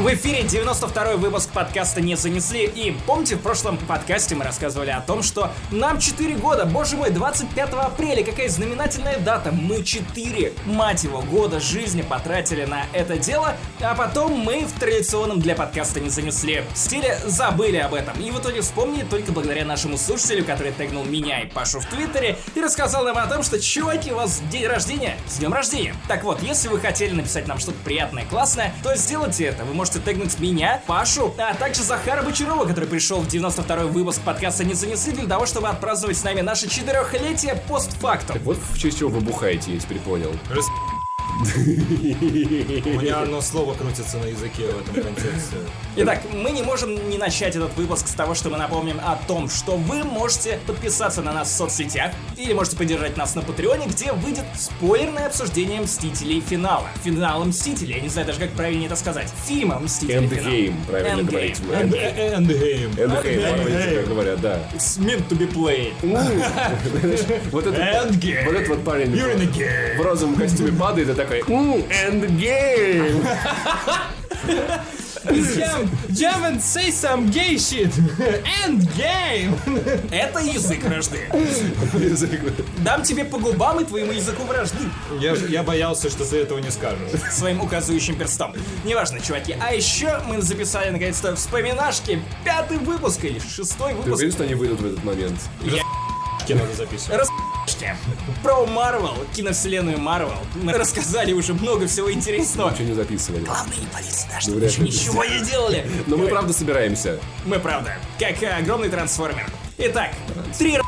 В 0.00 0.14
эфире 0.14 0.44
92-й 0.44 1.18
выпуск 1.18 1.50
подкаста 1.50 2.00
«Не 2.00 2.16
занесли». 2.16 2.64
И 2.64 2.96
помните, 3.06 3.36
в 3.36 3.40
прошлом 3.40 3.76
подкасте 3.76 4.34
мы 4.34 4.44
рассказывали 4.44 4.88
о 4.88 5.02
том, 5.02 5.22
что 5.22 5.52
нам 5.70 6.00
4 6.00 6.36
года, 6.36 6.64
боже 6.64 6.96
мой, 6.96 7.10
25 7.10 7.74
апреля, 7.74 8.24
какая 8.24 8.48
знаменательная 8.48 9.18
дата. 9.18 9.52
Мы 9.52 9.84
4, 9.84 10.54
мать 10.64 11.04
его, 11.04 11.20
года 11.20 11.60
жизни 11.60 12.00
потратили 12.00 12.64
на 12.64 12.86
это 12.94 13.18
дело, 13.18 13.54
а 13.82 13.94
потом 13.94 14.38
мы 14.38 14.64
в 14.64 14.72
традиционном 14.80 15.38
для 15.38 15.54
подкаста 15.54 16.00
«Не 16.00 16.08
занесли» 16.08 16.64
стиле 16.74 17.18
забыли 17.26 17.76
об 17.76 17.92
этом. 17.92 18.18
И 18.22 18.30
в 18.30 18.40
итоге 18.40 18.62
вспомнили 18.62 19.04
только 19.04 19.32
благодаря 19.32 19.66
нашему 19.66 19.98
слушателю, 19.98 20.46
который 20.46 20.72
тегнул 20.72 21.04
меня 21.04 21.42
и 21.42 21.46
Пашу 21.46 21.78
в 21.78 21.84
Твиттере 21.84 22.38
и 22.54 22.60
рассказал 22.62 23.04
нам 23.04 23.18
о 23.18 23.26
том, 23.26 23.42
что, 23.42 23.60
чуваки, 23.60 24.12
у 24.12 24.16
вас 24.16 24.40
день 24.50 24.66
рождения, 24.66 25.18
с 25.28 25.36
днем 25.36 25.52
рождения. 25.52 25.94
Так 26.08 26.24
вот, 26.24 26.42
если 26.42 26.68
вы 26.68 26.80
хотели 26.80 27.14
написать 27.14 27.46
нам 27.46 27.58
что-то 27.58 27.76
приятное, 27.84 28.24
классное, 28.24 28.72
то 28.82 28.96
сделайте 28.96 29.44
это. 29.44 29.62
Вы 29.66 29.74
можете 29.74 29.89
тегнуть 29.98 30.38
меня, 30.38 30.82
Пашу, 30.86 31.34
а 31.38 31.54
также 31.54 31.82
Захара 31.82 32.22
Бочарова, 32.22 32.64
который 32.66 32.88
пришел 32.88 33.20
в 33.20 33.26
92-й 33.26 33.90
выпуск 33.90 34.20
подкаста 34.20 34.64
«Не 34.64 34.74
занесли» 34.74 35.12
для 35.12 35.26
того, 35.26 35.46
чтобы 35.46 35.68
отпраздновать 35.68 36.18
с 36.18 36.24
нами 36.24 36.42
наше 36.42 36.68
четырехлетие 36.68 37.56
постфактум. 37.68 38.38
Вот 38.44 38.58
в 38.58 38.78
честь 38.78 38.98
чего 38.98 39.10
вы 39.10 39.20
бухаете, 39.20 39.72
я 39.72 39.80
теперь 39.80 39.98
понял. 39.98 40.32
У 41.40 43.00
меня 43.00 43.20
одно 43.22 43.40
слово 43.40 43.74
крутится 43.74 44.18
на 44.18 44.26
языке 44.26 44.66
в 44.66 44.80
этом 44.80 45.02
контексте. 45.02 45.56
Итак, 45.96 46.20
мы 46.32 46.50
не 46.50 46.62
можем 46.62 47.08
не 47.08 47.18
начать 47.18 47.56
этот 47.56 47.74
выпуск 47.76 48.08
с 48.08 48.12
того, 48.12 48.34
что 48.34 48.50
мы 48.50 48.58
напомним 48.58 49.00
о 49.00 49.16
том, 49.26 49.48
что 49.48 49.76
вы 49.76 50.04
можете 50.04 50.58
подписаться 50.66 51.22
на 51.22 51.32
нас 51.32 51.48
в 51.48 51.52
соцсетях 51.52 52.12
или 52.36 52.52
можете 52.52 52.76
поддержать 52.76 53.16
нас 53.16 53.34
на 53.34 53.42
Патреоне, 53.42 53.86
где 53.86 54.12
выйдет 54.12 54.44
спойлерное 54.54 55.26
обсуждение 55.26 55.80
Мстителей 55.80 56.40
финала. 56.40 56.88
Финала 57.02 57.44
Мстителей, 57.44 57.96
я 57.96 58.00
не 58.00 58.08
знаю 58.08 58.26
даже 58.26 58.40
как 58.40 58.50
правильно 58.50 58.86
это 58.86 58.96
сказать. 58.96 59.28
Фильма 59.46 59.78
Мстителей. 59.78 60.26
Endgame, 60.26 60.86
правильно 60.86 61.22
говорить. 61.22 61.60
Эндгейм. 61.72 62.90
Endgame, 62.92 63.96
как 63.96 64.08
говорят, 64.08 64.40
да. 64.40 64.60
It's 64.74 64.98
meant 64.98 65.26
to 65.28 65.38
be 65.38 65.50
played. 65.50 65.94
Вот 67.50 67.66
этот, 67.66 68.14
вот 68.44 68.54
этот 68.54 68.68
вот 68.68 68.84
парень 68.84 69.10
в 69.96 70.02
розовом 70.02 70.36
костюме 70.36 70.72
падает 70.72 71.08
и 71.08 71.14
такой 71.22 71.40
«М, 71.48 71.82
Endgame! 71.88 73.24
Jump, 75.26 75.90
jump 76.08 76.44
and 76.46 76.60
say 76.62 76.88
some 76.90 77.30
gay 77.30 77.54
shit. 77.56 77.92
Endgame. 78.64 79.54
Это 80.10 80.38
язык 80.38 80.82
вражды. 80.82 81.28
Дам 82.78 83.02
тебе 83.02 83.24
по 83.26 83.38
губам 83.38 83.80
и 83.80 83.84
твоему 83.84 84.12
языку 84.12 84.44
вражды. 84.44 84.78
Я, 85.20 85.34
я 85.34 85.62
боялся, 85.62 86.08
что 86.08 86.24
ты 86.24 86.38
этого 86.38 86.58
не 86.58 86.70
скажешь. 86.70 87.10
своим 87.30 87.60
указывающим 87.60 88.16
перстом. 88.16 88.54
Неважно, 88.84 89.20
чуваки. 89.20 89.54
А 89.60 89.74
еще 89.74 90.20
мы 90.26 90.40
записали 90.40 90.88
наконец-то 90.88 91.36
вспоминашки. 91.36 92.22
Пятый 92.42 92.78
выпуск 92.78 93.22
или 93.24 93.40
шестой 93.40 93.90
Ты 93.92 93.96
выпуск. 93.98 94.14
уверен, 94.16 94.32
что 94.32 94.44
они 94.44 94.54
выйдут 94.54 94.80
в 94.80 94.86
этот 94.86 95.04
момент? 95.04 95.38
Кино 96.46 96.60
надо 96.60 96.74
записывать. 96.74 97.28
Распи***шки. 97.70 97.96
Про 98.42 98.66
Марвел, 98.66 99.16
киновселенную 99.34 99.98
Марвел. 99.98 100.38
Мы 100.54 100.72
рассказали 100.72 101.32
уже 101.32 101.54
много 101.54 101.86
всего 101.86 102.12
интересного. 102.12 102.70
Ничего 102.70 102.88
не 102.88 102.94
записывали. 102.94 103.44
Главное 103.44 103.76
не 103.76 103.86
палиться, 103.86 104.26
да, 104.30 104.40
что 104.40 104.50
Ну, 104.50 104.56
мы 104.56 104.60
вряд 104.62 104.78
ничего 104.78 105.24
не 105.24 105.40
делали. 105.44 105.90
Но 106.06 106.16
мы 106.16 106.28
правда 106.28 106.52
собираемся. 106.52 107.20
Мы 107.44 107.58
правда, 107.58 107.96
как 108.18 108.42
огромный 108.42 108.88
трансформер. 108.88 109.46
Итак, 109.78 110.12
три 110.58 110.78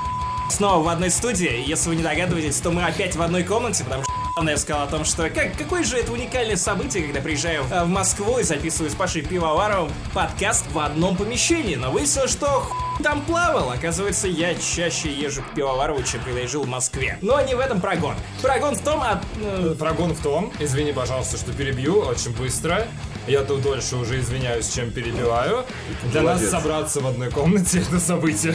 снова 0.51 0.83
в 0.83 0.89
одной 0.89 1.11
студии. 1.11 1.65
Если 1.67 1.89
вы 1.89 1.97
не 1.97 2.03
догадываетесь, 2.03 2.57
то 2.57 2.71
мы 2.71 2.85
опять 2.85 3.17
в 3.17 3.23
одной 3.23 3.43
комнате, 3.43 3.85
потому 3.85 4.03
что 4.03 4.13
я 4.41 4.57
сказал 4.57 4.85
о 4.85 4.87
том, 4.87 5.05
что 5.05 5.29
как, 5.31 5.57
какое 5.57 5.85
же 5.85 5.99
это 5.99 6.13
уникальное 6.13 6.57
событие, 6.57 7.05
когда 7.05 7.21
приезжаю 7.21 7.65
э, 7.71 7.85
в 7.85 7.89
Москву 7.89 8.39
и 8.39 8.43
записываю 8.43 8.91
с 8.91 8.95
Пашей 8.95 9.23
Пивоваровым 9.23 9.93
подкаст 10.15 10.65
в 10.73 10.79
одном 10.79 11.17
помещении. 11.17 11.77
Но 11.77 11.91
выяснилось, 11.91 12.33
что 12.33 12.47
хуй 12.47 13.05
там 13.05 13.23
плавал. 13.23 13.71
Оказывается, 13.71 14.29
я 14.29 14.55
чаще 14.55 15.13
езжу 15.13 15.42
к 15.42 15.55
Пивоварову, 15.55 16.03
чем 16.03 16.23
когда 16.23 16.41
я 16.41 16.48
жил 16.48 16.65
в 16.65 16.69
Москве. 16.69 17.19
Но 17.21 17.41
не 17.42 17.55
в 17.55 17.61
этом 17.61 17.81
прогон. 17.81 18.15
Прогон 18.41 18.75
в 18.75 18.83
том, 18.83 19.03
э, 19.03 19.75
Прогон 19.79 20.15
в 20.15 20.23
том, 20.23 20.53
извини, 20.59 20.92
пожалуйста, 20.92 21.37
что 21.37 21.53
перебью 21.53 22.01
очень 22.01 22.35
быстро. 22.35 22.87
Я 23.27 23.43
тут 23.43 23.63
дольше 23.63 23.97
уже 23.97 24.19
извиняюсь, 24.21 24.69
чем 24.69 24.91
перебиваю. 24.91 25.65
Для 26.11 26.23
Молодец. 26.23 26.51
нас 26.53 26.63
собраться 26.63 27.01
в 27.01 27.07
одной 27.07 27.31
комнате 27.31 27.79
это 27.79 28.01
событие. 28.01 28.55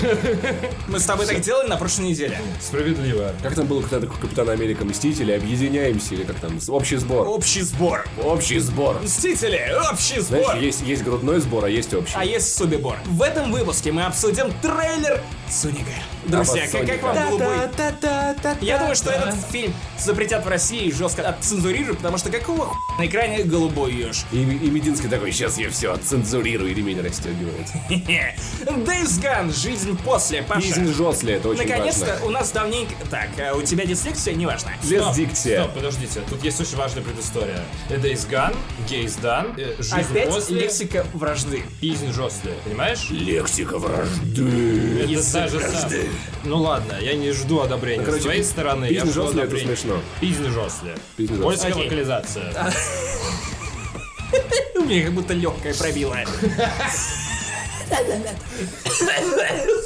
мы 0.87 0.99
с 0.99 1.05
тобой 1.05 1.25
так 1.25 1.39
делали 1.39 1.67
на 1.67 1.77
прошлой 1.77 2.09
неделе. 2.09 2.39
Справедливо. 2.59 3.33
Как 3.41 3.55
там 3.55 3.65
было, 3.65 3.81
когда 3.81 4.01
такой 4.01 4.19
Капитан 4.19 4.49
Америка 4.49 4.83
Мстители, 4.83 5.31
объединяемся, 5.31 6.15
или 6.15 6.23
как 6.23 6.39
там, 6.39 6.59
общий 6.67 6.97
сбор. 6.97 7.27
Общий 7.27 7.61
сбор. 7.61 8.05
Общий 8.21 8.59
сбор. 8.59 8.99
Мстители, 9.01 9.73
общий 9.91 10.19
сбор. 10.19 10.43
Знаешь, 10.43 10.63
есть, 10.63 10.81
есть 10.81 11.03
грудной 11.03 11.39
сбор, 11.39 11.65
а 11.65 11.69
есть 11.69 11.93
общий. 11.93 12.13
А 12.15 12.25
есть 12.25 12.53
Субибор. 12.55 12.97
В 13.05 13.21
этом 13.21 13.51
выпуске 13.51 13.91
мы 13.91 14.03
обсудим 14.03 14.51
трейлер 14.61 15.21
Соника. 15.49 15.91
Друзья, 16.27 16.67
как, 16.71 16.85
как 16.85 17.03
вам 17.03 17.15
голубой? 17.29 17.57
Я 18.61 18.77
думаю, 18.79 18.95
что 18.95 19.11
этот 19.11 19.35
фильм 19.49 19.73
запретят 19.97 20.45
в 20.45 20.47
России 20.49 20.87
и 20.87 20.91
жестко 20.91 21.27
отцензурируют, 21.27 21.97
потому 21.97 22.17
что 22.17 22.29
какого 22.29 22.65
хуя 22.65 22.77
на 22.99 23.07
экране 23.07 23.43
голубой 23.43 23.93
еж? 23.93 24.25
И, 24.31 24.41
и 24.41 24.69
Мединский 24.69 25.09
такой, 25.09 25.31
сейчас 25.31 25.57
я 25.57 25.69
все 25.69 25.93
отцензурирую, 25.93 26.71
и 26.71 26.73
ремень 26.73 27.01
расстегивает. 27.01 27.67
Days 27.89 29.21
Gone, 29.21 29.53
жизнь 29.53 29.97
после, 30.03 30.43
Паша. 30.43 30.67
Жизнь 30.67 30.93
жесткая, 30.93 31.37
это 31.37 31.49
очень 31.49 31.67
Наконец-то 31.67 32.05
важно. 32.05 32.25
у 32.25 32.29
нас 32.29 32.51
давненько... 32.51 32.93
Так, 33.09 33.29
а 33.39 33.55
у 33.55 33.61
тебя 33.61 33.85
дислексия? 33.85 34.33
Неважно. 34.33 34.71
Без 34.83 35.01
Стоп, 35.01 35.15
дикция. 35.15 35.63
Стоп, 35.63 35.75
подождите, 35.75 36.21
тут 36.29 36.43
есть 36.43 36.59
очень 36.59 36.77
важная 36.77 37.03
предыстория. 37.03 37.59
Days 37.89 38.29
Gone, 38.29 38.55
Gays 38.89 39.19
Done, 39.21 39.53
э, 39.57 39.81
жизнь 39.81 40.11
Опять 40.11 40.29
после, 40.29 40.59
лексика 40.59 41.05
вражды. 41.13 41.63
жизнь 41.81 42.11
жесткая, 42.11 42.55
понимаешь? 42.65 43.07
Лексика 43.09 43.77
вражды. 43.77 45.03
Это 45.03 45.31
та 45.33 45.47
же 45.47 45.57
вражды. 45.57 46.01
самая. 46.01 46.16
Ну 46.43 46.57
ладно, 46.61 46.97
я 47.01 47.13
не 47.15 47.31
жду 47.31 47.59
одобрения 47.61 48.03
короче, 48.03 48.21
с 48.21 48.23
твоей 48.23 48.43
стороны. 48.43 48.85
Я 48.85 49.01
жду 49.01 49.13
жесткая, 49.13 49.43
это 49.43 49.55
одобрения. 49.55 49.75
смешно. 49.75 49.99
Пиздень 50.21 50.51
жесткая. 50.51 50.97
Пиздень 51.17 51.41
Польская 51.41 51.71
Окей. 51.71 51.83
локализация. 51.83 52.53
У 54.75 54.81
меня 54.81 55.03
как 55.05 55.13
будто 55.13 55.33
легкая 55.33 55.73
пробила. 55.73 56.17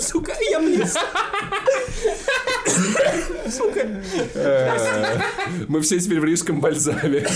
Сука, 0.01 0.33
я 0.49 0.59
близ. 0.59 0.95
Мы 5.67 5.81
все 5.81 5.99
теперь 5.99 6.19
в 6.19 6.25
рижском 6.25 6.59
бальзаме. 6.61 7.27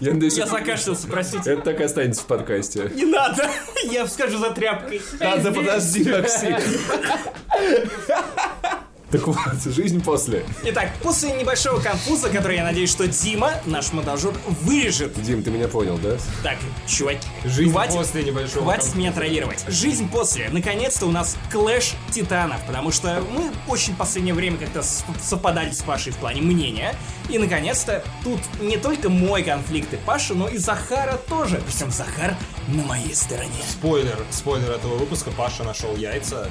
Я 0.00 0.12
надеюсь, 0.14 0.36
Я 0.36 0.46
закашлялся, 0.46 1.06
простите. 1.08 1.52
это 1.52 1.62
так 1.62 1.80
и 1.80 1.84
останется 1.84 2.22
в 2.22 2.26
подкасте. 2.26 2.90
Не 2.94 3.04
надо, 3.06 3.48
я 3.84 4.06
скажу 4.06 4.38
за 4.38 4.50
тряпкой. 4.50 5.02
Надо, 5.20 5.52
подожди, 5.52 6.04
Максим. 6.10 6.56
Так 9.10 9.26
вот, 9.26 9.38
жизнь 9.64 10.02
после. 10.02 10.44
Итак, 10.64 10.90
после 11.02 11.30
небольшого 11.32 11.80
конфуза, 11.80 12.28
который 12.28 12.56
я 12.58 12.64
надеюсь, 12.64 12.90
что 12.90 13.08
Дима, 13.08 13.52
наш 13.64 13.90
монтажер, 13.92 14.34
вырежет. 14.62 15.20
Дим, 15.22 15.42
ты 15.42 15.50
меня 15.50 15.66
понял, 15.66 15.96
да? 15.96 16.18
Так, 16.42 16.58
чуваки, 16.86 17.26
Жизнь 17.42 17.72
хватит, 17.72 17.94
после 17.94 18.22
небольшого 18.22 18.64
хватит 18.64 18.82
конфуза. 18.82 18.98
меня 18.98 19.12
троллировать. 19.12 19.64
Жизнь 19.66 20.10
после. 20.10 20.50
Наконец-то 20.50 21.06
у 21.06 21.10
нас 21.10 21.36
клэш 21.50 21.94
титанов, 22.10 22.62
потому 22.66 22.92
что 22.92 23.22
мы 23.30 23.50
очень 23.66 23.94
в 23.94 23.96
последнее 23.96 24.34
время 24.34 24.58
как-то 24.58 24.82
совпадали 24.82 25.70
с 25.72 25.80
Пашей 25.82 26.12
в 26.12 26.16
плане 26.16 26.42
мнения. 26.42 26.94
И 27.28 27.38
наконец-то 27.38 28.02
тут 28.24 28.40
не 28.60 28.78
только 28.78 29.08
мой 29.10 29.42
конфликт 29.42 29.92
и 29.92 29.96
Паша, 29.96 30.34
но 30.34 30.48
и 30.48 30.56
Захара 30.56 31.18
тоже. 31.28 31.60
Причем 31.66 31.90
Захар 31.90 32.34
на 32.68 32.82
моей 32.84 33.14
стороне. 33.14 33.50
Спойлер, 33.68 34.18
спойлер 34.30 34.70
этого 34.72 34.96
выпуска. 34.96 35.30
Паша 35.30 35.62
нашел 35.64 35.94
яйца. 35.96 36.50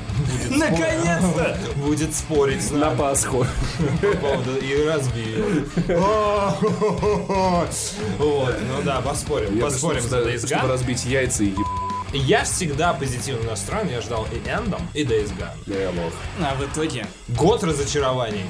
Наконец-то! 0.50 1.58
Будет 1.78 2.14
спорить 2.16 2.64
с 2.64 2.72
На 2.72 2.92
Пасху. 2.92 3.46
по 4.02 4.18
поводу 4.18 4.58
и 4.58 4.84
разбил. 4.86 5.46
Вот, 8.18 8.56
ну 8.62 8.82
да, 8.84 9.02
поспорим. 9.02 9.60
Поспорим 9.60 10.02
за 10.02 10.20
Days 10.20 10.46
чтобы 10.48 10.68
разбить 10.68 11.06
яйца 11.06 11.44
и. 11.44 11.54
Я 12.14 12.44
всегда 12.46 12.94
позитивно 12.94 13.52
настроен. 13.52 13.90
Я 13.90 14.02
ждал 14.02 14.28
и 14.32 14.48
Эндом, 14.50 14.82
и 14.94 15.04
Days 15.04 15.32
Gone. 15.38 15.58
Я 15.66 15.90
лох. 15.90 16.14
А 16.42 16.56
в 16.56 16.66
итоге... 16.66 17.06
Год 17.28 17.64
разочарований. 17.64 18.46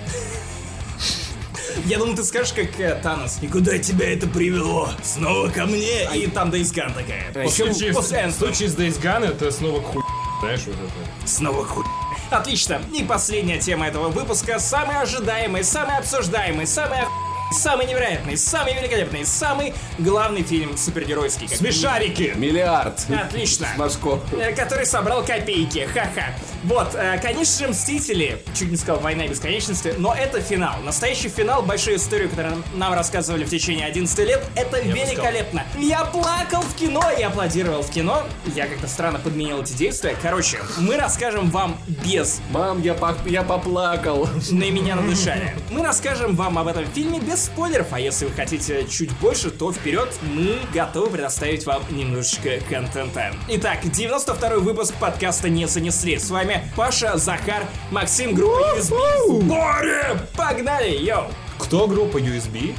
Я 1.86 1.98
думал, 1.98 2.16
ты 2.16 2.24
скажешь, 2.24 2.54
как 2.54 2.80
э, 2.80 3.00
Танос. 3.02 3.38
И 3.42 3.48
куда 3.48 3.78
тебя 3.78 4.12
это 4.14 4.28
привело? 4.28 4.90
Снова 5.04 5.50
ко 5.50 5.66
мне? 5.66 6.04
И 6.16 6.28
там 6.28 6.52
Дейскан 6.52 6.94
такая. 6.94 7.32
В 7.32 7.94
после 7.94 8.28
в 8.28 8.32
случае 8.32 8.70
с 8.70 8.76
Days 8.76 9.02
Gone 9.02 9.26
это 9.30 9.52
снова 9.52 9.82
хуй. 9.82 10.02
Знаешь, 10.42 10.62
вот 10.68 10.76
это. 10.76 11.28
Снова 11.28 11.66
хуй. 11.66 11.86
Отлично. 12.30 12.82
И 12.94 13.04
последняя 13.04 13.58
тема 13.60 13.88
этого 13.88 14.10
выпуска. 14.10 14.60
Самый 14.60 14.98
ожидаемый, 15.02 15.64
самый 15.64 15.98
обсуждаемый, 15.98 16.68
самый 16.68 17.04
ох- 17.04 17.12
самый 17.52 17.86
невероятный, 17.88 18.38
самый 18.38 18.74
великолепный, 18.76 19.26
самый 19.26 19.74
главный 20.00 20.44
фильм 20.44 20.78
супергеройский. 20.78 21.48
Смешарики! 21.48 22.34
Миллиард. 22.36 23.00
Отлично. 23.10 23.68
Машко. 23.78 24.20
э, 24.34 24.54
который 24.54 24.86
собрал 24.86 25.24
копейки. 25.24 25.88
Ха-ха. 25.94 26.34
Вот, 26.64 26.90
э, 26.96 27.20
конечно 27.22 27.68
же, 27.68 27.72
Мстители, 27.72 28.42
чуть 28.58 28.72
не 28.72 28.78
сказал 28.78 29.00
Война 29.02 29.28
бесконечности, 29.28 29.94
но 29.98 30.14
это 30.14 30.42
финал. 30.42 30.76
Настоящий 30.84 31.30
финал, 31.30 31.62
большую 31.62 31.98
историю, 31.98 32.30
которую 32.30 32.64
нам- 32.76 32.94
рассказывали 32.94 33.44
в 33.44 33.50
течение 33.50 33.86
11 33.86 34.24
лет, 34.26 34.44
это 34.56 34.78
бы 34.78 34.82
великолепно. 34.84 35.64
Я 35.78 36.04
плакал 36.06 36.62
в 36.62 36.74
кино 36.76 37.04
и 37.18 37.22
аплодировал 37.22 37.84
в 37.84 37.90
кино. 37.92 38.24
Я 38.56 38.68
как-то 38.68 38.88
странно 38.88 39.20
подменил 39.20 39.62
эти 39.62 39.74
действия. 39.74 40.16
Короче, 40.22 40.58
мы 40.80 40.98
расскажем 40.98 41.50
вам 41.52 41.78
без 42.04 42.40
Мам, 42.50 42.82
я, 42.82 42.94
по- 42.94 43.16
я 43.26 43.44
поплакал. 43.44 44.28
на 44.52 44.72
меня 44.72 44.96
надышали. 44.96 45.54
Мы 45.70 45.84
расскажем 45.84 46.36
вам 46.36 46.58
об 46.58 46.68
этом 46.68 46.86
фильме 46.92 47.20
без 47.20 47.37
спойлеров, 47.44 47.94
а 47.94 48.00
если 48.00 48.26
вы 48.26 48.32
хотите 48.32 48.88
чуть 48.88 49.12
больше, 49.20 49.52
то 49.52 49.72
вперед, 49.72 50.14
мы 50.22 50.58
готовы 50.74 51.12
предоставить 51.12 51.66
вам 51.66 51.84
немножечко 51.90 52.60
контента. 52.70 53.34
Итак, 53.48 53.84
92-й 53.84 54.60
выпуск 54.62 54.94
подкаста 55.00 55.50
«Не 55.50 55.68
занесли». 55.68 56.18
С 56.18 56.30
вами 56.30 56.72
Паша, 56.76 57.18
Захар, 57.18 57.66
Максим, 57.92 58.34
группа 58.34 58.78
USB. 58.78 58.96
В 59.28 59.42
сборе! 59.42 60.20
Погнали, 60.36 60.90
йоу! 60.98 61.32
Кто 61.58 61.88
группа 61.88 62.18
USB? 62.18 62.76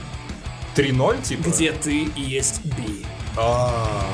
3.0 0.76 1.22
типа? 1.22 1.48
Где 1.48 1.72
ты 1.72 2.04
и 2.04 2.20
есть 2.20 2.64
Би. 2.64 3.04
А. 3.36 4.04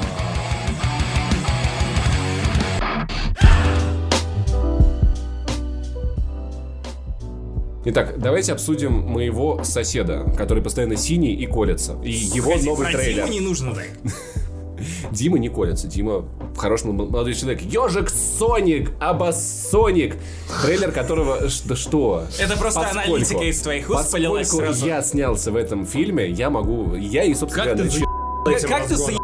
Итак, 7.87 8.19
давайте 8.19 8.53
обсудим 8.53 8.93
моего 8.93 9.63
соседа, 9.65 10.25
который 10.39 10.63
постоянно 10.63 10.97
синий 10.97 11.35
и 11.35 11.47
колется. 11.47 11.97
И 12.03 12.11
его 12.11 12.55
новый 12.57 12.91
трейлер. 12.93 13.29
Не 13.29 13.41
нужно 13.41 13.75
так. 13.75 13.87
Дима 15.13 15.39
не 15.39 15.49
колется. 15.49 15.87
Дима 15.87 16.25
хороший 16.57 16.91
мол- 16.91 17.09
молодой 17.09 17.35
человек. 17.35 17.61
Ежик 17.63 18.09
Соник, 18.11 18.91
Абасоник. 19.01 20.17
Трейлер 20.63 20.93
которого... 20.93 21.39
Да 21.67 21.77
что? 21.77 22.25
Это 22.39 22.57
просто 22.59 22.81
Поскольку- 22.81 23.09
аналитика 23.11 23.45
из 23.45 23.61
твоих 23.61 23.89
уст 23.91 24.11
полилась 24.13 24.49
поскольку 24.49 24.73
сразу. 24.73 24.87
я 24.87 25.03
снялся 25.03 25.53
в 25.53 25.57
этом 25.57 25.87
фильме, 25.87 26.29
я 26.29 26.51
могу... 26.51 26.95
Я 26.97 27.25
и, 27.25 27.35
собственно 27.35 27.67
Как 27.67 27.77
ты 27.77 27.89
заебал 27.89 28.45
Как, 28.45 28.87
ты 28.87 28.95
заеб- 28.95 29.19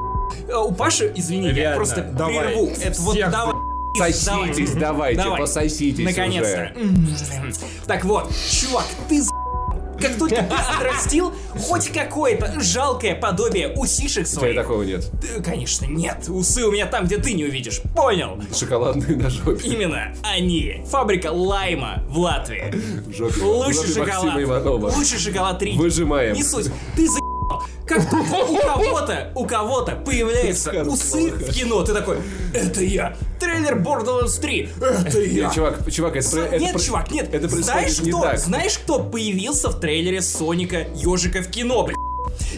Э, 0.49 0.57
У 0.57 0.73
Паши, 0.73 1.13
извини, 1.17 1.49
я 1.49 1.53
Реально, 1.55 1.77
просто 1.77 2.03
давай. 2.13 2.47
прерву. 2.47 2.71
Это 2.81 3.01
вот 3.03 3.17
давай. 3.19 3.55
Соситесь, 3.97 4.73
давайте, 4.73 5.23
Давай. 5.23 5.41
пососитесь 5.41 6.05
Наконец-то. 6.05 6.73
уже. 6.77 7.53
Так 7.87 8.05
вот, 8.05 8.31
чувак, 8.51 8.85
ты 9.09 9.23
за... 9.23 9.31
Как 10.01 10.17
только 10.17 10.37
ты 10.37 10.41
отрастил 10.55 11.35
хоть 11.59 11.89
какое-то 11.91 12.59
жалкое 12.59 13.15
подобие 13.15 13.69
усишек 13.77 14.23
У 14.23 14.31
тебя 14.31 14.39
своих. 14.41 14.57
такого 14.57 14.83
нет. 14.83 15.11
Э, 15.37 15.43
Конечно, 15.43 15.85
нет. 15.85 16.27
Усы 16.29 16.65
у 16.65 16.73
меня 16.73 16.87
там, 16.87 17.05
где 17.05 17.19
ты 17.19 17.35
не 17.35 17.45
увидишь. 17.45 17.83
Понял? 17.95 18.43
Шоколадные 18.59 19.17
на 19.19 19.29
жопе. 19.29 19.69
Именно 19.69 20.15
они. 20.23 20.83
Фабрика 20.89 21.27
Лайма 21.31 22.03
в 22.09 22.19
Латвии. 22.19 22.73
В 23.09 23.13
жопе. 23.15 23.41
в 23.41 23.45
Лучший 23.45 23.89
жопе 23.89 24.01
Максима 24.01 24.17
шоколад. 24.33 24.43
Иванова. 24.43 24.91
Лучший 24.97 25.19
шоколад 25.19 25.59
3. 25.59 25.77
Выжимаем. 25.77 26.35
Не 26.35 26.45
суть. 26.45 26.71
Ты 26.97 27.07
за 27.07 27.19
как 27.91 28.13
у 28.51 28.57
кого-то, 28.57 29.33
у 29.35 29.45
кого-то 29.47 29.97
появляются 29.97 30.71
усы 30.85 31.31
в 31.33 31.53
кино, 31.53 31.83
ты 31.83 31.93
такой, 31.93 32.19
это 32.55 32.83
я. 32.83 33.17
Трейлер 33.41 33.79
Borderlands 33.79 34.41
3, 34.41 34.71
это 34.81 35.21
я. 35.21 35.45
Нет, 35.45 35.55
чувак, 35.55 35.91
чувак, 35.91 36.17
это, 36.17 36.59
нет, 36.59 36.73
про- 36.73 36.81
чувак, 36.81 37.11
нет. 37.11 37.35
Это 37.35 37.49
знаешь, 37.49 38.01
не 38.01 38.11
кто, 38.11 38.23
так. 38.23 38.39
знаешь, 38.39 38.79
кто 38.79 39.01
появился 39.01 39.71
в 39.71 39.81
трейлере 39.81 40.23
Соника 40.23 40.87
Ежика 40.95 41.43
в 41.43 41.49
кино, 41.51 41.83
блядь? 41.85 41.97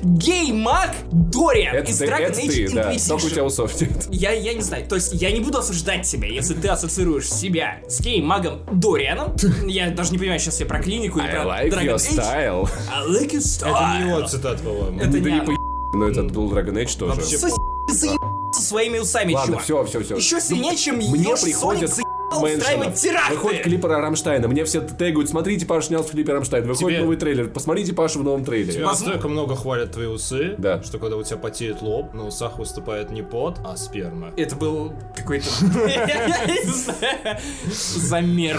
Гей-маг 0.03 0.95
Дориан 1.11 1.77
Это, 1.77 1.91
из 1.91 1.99
ты- 1.99 2.07
Dragon 2.07 2.21
это 2.23 2.41
Age 2.41 2.67
ты, 2.69 2.73
да. 2.75 2.93
Inquisition. 2.93 3.09
Только 3.09 3.25
у 3.25 3.29
тебя 3.31 3.45
усов 3.45 3.81
нет. 3.81 3.91
Я, 4.11 4.33
я 4.33 4.55
не 4.55 4.63
знаю, 4.63 4.87
то 4.89 4.95
есть 4.97 5.13
я 5.15 5.31
не 5.31 5.41
буду 5.41 5.59
осуждать 5.59 6.07
тебя, 6.07 6.29
если 6.29 6.55
ты 6.55 6.69
ассоциируешь 6.69 7.31
себя 7.31 7.81
с 7.89 8.01
гей-магом 8.01 8.61
Дорианом. 8.73 9.35
Я 9.67 9.91
даже 9.91 10.13
не 10.13 10.19
понимаю 10.19 10.41
сейчас 10.41 10.61
я 10.61 10.67
про 10.67 10.81
клинику 10.83 11.19
или 11.19 11.27
I 11.29 11.33
про 11.33 11.43
like 11.45 11.71
Dragon 11.71 11.85
your 11.85 11.97
Age. 11.97 12.15
style. 12.15 12.69
I 12.93 13.07
like 13.09 13.31
your 13.33 13.41
style. 13.41 13.71
Это 13.75 14.05
не 14.05 14.09
его 14.11 14.29
цитат, 14.29 14.61
по-моему. 14.63 14.99
Это 15.01 15.11
Да 15.11 15.19
не 15.19 15.31
не 15.33 15.41
по 15.41 15.53
но 15.95 16.09
это 16.09 16.23
был 16.23 16.51
Dragon 16.53 16.73
Age 16.73 16.99
тоже. 16.99 17.21
Вообще 17.21 17.39
со 17.39 18.61
своими 18.63 18.99
усами, 18.99 19.33
Ладно, 19.35 19.47
чувак. 19.61 19.65
все, 19.65 19.85
все, 19.85 20.01
все. 20.05 20.17
Еще 20.17 20.41
сильнее, 20.41 20.77
чем 20.77 20.97
Мне 20.97 21.31
Ёж 21.31 21.43
приходят 21.43 21.91
Соник 21.93 22.07
устраивать 22.39 22.95
теракты. 22.95 23.35
Выходит 23.35 23.63
клип 23.63 23.81
про 23.81 24.01
Рамштайна. 24.01 24.49
Мне 24.49 24.65
все 24.65 24.81
тегают, 24.81 25.29
смотрите, 25.29 25.67
Паша 25.67 25.89
снял 25.89 26.03
в 26.03 26.11
клипе 26.11 26.33
Рамштайн. 26.33 26.67
Выходит 26.67 26.97
Тебе- 26.97 27.05
новый 27.05 27.17
трейлер. 27.17 27.49
Посмотрите 27.49 27.93
Пашу 27.93 28.21
в 28.21 28.25
новом 28.25 28.45
трейлере. 28.45 28.73
Тебя 28.73 28.87
настолько 28.87 29.29
много 29.29 29.57
хвалят 29.57 29.93
твои 29.93 30.07
усы, 30.07 30.55
Да. 30.59 30.83
что 30.83 30.99
когда 30.99 31.17
у 31.17 31.23
тебя 31.23 31.37
потеет 31.37 31.83
лоб, 31.83 32.15
на 32.15 32.27
усах 32.27 32.59
выступает 32.59 33.11
не 33.11 33.23
пот, 33.23 33.59
а 33.65 33.77
сперма. 33.77 34.33
Это 34.37 34.57
был 34.57 34.93
какой-то... 35.17 35.47
Замер. 37.73 38.59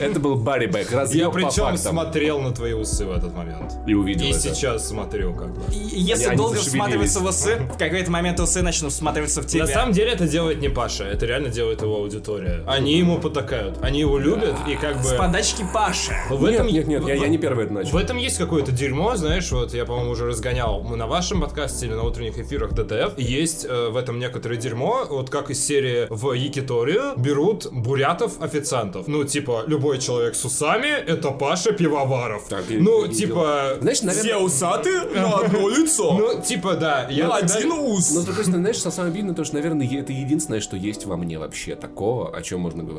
Это 0.00 0.20
был 0.20 0.36
Барри 0.36 0.66
Бэк. 0.66 0.90
Я 1.14 1.30
причем 1.30 1.76
смотрел 1.76 2.40
на 2.40 2.52
твои 2.52 2.72
усы 2.72 3.04
в 3.04 3.12
этот 3.12 3.34
момент. 3.34 3.74
И 3.86 3.94
увидел 3.94 4.26
И 4.26 4.32
сейчас 4.32 4.88
смотрю 4.88 5.34
как 5.34 5.54
бы. 5.54 5.62
Если 5.72 6.34
долго 6.34 6.56
всматриваться 6.56 7.20
в 7.20 7.26
усы, 7.26 7.56
в 7.56 7.78
какой-то 7.78 8.10
момент 8.10 8.40
усы 8.40 8.62
начнут 8.62 8.92
всматриваться 8.92 9.42
в 9.42 9.46
тебя. 9.46 9.64
На 9.64 9.72
самом 9.72 9.92
деле 9.92 10.12
это 10.12 10.26
делает 10.26 10.60
не 10.60 10.68
Паша, 10.68 11.04
это 11.04 11.26
реально 11.26 11.48
делает 11.48 11.82
его 11.82 11.96
аудитория. 11.96 12.62
Они 12.66 13.00
ему 13.06 13.20
потакают, 13.20 13.78
они 13.82 14.00
его 14.00 14.18
любят 14.18 14.54
и 14.68 14.74
как 14.76 14.96
бы... 14.98 15.04
С 15.04 15.12
подачки 15.14 15.64
Паши. 15.72 16.12
В 16.30 16.42
Нет, 16.42 16.54
этом- 16.54 16.66
нет, 16.68 16.86
нет, 16.86 17.06
я, 17.06 17.14
в- 17.16 17.20
я 17.22 17.28
не 17.28 17.38
первый 17.38 17.64
это 17.64 17.72
В 17.72 17.76
начал. 17.76 17.98
этом 17.98 18.16
есть 18.16 18.38
какое-то 18.38 18.72
дерьмо, 18.72 19.16
знаешь, 19.16 19.50
вот 19.52 19.72
я, 19.74 19.84
по-моему, 19.84 20.10
уже 20.12 20.26
разгонял 20.26 20.82
мы 20.82 20.96
на 20.96 21.06
вашем 21.06 21.40
подкасте 21.40 21.86
или 21.86 21.94
на 21.94 22.02
утренних 22.02 22.38
эфирах 22.38 22.72
ДТФ. 22.72 23.18
Есть 23.18 23.64
э, 23.68 23.88
в 23.90 23.96
этом 23.96 24.18
некоторое 24.18 24.56
дерьмо, 24.56 25.06
вот 25.08 25.30
как 25.30 25.50
из 25.50 25.64
серии 25.64 26.06
в 26.10 26.32
Якиторию 26.32 27.14
берут 27.16 27.66
бурятов-официантов. 27.72 29.06
Ну, 29.08 29.24
типа, 29.24 29.64
любой 29.66 29.98
человек 29.98 30.34
с 30.34 30.44
усами— 30.44 30.88
это 31.06 31.30
Паша 31.30 31.72
Пивоваров. 31.72 32.48
Так, 32.48 32.64
я 32.68 32.78
ну, 32.80 33.06
не 33.06 33.14
типа... 33.14 33.76
Знаешь, 33.80 34.02
наверное... 34.02 34.38
усатые 34.38 35.00
на 35.02 35.36
одно 35.38 35.68
лицо. 35.68 36.12
Ну, 36.12 36.42
типа, 36.42 36.74
да. 36.74 37.06
Я 37.10 37.28
тогда- 37.28 37.56
ус. 37.76 38.10
Но, 38.14 38.20
с 38.20 38.24
другой 38.24 38.44
стороны, 38.44 38.62
знаешь, 38.72 38.78
самое 38.94 39.12
обидное, 39.12 39.34
то, 39.34 39.44
что, 39.44 39.54
наверное, 39.56 39.86
это 39.86 40.12
единственное, 40.12 40.60
что 40.60 40.76
есть 40.76 41.06
во 41.06 41.16
мне 41.16 41.38
вообще 41.38 41.74
такого, 41.76 42.34
о 42.36 42.42
чем 42.42 42.60
можно 42.60 42.82
говорить. 42.82 42.95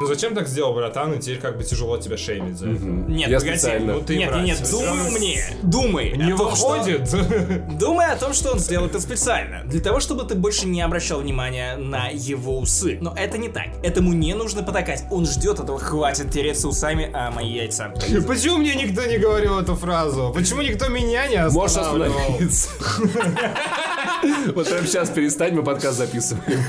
Ну 0.00 0.06
зачем 0.06 0.34
так 0.34 0.46
сделал, 0.46 0.74
братан, 0.74 1.12
и 1.14 1.18
теперь 1.18 1.40
как 1.40 1.56
бы 1.58 1.64
тяжело 1.64 1.96
тебя 1.98 2.16
шеймить 2.16 2.56
за 2.56 2.70
это. 2.70 2.84
Нет, 2.84 3.28
Я 3.30 3.38
погоди. 3.38 3.56
специально. 3.58 3.94
Ну 3.94 4.00
ты 4.00 4.16
нет, 4.16 4.30
брать, 4.30 4.44
нет, 4.44 4.70
думай 4.70 5.08
умнее. 5.08 5.44
Думай. 5.62 6.12
Не 6.16 6.32
о 6.32 6.36
том, 6.36 6.54
что- 6.54 6.68
выходит. 6.70 7.78
Думай 7.78 8.06
о 8.12 8.16
том, 8.16 8.32
что 8.32 8.52
он 8.52 8.58
сделал 8.60 8.86
это 8.86 9.00
специально. 9.00 9.64
Для 9.64 9.80
того, 9.80 9.98
чтобы 10.00 10.22
ты 10.24 10.34
больше 10.36 10.66
не 10.66 10.80
обращал 10.82 11.20
внимания 11.20 11.76
на 11.76 12.08
его 12.12 12.58
усы. 12.58 12.98
Но 13.00 13.12
это 13.16 13.38
не 13.38 13.48
так. 13.48 13.66
Этому 13.82 14.12
не 14.12 14.34
нужно 14.34 14.62
потакать. 14.62 15.02
Он 15.10 15.26
ждет 15.26 15.58
этого. 15.58 15.78
Хватит 15.78 16.30
тереться 16.30 16.68
усами, 16.68 17.10
а 17.12 17.30
мои 17.32 17.50
яйца. 17.50 17.92
Почему 18.26 18.58
мне 18.58 18.74
никто 18.76 19.04
не 19.04 19.18
говорил 19.18 19.58
эту 19.58 19.74
фразу? 19.74 20.30
Почему 20.34 20.62
никто 20.62 20.88
меня 20.88 21.26
не 21.26 21.48
Можешь 21.48 21.76
останавливал? 21.76 22.16
остановиться. 22.20 22.68
Вот 24.54 24.68
прямо 24.68 24.84
сейчас 24.86 25.10
перестань, 25.10 25.54
мы 25.54 25.62
подкаст 25.62 25.98
записываем. 25.98 26.60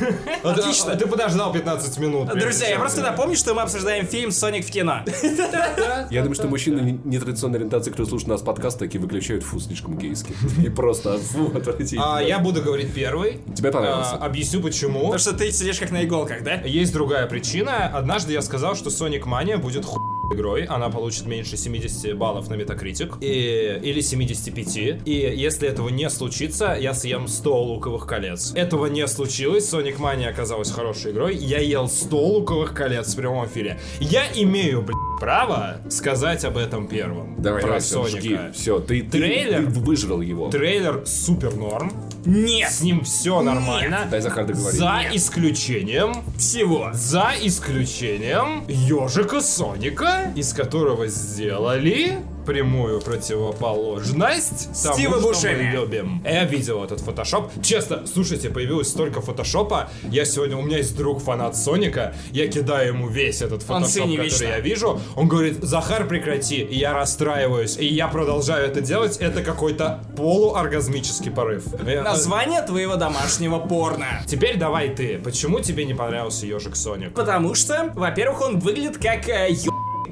Отлично. 0.44 0.96
Ты 0.96 1.08
подождал 1.08 1.52
15 1.52 1.98
минут. 1.98 2.28
Друзья, 2.38 2.69
я 2.70 2.80
просто 2.80 3.02
напомню, 3.02 3.36
что 3.36 3.54
мы 3.54 3.62
обсуждаем 3.62 4.06
фильм 4.06 4.32
«Соник 4.32 4.66
в 4.66 4.72
кино». 4.72 5.04
Я 6.10 6.22
думаю, 6.22 6.36
что 6.36 6.48
мужчины 6.48 6.80
не- 6.82 7.00
нетрадиционной 7.04 7.60
ориентации, 7.60 7.92
кто 7.92 8.06
слушает 8.06 8.30
нас 8.30 8.42
подкаст, 8.42 8.80
такие 8.80 9.00
выключают 9.00 9.44
фу, 9.44 9.60
слишком 9.60 9.98
гейски. 9.98 10.34
И 10.64 10.70
просто 10.70 11.18
фу, 11.18 11.52
отвратительно. 11.56 12.18
А, 12.18 12.22
я 12.22 12.40
буду 12.40 12.62
говорить 12.62 12.94
первый. 12.94 13.42
Тебе 13.56 13.72
понравился? 13.72 14.16
А, 14.16 14.26
объясню 14.26 14.62
почему. 14.62 15.00
Потому 15.02 15.20
что 15.20 15.34
ты 15.34 15.52
сидишь 15.52 15.80
как 15.80 15.92
на 15.92 16.04
иголках, 16.04 16.44
да? 16.44 16.56
Есть 16.56 16.94
другая 16.94 17.28
причина. 17.28 17.88
Однажды 17.88 18.34
я 18.34 18.42
сказал, 18.42 18.76
что 18.76 18.90
Sonic 18.90 19.24
Mania 19.24 19.58
будет 19.58 19.86
ху 19.86 20.19
игрой. 20.34 20.64
Она 20.66 20.90
получит 20.90 21.26
меньше 21.26 21.58
70 21.58 22.18
баллов 22.18 22.50
на 22.50 22.56
Metacritic. 22.56 23.18
И, 23.22 23.80
или 23.84 24.02
75. 24.02 24.78
И 25.06 25.34
если 25.36 25.68
этого 25.68 25.90
не 25.90 26.10
случится, 26.10 26.78
я 26.80 26.94
съем 26.94 27.28
100 27.28 27.64
луковых 27.64 28.06
колец. 28.06 28.54
Этого 28.56 28.88
не 28.88 29.08
случилось. 29.08 29.72
Sonic 29.72 29.98
Mania 29.98 30.30
оказалась 30.30 30.72
хорошей 30.72 31.12
игрой. 31.12 31.36
Я 31.36 31.60
ел 31.60 31.88
100 31.88 32.18
луковых 32.18 32.74
колец 32.74 33.14
в 33.14 33.16
прямом 33.18 33.46
эфире. 33.46 33.80
Я 34.00 34.26
имею, 34.36 34.82
блядь, 34.82 34.98
право 35.20 35.78
сказать 35.90 36.46
об 36.46 36.58
этом 36.58 36.88
первым. 36.88 37.42
Давай, 37.42 37.62
про 37.62 37.68
давай, 37.68 37.82
все, 37.82 38.06
жги. 38.08 38.36
Соника. 38.36 38.52
Все, 38.54 38.80
ты, 38.80 39.02
ты, 39.02 39.10
Трейлер? 39.20 39.66
ты 39.66 39.80
выжрал 39.80 40.22
его. 40.22 40.50
Трейлер 40.50 41.04
супер 41.06 41.56
норм. 41.56 41.92
Нет. 42.26 42.70
С 42.72 42.82
ним 42.82 43.04
все 43.04 43.42
нормально. 43.42 44.08
Дай 44.10 44.22
Захар 44.22 44.46
договорить. 44.46 44.78
За 44.80 45.00
Нет. 45.04 45.16
исключением 45.16 46.24
Всего. 46.38 46.90
за 46.94 47.32
исключением 47.42 48.66
ежика 48.68 49.42
Соника, 49.42 50.32
из 50.36 50.54
которого 50.54 51.08
сделали 51.08 52.20
прямую 52.46 53.02
противоположность 53.02 54.76
Стива 54.76 55.16
тому, 55.16 55.34
что 55.34 55.48
Бушеми. 55.48 55.64
мы 55.64 55.72
любим. 55.72 56.24
Я 56.26 56.46
видел 56.46 56.84
этот 56.84 57.02
фотошоп. 57.02 57.52
Честно, 57.64 58.06
слушайте, 58.06 58.50
появилось 58.50 58.90
столько 58.90 59.22
фотошопа. 59.22 59.90
Я 60.10 60.26
сегодня, 60.26 60.58
у 60.58 60.62
меня 60.62 60.78
есть 60.78 60.96
друг 60.96 61.22
фанат 61.22 61.56
Соника, 61.56 62.14
я 62.32 62.48
кидаю 62.48 62.90
ему 62.90 63.08
весь 63.08 63.42
этот 63.42 63.64
фотошоп, 63.64 64.04
который 64.04 64.48
я 64.48 64.60
вижу. 64.60 65.00
Он 65.16 65.28
говорит, 65.28 65.58
Захар, 65.62 66.08
прекрати. 66.08 66.58
И 66.62 66.78
я 66.78 66.94
расстраиваюсь. 66.94 67.78
И 67.78 67.86
я 67.86 68.08
продолжаю 68.08 68.66
это 68.66 68.82
делать. 68.82 69.18
Это 69.18 69.44
какой-то 69.44 70.04
полуоргазмический 70.18 71.32
порыв. 71.32 71.66
Э, 71.86 72.02
Название 72.02 72.62
твоего 72.62 72.96
домашнего 72.96 73.60
порно. 73.60 74.22
Теперь 74.28 74.58
давай 74.58 74.90
ты. 74.90 75.20
Почему 75.20 75.60
тебе 75.60 75.86
не 75.86 75.94
понравился 75.94 76.46
ежик 76.46 76.76
Соник? 76.76 77.14
Потому 77.14 77.56
что, 77.56 77.92
во-первых, 77.96 78.42
он 78.42 78.60
выглядит 78.60 78.98
как 78.98 79.28
э, 79.30 79.50
ё... 79.52 79.72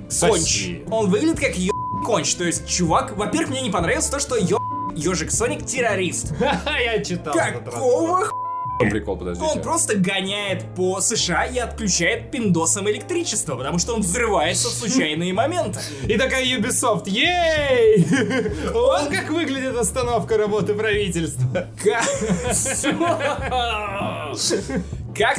Соси. 0.09 0.83
Он 0.89 1.09
выглядит 1.09 1.39
как 1.39 1.57
ё... 1.57 1.71
конч. 2.05 2.35
То 2.35 2.43
есть, 2.43 2.67
чувак, 2.67 3.15
во-первых, 3.17 3.49
мне 3.49 3.61
не 3.61 3.69
понравилось 3.69 4.07
то, 4.07 4.19
что 4.19 4.35
ё... 4.35 4.57
Ежик 4.95 5.31
Соник 5.31 5.65
террорист. 5.65 6.33
Я 6.65 7.03
читал 7.03 7.35
Какого 7.35 8.25
х... 8.25 8.31
Прикол, 8.79 9.17
подождите. 9.17 9.49
Он 9.49 9.61
просто 9.61 9.97
гоняет 9.97 10.75
по 10.75 11.01
США 11.01 11.45
и 11.45 11.57
отключает 11.57 12.29
пиндосом 12.29 12.87
электричество, 12.89 13.55
потому 13.55 13.79
что 13.79 13.95
он 13.95 14.01
взрывается 14.01 14.67
в 14.67 14.71
случайные 14.73 15.33
моменты. 15.33 15.79
И 16.07 16.17
такая 16.17 16.45
Ubisoft, 16.45 17.09
ей! 17.09 18.05
Вот 18.73 19.09
как 19.09 19.29
выглядит 19.29 19.75
остановка 19.75 20.37
работы 20.37 20.73
правительства. 20.73 21.67
Как... 21.83 22.05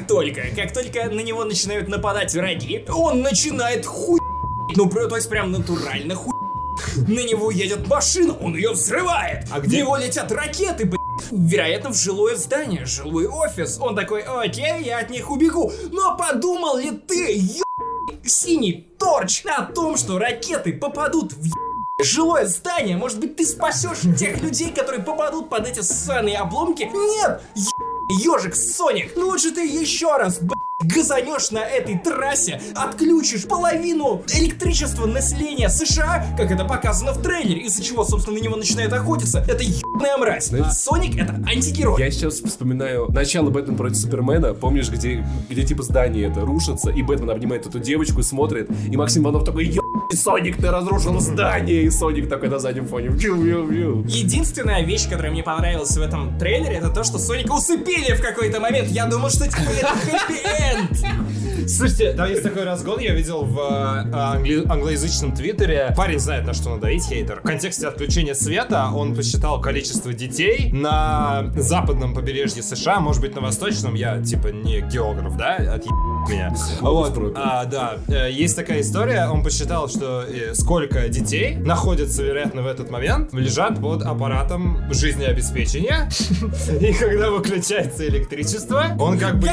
Только, 0.08 0.42
как 0.56 0.72
только 0.72 1.04
на 1.04 1.20
него 1.20 1.44
начинают 1.44 1.88
нападать 1.88 2.34
враги, 2.34 2.84
он 2.88 3.22
начинает 3.22 3.86
хуй... 3.86 4.18
Ну, 4.74 4.88
то 4.88 5.14
есть 5.14 5.28
прям 5.28 5.52
натурально 5.52 6.16
хуй... 6.16 6.37
На 7.06 7.20
него 7.24 7.50
едет 7.50 7.86
машина, 7.86 8.36
он 8.40 8.54
ее 8.56 8.72
взрывает. 8.72 9.46
А 9.52 9.60
В 9.60 9.64
где- 9.64 9.78
него 9.78 9.96
летят 9.96 10.30
ракеты, 10.32 10.84
блядь. 10.84 10.98
Вероятно, 11.30 11.90
в 11.90 11.96
жилое 11.96 12.36
здание, 12.36 12.86
жилой 12.86 13.26
офис. 13.26 13.78
Он 13.80 13.94
такой, 13.96 14.22
окей, 14.22 14.82
я 14.84 14.98
от 15.00 15.10
них 15.10 15.30
убегу. 15.30 15.72
Но 15.90 16.16
подумал 16.16 16.76
ли 16.78 16.90
ты, 16.92 17.34
ё... 17.36 17.64
синий 18.24 18.86
торч, 18.98 19.44
о 19.44 19.62
том, 19.64 19.96
что 19.96 20.18
ракеты 20.18 20.72
попадут 20.72 21.32
в 21.32 21.44
ё- 21.44 21.52
жилое 22.04 22.46
здание? 22.46 22.96
Может 22.96 23.18
быть, 23.20 23.36
ты 23.36 23.44
спасешь 23.44 23.98
тех 24.18 24.40
людей, 24.42 24.70
которые 24.70 25.02
попадут 25.02 25.48
под 25.50 25.66
эти 25.68 25.80
ссаные 25.80 26.38
обломки? 26.38 26.84
Нет! 26.92 27.40
Ежик 28.24 28.54
Соник, 28.54 29.12
ну 29.16 29.26
лучше 29.26 29.50
ты 29.50 29.66
еще 29.66 30.16
раз, 30.16 30.38
б***ь, 30.38 30.57
газанешь 30.94 31.50
на 31.50 31.58
этой 31.60 31.98
трассе, 31.98 32.60
отключишь 32.74 33.44
половину 33.46 34.22
электричества 34.34 35.06
населения 35.06 35.68
США, 35.68 36.26
как 36.36 36.50
это 36.50 36.64
показано 36.64 37.12
в 37.12 37.22
трейлере, 37.22 37.62
из-за 37.62 37.82
чего, 37.82 38.04
собственно, 38.04 38.38
на 38.38 38.42
него 38.42 38.56
начинают 38.56 38.92
охотиться. 38.92 39.44
Это 39.46 39.62
ебаная 39.62 40.16
мразь. 40.16 40.46
Знаете- 40.48 40.68
А 40.68 40.72
Соник 40.72 41.16
это 41.18 41.34
антигерой. 41.46 42.00
Я 42.02 42.10
сейчас 42.10 42.40
вспоминаю 42.40 43.06
начало 43.10 43.50
Бэтмен 43.50 43.76
против 43.76 43.96
Супермена. 43.98 44.54
Помнишь, 44.54 44.90
где, 44.90 45.26
где 45.48 45.62
типа 45.64 45.82
здание 45.82 46.28
это 46.30 46.40
рушится, 46.40 46.90
и 46.90 47.02
Бэтмен 47.02 47.30
обнимает 47.30 47.66
эту 47.66 47.78
девочку 47.78 48.20
и 48.20 48.22
смотрит, 48.22 48.70
и 48.90 48.96
Максим 48.96 49.24
Иванов 49.24 49.44
такой, 49.44 49.66
ё 50.10 50.16
Соник, 50.16 50.56
ты 50.56 50.70
разрушил 50.70 51.18
здание, 51.20 51.82
и 51.82 51.90
Соник 51.90 52.28
такой 52.28 52.48
на 52.48 52.58
заднем 52.58 52.86
фоне. 52.86 53.10
Единственная 54.06 54.82
вещь, 54.82 55.08
которая 55.08 55.30
мне 55.30 55.42
понравилась 55.42 55.96
в 55.96 56.00
этом 56.00 56.38
трейлере, 56.38 56.76
это 56.76 56.90
то, 56.90 57.04
что 57.04 57.18
Соника 57.18 57.52
усыпили 57.52 58.14
в 58.14 58.22
какой-то 58.22 58.60
момент. 58.60 58.88
Я 58.88 59.06
думал, 59.06 59.30
что 59.30 59.44
типа 59.44 59.60
это 59.60 59.88
хэппи-энд. 59.88 61.57
Слушайте, 61.68 62.12
да, 62.14 62.26
есть 62.26 62.42
такой 62.42 62.64
разгон, 62.64 62.98
я 62.98 63.12
видел 63.12 63.44
в 63.44 63.58
э, 63.58 64.10
англи- 64.10 64.66
англоязычном 64.66 65.32
твиттере. 65.32 65.92
Парень 65.94 66.18
знает, 66.18 66.46
на 66.46 66.54
что 66.54 66.70
надавить, 66.70 67.04
хейтер. 67.04 67.40
В 67.40 67.42
контексте 67.42 67.86
отключения 67.86 68.32
света 68.32 68.88
он 68.94 69.14
посчитал 69.14 69.60
количество 69.60 70.14
детей 70.14 70.70
на 70.72 71.50
западном 71.56 72.14
побережье 72.14 72.62
США, 72.62 73.00
может 73.00 73.20
быть, 73.20 73.34
на 73.34 73.42
восточном, 73.42 73.94
я, 73.94 74.22
типа, 74.22 74.48
не 74.48 74.80
географ, 74.80 75.36
да, 75.36 75.56
отъеб 75.56 75.92
меня. 76.28 76.54
Вот, 76.80 77.18
а, 77.36 77.64
да, 77.66 77.98
э, 78.08 78.30
есть 78.32 78.56
такая 78.56 78.80
история, 78.80 79.28
он 79.28 79.42
посчитал, 79.42 79.88
что 79.88 80.22
э, 80.22 80.54
сколько 80.54 81.06
детей 81.08 81.56
находятся, 81.56 82.22
вероятно, 82.22 82.62
в 82.62 82.66
этот 82.66 82.90
момент, 82.90 83.32
лежат 83.34 83.78
под 83.78 84.02
аппаратом 84.02 84.90
жизнеобеспечения, 84.90 86.08
и 86.80 86.92
когда 86.94 87.30
выключается 87.30 88.06
электричество, 88.08 88.86
он 88.98 89.18
как 89.18 89.38
бы! 89.38 89.48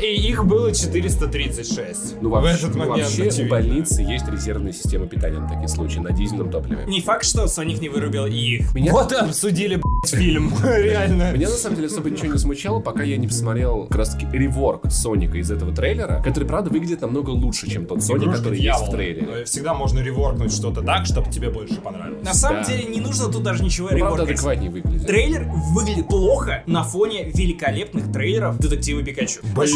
И 0.00 0.28
их 0.28 0.44
было 0.44 0.72
436. 0.84 2.16
Ну, 2.20 2.28
в 2.28 2.32
вообще, 2.32 2.54
этот 2.66 2.74
ну, 2.74 2.86
момент, 2.86 3.10
вообще 3.18 3.44
у 3.44 3.48
больницы 3.48 4.02
есть 4.02 4.28
резервная 4.28 4.72
система 4.72 5.06
питания 5.06 5.38
на 5.38 5.48
такие 5.48 5.68
случаи, 5.68 5.98
на 5.98 6.10
дизельном 6.12 6.50
топливе. 6.50 6.84
Не 6.86 7.00
факт, 7.00 7.24
что 7.24 7.46
Соник 7.48 7.80
не 7.80 7.88
вырубил 7.88 8.26
их. 8.26 8.74
Меня, 8.74 8.92
Вот 8.92 9.12
и 9.12 9.16
обсудили, 9.16 9.80
фильм. 10.06 10.52
Реально. 10.64 11.32
меня 11.32 11.48
на 11.48 11.54
самом 11.54 11.76
деле 11.76 11.88
особо 11.88 12.10
ничего 12.10 12.32
не 12.32 12.38
смущало, 12.38 12.80
пока 12.80 13.02
я 13.02 13.16
не 13.16 13.26
посмотрел 13.26 13.86
как 13.86 13.98
раз 13.98 14.10
таки 14.10 14.26
реворк 14.32 14.90
Соника 14.90 15.38
из 15.38 15.50
этого 15.50 15.74
трейлера, 15.74 16.22
который, 16.22 16.44
правда, 16.44 16.70
выглядит 16.70 17.00
намного 17.00 17.30
лучше, 17.30 17.68
чем 17.70 17.86
тот 17.86 18.02
Соник, 18.02 18.30
который 18.34 18.58
есть 18.60 18.80
в 18.86 18.90
трейлере. 18.90 19.26
Но 19.26 19.44
Всегда 19.44 19.74
можно 19.74 20.00
реворкнуть 20.00 20.52
что-то 20.52 20.82
так, 20.82 21.06
чтобы 21.06 21.30
тебе 21.30 21.50
больше 21.50 21.76
понравилось. 21.76 22.24
На 22.24 22.34
самом 22.34 22.62
Да. 22.62 22.68
деле 22.68 22.84
не 22.84 23.00
нужно 23.00 23.30
тут 23.30 23.42
даже 23.42 23.62
ничего 23.64 23.88
Ну, 23.90 23.98
правда, 23.98 24.16
реворкать. 24.16 24.28
адекватнее 24.34 24.70
выглядит. 24.70 25.06
Трейлер 25.06 25.46
выглядит 25.72 26.08
плохо 26.08 26.62
на 26.66 26.82
фоне 26.84 27.30
великолепных 27.32 28.12
трейлеров 28.12 28.58
Детектива 28.58 29.02
Пикачу. 29.02 29.40
Блин. 29.56 29.74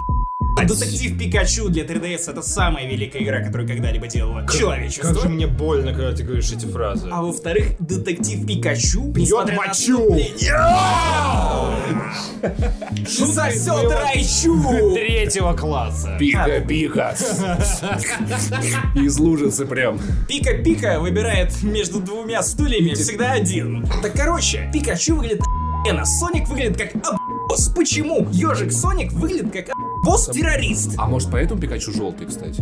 Детектив 0.68 1.18
Пикачу 1.18 1.68
для 1.70 1.84
3DS 1.84 2.30
это 2.30 2.42
самая 2.42 2.86
великая 2.86 3.22
игра, 3.22 3.40
которую 3.42 3.66
когда-либо 3.66 4.06
делало 4.06 4.46
человечество. 4.48 5.08
Как 5.08 5.22
же 5.22 5.28
мне 5.28 5.46
больно, 5.46 5.92
когда 5.92 6.12
ты 6.12 6.22
говоришь 6.22 6.52
эти 6.52 6.66
фразы. 6.66 7.08
А 7.10 7.22
во-вторых, 7.22 7.72
детектив 7.78 8.46
Пикачу, 8.46 9.12
на 9.46 9.54
мочу! 9.54 10.18
Сосет 13.06 13.90
Райчу! 13.90 14.94
Третьего 14.94 15.54
класса. 15.54 16.16
Пика-пика. 16.18 17.16
Из 18.94 19.18
лужицы 19.18 19.64
прям. 19.64 19.98
Пика-пика 20.28 21.00
выбирает 21.00 21.62
между 21.62 22.00
двумя 22.00 22.42
стульями 22.42 22.94
всегда 22.94 23.32
один. 23.32 23.86
Так 24.02 24.12
короче, 24.12 24.70
Пикачу 24.72 25.16
выглядит 25.16 25.40
охуенно, 25.40 26.04
Соник 26.04 26.48
выглядит 26.48 26.76
как 26.76 26.94
обос. 26.94 27.68
Почему? 27.74 28.28
Ежик 28.30 28.72
Соник 28.72 29.12
выглядит 29.12 29.52
как 29.52 29.68
босс-террорист. 30.04 30.94
А 30.96 31.06
может 31.06 31.30
поэтому 31.30 31.60
Пикачу 31.60 31.92
желтый, 31.92 32.26
кстати? 32.26 32.60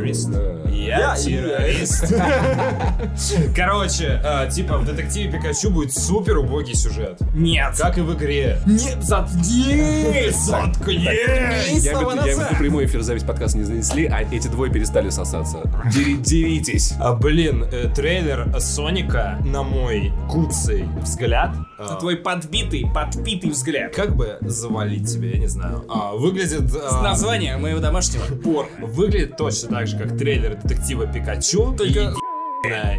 Wrist. 0.00 0.30
Да. 0.30 0.70
Я 0.70 0.98
Я 0.98 1.16
террорист. 1.16 2.12
Короче, 3.54 4.20
э, 4.24 4.50
типа 4.50 4.78
в 4.78 4.84
детективе 4.86 5.32
Пикачу 5.32 5.70
будет 5.70 5.92
супер 5.92 6.38
убогий 6.38 6.74
сюжет. 6.74 7.18
Нет. 7.34 7.74
Как 7.78 7.98
и 7.98 8.00
в 8.00 8.14
игре. 8.14 8.60
Нет, 8.66 9.02
заткнись! 9.02 10.36
Заткнись! 10.48 11.84
Я 11.84 11.92
веду, 11.92 12.10
я 12.26 12.56
прямой 12.58 12.86
эфир 12.86 13.02
запись 13.02 13.22
подкаста 13.24 13.58
не 13.58 13.64
занесли, 13.64 14.06
а 14.06 14.22
эти 14.22 14.48
двое 14.48 14.72
перестали 14.72 15.10
сосаться. 15.10 15.58
Дери- 15.92 16.16
Деритесь. 16.16 16.94
А, 17.00 17.14
блин, 17.14 17.64
э, 17.70 17.88
трейлер 17.94 18.48
Соника, 18.58 19.38
на 19.44 19.62
мой 19.62 20.12
куцый 20.28 20.86
взгляд, 21.02 21.54
э, 21.78 21.86
Твой 22.00 22.16
подбитый, 22.16 22.86
подпитый 22.92 23.50
взгляд. 23.50 23.94
как 23.94 24.16
бы 24.16 24.38
завалить 24.40 25.10
тебе, 25.12 25.32
я 25.32 25.38
не 25.38 25.46
знаю, 25.46 25.84
а, 25.88 26.12
выглядит... 26.38 26.76
а, 26.82 27.02
Название 27.02 27.56
моего 27.56 27.80
домашнего 27.80 28.24
порно. 28.42 28.86
Выглядит 28.86 29.36
точно 29.36 29.68
так 29.70 29.86
же, 29.86 29.98
как 29.98 30.16
трейлер 30.16 30.56
детектива 30.56 31.06
Пикачу. 31.06 31.74
Только- 31.76 32.14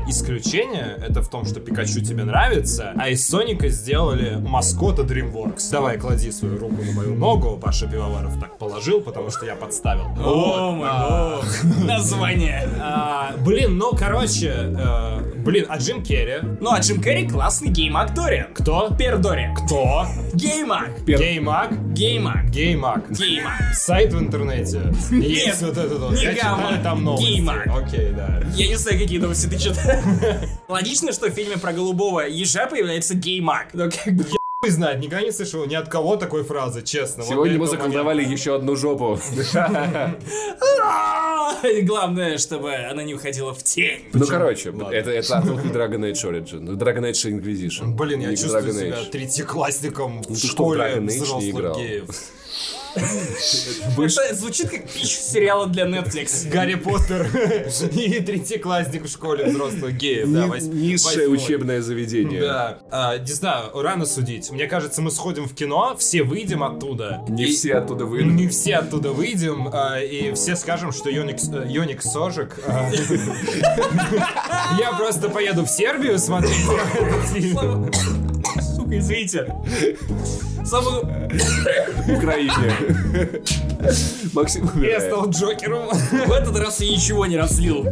исключение 0.07 0.97
это 1.01 1.21
в 1.21 1.29
том, 1.29 1.45
что 1.45 1.59
Пикачу 1.59 2.01
тебе 2.01 2.23
нравится, 2.23 2.93
а 2.97 3.09
из 3.09 3.27
Соника 3.27 3.67
сделали 3.69 4.35
маскота 4.35 5.01
DreamWorks. 5.03 5.69
Давай, 5.71 5.97
клади 5.97 6.31
свою 6.31 6.57
руку 6.57 6.81
на 6.83 6.91
мою 6.93 7.15
ногу, 7.15 7.59
Паша 7.61 7.87
Пивоваров 7.87 8.39
так 8.39 8.57
положил, 8.57 9.01
потому 9.01 9.29
что 9.29 9.45
я 9.45 9.55
подставил. 9.55 10.05
О, 10.23 10.71
мой 10.71 10.87
А, 10.89 11.35
бог. 11.37 11.45
Название. 11.85 12.67
а, 12.79 13.33
Блин, 13.45 13.77
ну 13.77 13.91
короче, 13.97 14.53
э, 14.77 15.19
блин, 15.37 15.65
а 15.69 15.77
Джим 15.77 16.03
Керри? 16.03 16.39
Ну 16.61 16.71
а 16.71 16.79
Джим 16.79 17.01
Керри 17.01 17.27
классный 17.27 17.69
геймак-дориан. 17.69 18.53
Кто? 18.53 18.89
Пердори. 18.97 19.49
Кто? 19.65 20.05
Геймак. 20.33 21.03
Геймак? 21.05 21.93
Геймак. 21.93 22.49
Геймак. 22.49 23.11
Геймак. 23.11 23.73
Сайт 23.73 24.13
в 24.13 24.19
интернете. 24.19 24.81
Есть 25.11 25.61
вот 25.61 25.77
этот 25.77 25.99
вот. 25.99 26.11
не 26.13 26.25
гамма. 26.33 26.77
там 26.83 27.03
новости. 27.03 27.25
Геймак. 27.27 27.67
Окей, 27.67 28.09
да. 28.15 28.41
Я 28.55 28.67
не 28.67 28.75
знаю, 28.75 28.99
какие 28.99 29.19
новости 29.19 29.48
ты 29.49 29.57
читаешь. 29.57 30.03
Логично, 30.67 31.11
что 31.11 31.27
в 31.27 31.31
фильме 31.31 31.57
про 31.57 31.73
голубого 31.73 32.21
ежа 32.21 32.67
появляется 32.67 33.15
геймак. 33.15 33.73
Но 33.73 33.89
как 33.89 34.13
бы... 34.13 34.25
Хуй 34.61 34.71
знает, 34.71 34.99
никогда 34.99 35.25
не 35.25 35.31
слышал 35.31 35.65
ни 35.65 35.73
от 35.75 35.87
кого 35.87 36.17
такой 36.17 36.43
фразы, 36.43 36.81
честно. 36.81 37.23
Вот 37.23 37.29
Сегодня 37.31 37.53
до 37.53 37.59
мы 37.61 37.67
заколдовали 37.67 38.21
еще 38.23 38.55
одну 38.55 38.75
жопу. 38.75 39.17
Главное, 41.83 42.37
чтобы 42.37 42.75
она 42.75 43.03
не 43.03 43.13
уходила 43.13 43.53
в 43.53 43.63
тень. 43.63 44.03
Ну, 44.11 44.25
короче, 44.27 44.73
это, 44.91 45.11
это 45.11 45.37
отсылка 45.37 45.61
к 45.61 45.65
Dragon 45.73 46.11
Age 46.11 46.29
Origin. 46.29 46.65
Dragon 46.77 47.09
Age 47.09 47.39
Inquisition. 47.39 47.81
момента. 47.83 48.03
Блин, 48.03 48.19
я 48.19 48.29
Не 48.31 48.35
чувствую 48.37 48.73
себя 48.73 48.97
третьеклассником 49.11 50.23
в 50.23 50.29
Ну, 50.29 50.35
школе 50.35 50.95
не 50.99 51.07
взрослых 51.07 51.77
геев. 51.77 52.05
Это 52.95 54.35
звучит 54.35 54.69
как 54.69 54.89
пич 54.89 55.09
сериала 55.09 55.67
для 55.67 55.85
Netflix. 55.85 56.49
Гарри 56.51 56.75
Поттер 56.75 57.27
и 57.93 58.19
третьеклассник 58.19 59.05
в 59.05 59.09
школе 59.09 59.45
взрослых 59.45 59.95
геев. 59.95 60.31
Да, 60.31 60.47
Низшее 60.59 61.27
учебное 61.29 61.81
заведение. 61.81 62.41
Да, 62.41 62.79
А, 62.91 63.17
не 63.17 63.31
знаю, 63.31 63.69
рано 63.81 64.05
судить. 64.05 64.49
Мне 64.51 64.67
кажется, 64.67 65.01
мы 65.01 65.11
сходим 65.11 65.47
в 65.47 65.53
кино, 65.55 65.95
все 65.97 66.23
выйдем 66.23 66.63
оттуда. 66.63 67.21
Не 67.27 67.45
все 67.47 67.75
оттуда 67.75 68.05
выйдут. 68.05 68.33
Не 68.33 68.47
все 68.47 68.75
оттуда 68.77 69.11
выйдем, 69.11 69.69
а, 69.71 69.99
и 69.99 70.33
все 70.33 70.55
скажем, 70.55 70.91
что 70.91 71.09
Йоник, 71.09 71.37
э, 71.53 71.65
Йоник 71.69 72.01
Сожик. 72.01 72.59
а, 72.67 72.89
Я 74.79 74.93
просто 74.97 75.29
поеду 75.29 75.65
в 75.65 75.69
Сербию 75.69 76.17
смотреть 76.19 76.65
этот 76.95 77.25
фильм. 77.33 78.28
Сука, 78.89 78.97
извините. 78.97 79.53
Самую... 80.65 81.03
Украине. 82.17 82.51
Максим 84.33 84.69
Я 84.81 84.99
стал 84.99 85.29
Джокером, 85.29 85.89
В 85.89 86.31
этот 86.31 86.57
раз 86.57 86.81
я 86.81 86.91
ничего 86.91 87.25
не 87.25 87.37
разлил. 87.37 87.85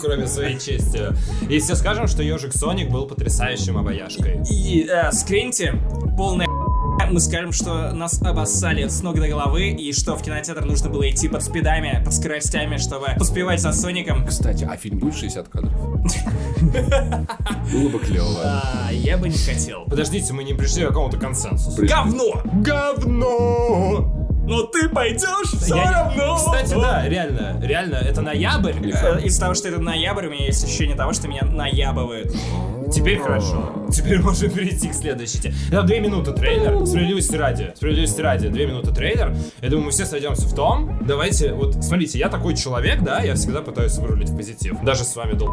кроме 0.00 0.26
своей 0.26 0.58
чести. 0.58 1.00
И 1.48 1.58
все 1.60 1.74
скажем, 1.74 2.06
что 2.06 2.22
Ежик 2.22 2.54
Соник 2.54 2.90
был 2.90 3.06
потрясающим 3.06 3.76
обаяшкой. 3.76 4.42
И 4.50 4.86
э, 4.88 5.12
скриньте 5.12 5.74
полная 6.16 6.46
мы 7.10 7.20
скажем, 7.20 7.52
что 7.52 7.92
нас 7.92 8.20
обоссали 8.22 8.86
с 8.88 9.02
ног 9.02 9.16
до 9.20 9.28
головы, 9.28 9.70
и 9.70 9.92
что 9.92 10.16
в 10.16 10.22
кинотеатр 10.22 10.64
нужно 10.64 10.90
было 10.90 11.08
идти 11.10 11.28
под 11.28 11.42
спидами, 11.42 12.02
под 12.04 12.14
скоростями, 12.14 12.76
чтобы 12.76 13.08
поспевать 13.18 13.60
за 13.60 13.72
Соником. 13.72 14.26
Кстати, 14.26 14.68
а 14.70 14.76
фильм 14.76 14.98
будет 14.98 15.16
60 15.16 15.48
кадров? 15.48 15.72
Было 17.72 17.88
бы 17.88 17.98
клево. 17.98 18.40
А, 18.44 18.88
я 18.92 19.16
бы 19.18 19.28
не 19.28 19.38
хотел. 19.38 19.84
Подождите, 19.86 20.32
мы 20.32 20.44
не 20.44 20.54
пришли 20.54 20.84
к 20.84 20.88
какому-то 20.88 21.18
консенсусу. 21.18 21.86
Говно! 21.86 22.42
Говно! 22.54 24.16
Но 24.46 24.62
ты 24.62 24.88
пойдешь 24.88 25.52
все 25.60 25.76
Я 25.76 25.92
равно! 25.92 26.36
Кстати, 26.36 26.74
да, 26.74 27.06
реально, 27.08 27.60
реально, 27.62 27.96
это 27.96 28.20
ноябрь. 28.20 28.72
Э, 28.92 29.20
Из-за 29.22 29.40
того, 29.40 29.54
что 29.54 29.68
это 29.68 29.78
ноябрь, 29.80 30.26
у 30.26 30.30
меня 30.30 30.46
есть 30.46 30.64
ощущение 30.64 30.96
того, 30.96 31.12
что 31.12 31.28
меня 31.28 31.42
наябывают. 31.44 32.34
Теперь 32.92 33.18
хорошо. 33.18 33.72
Теперь 33.92 34.18
можем 34.22 34.50
перейти 34.50 34.88
к 34.88 34.94
следующей 34.94 35.38
теме. 35.40 35.54
Да, 35.70 35.82
две 35.82 36.00
минуты 36.00 36.32
трейлер. 36.32 36.86
Справедливости 36.86 37.36
ради. 37.36 37.72
Справедливости 37.74 38.20
ради. 38.20 38.48
Две 38.48 38.66
минуты 38.66 38.92
трейлер. 38.92 39.34
Я 39.60 39.68
думаю, 39.68 39.86
мы 39.86 39.90
все 39.90 40.04
сойдемся 40.06 40.46
в 40.46 40.54
том. 40.54 40.98
Давайте, 41.06 41.52
вот, 41.52 41.82
смотрите, 41.82 42.18
я 42.18 42.28
такой 42.28 42.56
человек, 42.56 43.02
да, 43.02 43.20
я 43.20 43.34
всегда 43.34 43.62
пытаюсь 43.62 43.96
вырулить 43.98 44.30
в 44.30 44.36
позитив. 44.36 44.76
Даже 44.82 45.04
с 45.04 45.14
вами 45.16 45.32
дол... 45.34 45.50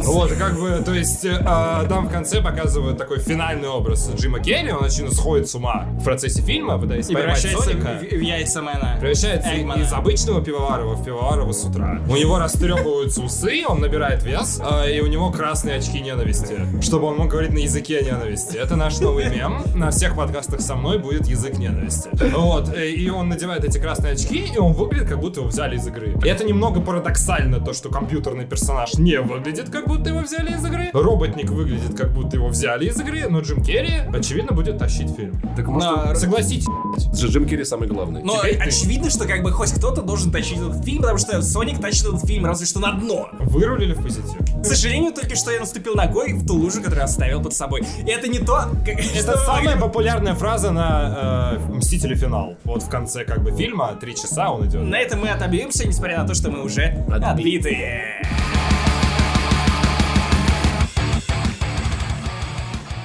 Вот, 0.00 0.32
как 0.32 0.58
бы, 0.58 0.82
то 0.84 0.92
есть, 0.92 1.24
э, 1.24 1.42
а, 1.46 1.84
там 1.86 2.08
в 2.08 2.10
конце 2.10 2.40
показывают 2.40 2.98
такой 2.98 3.20
финальный 3.20 3.68
образ 3.68 4.10
Джима 4.16 4.40
Керри, 4.40 4.72
он 4.72 4.84
очевидно 4.84 5.14
сходит 5.14 5.48
с 5.48 5.54
ума 5.54 5.86
в 5.92 6.04
процессе 6.04 6.42
фильма, 6.42 6.78
пытаясь 6.78 7.08
И 7.08 7.14
поймать 7.14 7.40
превращается 7.40 7.70
Соника. 7.70 7.98
в, 8.00 8.02
в 8.02 8.20
яйца 8.20 8.62
Мэна. 8.62 8.96
Превращается 8.98 9.56
Эгмана. 9.56 9.82
из 9.82 9.92
обычного 9.92 10.42
пивоварова 10.42 10.94
в 10.94 11.04
пивоварова 11.04 11.52
с 11.52 11.64
утра. 11.64 12.00
У 12.08 12.16
него 12.16 12.38
растрепываются 12.38 13.22
усы, 13.22 13.62
он 13.68 13.80
набирает 13.80 14.22
вес, 14.24 14.60
а, 14.64 14.86
и 14.86 15.00
у 15.00 15.06
него 15.06 15.30
красные 15.30 15.76
очки 15.76 16.00
ненависти, 16.00 16.39
чтобы 16.82 17.06
он 17.06 17.16
мог 17.16 17.28
говорить 17.30 17.52
на 17.52 17.58
языке 17.58 18.02
ненависти. 18.02 18.56
Это 18.56 18.76
наш 18.76 18.98
новый 19.00 19.28
мем. 19.30 19.62
На 19.74 19.90
всех 19.90 20.16
подкастах 20.16 20.60
со 20.60 20.74
мной 20.74 20.98
будет 20.98 21.26
язык 21.26 21.58
ненависти. 21.58 22.08
Вот, 22.36 22.74
э, 22.74 22.90
и 22.90 23.08
он 23.10 23.28
надевает 23.28 23.64
эти 23.64 23.78
красные 23.78 24.12
очки, 24.14 24.50
и 24.54 24.58
он 24.58 24.72
выглядит, 24.72 25.08
как 25.08 25.20
будто 25.20 25.40
его 25.40 25.48
взяли 25.48 25.76
из 25.76 25.86
игры. 25.86 26.16
И 26.24 26.28
это 26.28 26.44
немного 26.44 26.80
парадоксально, 26.80 27.60
то, 27.60 27.72
что 27.72 27.88
компьютерный 27.88 28.44
персонаж 28.46 28.94
не 28.94 29.20
выглядит, 29.20 29.70
как 29.70 29.86
будто 29.88 30.10
его 30.10 30.20
взяли 30.20 30.52
из 30.54 30.64
игры. 30.64 30.90
Роботник 30.92 31.50
выглядит, 31.50 31.96
как 31.96 32.12
будто 32.12 32.36
его 32.36 32.48
взяли 32.48 32.86
из 32.88 32.98
игры, 33.00 33.26
но 33.28 33.40
Джим 33.40 33.62
Керри, 33.62 33.94
очевидно, 34.14 34.52
будет 34.52 34.78
тащить 34.78 35.10
фильм. 35.16 35.40
Так 35.56 35.66
может, 35.66 36.18
Согласитесь, 36.18 36.66
Джим 37.14 37.46
Керри 37.46 37.64
самый 37.64 37.88
главный. 37.88 38.22
Но 38.22 38.38
Теперь 38.38 38.56
ты- 38.58 38.62
очевидно, 38.64 39.10
что 39.10 39.26
как 39.26 39.42
бы 39.42 39.50
хоть 39.52 39.72
кто-то 39.72 40.02
должен 40.02 40.30
тащить 40.32 40.58
этот 40.58 40.84
фильм, 40.84 41.00
потому 41.02 41.18
что 41.18 41.40
Соник 41.42 41.80
тащит 41.80 42.04
этот 42.06 42.24
фильм 42.26 42.46
разве 42.46 42.66
что 42.66 42.80
на 42.80 42.92
дно. 42.92 43.28
вырулили 43.40 43.92
в 43.94 44.02
позитив. 44.02 44.36
К 44.62 44.64
сожалению, 44.64 45.12
только 45.12 45.36
что 45.36 45.50
я 45.50 45.60
наступил 45.60 45.94
ногой 45.94 46.29
в 46.32 46.46
ту 46.46 46.54
лужу, 46.54 46.82
которую 46.82 47.04
оставил 47.04 47.42
под 47.42 47.54
собой. 47.54 47.82
И 48.04 48.10
это 48.10 48.28
не 48.28 48.38
то, 48.38 48.68
как... 48.84 48.98
Это 48.98 49.38
самая 49.38 49.76
популярная 49.80 50.34
фраза 50.34 50.70
на 50.70 51.58
э, 51.68 51.72
Мстители 51.72 52.14
финал. 52.14 52.56
Вот 52.64 52.82
в 52.82 52.88
конце 52.88 53.24
как 53.24 53.42
бы 53.42 53.52
фильма, 53.52 53.94
три 54.00 54.14
часа 54.14 54.50
он 54.50 54.66
идет. 54.66 54.82
На 54.82 54.98
этом 54.98 55.20
мы 55.20 55.28
отобьемся, 55.28 55.86
несмотря 55.86 56.18
на 56.18 56.26
то, 56.26 56.34
что 56.34 56.50
мы 56.50 56.62
уже 56.62 57.04
Отби- 57.08 57.24
отбитые. 57.24 58.22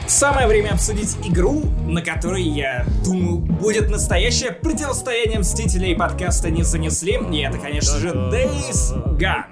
Самое 0.08 0.48
время 0.48 0.70
обсудить 0.72 1.18
игру, 1.26 1.64
на 1.88 2.02
которой, 2.02 2.44
я 2.44 2.86
думаю, 3.04 3.38
будет 3.38 3.90
настоящее 3.90 4.52
противостояние 4.52 5.40
Мстителей 5.40 5.96
подкаста 5.96 6.50
не 6.52 6.64
занесли. 6.64 7.20
И 7.32 7.38
это, 7.40 7.58
конечно 7.58 7.98
же, 8.00 8.10
Days 8.10 9.18
Gone. 9.18 9.46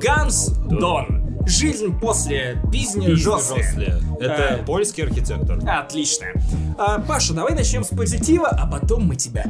Guns 0.00 0.58
Dawn. 0.68 1.21
Жизнь 1.46 1.98
после 1.98 2.62
пизни 2.70 3.14
Жосли. 3.14 3.64
Это 4.20 4.58
Э. 4.60 4.64
польский 4.64 5.04
архитектор. 5.04 5.58
Отлично. 5.66 6.26
А, 6.78 7.00
Паша, 7.00 7.34
давай 7.34 7.54
начнем 7.54 7.84
с 7.84 7.88
позитива, 7.88 8.48
а 8.48 8.66
потом 8.66 9.06
мы 9.06 9.16
тебя 9.16 9.44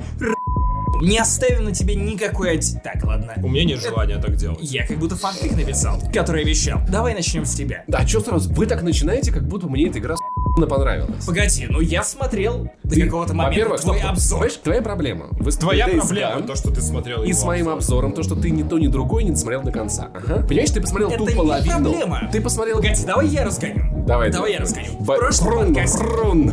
не 1.01 1.19
оставим 1.19 1.65
на 1.65 1.73
тебе 1.73 1.95
никакой... 1.97 2.53
оди- 2.53 2.79
Так, 2.83 3.03
ладно. 3.05 3.33
У 3.43 3.49
меня 3.49 3.65
нет 3.65 3.81
желания 3.83 4.19
так 4.19 4.37
делать. 4.37 4.59
Я 4.63 4.87
как 4.87 4.99
будто 4.99 5.17
фанфик 5.17 5.53
написал, 5.57 6.01
который 6.15 6.45
вещал. 6.45 6.81
Давай 6.89 7.13
начнем 7.15 7.45
с 7.45 7.55
тебя. 7.55 7.83
Да, 7.89 8.07
что 8.07 8.21
сразу? 8.21 8.53
Вы 8.53 8.67
так 8.67 8.83
начинаете, 8.83 9.33
как 9.33 9.47
будто 9.49 9.67
мне 9.67 9.89
эта 9.89 9.99
игра 9.99 10.15
с***но 10.57 10.67
понравилась. 10.67 11.25
Погоди, 11.25 11.67
ну 11.69 11.81
я 11.81 12.03
смотрел 12.03 12.69
до 12.85 13.01
какого-то 13.01 13.35
момента 13.35 13.51
во-первых, 13.61 13.81
твой 13.81 13.99
стоп, 13.99 14.11
обзор. 14.11 14.39
Понимаешь, 14.39 14.61
твоя 14.63 14.83
проблема. 14.83 15.27
Вы 15.33 15.51
Твоя 15.53 15.87
проблема, 15.89 16.33
Gone 16.41 16.47
то, 16.47 16.57
что 16.57 16.71
ты 16.71 16.81
смотрел 16.83 17.23
И 17.23 17.33
с 17.33 17.43
моим 17.45 17.69
обзор. 17.69 18.05
обзором, 18.05 18.13
то, 18.13 18.23
что 18.23 18.35
ты 18.35 18.51
ни 18.51 18.63
то, 18.63 18.79
ни 18.79 18.87
другой 18.89 19.25
не 19.25 19.31
досмотрел 19.31 19.63
до 19.63 19.71
конца. 19.73 20.09
Ага. 20.15 20.45
Понимаешь, 20.47 20.71
ты 20.71 20.81
посмотрел 20.81 21.09
Это 21.11 21.19
ту 21.19 21.29
не 21.29 21.35
половину. 21.35 21.91
проблема. 21.91 22.29
Ты 22.33 22.41
посмотрел... 22.41 22.77
Погоди, 22.77 23.05
давай 23.07 23.27
я 23.29 23.45
разгоню. 23.45 24.05
Давай, 24.07 24.31
Давай 24.31 24.53
я 24.53 24.61
разгоню. 24.61 24.89
В 24.99 25.05
Ба- 25.05 25.17
прошлом 25.17 25.49
Рун, 25.49 25.67
подкасте- 25.75 26.03
рун. 26.03 26.53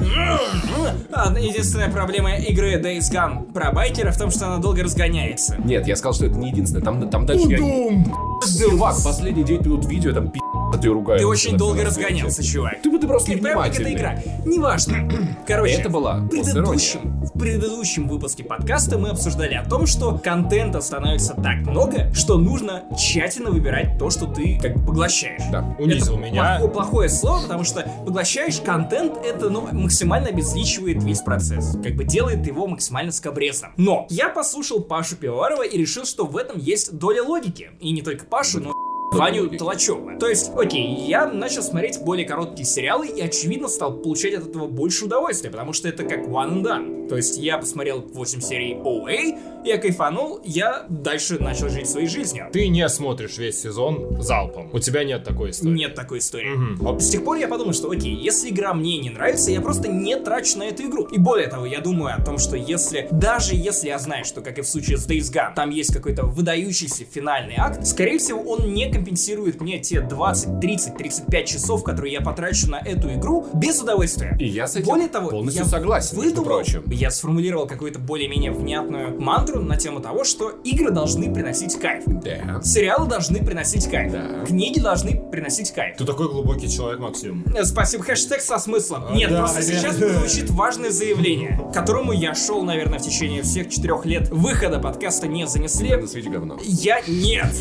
Единственная 1.40 1.90
проблема 1.90 2.36
игры 2.38 2.76
Days 2.82 3.12
Gone 3.12 3.52
про 3.54 3.72
байкера 3.72 4.12
в 4.12 4.18
том, 4.18 4.30
что 4.32 4.46
она 4.48 4.58
долго 4.58 4.84
разгоняется. 4.84 5.56
Нет, 5.64 5.88
я 5.88 5.96
сказал, 5.96 6.14
что 6.14 6.26
это 6.28 6.38
не 6.38 6.50
единственное. 6.50 6.84
Там, 6.84 7.10
там 7.10 7.26
дальше 7.26 7.48
я... 7.48 7.58
Чувак, 7.58 8.96
последние 9.04 9.46
9 9.46 9.66
минут 9.66 9.86
видео, 9.86 10.14
там 10.14 10.30
пи*** 10.30 10.40
тебе 10.78 10.92
ругают. 10.92 11.22
Ты 11.22 11.28
очень 11.28 11.58
долго 11.58 11.84
разгонялся, 11.84 12.44
чувак. 12.44 12.82
Ты, 12.84 12.98
ты 13.00 13.08
просто 13.08 13.32
Ты 13.32 13.38
прям 13.38 13.60
как 13.62 13.74
эта 13.74 13.84
невнимательный. 13.84 13.94
игра. 13.94 14.46
Неважно. 14.46 15.10
Короче, 15.48 15.74
Это 15.76 15.90
была 15.90 16.16
в 16.18 16.28
предыдущем, 16.30 17.22
в 17.24 17.40
предыдущем 17.40 18.08
выпуске 18.08 18.44
подкаста 18.44 18.98
мы 18.98 19.10
обсуждали 19.10 19.54
о 19.56 19.64
том, 19.68 19.86
что 19.88 20.18
контента 20.18 20.82
становится 20.82 21.34
так 21.36 21.58
много, 21.66 22.14
что 22.14 22.38
нужно 22.38 22.84
тщательно 22.98 23.50
выбирать 23.52 23.98
то, 23.98 24.10
что 24.10 24.26
ты 24.28 24.60
как 24.62 24.76
бы 24.78 24.86
поглощаешь. 24.88 25.42
Да. 25.52 25.76
Унизил 25.80 26.14
это 26.20 26.24
меня. 26.26 26.58
плохо- 26.60 26.74
плохое 26.74 27.10
слово, 27.10 27.42
потому 27.44 27.64
что 27.64 27.82
поглощаешь 28.06 28.60
контент, 28.60 29.14
это 29.26 29.50
ну, 29.50 29.68
максимально 29.72 30.30
обезличивает 30.30 31.04
весь 31.04 31.20
процесс. 31.22 31.76
Как 31.84 31.96
бы 31.96 32.04
делает 32.04 32.46
его 32.46 32.68
максимально 32.68 33.12
скобрезным. 33.12 33.72
Но 33.78 34.06
я 34.10 34.30
послушал 34.30 34.82
Пашу 34.82 35.16
Пивоварова 35.16 35.64
и 35.66 35.78
решил, 35.78 36.06
что 36.06 36.26
в 36.26 36.38
этом 36.38 36.60
есть 36.60 36.98
доля 36.98 37.24
логики. 37.24 37.70
И 37.80 37.92
не 37.92 38.02
только 38.02 38.26
Пашу, 38.26 38.60
но 38.60 38.74
Ваню 39.12 39.44
логики. 39.44 39.58
Толочева. 39.58 40.18
То 40.20 40.28
есть, 40.28 40.52
окей, 40.56 41.06
я 41.08 41.28
начал 41.28 41.64
смотреть 41.64 42.02
более 42.02 42.28
короткие 42.28 42.66
сериалы 42.66 43.08
и, 43.08 43.22
очевидно, 43.22 43.68
стал 43.68 43.94
получать 43.94 44.34
от 44.36 44.48
этого 44.48 44.68
больше 44.68 45.06
удовольствия, 45.06 45.50
потому 45.50 45.74
что 45.74 45.88
это 45.88 46.04
как 46.04 46.28
one 46.28 46.62
and 46.62 46.64
done. 46.64 47.10
То 47.10 47.18
есть, 47.18 47.38
я 47.38 47.58
посмотрел 47.58 48.02
8 48.02 48.40
серий 48.40 48.76
OA, 48.76 49.66
я 49.66 49.78
кайфанул, 49.78 50.40
я 50.44 50.86
дальше 50.90 51.38
начал 51.40 51.70
жить 51.70 51.90
своей 51.90 52.08
жизнью. 52.08 52.50
Ты 52.52 52.68
не 52.68 52.88
смотришь 52.88 53.38
весь 53.38 53.60
сезон 53.60 54.22
залпом. 54.22 54.70
У 54.74 54.80
тебя 54.80 55.04
нет 55.04 55.24
такой 55.24 55.50
истории. 55.52 55.74
Нет 55.74 55.96
такой 55.96 56.20
истории. 56.20 56.50
Мгм. 56.50 57.00
С 57.00 57.10
тех 57.10 57.24
пор 57.24 57.38
я 57.38 57.48
подумал, 57.48 57.74
что 57.74 57.90
окей, 57.90 58.14
если 58.14 58.50
игра 58.50 58.74
мне 58.74 59.00
не 59.00 59.10
нравится, 59.10 59.52
я 59.52 59.60
просто 59.60 59.90
не 59.90 60.16
трачу 60.18 60.60
на 60.60 60.64
эту 60.64 60.84
игру. 60.84 61.06
И 61.06 61.18
более 61.18 61.48
того, 61.48 61.66
я 61.66 61.80
думаю 61.82 62.16
о 62.16 62.24
том, 62.24 62.38
что 62.38 62.56
если, 62.56 63.08
даже 63.12 63.56
если 63.56 63.88
я 63.88 64.00
знаю, 64.00 64.24
что, 64.24 64.42
как 64.42 64.58
и 64.60 64.62
в 64.62 64.68
случае 64.68 64.98
с 64.98 65.08
Days 65.08 65.34
Gone, 65.34 65.56
там 65.56 65.72
есть 65.72 65.94
какой-то 65.94 66.26
выдающийся 66.26 67.06
финальный 67.06 67.56
акт, 67.58 67.86
скорее 67.86 68.20
всего, 68.20 68.42
он 68.42 68.74
не 68.74 68.90
компенсирует 69.00 69.62
мне 69.62 69.80
те 69.80 70.02
20, 70.02 70.60
30, 70.60 70.98
35 70.98 71.48
часов, 71.48 71.84
которые 71.86 72.12
я 72.14 72.22
потрачу 72.22 72.70
на 72.70 72.80
эту 72.80 73.14
игру 73.14 73.48
без 73.54 73.82
удовольствия. 73.82 74.36
И 74.40 74.46
я 74.46 74.68
с 74.68 74.76
этим 74.76 74.88
Более 74.88 75.08
того, 75.08 75.30
полностью 75.30 75.64
я 75.64 75.70
согласен, 75.70 76.18
выдумал, 76.18 76.44
прочим. 76.46 76.84
я 76.88 77.10
сформулировал 77.12 77.66
какую-то 77.66 77.98
более-менее 78.00 78.52
внятную 78.52 79.20
мантру 79.20 79.62
на 79.62 79.78
тему 79.78 80.02
того, 80.02 80.26
что 80.26 80.50
игры 80.66 80.92
должны 80.92 81.34
приносить 81.34 81.80
кайф. 81.80 82.04
Да. 82.08 82.62
Сериалы 82.62 83.08
должны 83.08 83.40
приносить 83.40 83.90
кайф. 83.90 84.12
Да. 84.12 84.46
Книги 84.46 84.80
должны 84.80 85.22
приносить 85.32 85.72
кайф. 85.72 85.96
Ты 85.96 86.04
такой 86.04 86.28
глубокий 86.28 86.70
человек, 86.70 87.00
Максим. 87.00 87.46
Э, 87.56 87.64
Спасибо, 87.64 88.04
хэштег 88.04 88.42
со 88.42 88.58
смыслом. 88.58 89.06
А, 89.10 89.16
Нет, 89.16 89.30
да, 89.30 89.40
просто 89.40 89.60
да. 89.60 89.64
сейчас 89.64 89.96
прозвучит 89.96 90.50
важное 90.50 90.90
заявление, 90.90 91.58
к 91.72 91.74
которому 91.74 92.12
я 92.12 92.36
шел, 92.36 92.64
наверное, 92.64 93.00
в 93.00 93.02
течение 93.02 93.44
всех 93.44 93.70
четырех 93.70 94.06
лет 94.06 94.28
выхода 94.30 94.80
подкаста 94.80 95.28
не 95.28 95.48
занесли. 95.48 95.96
На 95.96 96.06
свете 96.08 96.30
говно. 96.30 96.58
Я 96.64 97.00
нет. 97.08 97.54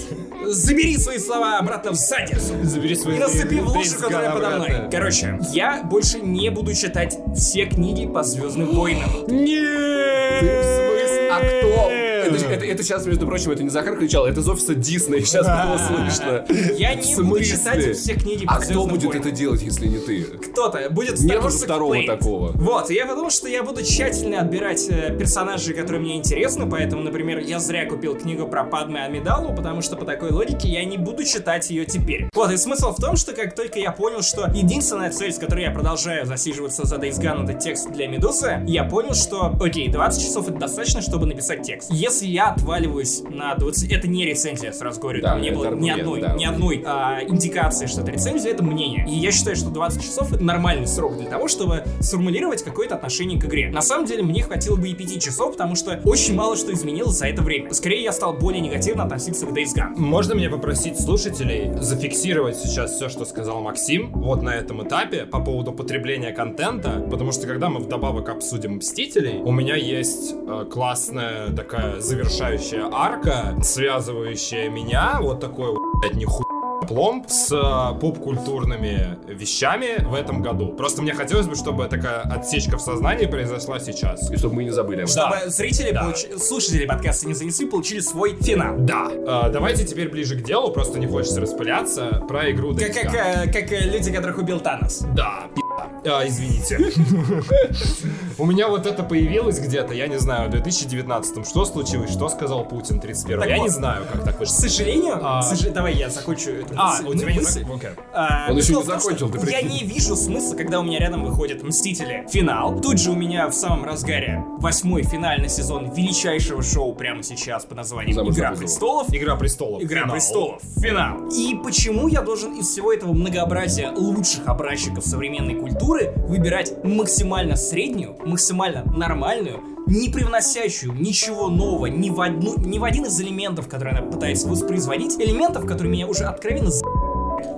Забери 0.47 0.97
свои 0.99 1.19
слова 1.29 1.59
обратно 1.59 1.93
в 1.93 1.95
задницу. 1.95 2.55
Забери 2.63 2.97
свои 2.97 3.17
И 3.17 3.19
наступи 3.19 3.61
в 3.61 3.69
лужу, 3.69 3.97
которая 4.01 4.31
подо 4.31 4.51
мной. 4.51 4.91
Короче, 4.91 5.39
я 5.53 5.83
больше 5.83 6.21
не 6.21 6.51
буду 6.51 6.75
читать 6.75 7.19
все 7.35 7.67
книги 7.67 8.07
по 8.07 8.23
Звездным 8.23 8.75
войнам. 8.75 9.11
Нет! 9.29 10.41
Ты 10.41 10.47
в 10.47 10.65
смысле? 10.65 11.31
А 11.31 11.39
кто? 11.39 12.08
Это, 12.35 12.45
это- 12.47 12.65
это 12.67 12.83
сейчас, 12.83 13.07
между 13.07 13.27
прочим, 13.27 13.51
это 13.51 13.63
не 13.63 13.71
Захар 13.71 13.97
кричал, 13.97 14.27
это 14.27 14.41
из 14.41 14.49
офиса 14.49 14.75
Дисней, 14.75 15.25
сейчас 15.25 15.47
было 15.67 15.79
слышно. 15.79 16.45
Я 16.77 16.95
не 16.95 17.15
буду 17.17 17.43
читать 17.45 17.97
все 17.97 18.15
книги 18.15 18.45
А 18.47 18.57
кто 18.57 18.65
«Звездным 18.65 18.89
будет 18.89 19.05
войнам». 19.05 19.23
это 19.23 19.31
делать, 19.31 19.63
если 19.63 19.87
не 19.87 19.99
ты? 19.99 20.23
Кто-то 20.23 20.89
будет 20.91 21.15
Star 21.19 21.43
Wars 21.43 21.65
второго 21.65 21.97
такого. 22.07 22.53
Вот, 22.55 22.91
я 22.91 23.07
подумал, 23.07 23.31
что 23.31 23.49
я 23.49 23.63
буду 23.63 23.83
тщательно 23.83 24.41
отбирать 24.41 24.87
э, 24.89 25.17
персонажей, 25.19 25.75
которые 25.75 26.01
мне 26.01 26.17
интересны, 26.17 26.69
поэтому, 26.69 27.03
например, 27.03 27.39
я 27.39 27.59
зря 27.59 27.87
купил 27.87 28.17
книгу 28.17 28.47
про 28.47 28.65
Падме 28.65 29.01
Амидалу, 29.05 29.55
потому 29.55 29.83
что 29.83 29.97
по 29.97 30.05
такой 30.05 30.31
логике 30.31 30.69
я 30.69 30.85
не 30.85 30.97
буду 30.97 31.25
читать 31.25 31.71
ее 31.71 31.85
теперь. 31.85 32.29
Вот, 32.35 32.51
и 32.51 32.57
смысл 32.57 32.93
в 32.93 33.01
том, 33.01 33.17
что 33.17 33.33
как 33.33 33.55
только 33.55 33.79
я 33.79 33.93
понял, 33.93 34.23
что 34.23 34.51
единственная 34.55 35.11
цель, 35.11 35.33
с 35.33 35.39
которой 35.39 35.65
я 35.65 35.71
продолжаю 35.71 36.27
засиживаться 36.27 36.87
за 36.87 36.97
Days 36.97 37.21
Gone, 37.21 37.45
это 37.45 37.55
текст 37.55 37.91
для 37.91 38.07
Медузы, 38.09 38.63
я 38.67 38.85
понял, 38.85 39.15
что, 39.15 39.53
окей, 39.61 39.89
20 39.89 40.23
часов 40.23 40.49
это 40.49 40.59
достаточно, 40.59 41.01
чтобы 41.03 41.27
написать 41.27 41.63
текст. 41.63 41.91
Если 41.91 42.18
я 42.27 42.51
отваливаюсь 42.51 43.23
на 43.23 43.55
20... 43.55 43.91
Это 43.93 44.09
не 44.09 44.25
рецензия, 44.25 44.73
сразу 44.73 45.01
говорю, 45.01 45.23
Да, 45.23 45.39
не 45.39 45.51
было 45.51 45.75
ни 45.75 45.91
одной, 45.91 46.21
да. 46.21 46.35
ни 46.35 46.45
одной 46.45 46.83
а, 46.85 47.21
индикации, 47.27 47.87
что 47.87 48.03
это 48.03 48.13
рецензия, 48.13 48.53
это 48.53 48.63
мнение. 48.63 49.07
И 49.09 49.15
я 49.15 49.33
считаю, 49.33 49.57
что 49.57 49.71
20 49.71 50.03
часов 50.03 50.33
это 50.33 50.43
нормальный 50.43 50.87
срок 50.87 51.17
для 51.17 51.29
того, 51.29 51.49
чтобы 51.49 51.85
сформулировать 52.01 52.63
какое-то 52.63 52.97
отношение 52.97 53.41
к 53.41 53.45
игре. 53.45 53.71
На 53.71 53.83
самом 53.83 54.07
деле, 54.07 54.23
мне 54.23 54.43
хватило 54.43 54.77
бы 54.77 54.89
и 54.89 54.95
5 54.95 55.23
часов, 55.23 55.53
потому 55.53 55.75
что 55.75 56.01
очень 56.05 56.35
мало 56.35 56.57
что 56.57 56.73
изменилось 56.73 57.17
за 57.17 57.27
это 57.27 57.43
время. 57.43 57.73
Скорее, 57.73 58.03
я 58.03 58.13
стал 58.13 58.35
более 58.35 58.61
негативно 58.61 59.05
относиться 59.05 59.47
к 59.47 59.51
Days 59.51 59.75
Gone. 59.77 59.95
Можно 59.97 60.35
мне 60.35 60.51
попросить 60.51 61.01
слушателей 61.01 61.73
зафиксировать 61.81 62.57
сейчас 62.57 62.93
все, 62.93 63.09
что 63.09 63.25
сказал 63.25 63.61
Максим, 63.61 64.13
вот 64.13 64.43
на 64.43 64.55
этом 64.55 64.87
этапе, 64.87 65.25
по 65.25 65.41
поводу 65.41 65.73
потребления 65.73 66.33
контента, 66.33 67.07
потому 67.11 67.33
что 67.33 67.47
когда 67.47 67.69
мы 67.69 67.81
вдобавок 67.81 68.29
обсудим 68.29 68.77
Мстителей, 68.77 69.41
у 69.43 69.53
меня 69.53 69.77
есть 69.77 70.35
э, 70.35 70.67
классная 70.71 71.51
такая 71.55 72.01
завершающая 72.09 72.89
арка, 72.93 73.55
связывающая 73.63 74.69
меня, 74.71 75.19
вот 75.21 75.41
такой, 75.41 75.75
блядь, 76.01 76.15
нихуя 76.15 76.45
пломб 76.89 77.29
с 77.29 77.53
э, 77.53 78.01
поп-культурными 78.01 79.19
вещами 79.29 80.03
в 80.03 80.15
этом 80.15 80.41
году. 80.41 80.69
Просто 80.69 81.03
мне 81.03 81.13
хотелось 81.13 81.47
бы, 81.47 81.55
чтобы 81.55 81.85
такая 81.87 82.23
отсечка 82.23 82.79
в 82.79 82.81
сознании 82.81 83.27
произошла 83.27 83.79
сейчас. 83.79 84.31
И 84.31 84.37
чтобы 84.39 84.55
мы 84.57 84.65
не 84.65 84.71
забыли 84.71 85.03
об 85.03 85.09
этом. 85.11 85.15
Да. 85.31 85.37
Чтобы 85.39 85.51
зрители, 85.51 85.91
Да. 85.91 86.05
получ- 86.05 86.39
слушатели 86.39 86.87
подкаста 86.87 87.29
не 87.29 87.35
занесли, 87.35 87.67
получили 87.67 88.01
свой 88.01 88.35
финал. 88.41 88.77
Да. 88.79 89.09
Э, 89.13 89.51
давайте 89.53 89.85
теперь 89.85 90.09
ближе 90.09 90.37
к 90.37 90.43
делу, 90.43 90.71
просто 90.73 90.99
не 90.99 91.07
хочется 91.07 91.43
распыляться 91.43 92.25
про 92.27 92.51
игру 92.53 92.75
Как, 92.75 92.95
как, 92.95 93.15
э, 93.15 93.53
как 93.53 93.71
люди, 93.71 94.11
которых 94.11 94.39
убил 94.39 94.59
Танос. 94.61 95.01
Да, 95.15 95.43
пи***а. 95.55 95.68
А, 96.05 96.27
извините. 96.27 96.79
У 98.39 98.47
меня 98.47 98.69
вот 98.69 98.87
это 98.87 99.03
появилось 99.03 99.59
где-то, 99.59 99.95
я 99.95 100.07
не 100.07 100.19
знаю, 100.19 100.49
в 100.49 100.53
2019 100.53 101.47
Что 101.47 101.65
случилось? 101.65 102.11
Что 102.11 102.29
сказал 102.29 102.65
Путин 102.65 103.01
31 103.01 103.41
Так 103.41 103.49
Я 103.49 103.57
вот. 103.57 103.63
не 103.65 103.69
знаю, 103.69 104.05
как 104.13 104.25
так 104.25 104.37
К 104.37 104.41
вышло. 104.41 104.55
сожалению, 104.55 105.19
А. 105.21 105.43
к 105.43 105.45
сож- 105.47 105.73
давай 105.73 105.95
я 105.95 106.09
закончу 106.09 106.51
эту 106.51 106.75
А, 106.77 106.93
мысль. 106.93 107.07
у 107.09 107.15
тебя 107.15 107.33
не 107.33 107.39
мысль. 107.41 107.65
так? 107.65 107.75
Окей. 107.77 107.91
А, 108.15 108.47
Он 108.51 108.57
еще 108.57 108.75
не 108.77 108.83
закончил, 108.85 109.29
ты 109.29 109.39
Я 109.39 109.45
прикинь. 109.45 109.69
не 109.71 109.85
вижу 109.85 110.15
смысла, 110.17 110.55
когда 110.55 110.81
у 110.81 110.83
меня 110.85 110.99
рядом 111.01 111.25
выходят 111.25 111.63
Мстители. 111.63 112.27
Финал. 112.31 112.81
Тут 112.81 112.99
же 113.01 113.11
у 113.11 113.15
меня 113.17 113.49
в 113.49 113.55
самом 113.55 113.85
разгаре 113.85 114.45
восьмой 114.59 115.03
финальный 115.03 115.49
сезон 115.49 115.91
величайшего 115.93 116.63
шоу 116.63 116.95
прямо 116.95 117.23
сейчас 117.23 117.65
под 117.65 117.79
названием 117.79 118.15
Замуж 118.15 118.35
«Игра 118.37 118.49
за 118.55 118.63
Бузову». 118.63 118.67
престолов». 118.69 119.07
Игра 119.15 119.37
престолов. 119.37 119.83
Игра 119.83 120.01
Финал. 120.03 120.13
престолов. 120.15 120.63
Финал. 120.81 121.29
И 121.29 121.55
почему 121.63 122.09
я 122.09 122.23
должен 122.23 122.53
из 122.55 122.69
всего 122.69 122.93
этого 122.93 123.13
многообразия 123.13 123.91
лучших 123.91 124.47
образчиков 124.47 125.05
современной 125.05 125.55
культуры 125.55 125.68
выбирать 126.17 126.85
максимально 126.85 127.57
среднюю, 127.57 128.17
максимально 128.25 128.85
нормальную, 128.85 129.61
не 129.87 130.11
привносящую 130.11 130.93
ничего 130.95 131.49
нового 131.49 131.87
ни 131.87 132.11
в, 132.11 132.21
одну, 132.21 132.59
ни 132.59 132.79
в 132.79 132.85
один 132.85 133.07
из 133.07 133.19
элементов, 133.21 133.69
которые 133.69 133.99
она 133.99 134.11
пытается 134.11 134.47
воспроизводить, 134.49 135.17
элементов, 135.19 135.67
которые 135.67 135.91
меня 135.91 136.07
уже 136.07 136.25
откровенно 136.25 136.71
за... 136.71 136.85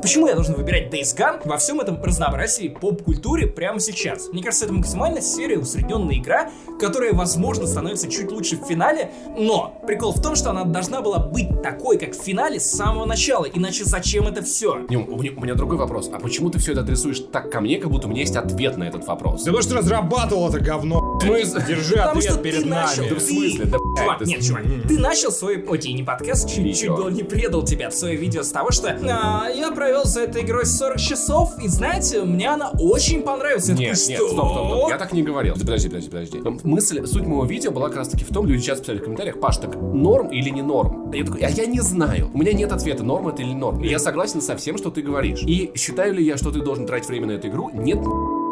Почему 0.03 0.29
я 0.29 0.35
должен 0.35 0.55
выбирать 0.55 0.93
Days 0.93 1.15
Gone 1.15 1.43
во 1.45 1.59
всем 1.59 1.79
этом 1.81 2.03
разнообразии 2.03 2.69
поп-культуре 2.69 3.47
прямо 3.47 3.81
сейчас? 3.81 4.29
Мне 4.33 4.43
кажется, 4.43 4.65
это 4.65 4.73
максимально 4.73 5.21
серая, 5.21 5.59
усредненная 5.59 6.17
игра, 6.17 6.51
которая, 6.81 7.13
возможно, 7.13 7.67
становится 7.67 8.11
чуть 8.11 8.31
лучше 8.33 8.57
в 8.57 8.67
финале, 8.67 9.11
но 9.37 9.79
прикол 9.87 10.13
в 10.13 10.23
том, 10.23 10.37
что 10.37 10.51
она 10.51 10.65
должна 10.65 11.03
была 11.03 11.19
быть 11.19 11.63
такой, 11.63 11.99
как 11.99 12.15
в 12.15 12.23
финале 12.23 12.59
с 12.59 12.71
самого 12.71 13.05
начала, 13.05 13.45
иначе 13.45 13.85
зачем 13.85 14.27
это 14.27 14.43
все? 14.43 14.87
Не, 14.89 14.97
у, 14.97 15.19
меня, 15.19 15.33
у 15.37 15.41
меня 15.43 15.55
другой 15.55 15.77
вопрос. 15.77 16.09
А 16.11 16.19
почему 16.19 16.49
ты 16.49 16.59
все 16.59 16.73
это 16.73 16.81
адресуешь 16.81 17.21
так 17.31 17.51
ко 17.53 17.61
мне, 17.61 17.79
как 17.79 17.91
будто 17.91 18.07
у 18.07 18.11
меня 18.11 18.23
есть 18.23 18.37
ответ 18.37 18.79
на 18.79 18.85
этот 18.85 19.07
вопрос? 19.07 19.45
Да 19.45 19.53
потому 19.53 19.63
что 19.63 19.77
разрабатывал 19.77 20.49
это 20.49 20.61
говно. 20.61 21.21
Смысле? 21.21 21.65
Держи 21.69 21.97
Потому 21.97 22.19
ответ 22.21 22.33
что 22.33 22.43
перед 22.43 22.63
ты 22.63 22.69
начал, 22.69 23.03
нами. 23.03 23.09
Да 23.11 23.15
в 23.17 23.21
смысле? 23.21 23.65
Да, 23.67 23.79
Чувак, 23.97 24.19
ты- 24.19 24.25
нет, 24.27 24.43
чувак, 24.43 24.63
ты 24.89 24.99
начал 24.99 25.33
свой, 25.33 25.65
окей, 25.69 25.93
не 25.93 26.03
подкаст, 26.03 26.49
чуть, 26.49 26.79
чуть 26.79 26.91
было 26.91 27.09
не 27.09 27.23
предал 27.23 27.63
тебя, 27.63 27.91
свое 27.91 28.17
видео 28.17 28.43
с 28.43 28.51
того, 28.51 28.71
что 28.71 28.89
а, 28.89 29.49
я 29.49 29.71
провел 29.73 30.05
за 30.05 30.23
этой 30.23 30.43
игрой 30.43 30.67
40 30.67 30.99
часов, 30.99 31.53
и 31.63 31.69
знаете, 31.69 32.23
мне 32.23 32.49
она 32.49 32.71
очень 32.79 33.23
понравилась. 33.23 33.69
Нет, 33.69 33.79
нет, 33.79 33.99
стоп, 33.99 34.31
стоп, 34.31 34.51
стоп. 34.53 34.89
Я 34.91 34.99
так 34.99 35.13
не 35.13 35.23
говорил. 35.23 35.55
Подожди, 35.55 35.89
подожди, 35.89 36.11
подожди. 36.11 36.41
Мысль, 36.65 37.07
суть 37.07 37.27
моего 37.27 37.45
видео 37.45 37.71
была 37.71 37.89
как 37.89 37.99
раз 37.99 38.09
таки 38.09 38.25
в 38.25 38.29
том, 38.29 38.47
люди 38.47 38.63
часто 38.63 38.83
писали 38.85 38.99
в 38.99 39.03
комментариях, 39.05 39.41
Паш, 39.41 39.59
так 39.59 39.75
норм 39.77 40.29
или 40.29 40.51
не 40.51 40.63
норм? 40.63 41.11
Я 41.13 41.25
такой, 41.25 41.41
а 41.41 41.51
я 41.51 41.67
не 41.67 41.81
знаю. 41.81 42.31
У 42.33 42.39
меня 42.39 42.53
нет 42.53 42.73
ответа, 42.73 43.03
норм 43.03 43.29
это 43.29 43.43
или 43.43 43.53
норм. 43.53 43.83
Я 43.83 43.99
согласен 43.99 44.41
со 44.41 44.57
всем, 44.57 44.79
что 44.79 44.91
ты 44.91 45.03
говоришь. 45.03 45.43
И 45.43 45.73
считаю 45.75 46.15
ли 46.15 46.25
я, 46.25 46.37
что 46.37 46.51
ты 46.51 46.61
должен 46.61 46.87
тратить 46.87 47.09
время 47.09 47.27
на 47.27 47.33
эту 47.33 47.49
игру? 47.49 47.71
Нет, 47.73 47.99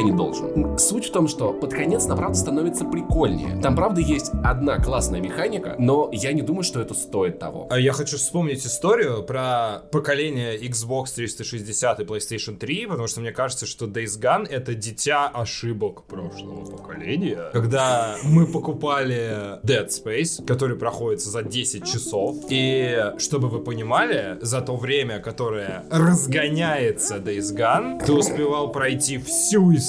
не 0.02 0.12
должен. 0.12 0.78
Суть 0.78 1.06
в 1.06 1.12
том, 1.12 1.28
что 1.28 1.52
под 1.52 1.72
конец, 1.72 2.06
на 2.06 2.16
правда, 2.16 2.36
становится 2.38 2.84
прикольнее. 2.84 3.60
Там, 3.60 3.74
правда, 3.74 4.00
есть 4.00 4.30
одна 4.44 4.78
классная 4.78 5.20
механика, 5.20 5.76
но 5.78 6.08
я 6.12 6.32
не 6.32 6.42
думаю, 6.42 6.62
что 6.62 6.80
это 6.80 6.94
стоит 6.94 7.38
того. 7.38 7.66
А 7.70 7.78
Я 7.78 7.92
хочу 7.92 8.16
вспомнить 8.16 8.64
историю 8.66 9.22
про 9.22 9.82
поколение 9.90 10.58
Xbox 10.58 11.14
360 11.14 12.00
и 12.00 12.04
PlayStation 12.04 12.56
3, 12.56 12.86
потому 12.86 13.08
что 13.08 13.20
мне 13.20 13.32
кажется, 13.32 13.66
что 13.66 13.86
Days 13.86 14.20
Gone— 14.20 14.46
это 14.50 14.74
дитя 14.74 15.28
ошибок 15.28 16.04
прошлого 16.04 16.64
поколения. 16.64 17.50
Когда 17.52 18.16
мы 18.24 18.46
покупали 18.46 19.60
Dead 19.64 19.88
Space, 19.88 20.44
который 20.44 20.76
проходится 20.76 21.30
за 21.30 21.42
10 21.42 21.84
часов, 21.84 22.36
и 22.48 23.12
чтобы 23.18 23.48
вы 23.48 23.60
понимали, 23.60 24.38
за 24.40 24.60
то 24.60 24.76
время, 24.76 25.18
которое 25.18 25.84
разгоняется 25.90 27.16
Days 27.16 27.54
Gone, 27.54 28.04
ты 28.04 28.12
успевал 28.12 28.70
пройти 28.70 29.18
всю 29.18 29.74
историю 29.74 29.87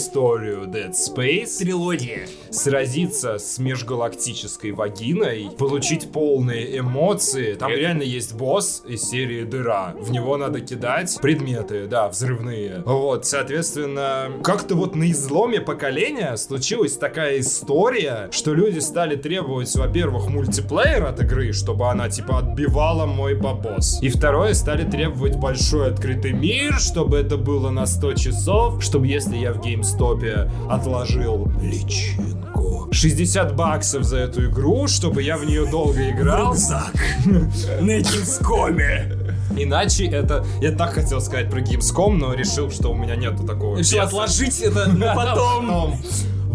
Dead 0.67 0.91
Space, 0.91 1.57
Трилогия. 1.59 2.27
сразиться 2.51 3.37
с 3.37 3.59
межгалактической 3.59 4.71
вагиной, 4.71 5.49
получить 5.57 6.11
полные 6.11 6.79
эмоции. 6.79 7.53
Там 7.55 7.71
Это- 7.71 7.79
реально 7.79 8.03
есть 8.03 8.33
босс 8.35 8.83
из 8.87 9.03
серии 9.03 9.43
Дыра. 9.43 9.93
В 9.99 10.11
него 10.11 10.37
надо 10.37 10.61
кидать 10.61 11.17
предметы, 11.21 11.87
да, 11.87 12.07
взрывные. 12.07 12.81
Вот, 12.85 13.25
соответственно, 13.25 14.31
как-то 14.43 14.75
вот 14.75 14.95
на 14.95 15.11
изломе 15.11 15.61
поколения 15.61 16.35
случилась 16.37 16.93
такая 16.97 17.39
история, 17.39 18.29
что 18.31 18.53
люди 18.53 18.79
стали 18.79 19.15
требовать, 19.15 19.75
во-первых, 19.75 20.27
мультиплеер 20.29 21.05
от 21.05 21.19
игры, 21.21 21.51
чтобы 21.53 21.89
она, 21.89 22.09
типа, 22.09 22.39
отбивала 22.39 23.05
мой 23.05 23.35
бабос. 23.35 24.01
И 24.01 24.09
второе, 24.09 24.53
стали 24.53 24.89
требовать 24.89 25.35
большой 25.37 25.91
открытый 25.91 26.31
мир, 26.33 26.79
чтобы 26.79 27.17
это 27.17 27.37
было 27.37 27.69
на 27.69 27.85
100 27.85 28.13
часов, 28.13 28.83
чтобы 28.83 29.07
если 29.07 29.35
я 29.37 29.53
в 29.53 29.61
геймстопе 29.89 30.49
отложил 30.69 31.51
личинку 31.61 32.87
60 32.91 33.55
баксов 33.55 34.03
за 34.03 34.17
эту 34.17 34.49
игру, 34.49 34.87
чтобы 34.87 35.21
я 35.21 35.37
в 35.37 35.45
нее 35.45 35.69
долго 35.69 36.09
играл. 36.09 36.53
Рюкзак. 36.53 36.93
На 37.25 37.99
Gamescom. 37.99 39.31
Иначе 39.57 40.05
это... 40.05 40.45
Я 40.61 40.71
так 40.71 40.93
хотел 40.93 41.21
сказать 41.21 41.49
про 41.49 41.61
Gamescom, 41.61 42.17
но 42.17 42.33
решил, 42.33 42.71
что 42.71 42.91
у 42.91 42.95
меня 42.95 43.15
нету 43.15 43.43
такого 43.45 43.77
Решил 43.77 44.01
отложить 44.01 44.59
это 44.59 44.87
на 44.93 45.15
потом. 45.15 45.95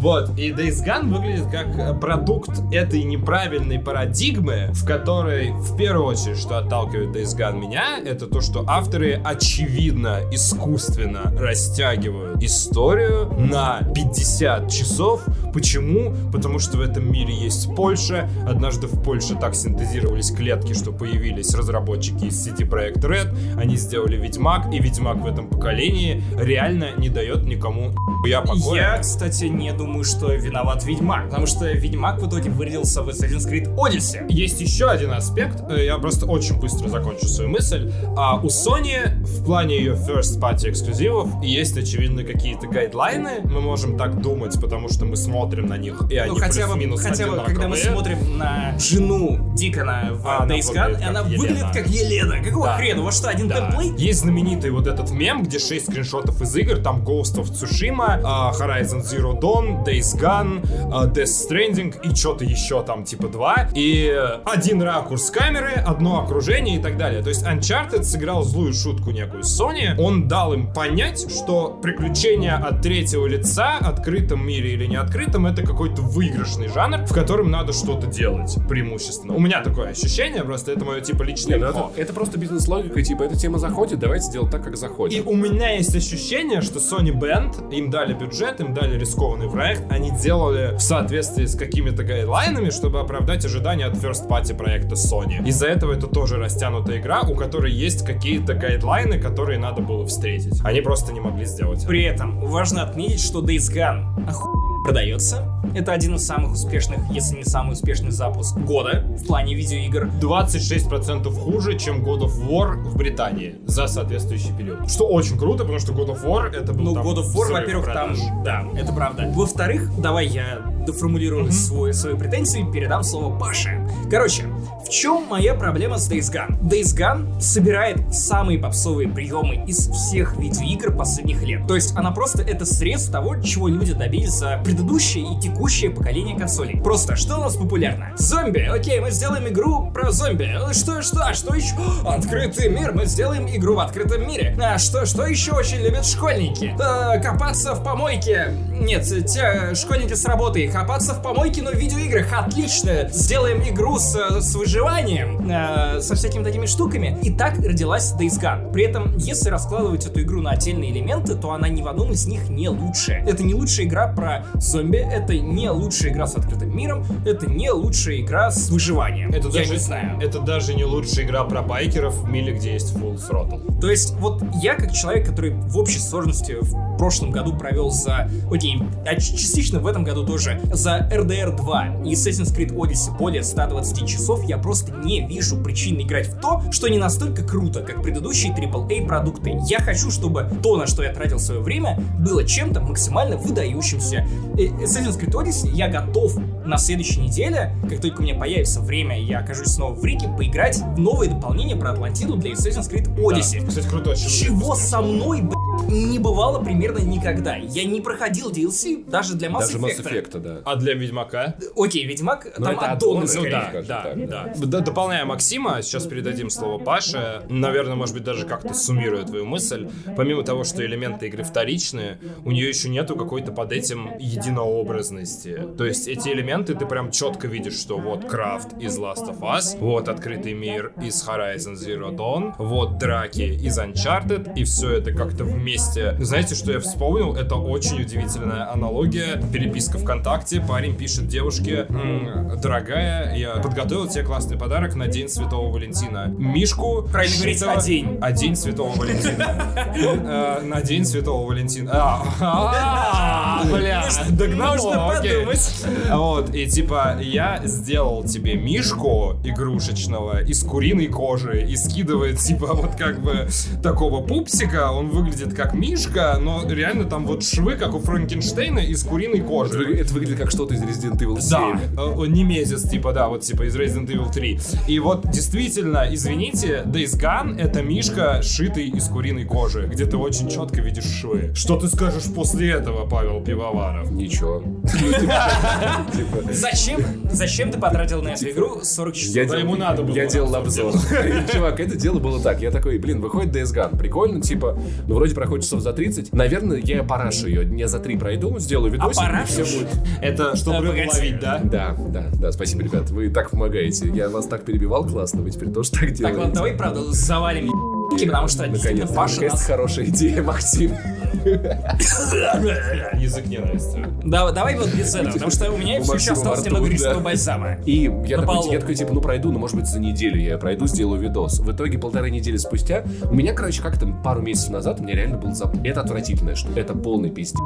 Вот, 0.04 0.38
и 0.38 0.50
Days 0.50 0.84
Gone 0.84 1.08
выглядит 1.08 1.46
как 1.50 1.98
продукт 1.98 2.60
этой 2.70 3.02
неправильной 3.04 3.78
парадигмы, 3.78 4.68
в 4.74 4.84
которой, 4.84 5.52
в 5.52 5.78
первую 5.78 6.08
очередь, 6.08 6.36
что 6.36 6.58
отталкивает 6.58 7.16
Days 7.16 7.34
Gone 7.34 7.58
меня, 7.58 7.98
это 8.04 8.26
то, 8.26 8.42
что 8.42 8.66
авторы, 8.66 9.18
очевидно, 9.24 10.20
искусственно 10.30 11.34
растягивают 11.38 12.42
историю 12.42 13.32
на 13.38 13.80
50 13.94 14.70
часов. 14.70 15.24
Почему? 15.54 16.14
Потому 16.30 16.58
что 16.58 16.76
в 16.76 16.82
этом 16.82 17.10
мире 17.10 17.32
есть 17.32 17.74
Польша. 17.74 18.28
Однажды 18.46 18.88
в 18.88 19.02
Польше 19.02 19.36
так 19.40 19.54
синтезировались 19.54 20.30
клетки, 20.30 20.74
что 20.74 20.92
появились 20.92 21.54
разработчики 21.54 22.26
из 22.26 22.44
сети 22.44 22.64
Projekt 22.64 23.00
Red. 23.00 23.34
Они 23.58 23.76
сделали 23.76 24.18
Ведьмак, 24.18 24.70
и 24.70 24.80
Ведьмак 24.80 25.22
в 25.22 25.26
этом 25.26 25.48
поколении 25.48 26.22
реально 26.38 26.94
не 26.98 27.08
дает 27.08 27.44
никому 27.44 27.90
я 28.26 28.40
покоя. 28.40 28.96
Я, 28.96 28.98
кстати, 28.98 29.44
не 29.44 29.72
думаю, 29.72 29.93
что 30.02 30.32
виноват 30.34 30.84
Ведьмак, 30.84 31.26
потому 31.26 31.46
что 31.46 31.66
Ведьмак 31.70 32.20
в 32.20 32.28
итоге 32.28 32.50
выродился 32.50 33.02
в 33.02 33.08
Assassin's 33.08 33.48
Creed 33.48 33.74
Odyssey. 33.76 34.24
Есть 34.28 34.60
еще 34.60 34.86
один 34.90 35.12
аспект, 35.12 35.62
э, 35.70 35.84
я 35.84 35.98
просто 35.98 36.26
очень 36.26 36.58
быстро 36.58 36.88
закончу 36.88 37.28
свою 37.28 37.50
мысль. 37.50 37.92
А 38.16 38.36
у 38.36 38.46
Sony 38.46 39.22
в 39.24 39.44
плане 39.44 39.76
ее 39.76 39.92
first 39.92 40.40
party 40.40 40.70
эксклюзивов 40.70 41.28
есть, 41.42 41.76
очевидно, 41.76 42.24
какие-то 42.24 42.66
гайдлайны. 42.66 43.42
Мы 43.44 43.60
можем 43.60 43.96
так 43.96 44.20
думать, 44.20 44.58
потому 44.60 44.88
что 44.88 45.04
мы 45.04 45.16
смотрим 45.16 45.66
на 45.66 45.76
них, 45.76 46.02
и 46.10 46.16
они 46.16 46.30
Ну, 46.32 46.36
хотя 46.38 46.62
бы, 46.66 46.72
плюс-минус 46.74 47.00
хотя 47.02 47.26
бы, 47.26 47.36
когда 47.44 47.68
мы 47.68 47.76
смотрим 47.76 48.38
на 48.38 48.78
жену 48.78 49.52
Дикона 49.54 50.10
в 50.12 50.26
А, 50.26 50.42
она 50.42 50.56
Days 50.56 50.72
Gone, 50.74 51.00
и 51.00 51.04
она 51.04 51.20
Елена. 51.20 51.38
выглядит 51.38 51.66
как 51.72 51.86
Елена. 51.88 52.42
Какого 52.42 52.66
Да. 52.66 52.76
хрена? 52.76 53.02
Вот 53.02 53.14
что, 53.14 53.28
один 53.28 53.48
Да. 53.48 53.56
темплейт? 53.56 53.98
Есть 53.98 54.20
знаменитый 54.20 54.70
вот 54.70 54.86
этот 54.86 55.10
мем, 55.10 55.42
где 55.42 55.58
6 55.58 55.86
скриншотов 55.90 56.40
из 56.40 56.56
игр, 56.56 56.78
там 56.78 57.02
Ghost 57.04 57.36
of 57.36 57.50
Tsushima, 57.52 58.20
а, 58.24 58.52
Horizon 58.58 59.02
Zero 59.02 59.38
Dawn, 59.38 59.83
Days 59.84 60.18
Gone, 60.18 60.66
а, 60.92 61.06
Death 61.06 61.24
Stranding 61.24 61.94
и 62.02 62.14
что-то 62.14 62.44
еще 62.44 62.82
там 62.82 63.04
типа 63.04 63.28
два. 63.28 63.68
И 63.74 64.12
один 64.44 64.82
ракурс 64.82 65.30
камеры, 65.30 65.72
одно 65.72 66.22
окружение 66.22 66.76
и 66.78 66.82
так 66.82 66.96
далее. 66.96 67.22
То 67.22 67.28
есть 67.28 67.44
Uncharted 67.44 68.02
сыграл 68.02 68.42
злую 68.44 68.72
шутку 68.72 69.10
некую 69.10 69.42
Sony. 69.42 69.98
Он 69.98 70.28
дал 70.28 70.52
им 70.52 70.72
понять, 70.72 71.30
что 71.30 71.78
приключения 71.82 72.56
от 72.56 72.82
третьего 72.82 73.26
лица, 73.26 73.78
открытом 73.78 74.46
мире 74.46 74.74
или 74.74 74.86
не 74.86 74.96
открытом, 74.96 75.46
это 75.46 75.62
какой-то 75.62 76.02
выигрышный 76.02 76.68
жанр, 76.68 77.06
в 77.06 77.12
котором 77.12 77.50
надо 77.50 77.72
что-то 77.72 78.06
делать 78.06 78.56
преимущественно. 78.68 79.34
У 79.34 79.40
меня 79.40 79.62
такое 79.62 79.90
ощущение, 79.90 80.42
просто 80.44 80.72
это 80.72 80.84
мое 80.84 81.00
типа 81.00 81.22
личное 81.22 81.56
Не, 81.56 81.64
ну 81.64 81.70
это, 81.70 81.90
это 81.96 82.12
просто 82.12 82.38
бизнес-логика, 82.38 83.02
типа, 83.02 83.22
эта 83.24 83.36
тема 83.36 83.58
заходит, 83.58 83.98
давайте 83.98 84.26
сделать 84.26 84.50
так, 84.50 84.64
как 84.64 84.76
заходит. 84.76 85.18
И 85.18 85.22
у 85.28 85.34
меня 85.34 85.76
есть 85.76 85.94
ощущение, 85.94 86.60
что 86.60 86.78
Sony 86.78 87.12
Band, 87.12 87.74
им 87.74 87.90
дали 87.90 88.14
бюджет, 88.14 88.60
им 88.60 88.74
дали 88.74 88.98
рискованный 88.98 89.50
проект, 89.50 89.73
они 89.90 90.10
делали 90.10 90.76
в 90.76 90.80
соответствии 90.80 91.46
с 91.46 91.56
какими-то 91.56 92.04
гайдлайнами, 92.04 92.70
чтобы 92.70 93.00
оправдать 93.00 93.44
ожидания 93.44 93.86
от 93.86 93.94
first 93.94 94.28
party 94.28 94.54
проекта 94.54 94.94
Sony. 94.94 95.46
Из-за 95.46 95.66
этого 95.66 95.92
это 95.92 96.06
тоже 96.06 96.36
растянутая 96.36 96.98
игра, 96.98 97.22
у 97.22 97.34
которой 97.34 97.72
есть 97.72 98.04
какие-то 98.04 98.54
гайдлайны, 98.54 99.18
которые 99.18 99.58
надо 99.58 99.82
было 99.82 100.06
встретить. 100.06 100.60
Они 100.64 100.80
просто 100.80 101.12
не 101.12 101.20
могли 101.20 101.44
сделать. 101.44 101.86
При 101.86 102.04
этом 102.04 102.40
важно 102.40 102.82
отметить, 102.82 103.20
что 103.20 103.42
Days 103.42 103.72
Gone 103.72 104.28
оху... 104.28 104.53
продается. 104.84 105.48
Это 105.74 105.92
один 105.92 106.14
из 106.14 106.26
самых 106.26 106.52
успешных, 106.52 107.00
если 107.10 107.38
не 107.38 107.44
самый 107.44 107.72
успешный 107.72 108.10
запуск 108.10 108.56
года 108.58 109.02
в 109.18 109.26
плане 109.26 109.54
видеоигр. 109.54 110.10
26% 110.20 111.32
хуже, 111.32 111.78
чем 111.78 112.04
God 112.04 112.20
of 112.20 112.48
War 112.48 112.76
в 112.76 112.96
Британии 112.96 113.56
за 113.66 113.86
соответствующий 113.86 114.54
период. 114.56 114.88
Что 114.90 115.08
очень 115.08 115.38
круто, 115.38 115.64
потому 115.64 115.80
что 115.80 115.92
God 115.92 116.10
of 116.10 116.24
War 116.24 116.54
это 116.54 116.74
был 116.74 116.84
Ну, 116.84 116.94
там 116.94 117.06
God 117.06 117.16
of 117.16 117.34
War, 117.34 117.52
во-первых, 117.52 117.86
там... 117.86 118.14
Да, 118.44 118.64
это 118.76 118.92
правда. 118.92 119.32
Во-вторых, 119.34 119.90
давай 119.98 120.26
я 120.26 120.62
доформулирую 120.84 121.50
свой, 121.50 121.94
свои 121.94 122.14
претензии 122.14 122.60
и 122.60 122.70
передам 122.70 123.02
слово 123.02 123.36
Паше. 123.38 123.88
Короче, 124.10 124.44
в 124.84 124.90
чем 124.90 125.26
моя 125.28 125.54
проблема 125.54 125.98
с 125.98 126.10
Days 126.10 126.30
Gone? 126.30 126.60
Days 126.60 126.94
Gone 126.94 127.40
собирает 127.40 128.14
самые 128.14 128.58
попсовые 128.58 129.08
приемы 129.08 129.64
из 129.66 129.88
всех 129.88 130.36
видеоигр 130.36 130.94
последних 130.94 131.42
лет. 131.42 131.66
То 131.66 131.74
есть 131.74 131.96
она 131.96 132.10
просто 132.10 132.42
это 132.42 132.66
срез 132.66 133.06
того, 133.06 133.40
чего 133.40 133.68
люди 133.68 133.94
добились 133.94 134.32
за 134.32 134.60
предыдущее 134.74 135.34
и 135.34 135.40
текущее 135.40 135.90
поколение 135.90 136.36
консолей. 136.36 136.80
Просто, 136.80 137.14
что 137.14 137.36
у 137.36 137.42
нас 137.42 137.54
популярно? 137.54 138.12
Зомби. 138.16 138.68
Окей, 138.68 138.98
мы 138.98 139.12
сделаем 139.12 139.46
игру 139.46 139.90
про 139.92 140.10
зомби. 140.10 140.50
Что, 140.72 141.00
что, 141.00 141.24
а 141.24 141.32
что 141.32 141.54
еще? 141.54 141.74
Открытый 142.04 142.68
мир. 142.68 142.92
Мы 142.92 143.06
сделаем 143.06 143.46
игру 143.46 143.76
в 143.76 143.78
открытом 143.78 144.26
мире. 144.26 144.56
А 144.60 144.78
что, 144.78 145.06
что 145.06 145.26
еще 145.26 145.52
очень 145.52 145.78
любят 145.78 146.04
школьники? 146.04 146.74
Э, 146.74 147.20
копаться 147.22 147.74
в 147.74 147.84
помойке. 147.84 148.52
Нет, 148.72 149.04
те 149.04 149.74
школьники 149.76 150.14
с 150.14 150.24
работы. 150.24 150.68
Копаться 150.68 151.14
в 151.14 151.22
помойке, 151.22 151.62
но 151.62 151.70
в 151.70 151.74
видеоиграх. 151.74 152.32
Отлично. 152.32 153.08
Сделаем 153.10 153.62
игру 153.62 153.98
с, 154.00 154.40
с 154.40 154.56
выживанием. 154.56 155.48
э, 155.48 156.00
со 156.00 156.16
всякими 156.16 156.42
такими 156.42 156.66
штуками. 156.66 157.16
И 157.22 157.32
так 157.32 157.58
родилась 157.58 158.12
Days 158.18 158.40
Gone. 158.40 158.72
При 158.72 158.84
этом, 158.84 159.16
если 159.18 159.50
раскладывать 159.50 160.04
эту 160.06 160.20
игру 160.22 160.40
на 160.40 160.50
отдельные 160.50 160.90
элементы, 160.90 161.36
то 161.36 161.52
она 161.52 161.68
ни 161.68 161.80
в 161.80 161.86
одном 161.86 162.10
из 162.10 162.26
них 162.26 162.48
не 162.48 162.68
лучшая. 162.68 163.24
Это 163.24 163.44
не 163.44 163.54
лучшая 163.54 163.86
игра 163.86 164.08
про 164.08 164.44
зомби, 164.64 164.98
это 164.98 165.36
не 165.38 165.70
лучшая 165.70 166.12
игра 166.12 166.26
с 166.26 166.34
открытым 166.36 166.76
миром, 166.76 167.04
это 167.24 167.46
не 167.46 167.70
лучшая 167.70 168.20
игра 168.20 168.50
с 168.50 168.70
выживанием. 168.70 169.30
Это 169.30 169.48
Я 169.48 169.60
даже, 169.60 169.72
не 169.72 169.78
знаю. 169.78 170.20
Это 170.20 170.40
даже 170.40 170.74
не 170.74 170.84
лучшая 170.84 171.24
игра 171.26 171.44
про 171.44 171.62
байкеров 171.62 172.14
в 172.16 172.28
мире, 172.28 172.54
где 172.54 172.74
есть 172.74 172.94
Full 172.96 173.16
Throttle. 173.16 173.80
То 173.80 173.90
есть, 173.90 174.14
вот 174.14 174.42
я 174.62 174.74
как 174.74 174.92
человек, 174.92 175.28
который 175.28 175.50
в 175.50 175.76
общей 175.76 175.98
сложности 175.98 176.56
в 176.60 176.96
прошлом 176.96 177.30
году 177.30 177.56
провел 177.56 177.90
за... 177.90 178.30
Окей, 178.50 178.80
а 179.06 179.14
частично 179.16 179.80
в 179.80 179.86
этом 179.86 180.04
году 180.04 180.24
тоже. 180.24 180.60
За 180.72 181.08
RDR 181.12 181.56
2 181.56 182.02
и 182.04 182.12
Assassin's 182.12 182.56
Creed 182.56 182.74
Odyssey 182.74 183.16
более 183.18 183.42
120 183.42 184.08
часов 184.08 184.44
я 184.44 184.58
просто 184.58 184.92
не 184.92 185.26
вижу 185.26 185.56
причин 185.56 186.00
играть 186.00 186.28
в 186.28 186.40
то, 186.40 186.62
что 186.70 186.88
не 186.88 186.98
настолько 186.98 187.42
круто, 187.42 187.80
как 187.80 188.02
предыдущие 188.02 188.52
AAA 188.52 189.06
продукты. 189.06 189.58
Я 189.68 189.80
хочу, 189.80 190.10
чтобы 190.10 190.48
то, 190.62 190.76
на 190.76 190.86
что 190.86 191.02
я 191.02 191.12
тратил 191.12 191.38
свое 191.38 191.60
время, 191.60 192.00
было 192.18 192.44
чем-то 192.44 192.80
максимально 192.80 193.36
выдающимся. 193.36 194.26
Assassin's 194.54 195.18
Creed 195.18 195.32
Odyssey 195.32 195.70
я 195.72 195.88
готов 195.88 196.36
на 196.64 196.78
следующей 196.78 197.20
неделе, 197.20 197.76
как 197.88 198.00
только 198.00 198.20
у 198.20 198.22
меня 198.22 198.34
появится 198.34 198.80
время, 198.80 199.20
я 199.20 199.40
окажусь 199.40 199.68
снова 199.68 199.94
в 199.94 200.04
Риге, 200.04 200.28
поиграть 200.28 200.78
в 200.78 200.98
новое 200.98 201.28
дополнение 201.28 201.76
про 201.76 201.90
Атлантиду 201.90 202.36
для 202.36 202.52
Assassin's 202.52 202.90
Creed 202.90 203.14
Odyssey. 203.16 203.60
Да. 203.60 203.66
Кстати, 203.68 203.88
круто. 203.88 204.14
Чего 204.14 204.74
со 204.74 205.02
мной, 205.02 205.42
не 205.88 206.18
бывало 206.18 206.62
примерно 206.62 206.98
никогда. 206.98 207.56
Я 207.56 207.84
не 207.84 208.00
проходил 208.00 208.50
DLC 208.50 209.08
даже 209.08 209.34
для 209.34 209.48
Mass 209.48 209.60
Даже 209.60 209.78
Mass 209.78 210.00
Effect. 210.00 210.30
Effect, 210.32 210.38
да. 210.40 210.60
А 210.64 210.76
для 210.76 210.94
Ведьмака? 210.94 211.56
Окей, 211.76 212.04
Ведьмак, 212.06 212.46
Ну, 212.58 212.64
там 212.66 212.78
аддоны 212.80 213.22
аддоны, 213.22 213.26
скорее. 213.26 213.50
да. 213.50 213.70
Да, 213.82 214.00
скажем 214.00 214.26
да, 214.26 214.54
да. 214.56 214.80
Дополняя 214.80 215.24
Максима, 215.24 215.82
сейчас 215.82 216.06
передадим 216.06 216.50
слово 216.50 216.78
Паше. 216.82 217.42
Наверное, 217.48 217.94
может 217.96 218.14
быть, 218.14 218.24
даже 218.24 218.46
как-то 218.46 218.74
суммируя 218.74 219.24
твою 219.24 219.44
мысль. 219.46 219.88
Помимо 220.16 220.42
того, 220.42 220.64
что 220.64 220.84
элементы 220.84 221.26
игры 221.26 221.44
вторичные, 221.44 222.18
у 222.44 222.50
нее 222.50 222.68
еще 222.68 222.88
нету 222.88 223.16
какой-то 223.16 223.52
под 223.52 223.72
этим 223.72 224.10
единообразности. 224.18 225.68
То 225.76 225.84
есть 225.84 226.08
эти 226.08 226.28
элементы 226.30 226.74
ты 226.74 226.86
прям 226.86 227.10
четко 227.10 227.46
видишь, 227.46 227.78
что 227.78 227.98
вот 227.98 228.24
крафт 228.26 228.68
из 228.80 228.98
Last 228.98 229.28
of 229.28 229.40
Us, 229.40 229.78
вот 229.78 230.08
открытый 230.08 230.54
мир 230.54 230.92
из 231.00 231.26
Horizon 231.26 231.74
Zero 231.74 232.14
Dawn, 232.14 232.54
вот 232.58 232.98
драки 232.98 233.42
из 233.42 233.78
Uncharted, 233.78 234.54
и 234.56 234.64
все 234.64 234.92
это 234.92 235.12
как-то 235.12 235.44
вместе. 235.44 235.73
Знаете, 235.78 236.54
что 236.54 236.72
я 236.72 236.80
вспомнил? 236.80 237.34
Это 237.34 237.56
очень 237.56 238.00
удивительная 238.00 238.70
аналогия. 238.72 239.42
Переписка 239.52 239.98
ВКонтакте. 239.98 240.60
Парень 240.60 240.94
пишет 240.96 241.26
девушке, 241.26 241.86
«М, 241.88 242.58
дорогая, 242.60 243.34
я 243.34 243.56
подготовил 243.56 244.06
тебе 244.08 244.24
классный 244.24 244.56
подарок 244.56 244.94
на 244.94 245.08
День 245.08 245.28
Святого 245.28 245.72
Валентина. 245.72 246.26
Мишку. 246.38 247.02
Правильно 247.10 247.36
говорить, 247.36 247.58
шитого- 247.58 247.72
«о 247.78 247.82
день». 247.82 248.18
А 248.20 248.32
День 248.32 248.56
Святого 248.56 248.94
Валентина. 248.96 249.56
Э, 249.96 250.60
На 250.64 250.80
День 250.82 251.04
Святого 251.04 251.46
Валентина. 251.46 251.90
А, 251.94 252.22
а, 252.40 253.64
Бля, 253.66 254.04
догнал, 254.30 254.74
Нужно 254.76 255.10
окей. 255.18 255.32
подумать. 255.38 255.84
Вот, 256.10 256.54
и 256.54 256.66
типа, 256.66 257.18
я 257.20 257.60
сделал 257.64 258.24
тебе 258.24 258.54
мишку 258.54 259.36
игрушечного 259.44 260.42
из 260.42 260.62
куриной 260.62 261.06
кожи 261.06 261.62
и 261.66 261.76
скидывает, 261.76 262.38
типа, 262.38 262.74
вот 262.74 262.94
как 262.96 263.20
бы 263.20 263.48
такого 263.82 264.20
пупсика, 264.24 264.90
он 264.92 265.08
выглядит 265.08 265.54
как 265.54 265.63
мишка, 265.72 266.36
но 266.38 266.68
реально 266.68 267.04
там 267.04 267.24
вот 267.26 267.42
швы, 267.44 267.76
как 267.76 267.94
у 267.94 268.00
Франкенштейна, 268.00 268.80
из 268.80 269.02
куриной 269.04 269.38
Это, 269.38 269.46
кожи. 269.48 269.78
выгля- 269.78 270.00
это 270.02 270.12
выглядит 270.12 270.38
как 270.38 270.50
что-то 270.50 270.74
из 270.74 270.82
Resident 270.82 271.16
Evil 271.18 271.40
7. 271.40 271.50
Да, 271.94 272.02
э, 272.02 272.26
Немезис, 272.26 272.82
типа, 272.82 273.12
да, 273.12 273.28
вот 273.28 273.42
типа 273.42 273.62
из 273.66 273.76
Resident 273.76 274.08
Evil 274.08 274.30
3. 274.32 274.58
И 274.88 274.98
вот 274.98 275.30
действительно, 275.30 276.06
извините, 276.10 276.82
Days 276.84 277.18
Gone 277.18 277.58
это 277.58 277.82
мишка, 277.82 278.42
шитый 278.42 278.88
из 278.88 279.08
куриной 279.08 279.44
кожи, 279.44 279.88
где 279.90 280.04
ты 280.04 280.16
очень 280.16 280.48
четко 280.50 280.80
видишь 280.82 281.04
швы. 281.06 281.52
Что 281.54 281.76
ты 281.78 281.88
скажешь 281.88 282.24
после 282.34 282.72
этого, 282.72 283.06
Павел 283.08 283.40
Пивоваров? 283.42 284.10
Ничего. 284.10 284.62
Зачем, 286.50 287.00
зачем 287.30 287.70
ты 287.70 287.78
потратил 287.78 288.22
на 288.22 288.30
эту 288.30 288.50
игру 288.50 288.80
40 288.82 289.14
часов? 289.14 289.34
Да 289.48 289.56
ему 289.58 289.76
надо 289.76 290.02
было 290.02 290.14
я 290.14 290.26
делал 290.26 290.54
обзор 290.54 290.92
Чувак, 291.52 291.80
это 291.80 291.96
дело 291.96 292.18
было 292.18 292.40
так. 292.40 292.60
Я 292.60 292.70
такой, 292.70 292.98
блин, 292.98 293.20
выходит 293.20 293.54
Days 293.54 293.74
Gone. 293.74 293.96
Прикольно, 293.96 294.40
типа, 294.40 294.78
ну 295.06 295.14
вроде 295.14 295.34
проходит 295.34 295.53
часов 295.60 295.80
за 295.80 295.92
30. 295.92 296.32
Наверное, 296.32 296.78
я 296.78 297.02
парашу 297.02 297.48
ее. 297.48 297.64
Дня 297.64 297.88
за 297.88 297.98
три 297.98 298.16
пройду, 298.16 298.58
сделаю 298.58 298.92
видосик, 298.92 299.22
и 299.22 299.26
парашишь? 299.26 299.66
все 299.66 299.78
будет. 299.78 299.88
Это 300.20 300.56
чтобы 300.56 300.78
рыбу 300.92 301.10
ловить, 301.12 301.40
да? 301.40 301.60
Да, 301.64 301.96
да, 302.08 302.26
да, 302.32 302.52
спасибо, 302.52 302.82
ребят. 302.82 303.10
Вы 303.10 303.30
так 303.30 303.50
помогаете. 303.50 304.10
Я 304.14 304.28
вас 304.28 304.46
так 304.46 304.64
перебивал 304.64 305.06
классно, 305.06 305.42
вы 305.42 305.50
теперь 305.50 305.70
тоже 305.70 305.90
так 305.90 306.00
Так, 306.00 306.14
делаете. 306.14 306.38
ладно, 306.38 306.54
давай, 306.54 306.74
правда, 306.74 307.00
завалим 307.12 307.94
потому 308.10 308.48
что 308.48 308.66
действительно. 308.68 309.06
Паша 309.06 309.34
Наконец-то 309.34 309.56
нас... 309.58 309.66
хорошая 309.66 310.06
идея, 310.06 310.42
Максим. 310.42 310.92
Язык 313.20 313.46
ненависти. 313.46 314.04
Да, 314.24 314.50
давай 314.52 314.76
вот 314.76 314.92
без 314.92 315.14
этого, 315.14 315.32
потому 315.32 315.50
что 315.50 315.70
у 315.70 315.76
меня 315.76 316.00
У 316.00 316.02
все 316.02 316.14
еще 316.14 316.32
осталось 316.32 316.64
немного 316.64 316.88
рисового 316.88 317.20
бальзама. 317.20 317.76
И 317.84 318.10
я 318.26 318.40
такой, 318.40 318.72
я 318.72 318.80
такой, 318.80 318.94
типа, 318.94 319.12
ну 319.12 319.20
пройду, 319.20 319.52
ну 319.52 319.58
может 319.58 319.76
быть 319.76 319.86
за 319.86 320.00
неделю 320.00 320.40
я 320.40 320.58
пройду, 320.58 320.86
сделаю 320.86 321.20
видос. 321.20 321.60
В 321.60 321.72
итоге 321.72 321.98
полторы 321.98 322.30
недели 322.30 322.56
спустя, 322.56 323.04
у 323.30 323.34
меня, 323.34 323.52
короче, 323.52 323.82
как-то 323.82 324.06
пару 324.06 324.40
месяцев 324.42 324.70
назад 324.70 325.00
у 325.00 325.04
меня 325.04 325.14
реально 325.14 325.38
был 325.38 325.54
зап... 325.54 325.74
Это 325.84 326.00
отвратительное, 326.00 326.54
что 326.54 326.78
это 326.78 326.94
полный 326.94 327.30
пиздец. 327.30 327.60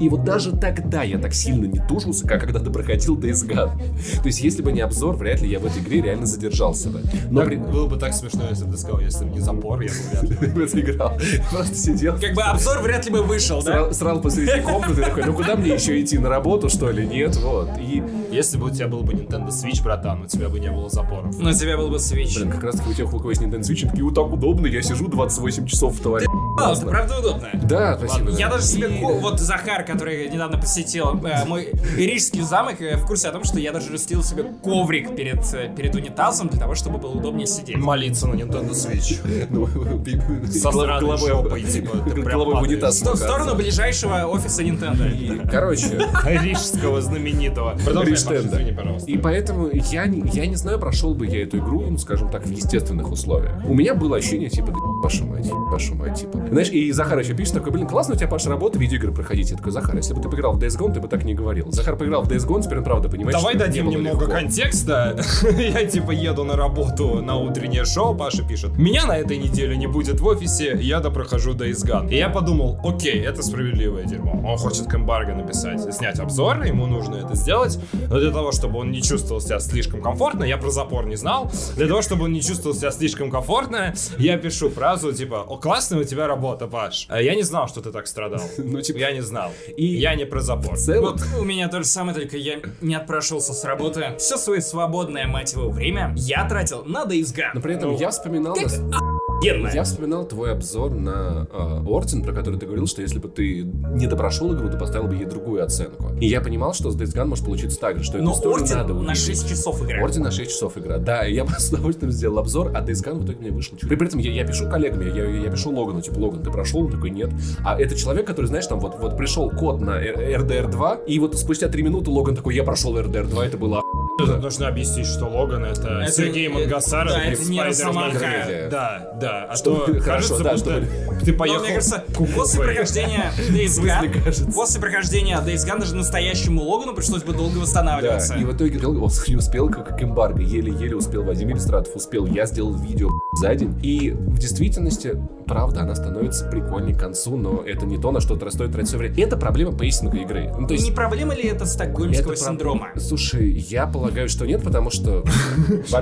И 0.00 0.08
вот 0.08 0.24
даже 0.24 0.52
тогда 0.56 1.02
я 1.02 1.18
так 1.18 1.34
сильно 1.34 1.66
не 1.66 1.80
тужился, 1.86 2.26
как 2.26 2.44
когда 2.44 2.60
ты 2.60 2.70
проходил 2.70 3.18
Days 3.18 3.46
Gone. 3.46 3.76
То 4.20 4.26
есть, 4.26 4.40
если 4.40 4.62
бы 4.62 4.72
не 4.72 4.80
обзор, 4.80 5.16
вряд 5.16 5.40
ли 5.40 5.48
я 5.48 5.58
в 5.58 5.66
этой 5.66 5.82
игре 5.82 6.02
реально 6.02 6.26
задержался 6.26 6.90
бы. 6.90 7.00
Но 7.30 7.40
Так, 7.40 7.48
при... 7.48 7.56
Было 7.56 7.86
бы 7.86 7.96
так 7.96 8.12
смешно, 8.12 8.42
если 8.50 8.64
бы 8.64 8.72
ты 8.72 8.78
сказал, 8.78 9.00
если 9.00 9.24
бы 9.24 9.30
не 9.30 9.40
запор, 9.40 9.80
я 9.80 9.90
бы 9.90 10.26
вряд 10.28 10.56
ли. 10.56 10.64
это 10.64 10.80
играл. 10.80 11.18
Просто 11.50 11.74
сидел. 11.74 12.18
Как 12.18 12.34
бы 12.34 12.42
обзор 12.42 12.80
вряд 12.80 13.03
вряд 13.04 13.06
ли 13.06 13.12
бы 13.22 13.22
вышел, 13.26 13.62
да? 13.62 13.72
Срал, 13.72 13.92
срал 13.92 14.20
посреди 14.20 14.60
комнаты, 14.62 15.02
такой, 15.02 15.24
ну 15.24 15.34
куда 15.34 15.56
мне 15.56 15.74
еще 15.74 16.00
идти, 16.00 16.18
на 16.18 16.28
работу, 16.28 16.68
что 16.68 16.90
ли? 16.90 17.06
Нет, 17.06 17.36
вот. 17.36 17.68
И, 17.78 18.02
Если 18.30 18.56
бы 18.56 18.66
у 18.66 18.70
тебя 18.70 18.88
был 18.88 19.02
бы 19.02 19.12
Nintendo 19.12 19.48
Switch, 19.48 19.82
братан, 19.82 20.22
у 20.22 20.26
тебя 20.26 20.48
бы 20.48 20.58
не 20.60 20.70
было 20.70 20.88
запоров. 20.88 21.36
Но 21.38 21.50
у 21.50 21.52
тебя 21.52 21.76
был 21.76 21.88
бы 21.88 21.96
Switch. 21.96 22.36
блин, 22.36 22.50
как 22.50 22.64
раз 22.64 22.76
таки 22.76 22.90
у 22.90 22.94
тех, 22.94 23.12
у 23.12 23.18
кого 23.18 23.30
есть 23.30 23.42
Nintendo 23.42 23.60
Switch, 23.60 23.88
такие, 23.88 24.04
вот 24.04 24.14
так 24.14 24.32
удобно, 24.32 24.66
я 24.66 24.82
сижу 24.82 25.08
28 25.08 25.66
часов 25.66 25.96
в 25.96 26.02
туалете. 26.02 26.30
А, 26.60 26.72
это 26.72 26.86
правда 26.86 27.18
удобно. 27.18 27.48
Да, 27.64 27.96
спасибо. 27.98 28.30
Я 28.32 28.46
да. 28.48 28.54
даже 28.56 28.66
себе, 28.66 28.88
И- 28.88 29.02
вот 29.02 29.40
Захар, 29.40 29.84
который 29.84 30.28
недавно 30.28 30.58
посетил 30.58 31.14
э, 31.24 31.44
мой 31.46 31.68
Рижский 31.96 32.42
замок, 32.42 32.80
э, 32.80 32.96
в 32.96 33.06
курсе 33.06 33.28
о 33.28 33.32
том, 33.32 33.44
что 33.44 33.58
я 33.58 33.72
даже 33.72 33.92
расстелил 33.92 34.22
себе 34.22 34.44
коврик 34.62 35.14
перед, 35.16 35.40
э, 35.54 35.72
перед 35.76 35.94
унитазом 35.94 36.48
для 36.48 36.58
того, 36.60 36.74
чтобы 36.74 36.98
было 36.98 37.12
удобнее 37.12 37.46
сидеть. 37.46 37.76
Молиться 37.76 38.26
на 38.26 38.34
Nintendo 38.34 38.70
Switch. 38.70 39.18
Ну, 39.50 39.66
Со 40.46 40.72
сраной 40.72 41.00
головой- 41.00 41.28
жопой, 41.28 41.62
типа, 41.62 41.98
ты 41.98 42.10
прям 42.22 42.24
головой 42.24 42.54
в 42.54 42.56
падаешь. 42.58 42.72
унитаз 42.72 42.93
В 43.02 43.16
сторону 43.16 43.54
ближайшего 43.54 44.26
офиса 44.26 44.62
Nintendo. 44.62 45.10
И, 45.12 45.46
Короче, 45.48 45.98
Рижского 46.24 47.00
знаменитого. 47.00 47.76
Риштенда. 48.04 48.60
И 49.06 49.18
поэтому 49.18 49.68
я, 49.72 50.06
не- 50.06 50.28
я 50.32 50.46
не 50.46 50.56
знаю, 50.56 50.78
прошел 50.78 51.14
бы 51.14 51.26
я 51.26 51.42
эту 51.42 51.58
игру, 51.58 51.80
ну, 51.88 51.98
скажем 51.98 52.28
так, 52.28 52.46
в 52.46 52.50
естественных 52.50 53.10
условиях. 53.10 53.52
У 53.66 53.74
меня 53.74 53.94
было 53.94 54.16
ощущение, 54.16 54.48
типа, 54.48 54.68
да 54.68 54.78
вашу 55.02 55.26
мать, 55.26 55.48
вашу 55.50 55.94
мать, 55.94 56.20
типа. 56.20 56.38
Знаешь, 56.50 56.70
и 56.70 56.90
Захар 56.92 57.18
еще 57.18 57.34
пишет 57.34 57.54
такой, 57.54 57.72
блин, 57.72 57.86
классно 57.86 58.14
у 58.14 58.16
тебя, 58.16 58.28
Паша, 58.28 58.48
работа, 58.50 58.78
видеоигры 58.78 59.12
проходить. 59.12 59.50
Я 59.50 59.56
такой, 59.56 59.72
Захар, 59.72 59.96
если 59.96 60.14
бы 60.14 60.22
ты 60.22 60.28
поиграл 60.28 60.54
в 60.54 60.58
Days 60.58 60.78
Gone, 60.78 60.92
ты 60.94 61.00
бы 61.00 61.08
так 61.08 61.24
не 61.24 61.34
говорил. 61.34 61.70
Захар 61.72 61.96
поиграл 61.96 62.22
в 62.22 62.28
Days 62.28 62.46
Gone, 62.46 62.62
теперь 62.62 62.78
он 62.78 62.84
правда 62.84 63.08
понимает, 63.08 63.36
Давай 63.36 63.54
что 63.54 63.64
дадим 63.66 63.88
немного 63.88 64.20
легко. 64.26 64.32
контекста. 64.32 65.16
Я 65.58 65.84
типа 65.84 66.10
еду 66.12 66.44
на 66.44 66.56
работу 66.56 67.22
на 67.22 67.36
утреннее 67.36 67.84
шоу, 67.84 68.14
Паша 68.14 68.42
пишет. 68.46 68.76
Меня 68.78 69.06
на 69.06 69.16
этой 69.16 69.36
неделе 69.36 69.76
не 69.76 69.86
будет 69.86 70.20
в 70.20 70.26
офисе, 70.26 70.78
я 70.80 71.00
допрохожу 71.00 71.52
Days 71.54 71.84
Gone. 71.84 72.10
И 72.10 72.16
я 72.16 72.28
подумал, 72.28 72.73
окей, 72.82 73.20
это 73.24 73.42
справедливое 73.42 74.04
дерьмо. 74.04 74.32
Он 74.44 74.56
хочет 74.56 74.86
к 74.86 74.94
эмбарго 74.94 75.34
написать, 75.34 75.94
снять 75.94 76.18
обзор, 76.18 76.62
ему 76.62 76.86
нужно 76.86 77.16
это 77.16 77.34
сделать. 77.34 77.78
Но 78.10 78.18
для 78.18 78.30
того, 78.30 78.52
чтобы 78.52 78.78
он 78.78 78.90
не 78.90 79.02
чувствовал 79.02 79.40
себя 79.40 79.58
слишком 79.60 80.00
комфортно, 80.02 80.44
я 80.44 80.56
про 80.56 80.70
запор 80.70 81.06
не 81.06 81.16
знал. 81.16 81.50
Для 81.76 81.86
того, 81.86 82.02
чтобы 82.02 82.24
он 82.24 82.32
не 82.32 82.42
чувствовал 82.42 82.74
себя 82.76 82.90
слишком 82.90 83.30
комфортно, 83.30 83.94
я 84.18 84.36
пишу 84.38 84.70
фразу 84.70 85.12
типа, 85.12 85.42
о, 85.46 85.56
классная 85.58 86.00
у 86.00 86.04
тебя 86.04 86.26
работа, 86.26 86.66
Паш. 86.66 87.06
А 87.08 87.20
Я 87.20 87.34
не 87.34 87.42
знал, 87.42 87.68
что 87.68 87.80
ты 87.80 87.90
так 87.90 88.06
страдал. 88.06 88.40
Ну, 88.58 88.80
типа, 88.80 88.98
Я 88.98 89.12
не 89.12 89.20
знал. 89.20 89.50
И- 89.76 89.84
я 89.84 90.14
не 90.14 90.24
про 90.24 90.40
запор. 90.40 90.76
Вот 91.00 91.20
у 91.38 91.44
меня 91.44 91.68
то 91.68 91.78
же 91.78 91.84
самое, 91.84 92.18
только 92.18 92.36
я 92.36 92.56
не 92.80 92.94
отпрашивался 92.94 93.52
с 93.52 93.64
работы. 93.64 94.14
Все 94.18 94.36
свое 94.36 94.60
свободное, 94.60 95.26
мать 95.26 95.52
его, 95.52 95.70
время 95.70 96.12
я 96.16 96.48
тратил 96.48 96.84
на 96.84 97.04
Days 97.04 97.34
но 97.54 97.60
при 97.60 97.74
этом 97.74 97.94
я 97.96 98.10
вспоминал... 98.10 98.56
на- 98.56 99.13
Охуенно. 99.50 99.70
Я 99.74 99.84
вспоминал 99.84 100.26
твой 100.26 100.52
обзор 100.52 100.92
на 100.92 101.46
э, 101.52 101.82
Орден, 101.86 102.22
про 102.22 102.32
который 102.32 102.58
ты 102.58 102.66
говорил, 102.66 102.86
что 102.86 103.02
если 103.02 103.18
бы 103.18 103.28
ты 103.28 103.62
не 103.62 104.06
допрошел 104.06 104.54
игру, 104.54 104.70
то 104.70 104.78
поставил 104.78 105.08
бы 105.08 105.14
ей 105.14 105.26
другую 105.26 105.62
оценку. 105.62 106.12
И 106.20 106.26
я 106.26 106.40
понимал, 106.40 106.74
что 106.74 106.90
с 106.90 106.96
Days 106.96 107.14
Gone 107.14 107.26
может 107.26 107.44
получиться 107.44 107.78
так 107.78 107.98
же, 107.98 108.04
что 108.04 108.18
эту 108.18 108.24
Но 108.24 108.34
надо 108.34 108.48
Орден 108.48 108.78
на 108.78 108.94
увидеть. 108.94 109.18
6 109.18 109.48
часов 109.48 109.82
играет. 109.82 110.02
Орден 110.02 110.22
на 110.22 110.30
6 110.30 110.50
часов 110.50 110.78
игра. 110.78 110.98
Да, 110.98 111.26
и 111.26 111.34
я 111.34 111.44
бы 111.44 111.52
с 111.52 111.68
удовольствием 111.68 112.12
сделал 112.12 112.38
обзор, 112.38 112.72
а 112.74 112.82
Days 112.82 113.04
Gone 113.04 113.20
в 113.20 113.24
итоге 113.24 113.38
мне 113.40 113.50
вышел 113.50 113.76
чуть. 113.76 113.88
При 113.88 114.06
этом 114.06 114.18
я, 114.20 114.32
я 114.32 114.46
пишу 114.46 114.68
коллегам, 114.68 115.00
я, 115.00 115.12
я, 115.12 115.24
я 115.44 115.50
пишу 115.50 115.70
Логану, 115.70 116.00
типа, 116.00 116.18
Логан, 116.18 116.42
ты 116.42 116.50
прошел? 116.50 116.80
Он 116.80 116.90
такой, 116.90 117.10
нет. 117.10 117.30
А 117.64 117.78
это 117.78 117.94
человек, 117.96 118.26
который, 118.26 118.46
знаешь, 118.46 118.66
там 118.66 118.80
вот, 118.80 118.98
вот 118.98 119.16
пришел 119.16 119.50
код 119.50 119.80
на 119.80 120.02
RDR 120.02 120.70
2, 120.70 120.94
и 121.06 121.18
вот 121.18 121.36
спустя 121.38 121.68
3 121.68 121.82
минуты 121.82 122.10
Логан 122.10 122.36
такой, 122.36 122.54
я 122.54 122.64
прошел 122.64 122.96
RDR 122.96 123.28
2, 123.28 123.46
это 123.46 123.58
было 123.58 123.82
Тут 124.18 124.40
нужно 124.40 124.68
объяснить, 124.68 125.06
что 125.06 125.26
Логан 125.26 125.64
это, 125.64 126.02
Это- 126.02 126.12
Сергей 126.12 126.48
Мангасаров 126.48 127.12
да, 127.12 127.24
и 127.24 127.32
это 127.32 127.44
не. 127.50 127.60
Росомаха. 127.62 128.68
Да, 128.70 129.12
да. 129.20 129.46
А 129.50 129.56
Чтобы- 129.56 129.94
то 129.94 130.00
хорошо, 130.00 130.36
кажется, 130.38 130.44
да, 130.44 130.52
будто 130.52 130.64
чтобы- 130.64 131.20
ты 131.24 131.32
Но 131.32 131.38
поехал 131.38 131.60
мне 131.64 131.74
кажется, 131.74 132.04
после 132.34 132.62
прохождения 132.64 133.32
Days 133.50 133.82
Gone, 133.82 134.52
после 134.54 134.80
прохождения 134.80 135.36
Days 135.38 135.66
Gone 135.66 135.80
даже 135.80 135.96
настоящему 135.96 136.62
Логану 136.62 136.94
пришлось 136.94 137.22
бы 137.22 137.32
долго 137.32 137.58
восстанавливаться. 137.58 138.34
Да, 138.34 138.40
и 138.40 138.44
в 138.44 138.54
итоге 138.56 138.86
он 138.86 138.96
не 139.28 139.36
успел, 139.36 139.68
как, 139.68 139.88
как 139.88 140.02
эмбарго, 140.02 140.42
еле-еле 140.42 140.94
успел, 140.96 141.24
Вадим 141.24 141.50
Иллюстратов 141.50 141.94
успел, 141.96 142.26
я 142.26 142.46
сделал 142.46 142.74
видео 142.74 143.08
за 143.40 143.54
день. 143.54 143.78
И 143.82 144.10
в 144.10 144.38
действительности, 144.38 145.20
правда, 145.44 145.82
она 145.82 145.94
становится 145.94 146.46
прикольней 146.48 146.94
к 146.94 147.00
концу, 147.00 147.36
но 147.36 147.62
это 147.62 147.86
не 147.86 147.98
то, 147.98 148.10
на 148.10 148.20
что 148.20 148.34
стоит 148.50 148.72
тратить 148.72 148.88
все 148.88 148.98
время. 148.98 149.22
Это 149.22 149.36
проблема 149.36 149.76
пейсинга 149.76 150.18
игры. 150.18 150.52
Ну, 150.58 150.66
то 150.66 150.74
есть, 150.74 150.84
не 150.84 150.92
проблема 150.92 151.34
ли 151.34 151.44
это 151.44 151.66
стокгольмского 151.66 152.32
это 152.32 152.40
синдрома? 152.42 152.88
Слушай, 152.96 153.50
я 153.50 153.86
полагаю, 153.86 154.28
что 154.28 154.46
нет, 154.46 154.62
потому 154.62 154.90
что, 154.90 155.24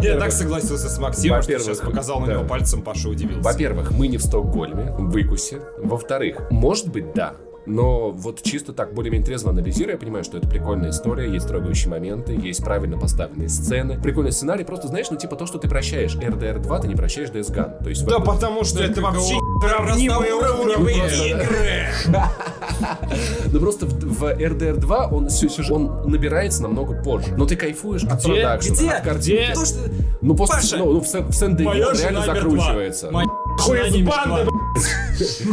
Я 0.01 0.19
так 0.19 0.33
согласился 0.33 0.89
с 0.89 0.99
Максимом, 0.99 1.43
что 1.43 1.53
во-первых, 1.53 1.77
сейчас 1.77 1.87
показал 1.87 2.21
на 2.21 2.33
него 2.33 2.45
пальцем, 2.45 2.83
Паша 2.83 3.09
удивился. 3.09 3.43
во-первых, 3.43 3.91
мы 3.91 4.09
не 4.09 4.17
в 4.17 4.23
Стокгольме, 4.23 4.93
в 4.93 5.11
Выкусе. 5.11 5.61
Во-вторых, 5.79 6.51
может 6.51 6.89
быть, 6.89 7.13
да, 7.15 7.35
но 7.67 8.11
вот 8.11 8.43
чисто 8.43 8.73
так 8.73 8.95
более-менее 8.95 9.25
трезво 9.27 9.51
анализируя, 9.51 9.95
я 9.95 9.99
понимаю, 9.99 10.25
что 10.25 10.39
это 10.39 10.49
прикольная 10.49 10.91
история, 10.91 11.31
есть 11.33 11.47
трогающие 11.49 11.91
моменты, 11.91 12.33
есть 12.35 12.63
правильно 12.65 12.99
поставленные 12.99 13.49
сцены. 13.49 14.01
Прикольный 14.03 14.33
сценарий, 14.33 14.65
просто 14.65 14.89
знаешь, 14.89 15.07
ну 15.11 15.17
типа 15.17 15.37
то, 15.37 15.47
что 15.47 15.59
ты 15.59 15.69
прощаешь 15.69 16.15
RDR 16.17 16.59
2, 16.59 16.79
ты 16.81 16.89
не 16.89 16.95
прощаешь 16.97 17.29
Days 17.31 17.53
Gone. 17.55 17.83
То 17.83 17.89
есть 17.91 18.05
Да 18.07 18.19
вот- 18.19 18.27
потому 18.27 18.65
что 18.65 18.83
это 18.83 19.01
вообще 19.01 19.35
сравнимые 19.63 20.33
Разноуровневые 20.35 20.97
уровни. 20.97 21.31
игры. 21.31 21.87
Ну 23.53 23.61
просто 23.61 23.87
в, 23.87 24.23
RDR 24.25 24.77
2 24.77 25.07
он, 25.09 25.29
он 25.71 26.11
набирается 26.11 26.63
намного 26.63 26.95
позже. 27.03 27.35
Но 27.37 27.47
ты 27.47 27.55
кайфуешь 27.57 28.03
от 28.05 28.21
Где? 28.21 28.29
продакшена, 28.35 28.75
Где? 28.77 28.91
от 28.91 29.05
картинки. 29.05 29.59
Ну, 30.21 30.35
после, 30.35 30.79
ну, 30.79 30.93
ну, 30.93 31.01
в, 31.01 31.07
Сен- 31.07 31.27
в 31.29 31.35
Сен-Дени 31.35 31.67
Моя 31.69 31.89
он 31.89 31.95
жена 31.95 32.11
реально 32.11 32.35
закручивается. 32.35 33.11
Моя 33.11 33.29
Хуй 33.59 33.79
из 33.89 34.07
банды. 34.07 34.51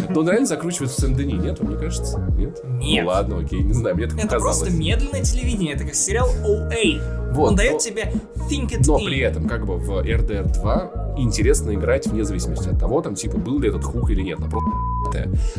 Но 0.09 0.21
он 0.21 0.29
реально 0.29 0.47
закручивается 0.47 0.97
в 0.97 1.05
Сен-Дени, 1.05 1.33
нет, 1.33 1.59
вам 1.59 1.71
не 1.71 1.77
кажется? 1.77 2.19
Нет? 2.37 2.59
Нет. 2.65 3.03
Ну 3.03 3.09
ладно, 3.09 3.37
окей, 3.39 3.61
не 3.61 3.73
знаю, 3.73 3.95
мне 3.95 4.07
так 4.07 4.17
Это 4.17 4.27
показалось. 4.27 4.57
просто 4.59 4.73
медленное 4.77 5.21
телевидение, 5.23 5.75
это 5.75 5.83
как 5.85 5.95
сериал 5.95 6.29
OA. 6.45 7.33
Вот, 7.33 7.49
Он 7.49 7.55
дает 7.55 7.73
но- 7.73 7.79
тебе 7.79 8.13
think 8.49 8.69
it 8.71 8.83
Но 8.87 8.97
in. 8.97 9.05
при 9.05 9.19
этом, 9.19 9.47
как 9.47 9.65
бы 9.65 9.77
в 9.77 9.89
RDR 9.99 10.51
2 10.51 11.15
интересно 11.17 11.73
играть 11.75 12.07
вне 12.07 12.23
зависимости 12.23 12.69
от 12.69 12.79
того, 12.79 13.01
там, 13.01 13.13
типа, 13.15 13.37
был 13.37 13.59
ли 13.59 13.69
этот 13.69 13.83
хук 13.83 14.09
или 14.09 14.21
нет. 14.21 14.39
Она 14.39 14.49
просто. 14.49 14.69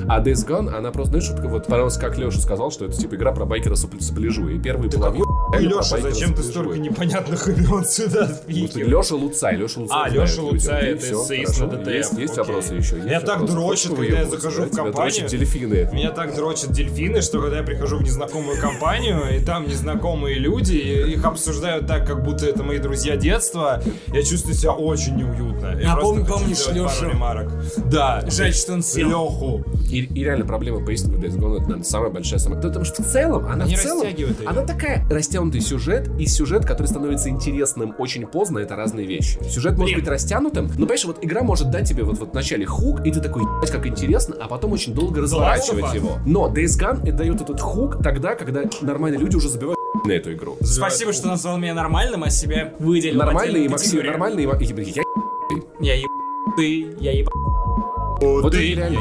А 0.09 0.20
Days 0.23 0.46
Gone, 0.46 0.70
она 0.75 0.90
просто, 0.90 1.18
знаешь, 1.20 1.31
вот, 1.31 1.51
вот 1.51 1.66
понравилось, 1.66 1.96
как 1.96 2.16
Леша 2.18 2.40
сказал, 2.40 2.70
что 2.70 2.87
это, 2.87 2.96
типа, 2.96 3.14
игра 3.14 3.33
про 3.33 3.44
байкера 3.44 3.75
сопляжу. 3.75 4.49
И 4.49 4.59
первые 4.59 4.90
половину... 4.90 5.27
Про 5.51 5.59
Леша, 5.61 5.99
зачем 6.01 6.35
ты 6.35 6.43
столько 6.43 6.79
непонятных 6.79 7.49
имен 7.49 7.85
сюда 7.85 8.27
впихиваешь? 8.27 8.87
Леша 8.87 9.15
Луцай, 9.17 9.57
Леша 9.57 9.81
Луцай. 9.81 9.99
А, 10.05 10.09
Леша. 10.09 10.43
Луцай, 10.43 10.83
это 10.93 11.13
эссеист 11.13 11.61
на 11.61 11.67
ДТФ, 11.67 11.89
Есть, 11.89 12.13
есть 12.19 12.37
вопросы 12.39 12.75
еще? 12.75 12.95
Есть 12.97 13.07
Меня 13.07 13.21
так 13.21 13.47
дрочит, 13.47 13.95
когда 13.95 14.21
я 14.21 14.25
захожу 14.27 14.63
в 14.65 14.71
компанию. 14.75 15.29
дельфины. 15.29 15.89
Меня 15.93 16.11
так 16.13 16.35
дрочат 16.35 16.73
дельфины, 16.73 17.21
что 17.21 17.41
когда 17.41 17.59
я 17.59 17.63
прихожу 17.63 17.99
в 17.99 18.03
незнакомую 18.03 18.61
компанию, 18.61 19.37
и 19.37 19.41
там 19.45 19.67
незнакомые 19.69 20.39
люди, 20.39 20.75
и 20.77 21.13
их 21.15 21.25
обсуждают 21.25 21.87
так, 21.87 22.07
как 22.07 22.23
будто 22.23 22.47
это 22.47 22.63
мои 22.63 22.79
друзья 22.79 23.17
детства, 23.17 23.83
я 24.09 24.23
чувствую 24.23 24.55
себя 24.55 24.73
очень 24.73 25.17
неуютно. 25.17 25.79
Я 25.81 25.95
А 25.95 26.01
пом- 26.01 26.27
помнишь 26.27 26.67
ремарок. 26.69 27.51
Да. 27.87 28.25
Жаль, 28.31 28.55
что 28.55 28.75
он 28.75 28.83
сел. 28.83 29.09
Леху. 29.09 29.65
И, 29.91 30.03
и 30.05 30.25
реально 30.25 30.45
проблема 30.45 30.85
пейсинга 30.87 31.17
Days 31.19 31.37
Gone 31.37 31.55
это, 31.57 31.63
наверное, 31.63 31.83
самая 31.85 32.11
большая 32.11 32.39
самая... 32.39 32.61
Потому 32.63 32.85
что 32.85 33.03
в 33.03 33.07
целом, 33.07 33.47
она 33.47 33.65
Не 33.65 33.75
в 33.75 33.81
целом... 33.83 34.03
растягивает. 34.03 34.37
Она 34.47 34.63
такая 34.65 35.05
растянутый 35.40 35.61
сюжет, 35.61 36.11
и 36.18 36.26
сюжет, 36.26 36.66
который 36.66 36.87
становится 36.87 37.31
интересным 37.31 37.94
очень 37.98 38.26
поздно, 38.26 38.59
это 38.59 38.76
разные 38.76 39.07
вещи. 39.07 39.38
Сюжет 39.48 39.72
может 39.72 39.94
Блин. 39.94 40.00
быть 40.00 40.09
растянутым, 40.09 40.66
но, 40.66 40.72
понимаешь, 40.74 41.05
вот 41.05 41.18
игра 41.22 41.42
может 41.42 41.70
дать 41.70 41.88
тебе 41.88 42.03
вот, 42.03 42.18
вот 42.18 42.31
в 42.31 42.35
начале 42.35 42.66
хук, 42.66 43.07
и 43.07 43.11
ты 43.11 43.20
такой, 43.20 43.42
ебать, 43.42 43.70
как 43.70 43.87
интересно, 43.87 44.37
а 44.38 44.48
потом 44.48 44.72
очень 44.72 44.92
долго 44.94 45.22
разворачивать 45.22 45.94
его. 45.94 46.18
Но 46.26 46.48
Days 46.48 46.79
Gone 46.79 47.09
это 47.09 47.18
дает 47.18 47.40
этот 47.40 47.61
хук 47.61 48.03
тогда, 48.03 48.35
когда 48.35 48.62
нормальные 48.83 49.20
люди 49.20 49.37
уже 49.37 49.48
забивают 49.48 49.79
на 50.05 50.12
эту 50.12 50.33
игру. 50.35 50.57
Спасибо, 50.61 51.12
что 51.12 51.29
назвал 51.29 51.57
меня 51.59 51.74
нормальным, 51.74 52.22
а 52.24 52.31
себя 52.31 52.74
выделил. 52.79 53.20
и 53.20 53.22
отдельную 53.22 53.70
Максим, 53.70 54.00
и 54.00 54.03
Ма- 54.46 54.59
я 54.83 55.03
Я 55.81 55.94
еб... 55.94 56.11
Ты, 56.57 56.96
я 57.00 57.12
еб... 57.12 57.29
Вот 58.20 58.53
ты, 58.53 58.72
это 58.72 58.81
реально... 58.81 59.00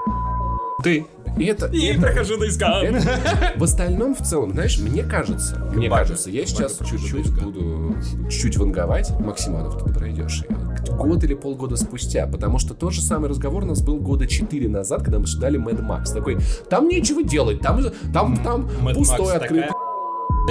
Ты. 0.84 1.06
И 1.40 1.46
это, 1.46 1.68
и 1.68 1.78
И 1.80 1.86
это- 1.88 2.02
прохожу 2.02 2.38
на 2.38 2.44
Это- 2.44 3.54
В 3.58 3.64
остальном, 3.64 4.14
в 4.16 4.22
целом, 4.22 4.52
знаешь, 4.52 4.78
мне 4.80 5.04
кажется, 5.04 5.58
мне 5.74 5.90
кажется, 5.90 6.30
я 6.30 6.46
сейчас 6.46 6.78
чуть-чуть 6.80 7.32
буду 7.42 7.96
чуть-чуть 8.30 8.58
ванговать. 8.58 9.12
Максиманов, 9.20 9.84
ты 9.84 9.94
пройдешь. 9.94 10.44
Год 10.90 11.24
или 11.24 11.34
полгода 11.34 11.76
спустя, 11.78 12.28
потому 12.28 12.60
что 12.60 12.74
тот 12.74 12.94
же 12.94 13.02
самый 13.02 13.30
разговор 13.30 13.64
у 13.64 13.68
нас 13.68 13.82
был 13.82 13.98
года 14.00 14.28
4 14.28 14.68
назад, 14.70 15.02
когда 15.04 15.18
мы 15.18 15.24
обсуждали 15.24 15.60
Mad 15.60 15.82
Max. 15.86 16.14
Такой, 16.14 16.38
там 16.70 16.88
нечего 16.88 17.24
делать, 17.24 17.62
там, 17.62 17.82
там, 18.14 18.38
там 18.44 18.70
Mad 18.82 18.96
пустой 18.96 19.20
Max 19.28 19.32
открытый. 19.38 19.62
такая 19.68 19.89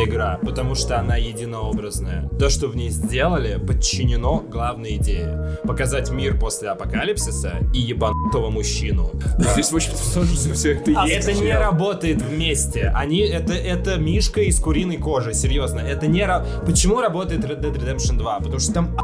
игра, 0.04 0.38
потому 0.42 0.74
что 0.74 0.98
она 0.98 1.16
единообразная. 1.16 2.28
То, 2.38 2.48
что 2.48 2.68
в 2.68 2.76
ней 2.76 2.90
сделали, 2.90 3.58
подчинено 3.58 4.40
главной 4.40 4.96
идее. 4.96 5.58
Показать 5.64 6.10
мир 6.10 6.38
после 6.38 6.70
апокалипсиса 6.70 7.58
и 7.74 7.80
ебанутого 7.80 8.50
мужчину. 8.50 9.10
Здесь, 9.38 9.72
в 9.72 9.76
общем-то, 9.76 10.14
тоже 10.14 10.54
все 10.54 10.74
это 10.74 10.92
А 10.96 11.06
есть. 11.06 11.28
Это 11.28 11.40
не 11.40 11.52
работает 11.52 12.22
вместе. 12.22 12.92
Они 12.94 13.20
это 13.20 13.54
это 13.54 13.96
мишка 13.96 14.40
из 14.42 14.58
куриной 14.60 14.96
кожи, 14.96 15.34
серьезно. 15.34 15.80
Это 15.80 16.06
не 16.06 16.26
почему 16.66 17.00
работает 17.00 17.44
Red 17.44 17.60
Dead 17.60 17.74
Redemption 17.74 18.18
2? 18.18 18.38
Потому 18.40 18.58
что 18.58 18.72
там 18.72 18.96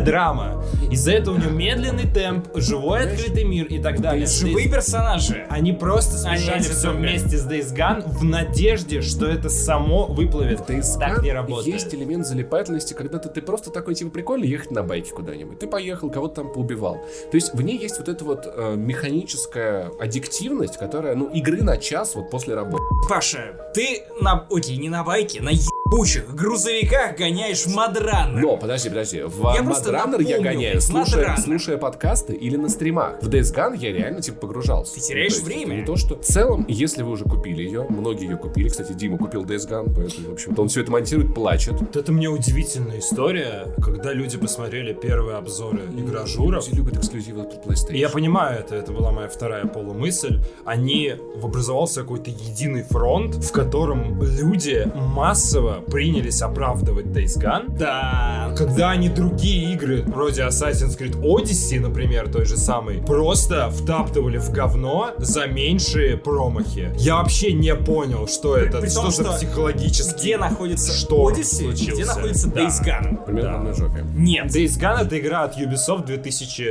драма. 0.00 0.62
Из-за 0.90 1.12
этого 1.12 1.34
у 1.34 1.38
него 1.38 1.50
медленный 1.50 2.06
темп, 2.06 2.48
живой 2.54 3.04
открытый 3.04 3.44
мир 3.44 3.66
и 3.66 3.78
так 3.80 4.00
далее. 4.00 4.26
Живые 4.26 4.68
персонажи. 4.70 5.46
Они 5.48 5.72
просто 5.72 6.28
Они 6.28 6.38
смешали 6.38 6.62
все 6.62 6.82
только. 6.82 6.98
вместе 6.98 7.36
с 7.36 7.46
Days 7.46 7.74
Gone 7.74 8.08
в 8.08 8.24
надежде, 8.24 9.02
что 9.02 9.26
это 9.26 9.48
само 9.48 10.06
выплывет. 10.06 10.60
Days 10.60 10.98
так 10.98 11.18
Gone 11.18 11.22
не 11.24 11.32
работает. 11.32 11.74
Есть 11.74 11.94
элемент 11.94 12.26
залипательности, 12.26 12.94
когда 12.94 13.18
ты, 13.18 13.28
ты 13.28 13.42
просто 13.42 13.70
такой, 13.70 13.94
типа, 13.94 14.10
прикольно 14.10 14.44
ехать 14.44 14.70
на 14.70 14.82
байке 14.82 15.12
куда-нибудь. 15.12 15.58
Ты 15.58 15.66
поехал, 15.66 16.10
кого-то 16.10 16.36
там 16.36 16.52
поубивал. 16.52 16.94
То 17.30 17.34
есть 17.34 17.54
в 17.54 17.60
ней 17.62 17.78
есть 17.78 17.98
вот 17.98 18.08
эта 18.08 18.24
вот 18.24 18.46
э, 18.46 18.74
механическая 18.76 19.90
аддиктивность, 19.98 20.76
которая, 20.78 21.14
ну, 21.14 21.28
игры 21.30 21.62
на 21.62 21.76
час 21.76 22.14
вот 22.14 22.30
после 22.30 22.54
работы. 22.54 22.82
Паша, 23.08 23.54
ты 23.74 24.02
на... 24.20 24.46
Окей, 24.50 24.76
не 24.76 24.88
на 24.88 25.02
байке, 25.04 25.40
на 25.40 25.50
ебучих 25.86 26.34
грузовиках 26.34 27.16
гоняешь 27.16 27.66
мадраны. 27.66 28.40
Но, 28.40 28.56
подожди, 28.56 28.88
подожди, 28.88 29.22
в 29.22 29.54
Я 29.54 29.62
просто 29.62 29.92
Мадраннер 29.92 30.20
я 30.20 30.40
гоняю, 30.40 30.80
слушая, 30.80 31.36
слушая 31.36 31.78
подкасты 31.78 32.34
или 32.34 32.56
на 32.56 32.68
стримах. 32.68 33.22
В 33.22 33.28
Days 33.28 33.54
Gone 33.54 33.76
я 33.78 33.92
реально, 33.92 34.20
типа, 34.20 34.40
погружался. 34.40 34.94
Ты 34.94 35.00
теряешь 35.00 35.34
То 35.34 35.38
есть 35.38 35.46
время. 35.46 35.74
Не 35.76 35.84
то, 35.84 35.96
что... 35.96 36.16
В 36.16 36.24
целом, 36.24 36.64
если 36.68 37.02
вы 37.02 37.12
уже 37.12 37.24
купили 37.24 37.62
ее, 37.62 37.86
многие 37.88 38.28
ее 38.28 38.36
купили, 38.36 38.68
кстати, 38.68 38.92
Дима 38.92 39.18
купил 39.18 39.44
Days 39.44 39.68
Gone, 39.68 39.92
поэтому, 39.94 40.30
в 40.30 40.32
общем-то, 40.32 40.62
он 40.62 40.68
все 40.68 40.82
это 40.82 40.90
монтирует, 40.90 41.34
плачет. 41.34 41.74
Вот 41.80 41.96
это 41.96 42.12
мне 42.12 42.28
удивительная 42.28 42.98
история, 42.98 43.66
когда 43.82 44.12
люди 44.12 44.36
посмотрели 44.38 44.92
первые 44.92 45.36
обзоры 45.36 45.82
игражуров. 45.96 46.66
Люди 46.66 46.76
любят 46.76 46.96
эксклюзивы 46.98 47.42
от 47.42 47.64
PlayStation. 47.64 47.94
И 47.94 47.98
я 47.98 48.08
понимаю 48.08 48.58
это, 48.58 48.74
это 48.74 48.92
была 48.92 49.12
моя 49.12 49.28
вторая 49.28 49.66
полумысль. 49.66 50.40
Они, 50.64 51.14
образовался 51.42 52.00
какой-то 52.00 52.30
единый 52.30 52.82
фронт, 52.82 53.36
в 53.36 53.52
котором 53.52 54.20
люди 54.22 54.90
массово 54.94 55.75
принялись 55.80 56.42
оправдывать 56.42 57.06
Days 57.06 57.38
Gone. 57.40 57.76
Да. 57.78 58.54
Когда 58.56 58.90
они 58.90 59.08
другие 59.08 59.72
игры, 59.72 60.02
вроде 60.06 60.42
Assassin's 60.42 60.98
Creed 60.98 61.20
Odyssey, 61.20 61.80
например, 61.80 62.28
той 62.30 62.44
же 62.44 62.56
самой, 62.56 62.98
просто 63.02 63.70
втаптывали 63.70 64.38
в 64.38 64.50
говно 64.50 65.12
за 65.18 65.46
меньшие 65.46 66.16
промахи. 66.16 66.90
Я 66.96 67.16
вообще 67.16 67.52
не 67.52 67.74
понял, 67.74 68.26
что 68.28 68.56
это, 68.56 68.80
при 68.80 68.88
что 68.88 69.02
том, 69.02 69.10
за 69.10 69.22
что 69.24 69.32
психологический 69.34 70.16
Где 70.26 70.38
находится 70.38 70.92
шторм 70.92 71.34
Odyssey, 71.34 71.70
где 71.72 71.84
случился. 71.84 72.06
находится 72.06 72.50
Да. 72.50 72.60
Days 72.62 72.84
Gone? 72.84 73.24
Примерно 73.24 73.52
Да. 73.52 73.58
на 73.60 73.74
жопе. 73.74 74.04
Нет. 74.14 74.46
Days 74.46 74.78
Gone 74.80 75.02
это 75.06 75.18
игра 75.18 75.42
от 75.44 75.56
Ubisoft 75.58 76.06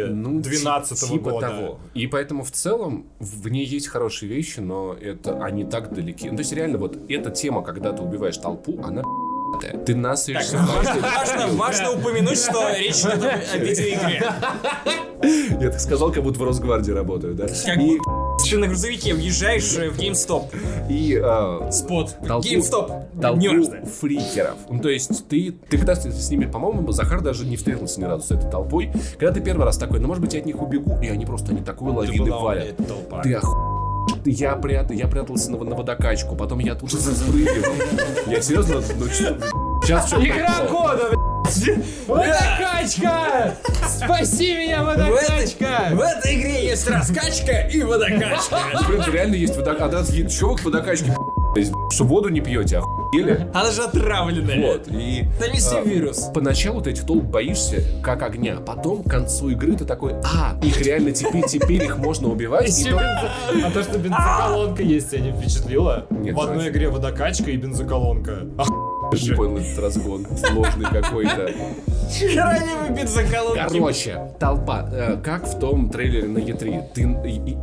Ну, 0.10 0.40
2012 0.42 1.10
типа 1.10 1.30
года. 1.32 1.48
того. 1.50 1.80
И 1.94 2.08
поэтому 2.08 2.44
в 2.44 2.52
целом 2.52 3.06
в 3.20 3.48
ней 3.50 3.66
есть 3.66 3.88
хорошие 3.88 4.30
вещи, 4.30 4.60
но 4.60 4.94
это 5.00 5.44
они 5.44 5.64
так 5.66 5.94
далеки. 5.94 6.30
Ну, 6.30 6.36
то 6.36 6.42
есть 6.42 6.54
реально 6.54 6.78
вот 6.78 6.98
эта 7.10 7.30
тема, 7.32 7.62
когда 7.62 7.92
ты 7.92 8.02
убиваешь 8.04 8.38
толпу, 8.38 8.80
она 8.84 8.95
пи***тая. 9.60 9.78
Ты 9.84 9.96
насышься. 9.96 10.58
Важно, 10.58 11.02
важно, 11.02 11.48
важно 11.54 11.92
упомянуть, 11.92 12.38
что 12.38 12.70
речь 12.76 13.00
идет 13.00 13.24
о, 13.24 13.54
о 13.54 13.58
видеоигре. 13.58 14.24
Я 15.60 15.70
так 15.72 15.80
сказал, 15.80 16.12
как 16.12 16.24
будто 16.24 16.40
в 16.40 16.44
Росгвардии 16.44 16.92
работаю, 16.92 17.34
да? 17.36 17.48
Как 17.48 17.78
И, 17.78 17.98
Ты 18.50 18.58
на 18.58 18.68
грузовике 18.68 19.14
въезжаешь 19.14 19.76
э, 19.78 19.90
в 19.90 19.98
GameStop. 19.98 20.54
и 20.90 21.20
а, 21.22 21.72
Спот. 21.72 22.16
толпу, 22.28 22.48
GameStop. 22.48 23.20
толпу 23.22 23.88
фрикеров. 24.02 24.58
Ну, 24.70 24.80
то 24.80 24.90
есть 24.90 25.28
ты, 25.28 25.56
ты 25.70 25.78
когда 25.78 25.96
с, 25.96 26.30
ними, 26.30 26.46
по-моему, 26.46 26.92
Захар 26.92 27.22
даже 27.22 27.46
не 27.46 27.58
встретился 27.58 28.00
ни 28.02 28.06
разу 28.06 28.28
с 28.28 28.32
этой 28.32 28.50
толпой. 28.52 28.92
Когда 29.18 29.34
ты 29.34 29.42
первый 29.42 29.66
раз 29.66 29.78
такой, 29.78 30.00
ну, 30.00 30.08
может 30.08 30.22
быть, 30.22 30.34
я 30.34 30.42
от 30.42 30.46
них 30.46 30.62
убегу, 30.62 31.00
и 31.02 31.08
они 31.08 31.26
просто, 31.26 31.52
они 31.52 31.62
такой 31.62 31.92
лавины 31.92 32.32
валят. 32.32 32.76
Ты 33.24 33.34
оху... 33.34 33.75
Я, 34.26 34.56
прят... 34.56 34.92
я 34.92 35.08
прятался 35.08 35.52
на, 35.52 35.64
на 35.64 35.76
водокачку, 35.76 36.36
потом 36.36 36.60
я 36.60 36.76
тут 36.76 36.92
спрыгивал. 36.92 37.74
Я 38.28 38.42
серьезно, 38.42 38.82
ну 38.98 39.06
что, 39.06 39.38
сейчас 39.84 40.08
что? 40.08 40.26
Игра 40.26 40.66
года, 40.70 41.10
блядь! 41.10 41.86
Водокачка! 42.08 43.56
Спаси 43.88 44.56
меня, 44.56 44.84
водокачка! 44.84 45.90
в 45.92 46.00
этой 46.02 46.36
игре 46.36 46.66
есть 46.68 46.88
раскачка 46.90 47.68
и 47.72 47.84
водокачка. 47.84 48.58
Реально 49.12 49.36
есть 49.36 49.56
водокачка. 49.56 49.86
А 49.86 49.90
да, 49.90 50.06
чего 50.30 50.54
вы 50.54 50.58
к 50.58 50.64
водокачке 50.64 51.12
б***ь, 51.12 51.35
Что 51.92 52.04
воду 52.04 52.30
не 52.30 52.42
пьете, 52.42 52.78
охуели? 52.78 53.48
Она 53.54 53.72
же 53.72 53.84
отравленная. 53.84 54.62
Вот, 54.62 54.88
и... 54.88 55.26
Там 55.40 55.52
есть 55.54 55.72
а, 55.74 55.82
вирус. 55.82 56.30
Поначалу 56.34 56.82
ты 56.82 56.92
этих 56.92 57.06
толп 57.06 57.24
боишься, 57.24 57.84
как 58.04 58.24
огня. 58.24 58.58
Потом, 58.58 59.04
к 59.04 59.10
концу 59.10 59.50
игры, 59.50 59.76
ты 59.76 59.86
такой, 59.86 60.14
а, 60.24 60.58
их 60.62 60.82
реально 60.82 61.12
теперь, 61.12 61.46
теперь 61.46 61.84
их 61.84 61.98
можно 61.98 62.30
убивать. 62.30 62.88
А 62.88 63.72
то, 63.72 63.84
что 63.84 63.98
бензоколонка 63.98 64.84
есть, 64.84 65.12
тебя 65.12 65.22
не 65.22 65.32
впечатлило? 65.32 66.06
Нет, 66.10 66.36
В 66.36 66.42
одной 66.42 66.70
игре 66.70 66.90
водокачка 66.90 67.52
и 67.52 67.58
бензоколонка. 67.58 68.42
Ах, 68.58 68.68
Не 69.24 69.36
понял 69.36 69.58
этот 69.58 69.80
разгон. 69.80 70.26
Сложный 70.38 70.86
какой-то. 70.86 71.52
Храним 72.34 72.96
бензоколонки. 72.96 73.60
Короче, 73.68 74.32
толпа, 74.40 74.90
э, 74.92 75.18
как 75.24 75.48
в 75.48 75.60
том 75.60 75.90
трейлере 75.90 76.28
на 76.28 76.38
Е3, 76.38 76.84
ты 76.94 77.02
и- 77.02 77.52
и 77.52 77.58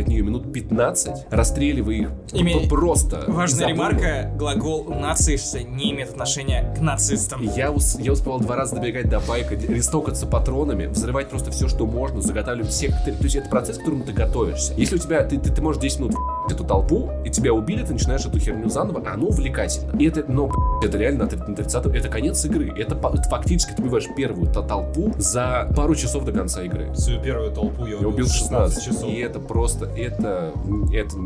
от 0.00 0.08
нее 0.08 0.22
минут 0.22 0.52
15, 0.52 1.26
расстреливай 1.30 1.96
их 1.98 2.08
Име- 2.32 2.68
просто. 2.68 3.24
Важная 3.28 3.68
ремарка, 3.68 4.30
глагол 4.36 4.84
«нацишься» 4.88 5.62
не 5.62 5.92
имеет 5.92 6.10
отношения 6.10 6.74
к 6.76 6.80
нацистам. 6.80 7.42
Я, 7.42 7.70
ус- 7.70 7.98
я 7.98 8.12
успевал 8.12 8.40
два 8.40 8.56
раза 8.56 8.76
добегать 8.76 9.08
до 9.08 9.20
байка, 9.20 9.54
рестокаться 9.54 10.26
патронами, 10.26 10.86
взрывать 10.86 11.28
просто 11.28 11.50
все, 11.50 11.68
что 11.68 11.86
можно, 11.86 12.20
заготавливать 12.22 12.70
все 12.70 12.88
коктейли. 12.88 13.16
То 13.18 13.24
есть 13.24 13.36
это 13.36 13.48
процесс, 13.48 13.76
к 13.76 13.80
которому 13.80 14.04
ты 14.04 14.12
готовишься. 14.12 14.72
Если 14.76 14.96
у 14.96 14.98
тебя, 14.98 15.22
ты, 15.24 15.38
ты, 15.38 15.52
ты 15.52 15.62
можешь 15.62 15.80
10 15.82 16.00
минут 16.00 16.14
эту 16.50 16.64
толпу, 16.64 17.10
и 17.24 17.30
тебя 17.30 17.52
убили, 17.52 17.84
ты 17.84 17.92
начинаешь 17.92 18.24
эту 18.24 18.38
херню 18.38 18.68
заново, 18.70 19.02
а 19.06 19.14
оно 19.14 19.26
увлекательно. 19.26 19.96
И 19.98 20.06
это, 20.08 20.24
но, 20.26 20.50
это 20.84 20.98
реально 20.98 21.24
на 21.24 21.54
30 21.56 21.86
это 21.94 22.08
конец 22.08 22.44
игры. 22.44 22.70
Это, 22.76 22.94
это 22.94 23.22
фактически 23.28 23.72
ты 23.72 23.82
убиваешь 23.82 24.06
первую 24.16 24.50
то- 24.52 24.62
толпу 24.62 25.12
за 25.18 25.70
пару 25.76 25.94
часов 25.94 26.24
до 26.24 26.32
конца 26.32 26.62
игры. 26.62 26.94
Свою 26.94 27.20
первую 27.22 27.52
толпу 27.52 27.86
я 27.86 27.98
Я 27.98 28.08
убил 28.08 28.26
16 28.26 28.44
16 28.82 28.84
часов. 28.84 29.08
И 29.10 29.16
это 29.20 29.40
просто, 29.40 29.86
это, 29.86 30.52
это 30.92 31.16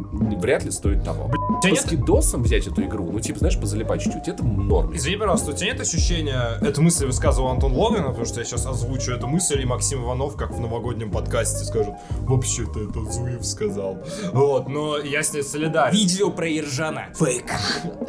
вряд 0.40 0.64
ли 0.64 0.70
стоит 0.70 1.04
того. 1.04 1.30
тебя 1.60 1.60
По 1.62 1.66
нет- 1.74 1.80
скидосам 1.80 2.42
взять 2.42 2.66
эту 2.66 2.82
игру, 2.82 3.10
ну, 3.10 3.20
типа, 3.20 3.38
знаешь, 3.40 3.58
позалипать 3.58 4.02
чуть-чуть, 4.02 4.28
это 4.28 4.44
норм. 4.44 4.94
Извини, 4.96 5.16
пожалуйста, 5.16 5.50
у 5.50 5.54
тебя 5.54 5.72
нет 5.72 5.80
ощущения, 5.80 6.58
эту 6.60 6.82
мысль 6.82 7.06
высказывал 7.06 7.48
Антон 7.48 7.72
Логвин, 7.72 8.04
потому 8.04 8.24
что 8.24 8.40
я 8.40 8.44
сейчас 8.44 8.66
озвучу 8.66 9.12
эту 9.12 9.26
мысль, 9.26 9.60
и 9.60 9.64
Максим 9.64 10.02
Иванов, 10.04 10.36
как 10.36 10.52
в 10.52 10.60
новогоднем 10.60 11.10
подкасте, 11.10 11.64
скажет, 11.64 11.94
вообще-то 12.20 12.80
это 12.88 13.00
Зуев 13.10 13.44
сказал. 13.44 13.98
Вот, 14.32 14.68
но 14.68 14.98
я 14.98 15.22
с 15.22 15.32
ней 15.32 15.42
солидарен. 15.42 15.94
Видео 15.94 16.30
про 16.30 16.46
Ержана. 16.48 17.06
Фейк. 17.14 17.44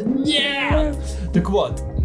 Нет! 0.06 0.96
Так 1.34 1.48
вот, 1.52 1.80
а, 1.80 1.99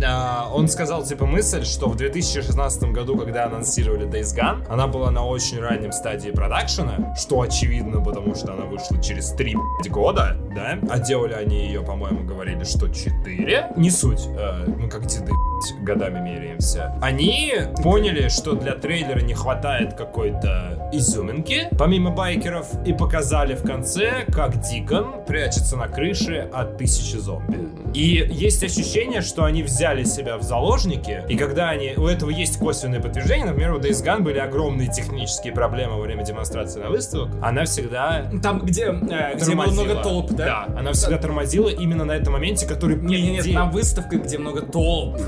он 0.53 0.69
сказал, 0.69 1.05
типа, 1.05 1.27
мысль, 1.27 1.65
что 1.65 1.89
в 1.89 1.97
2016 1.97 2.85
году, 2.85 3.17
когда 3.17 3.47
анонсировали 3.47 4.07
Days 4.07 4.37
Gone, 4.37 4.67
она 4.69 4.87
была 4.87 5.11
на 5.11 5.25
очень 5.25 5.61
раннем 5.61 5.93
стадии 5.93 6.31
продакшена, 6.31 7.15
что 7.17 7.41
очевидно, 7.41 8.01
потому 8.01 8.35
что 8.35 8.53
она 8.53 8.65
вышла 8.65 9.01
через 9.03 9.31
3 9.31 9.55
блядь, 9.55 9.91
года, 9.91 10.37
да? 10.55 10.79
А 10.91 10.99
делали 10.99 11.35
они 11.35 11.67
ее, 11.67 11.83
по-моему, 11.83 12.25
говорили, 12.25 12.65
что 12.65 12.89
4. 12.89 13.69
Не 13.77 13.91
суть, 13.91 14.27
э, 14.27 14.65
мы 14.67 14.89
как 14.89 15.07
деды 15.07 15.33
годами 15.81 16.21
меряемся. 16.21 16.95
Они 17.01 17.53
поняли, 17.83 18.29
что 18.29 18.53
для 18.53 18.75
трейлера 18.75 19.21
не 19.21 19.35
хватает 19.35 19.95
какой-то 19.95 20.91
изюминки, 20.93 21.69
помимо 21.79 22.11
байкеров, 22.11 22.67
и 22.87 22.93
показали 22.93 23.55
в 23.55 23.63
конце, 23.63 24.25
как 24.33 24.61
Дикон 24.61 25.25
прячется 25.27 25.77
на 25.77 25.89
крыше 25.89 26.49
от 26.53 26.77
тысячи 26.77 27.17
зомби. 27.17 27.69
И 27.95 28.27
есть 28.31 28.63
ощущение, 28.65 29.23
что 29.23 29.45
они 29.45 29.63
взяли 29.63 29.84
себя 30.05 30.39
в 30.39 30.43
заложники, 30.43 31.23
и 31.29 31.37
когда 31.37 31.71
они... 31.71 31.95
У 31.97 32.07
этого 32.07 32.31
есть 32.31 32.59
косвенное 32.59 33.01
подтверждение, 33.01 33.47
например, 33.47 33.75
у 33.75 33.79
Days 33.79 34.03
Gone 34.05 34.21
были 34.23 34.39
огромные 34.39 34.89
технические 34.89 35.53
проблемы 35.53 35.97
во 35.97 36.01
время 36.01 36.25
демонстрации 36.25 36.81
на 36.81 36.89
выставках. 36.91 37.35
Она 37.43 37.65
всегда 37.65 38.25
Там, 38.43 38.61
где, 38.61 38.85
э, 38.87 39.37
где 39.37 39.55
было 39.55 39.67
много 39.67 39.97
толп, 40.03 40.31
да? 40.33 40.45
Да, 40.69 40.79
она 40.79 40.93
всегда 40.93 41.19
тормозила 41.19 41.69
именно 41.69 42.05
на 42.05 42.13
этом 42.13 42.33
моменте, 42.33 42.67
который... 42.67 42.97
Нет, 42.97 43.11
нет, 43.21 43.21
нет, 43.33 43.45
идее- 43.47 43.55
на 43.59 43.67
выставках, 43.67 44.23
где 44.25 44.39
много 44.39 44.63
толп. 44.63 45.21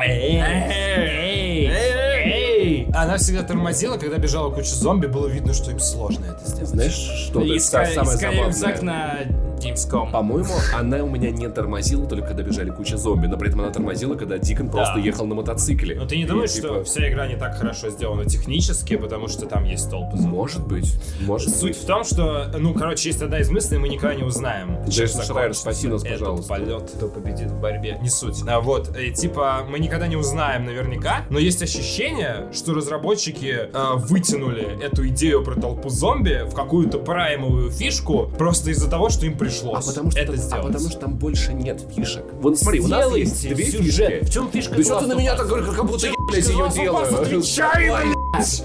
Эй, 0.00 0.40
эй, 0.40 1.66
эй. 1.66 2.86
Она 2.94 3.16
всегда 3.16 3.42
тормозила, 3.42 3.96
когда 3.96 4.18
бежала 4.18 4.50
куча 4.50 4.74
зомби, 4.74 5.06
было 5.06 5.26
видно, 5.26 5.54
что 5.54 5.70
им 5.70 5.78
сложно 5.78 6.24
это 6.26 6.46
сделать. 6.48 6.68
Знаешь, 6.68 6.92
что 6.92 7.40
это 7.40 7.56
Искали, 7.56 7.94
самое 7.94 8.16
искали 8.16 8.34
забавное? 8.34 8.46
рюкзак 8.46 8.82
на 8.82 9.18
Gamescom. 9.60 10.10
По-моему, 10.10 10.52
она 10.74 10.98
у 11.04 11.08
меня 11.08 11.30
не 11.30 11.48
тормозила 11.48 12.06
только 12.06 12.28
когда 12.28 12.42
бежали 12.42 12.70
куча 12.70 12.96
зомби, 12.96 13.26
но 13.26 13.36
при 13.36 13.48
этом 13.48 13.60
она 13.60 13.70
тормозила, 13.70 14.14
когда 14.14 14.38
Дикон 14.38 14.68
просто 14.70 14.98
ехал 14.98 15.26
на 15.26 15.34
мотоцикле. 15.34 15.96
Но 15.96 16.06
ты 16.06 16.16
не 16.16 16.22
И, 16.22 16.26
думаешь, 16.26 16.52
типа, 16.52 16.68
что 16.68 16.84
вся 16.84 17.08
игра 17.08 17.26
не 17.26 17.36
так 17.36 17.56
хорошо 17.56 17.90
сделана 17.90 18.24
технически, 18.24 18.96
потому 18.96 19.28
что 19.28 19.46
там 19.46 19.64
есть 19.64 19.90
толпы 19.90 20.16
зомби? 20.16 20.34
Может 20.34 20.66
быть, 20.66 20.94
может 21.20 21.50
Суть 21.54 21.70
быть. 21.70 21.76
в 21.76 21.86
том, 21.86 22.04
что, 22.04 22.46
ну, 22.58 22.72
короче, 22.74 23.08
есть 23.08 23.20
одна 23.22 23.38
из 23.40 23.50
мыслей, 23.50 23.78
мы 23.78 23.88
никогда 23.88 24.14
не 24.14 24.22
узнаем. 24.22 24.78
Джейсон 24.88 25.22
Шрайер, 25.22 25.54
спаси 25.54 25.88
нас, 25.88 26.02
пожалуйста. 26.04 26.48
полет, 26.48 26.90
кто 26.96 27.08
победит 27.08 27.50
в 27.50 27.60
борьбе. 27.60 27.98
Не 28.00 28.08
суть. 28.08 28.42
А, 28.46 28.60
вот, 28.60 28.96
и, 28.96 29.12
типа, 29.12 29.64
мы 29.68 29.78
никогда 29.78 30.06
не 30.06 30.16
узнаем 30.16 30.64
наверняка, 30.64 31.24
но 31.30 31.38
есть 31.38 31.62
ощущение, 31.62 32.46
что 32.52 32.74
разработчики 32.74 33.68
а, 33.72 33.96
вытянули 33.96 34.82
эту 34.82 35.06
идею 35.08 35.42
про 35.44 35.54
толпу 35.60 35.88
зомби 35.88 36.44
в 36.48 36.54
какую-то 36.54 36.98
праймовую 36.98 37.70
фишку 37.70 38.30
просто 38.38 38.70
из-за 38.70 38.88
того, 38.88 39.08
что 39.10 39.26
им 39.26 39.36
пришло 39.36 39.49
пришлось 39.50 39.84
А 39.84 39.88
потому, 39.90 40.10
что 40.10 40.20
это 40.20 40.32
там, 40.32 40.40
а 40.40 40.42
сделать. 40.42 40.66
потому 40.66 40.90
что 40.90 41.00
там 41.00 41.14
больше 41.14 41.52
нет 41.52 41.84
фишек. 41.94 42.24
Вот 42.40 42.58
смотри, 42.58 42.80
у 42.80 42.86
нас 42.88 43.14
есть 43.14 43.48
две 43.48 43.64
сюжет. 43.66 44.08
фишки. 44.10 44.24
В 44.24 44.30
чем 44.32 44.50
фишка 44.50 44.74
Да 44.76 44.82
что 44.82 45.00
ты 45.00 45.06
на 45.06 45.14
меня 45.14 45.34
так 45.36 45.46
говоришь, 45.48 45.68
как 45.74 45.84
будто 45.86 46.06
я, 46.06 46.12
блядь, 46.30 46.48
ее 46.48 46.70
делаю? 46.74 47.20
отвечай, 47.20 47.90
блядь! 47.90 48.64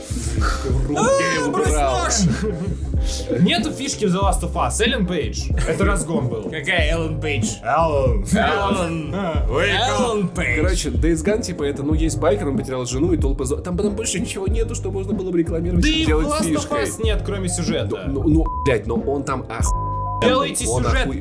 Руки 0.88 1.48
убрал. 1.48 1.98
Нету 3.40 3.72
фишки 3.72 4.06
в 4.06 4.16
The 4.16 4.20
Last 4.20 4.42
of 4.42 4.54
Us. 4.54 4.82
Эллен 4.82 5.06
Пейдж. 5.06 5.44
Это 5.68 5.86
разгон 5.86 6.28
был. 6.28 6.44
Какая 6.44 6.92
Эллен 6.92 7.22
Пейдж? 7.22 7.46
Эллен. 7.62 8.26
Эллен. 8.34 9.14
Эллен 9.14 10.28
Пейдж. 10.30 10.62
Короче, 10.64 10.90
Days 10.90 11.24
Gone, 11.24 11.42
типа, 11.44 11.64
это, 11.64 11.84
ну, 11.84 11.94
есть 11.94 12.18
байкер, 12.18 12.48
он 12.48 12.58
потерял 12.58 12.84
жену 12.86 13.14
и 13.14 13.18
толпы 13.18 13.44
зо- 13.46 13.58
Там 13.62 13.78
потом 13.78 13.96
больше 13.96 14.20
ничего 14.20 14.48
нету, 14.48 14.74
что 14.74 14.90
можно 14.92 15.14
было 15.14 15.30
бы 15.30 15.38
рекламировать 15.38 15.84
Да 15.84 15.90
и 15.90 16.04
в 16.04 16.08
делать 16.08 16.28
Last 16.28 16.52
of. 16.52 16.70
Us 16.72 17.02
нет, 17.04 17.22
кроме 17.24 17.48
сюжета. 17.50 18.06
Ну, 18.08 18.24
ну, 18.28 18.44
блядь, 18.66 18.88
но 18.88 18.96
он 18.96 19.24
там 19.24 19.46
оху... 19.50 19.85
Делайте 20.26 20.68
он 20.68 20.84
сюжет. 20.84 21.08
охуе- 21.08 21.20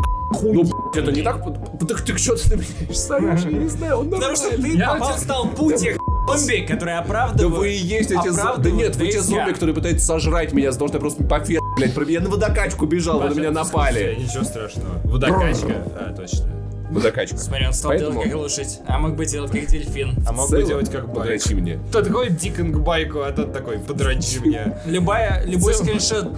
Ну, 0.53 0.63
блядь, 0.65 1.05
это 1.05 1.13
не 1.13 1.23
так... 1.23 1.43
Так 1.89 2.01
ты 2.03 2.17
что 2.19 2.35
ты 2.37 2.51
на 2.51 2.55
меня 2.61 2.95
ставишь? 2.95 3.41
Я 3.45 3.51
не 3.51 3.69
знаю, 3.69 3.99
он 4.01 4.11
Потому 4.11 4.37
что 4.37 4.51
ты 4.57 4.77
Я- 4.77 4.93
попал 4.95 5.17
в 5.17 5.27
толпу 5.27 5.73
тех 5.73 5.97
зомби, 6.27 6.67
которые 6.67 6.97
Да 6.97 7.03
оправдывают. 7.03 7.59
вы 7.59 7.73
и 7.73 7.77
есть 7.77 8.11
эти 8.11 8.29
зомби. 8.29 8.63
Да 8.65 8.71
нет, 8.71 8.97
вы 8.97 9.09
те 9.09 9.21
зомби, 9.21 9.53
которые 9.53 9.75
пытаются 9.75 10.07
сожрать 10.07 10.53
меня 10.53 10.73
за 10.73 10.79
то, 10.79 10.89
что 10.89 10.97
я 10.97 11.01
просто 11.01 11.25
по 11.25 11.39
фе... 11.41 11.59
Блядь, 11.77 11.97
меня 11.97 12.21
на 12.21 12.31
водокачку 12.31 12.87
бежал, 12.87 13.21
вы 13.21 13.31
на 13.31 13.35
меня 13.39 13.51
напали. 13.51 14.17
Ничего 14.19 14.45
страшного. 14.45 15.01
Водокачка. 15.05 15.85
А, 15.99 16.15
точно. 16.17 16.47
Водокачка. 16.91 17.37
Смотри, 17.39 17.67
он 17.67 17.73
стал 17.73 17.91
Поэтому- 17.93 18.13
делать 18.13 18.31
как 18.31 18.41
лошадь, 18.41 18.79
а 18.87 18.99
мог 18.99 19.17
бы 19.17 19.27
делать 19.27 19.51
как 19.51 19.67
дельфин. 19.67 20.15
А 20.29 20.33
мог 20.33 20.49
В 20.49 20.51
бы 20.53 20.63
делать 20.63 20.91
как 20.91 21.09
бы. 21.09 21.15
Подрочи 21.21 21.53
мне. 21.55 21.79
Тот 21.91 22.09
ходит 22.11 22.37
Дикон 22.37 22.73
к 22.73 22.79
байку, 22.79 23.21
а 23.23 23.33
тот 23.33 23.53
такой, 23.53 23.79
подрочи 23.79 24.39
меня. 24.45 24.79
Любая, 24.87 25.43
любой 25.45 25.75
скриншот 25.75 26.29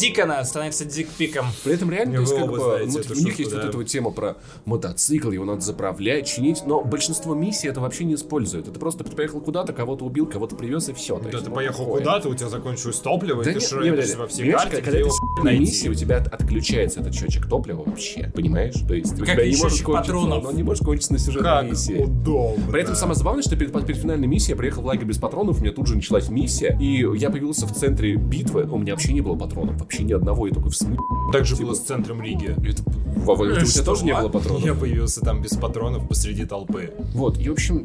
Дикона 0.00 0.42
становится 0.44 0.84
дикпиком. 0.84 1.46
При 1.64 1.74
этом 1.74 1.90
реально, 1.90 2.14
то 2.16 2.20
есть, 2.22 2.34
как 2.34 2.50
бы, 2.50 2.56
знаете 2.58 3.00
эту 3.00 3.12
у 3.12 3.16
них 3.16 3.26
шутку, 3.28 3.42
есть 3.42 3.52
вот 3.52 3.62
да. 3.62 3.68
эта 3.68 3.76
вот 3.76 3.86
тема 3.86 4.10
про 4.10 4.36
мотоцикл, 4.64 5.30
его 5.30 5.44
надо 5.44 5.60
заправлять, 5.60 6.26
чинить, 6.26 6.62
но 6.66 6.82
большинство 6.82 7.34
миссий 7.34 7.68
это 7.68 7.80
вообще 7.80 8.04
не 8.04 8.14
использует. 8.14 8.68
Это 8.68 8.78
просто 8.78 9.04
ты 9.04 9.14
поехал 9.14 9.40
куда-то, 9.40 9.72
кого-то 9.72 10.04
убил, 10.04 10.26
кого-то 10.26 10.56
привез 10.56 10.88
и 10.88 10.92
все. 10.94 11.18
Да 11.18 11.38
ты 11.40 11.50
поехал 11.50 11.86
куда-то, 11.86 12.28
у 12.28 12.34
тебя 12.34 12.48
закончилось 12.48 12.96
топливо, 12.98 13.44
Да 13.44 13.50
и 13.50 13.54
ты 13.54 13.60
нет, 13.60 13.68
шаришь 13.68 14.14
во 14.16 14.26
всей 14.26 14.42
понимаешь, 14.44 14.62
карте, 14.62 14.76
когда 14.76 14.90
где 14.90 14.98
ты 14.98 14.98
его 15.00 15.10
с***й 15.10 15.38
на 15.38 15.44
найти. 15.44 15.60
миссии, 15.60 15.88
у 15.88 15.94
тебя 15.94 16.16
от- 16.18 16.28
отключается 16.28 17.00
этот 17.00 17.14
счетчик 17.14 17.46
топлива 17.46 17.82
вообще, 17.84 18.32
понимаешь? 18.34 18.74
То 18.86 18.94
есть 18.94 19.14
у 19.20 19.24
Как 19.24 19.34
тебя 19.34 19.46
не 19.46 19.56
кончиться, 19.56 19.84
патронов. 19.84 20.46
он 20.46 20.54
не 20.56 20.62
может 20.62 20.84
кончиться 20.84 21.12
на 21.12 21.18
сюжетной 21.18 21.50
Как 21.50 21.70
миссии. 21.70 21.94
удобно. 22.04 22.70
При 22.72 22.82
этом 22.82 22.94
самое 22.94 23.16
забавное, 23.16 23.42
что 23.42 23.56
перед, 23.56 23.72
перед 23.86 24.00
финальной 24.00 24.26
миссией 24.28 24.50
я 24.52 24.56
приехал 24.56 24.82
в 24.82 24.86
лагерь 24.86 25.04
без 25.04 25.18
патронов, 25.18 25.58
у 25.58 25.62
меня 25.62 25.72
тут 25.72 25.86
же 25.86 25.94
началась 25.96 26.28
миссия, 26.28 26.76
и 26.80 27.06
я 27.18 27.30
появился 27.30 27.66
в 27.66 27.72
центре 27.74 28.14
битвы, 28.16 28.64
у 28.64 28.78
меня 28.78 28.94
вообще 28.94 29.12
не 29.12 29.20
было 29.20 29.36
патронов, 29.36 29.78
вообще 29.90 30.04
ни 30.04 30.12
одного, 30.12 30.46
я 30.46 30.54
такой 30.54 30.70
в 30.70 30.76
смысле. 30.76 30.98
Так 31.32 31.44
же 31.44 31.56
было 31.56 31.74
с 31.74 31.80
центром 31.80 32.22
Риги. 32.22 32.56
Это, 32.64 32.82
Вова, 33.16 33.42
у 33.42 33.64
тебя 33.64 33.84
тоже 33.84 34.04
не 34.04 34.12
а? 34.12 34.20
было 34.20 34.28
патронов? 34.28 34.64
Я 34.64 34.74
появился 34.74 35.20
там 35.20 35.42
без 35.42 35.56
патронов 35.56 36.06
посреди 36.06 36.44
толпы. 36.44 36.94
Вот, 37.12 37.38
и 37.38 37.48
в 37.48 37.52
общем, 37.52 37.84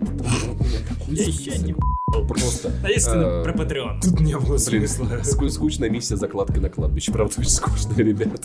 список. 1.12 1.76
просто. 1.78 2.05
А 2.24 2.89
если 2.89 3.11
ты 3.11 3.18
э, 3.18 3.43
про 3.43 3.53
Patreon? 3.53 4.01
Тут 4.01 4.20
не 4.20 4.38
было 4.38 4.57
смысла. 4.57 5.07
ску- 5.24 5.49
скучная 5.49 5.89
миссия 5.89 6.16
закладка 6.16 6.59
на 6.59 6.70
кладбище. 6.70 7.11
Правда, 7.11 7.34
очень 7.39 7.49
скучная, 7.49 7.97
ребят. 7.97 8.41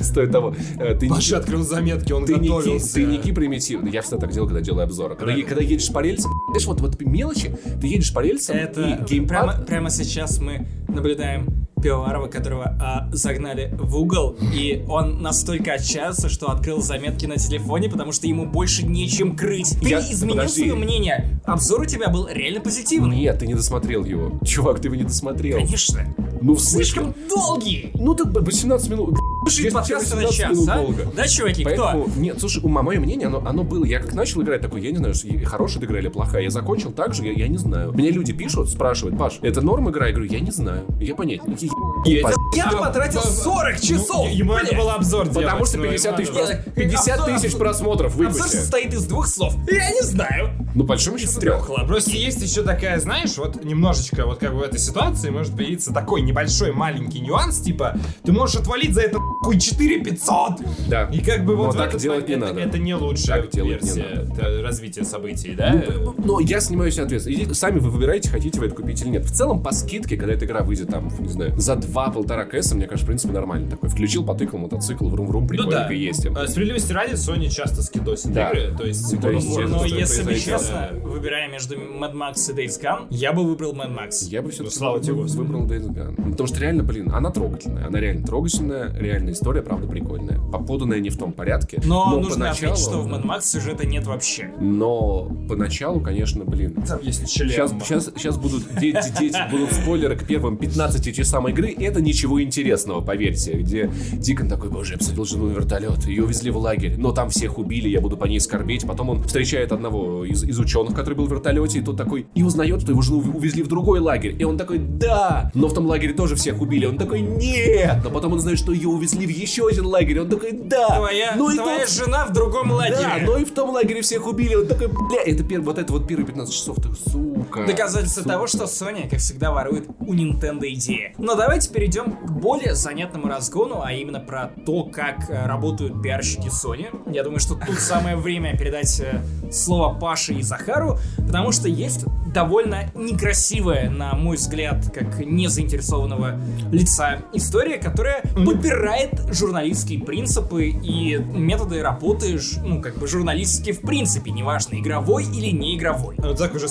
Стоит 0.00 0.30
того. 0.32 0.54
Э, 0.78 0.98
Паша 1.08 1.38
открыл 1.38 1.62
заметки, 1.62 2.12
он 2.12 2.24
готовился. 2.24 2.94
тайники 2.94 3.32
примитивные. 3.32 3.92
Я 3.92 4.02
всегда 4.02 4.18
так 4.18 4.32
делал, 4.32 4.46
когда 4.46 4.60
делаю 4.60 4.84
обзоры. 4.84 5.16
Когда 5.16 5.62
едешь 5.62 5.92
по 5.92 6.00
рельсам, 6.00 6.32
знаешь, 6.50 6.66
вот, 6.66 6.80
вот 6.80 7.00
мелочи, 7.00 7.56
ты 7.80 7.86
едешь 7.86 8.12
по 8.12 8.20
рельсам, 8.20 8.56
Это 8.56 8.82
и 8.82 9.04
геймпад... 9.04 9.28
прямо, 9.28 9.52
прямо 9.64 9.90
сейчас 9.90 10.38
мы 10.38 10.66
наблюдаем 10.88 11.46
Пивоварова, 11.82 12.28
которого 12.28 12.76
а, 12.80 13.08
загнали 13.12 13.74
в 13.76 13.96
угол, 13.96 14.36
и 14.54 14.84
он 14.88 15.20
настолько 15.20 15.72
отчаялся, 15.72 16.28
что 16.28 16.48
открыл 16.52 16.80
заметки 16.80 17.26
на 17.26 17.38
телефоне, 17.38 17.88
потому 17.90 18.12
что 18.12 18.28
ему 18.28 18.46
больше 18.46 18.86
нечем 18.86 19.36
крыть. 19.36 19.76
Ты 19.80 19.88
Я- 19.88 19.98
изменил 20.00 20.36
подожди. 20.36 20.60
свое 20.60 20.74
мнение. 20.76 21.40
Обзор 21.44 21.80
у 21.80 21.84
тебя 21.84 22.08
был 22.08 22.28
реально 22.28 22.60
позитивный. 22.60 22.91
Нет, 22.98 23.38
ты 23.38 23.46
не 23.46 23.54
досмотрел 23.54 24.04
его. 24.04 24.32
Чувак, 24.44 24.80
ты 24.80 24.88
его 24.88 24.96
не 24.96 25.04
досмотрел. 25.04 25.58
Конечно. 25.58 26.04
Ну? 26.40 26.56
Слишком 26.56 27.14
долгий. 27.28 27.90
Ну, 27.94 28.14
так 28.14 28.32
18 28.32 28.90
минут. 28.90 29.18
Слушай, 29.42 29.64
Если 29.64 29.74
подкаст 29.74 30.06
тебе 30.06 30.20
на 30.20 30.26
18 30.28 30.36
час, 30.38 30.50
минут 30.52 30.68
а? 30.68 30.74
долго. 30.76 31.12
Да, 31.16 31.28
чуваки, 31.28 31.64
Поэтому, 31.64 32.04
кто? 32.04 32.20
нет, 32.20 32.38
слушай, 32.40 32.60
у 32.62 32.68
мое 32.68 33.00
мнение, 33.00 33.26
оно, 33.26 33.42
оно 33.44 33.64
было. 33.64 33.84
Я 33.84 33.98
как 34.00 34.14
начал 34.14 34.42
играть 34.42 34.60
такой, 34.60 34.80
я 34.82 34.90
не 34.92 34.98
знаю, 34.98 35.14
хорошая 35.44 35.82
игра 35.84 35.98
или 35.98 36.08
плохая. 36.08 36.42
Я 36.42 36.50
закончил 36.50 36.92
так 36.92 37.12
же, 37.14 37.24
я, 37.24 37.32
я 37.32 37.48
не 37.48 37.58
знаю. 37.58 37.92
Мне 37.92 38.10
люди 38.10 38.32
пишут, 38.32 38.70
спрашивают, 38.70 39.18
Паш, 39.18 39.38
это 39.42 39.60
норм 39.60 39.90
игра? 39.90 40.06
Я 40.06 40.12
говорю, 40.14 40.30
я 40.30 40.40
не 40.40 40.50
знаю. 40.52 40.84
Я 41.00 41.14
понять. 41.14 41.40
не- 41.46 41.70
Я 42.06 42.70
потратил 42.70 43.20
а, 43.20 43.26
40 43.26 43.80
часов. 43.80 44.26
Ну, 44.26 44.28
Ему 44.32 44.52
надо 44.54 44.74
было 44.76 44.94
обзор 44.94 45.28
делать. 45.28 45.44
Потому 45.46 45.64
что 45.66 45.78
ну, 45.78 45.84
50 45.84 46.16
тысяч, 46.16 46.28
ему 46.28 46.38
надо 46.40 46.52
прос- 46.52 46.64
было. 46.64 46.74
50 46.74 47.18
Обзор- 47.20 47.40
тысяч 47.40 47.56
просмотров 47.56 48.14
Обзор 48.14 48.26
выпусти. 48.32 48.56
состоит 48.56 48.94
из 48.94 49.04
двух 49.06 49.26
слов. 49.26 49.54
Я 49.70 49.90
не 49.90 50.02
знаю. 50.02 50.50
Ну, 50.74 50.84
большому 50.84 51.18
счету. 51.18 51.40
Трех. 51.40 51.68
Просто 51.86 52.10
есть 52.12 52.40
еще 52.42 52.62
такая, 52.62 52.98
знаешь, 53.00 53.36
вот 53.36 53.62
немножечко 53.64 54.24
вот 54.26 54.38
как 54.38 54.52
бы 54.52 54.60
в 54.60 54.62
этой 54.62 54.78
ситуации 54.78 55.30
может 55.30 55.54
появиться 55.56 55.92
такой 55.92 56.22
небольшой 56.22 56.72
маленький 56.72 57.20
нюанс, 57.20 57.60
типа, 57.60 57.96
ты 58.24 58.32
можешь 58.32 58.56
отвалить 58.56 58.94
за 58.94 59.02
это 59.02 59.18
хуй 59.42 59.58
4 59.58 60.04
500. 60.04 60.88
Да. 60.88 61.04
И 61.12 61.20
как 61.20 61.44
бы 61.44 61.56
Но 61.56 61.64
вот 61.64 61.74
в 61.74 61.78
так 61.78 61.88
этот 61.88 62.00
делать 62.00 62.28
не 62.28 62.36
надо. 62.36 62.60
Это 62.60 62.78
не 62.78 62.94
лучшая 62.94 63.42
Так 63.42 63.50
делать 63.50 63.82
не 63.82 63.88
версия 63.90 64.62
развития 64.62 65.04
событий, 65.04 65.54
да? 65.56 65.82
Но 66.18 66.40
я 66.40 66.60
снимаю 66.60 66.90
себе 66.92 67.04
ответственность. 67.04 67.56
Сами 67.56 67.78
вы 67.78 67.90
выбираете, 67.90 68.28
хотите 68.30 68.58
вы 68.58 68.66
это 68.66 68.74
купить 68.74 69.00
или 69.02 69.08
нет. 69.08 69.24
В 69.24 69.32
целом, 69.32 69.62
по 69.62 69.72
скидке, 69.72 70.16
когда 70.16 70.32
эта 70.34 70.44
игра 70.44 70.62
выйдет 70.62 70.88
там, 70.88 71.10
не 71.18 71.28
знаю, 71.28 71.52
за 71.58 71.74
2-1,5 71.74 72.44
кэса, 72.46 72.74
мне 72.76 72.86
кажется, 72.86 73.04
в 73.04 73.08
принципе, 73.08 73.32
нормально. 73.34 73.68
Такой 73.70 73.88
включил, 73.88 74.24
потыкал 74.24 74.58
мотоцикл, 74.58 75.08
врум-врум, 75.08 75.42
Ну 75.42 75.48
прикольненько 75.48 75.88
да. 75.88 75.92
ездим. 75.94 76.36
А, 76.36 76.46
Справедливости 76.46 76.92
ради, 76.92 77.12
Sony 77.14 77.48
часто 77.48 77.82
скидосит 77.82 78.32
Да. 78.32 78.50
игры, 78.50 78.74
то 78.76 78.84
есть... 78.86 79.20
То 79.20 79.30
есть, 79.30 79.48
Но 79.58 79.84
если 79.84 80.22
бы 80.22 80.34
честно, 80.34 80.90
выбирая 81.02 81.48
между 81.50 81.74
Mad 81.76 82.12
Max 82.14 82.50
и 82.50 82.54
Days 82.66 82.80
Gone, 82.80 83.06
я 83.10 83.32
бы 83.32 83.44
выбрал 83.44 83.72
Mad 83.72 83.94
Max. 83.96 84.24
Я 84.28 84.42
бы 84.42 84.50
все-таки 84.50 84.74
Ну, 84.74 84.78
слава 84.78 85.00
тебе, 85.00 85.14
Господи. 85.14 85.38
выбрал 85.40 85.66
Days 85.66 85.88
Gone. 85.88 86.14
Ну, 86.18 86.30
Потому 86.32 86.46
что 86.46 86.60
реально, 86.60 86.82
блин, 86.82 87.10
она 87.12 87.30
трогательная. 87.30 87.86
Она 87.86 88.00
реально 88.00 88.26
трогательная, 88.26 88.92
реальная 88.98 89.31
история, 89.32 89.62
правда, 89.62 89.86
прикольная. 89.86 90.38
Поданная 90.38 91.00
не 91.00 91.10
в 91.10 91.16
том 91.18 91.32
порядке. 91.32 91.80
Но, 91.84 92.10
нужно 92.20 92.46
поначалу- 92.46 92.72
отметить, 92.72 92.78
что 92.84 93.02
в 93.02 93.08
Mad 93.08 93.24
Max 93.24 93.42
сюжета 93.42 93.86
нет 93.86 94.06
вообще. 94.06 94.50
Но 94.60 95.30
поначалу, 95.48 96.00
конечно, 96.00 96.44
блин, 96.44 96.74
Там 96.86 97.00
есть 97.02 97.28
член. 97.32 97.48
Сейчас, 97.50 97.72
сейчас, 97.82 98.10
сейчас 98.16 98.36
будут 98.38 98.62
де- 98.80 98.92
де- 98.92 99.14
дети, 99.18 99.38
будут 99.50 99.72
спойлеры 99.72 100.16
к 100.16 100.26
первым 100.26 100.56
15 100.56 101.12
часам 101.12 101.48
игры. 101.48 101.74
Это 101.78 102.00
ничего 102.00 102.42
интересного, 102.42 103.00
поверьте. 103.00 103.52
Где 103.54 103.90
Дикон 104.12 104.48
такой, 104.48 104.70
боже, 104.70 104.92
я 104.92 104.98
посадил 104.98 105.24
жену 105.24 105.46
на 105.48 105.52
вертолет, 105.52 106.06
ее 106.06 106.24
увезли 106.24 106.50
в 106.50 106.56
лагерь, 106.58 106.96
но 106.98 107.12
там 107.12 107.28
всех 107.30 107.58
убили, 107.58 107.88
я 107.88 108.00
буду 108.00 108.16
по 108.16 108.26
ней 108.26 108.40
скорбеть. 108.40 108.86
Потом 108.86 109.08
он 109.10 109.22
встречает 109.24 109.72
одного 109.72 110.24
из, 110.24 110.42
из 110.44 110.58
ученых, 110.58 110.94
который 110.94 111.14
был 111.14 111.26
в 111.26 111.30
вертолете, 111.32 111.78
и 111.78 111.82
тот 111.82 111.96
такой, 111.96 112.26
и 112.34 112.42
узнает, 112.42 112.82
что 112.82 112.92
его 112.92 113.02
жену 113.02 113.20
ув- 113.20 113.36
увезли 113.36 113.62
в 113.62 113.68
другой 113.68 114.00
лагерь. 114.00 114.36
И 114.38 114.44
он 114.44 114.56
такой, 114.58 114.78
да, 114.78 115.50
но 115.54 115.68
в 115.68 115.74
том 115.74 115.86
лагере 115.86 116.12
тоже 116.14 116.36
всех 116.36 116.60
убили. 116.60 116.86
Он 116.86 116.96
такой, 116.98 117.20
нет. 117.20 117.98
Но 118.04 118.10
потом 118.10 118.32
он 118.34 118.40
знает, 118.40 118.58
что 118.58 118.72
ее 118.72 118.88
увезли 118.88 119.21
в 119.26 119.30
еще 119.30 119.66
один 119.68 119.86
лагерь. 119.86 120.20
Он 120.20 120.28
такой, 120.28 120.52
да. 120.52 120.96
Твоя, 120.96 121.34
ну 121.36 121.50
и 121.50 121.56
твоя 121.56 121.80
тот- 121.80 121.90
жена 121.90 122.26
в 122.26 122.32
другом 122.32 122.70
лагере. 122.70 122.96
да, 122.98 123.18
но 123.24 123.36
и 123.38 123.44
в 123.44 123.52
том 123.52 123.70
лагере 123.70 124.02
всех 124.02 124.26
убили. 124.26 124.54
Он 124.54 124.66
такой, 124.66 124.88
бля, 124.88 125.22
это 125.24 125.44
первый, 125.44 125.64
вот 125.64 125.78
это 125.78 125.92
вот 125.92 126.06
первые 126.06 126.26
15 126.26 126.54
часов, 126.54 126.76
ты, 126.76 126.88
сука. 127.10 127.31
Доказательство 127.66 128.22
сука. 128.22 128.34
того, 128.34 128.46
что 128.46 128.64
Sony, 128.64 129.08
как 129.08 129.20
всегда, 129.20 129.52
ворует 129.52 129.88
у 130.00 130.14
Nintendo 130.14 130.72
идеи. 130.72 131.14
Но 131.18 131.34
давайте 131.34 131.70
перейдем 131.70 132.12
к 132.12 132.30
более 132.30 132.74
занятному 132.74 133.28
разгону, 133.28 133.82
а 133.82 133.92
именно 133.92 134.20
про 134.20 134.50
то, 134.64 134.84
как 134.84 135.28
э, 135.28 135.46
работают 135.46 136.02
пиарщики 136.02 136.48
Sony. 136.48 136.88
Я 137.12 137.22
думаю, 137.24 137.40
что 137.40 137.54
тут 137.54 137.78
самое 137.78 138.16
время 138.16 138.56
передать 138.56 139.00
э, 139.00 139.20
слово 139.50 139.98
Паше 139.98 140.34
и 140.34 140.42
Захару, 140.42 140.98
потому 141.18 141.52
что 141.52 141.68
есть 141.68 142.04
довольно 142.32 142.90
некрасивая, 142.94 143.90
на 143.90 144.14
мой 144.14 144.36
взгляд, 144.36 144.90
как 144.92 145.18
незаинтересованного 145.18 146.40
лица, 146.70 147.18
история, 147.32 147.78
которая 147.78 148.22
попирает 148.22 149.20
журналистские 149.28 150.00
принципы 150.00 150.68
и 150.68 151.16
методы 151.16 151.82
работы, 151.82 152.38
ну, 152.64 152.80
как 152.80 152.96
бы 152.96 153.06
журналистики 153.06 153.72
в 153.72 153.80
принципе, 153.80 154.30
неважно, 154.30 154.78
игровой 154.78 155.24
или 155.24 155.50
не 155.50 155.76
игровой. 155.76 156.16
Ну, 156.18 156.34
так 156.34 156.54
уже 156.54 156.68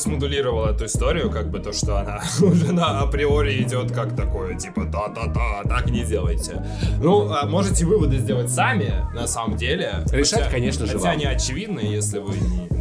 эту 0.65 0.85
историю, 0.85 1.29
как 1.29 1.49
бы 1.49 1.59
то, 1.59 1.73
что 1.73 1.97
она 1.97 2.21
уже 2.41 2.71
на 2.71 3.01
априори 3.01 3.61
идет 3.61 3.91
как 3.91 4.15
такое, 4.15 4.55
типа, 4.57 4.85
да-да-да, 4.85 5.63
так 5.63 5.89
не 5.89 6.03
делайте. 6.03 6.63
Ну, 7.01 7.31
а 7.31 7.45
можете 7.45 7.85
выводы 7.85 8.17
сделать 8.17 8.49
сами, 8.49 9.05
на 9.13 9.27
самом 9.27 9.57
деле. 9.57 10.03
Решать, 10.11 10.43
Хотя- 10.43 10.51
конечно 10.51 10.85
же, 10.85 10.93
Хотя 10.93 11.05
вам. 11.05 11.13
они 11.17 11.25
очевидны, 11.25 11.79
если 11.79 12.19
вы 12.19 12.33
не 12.37 12.71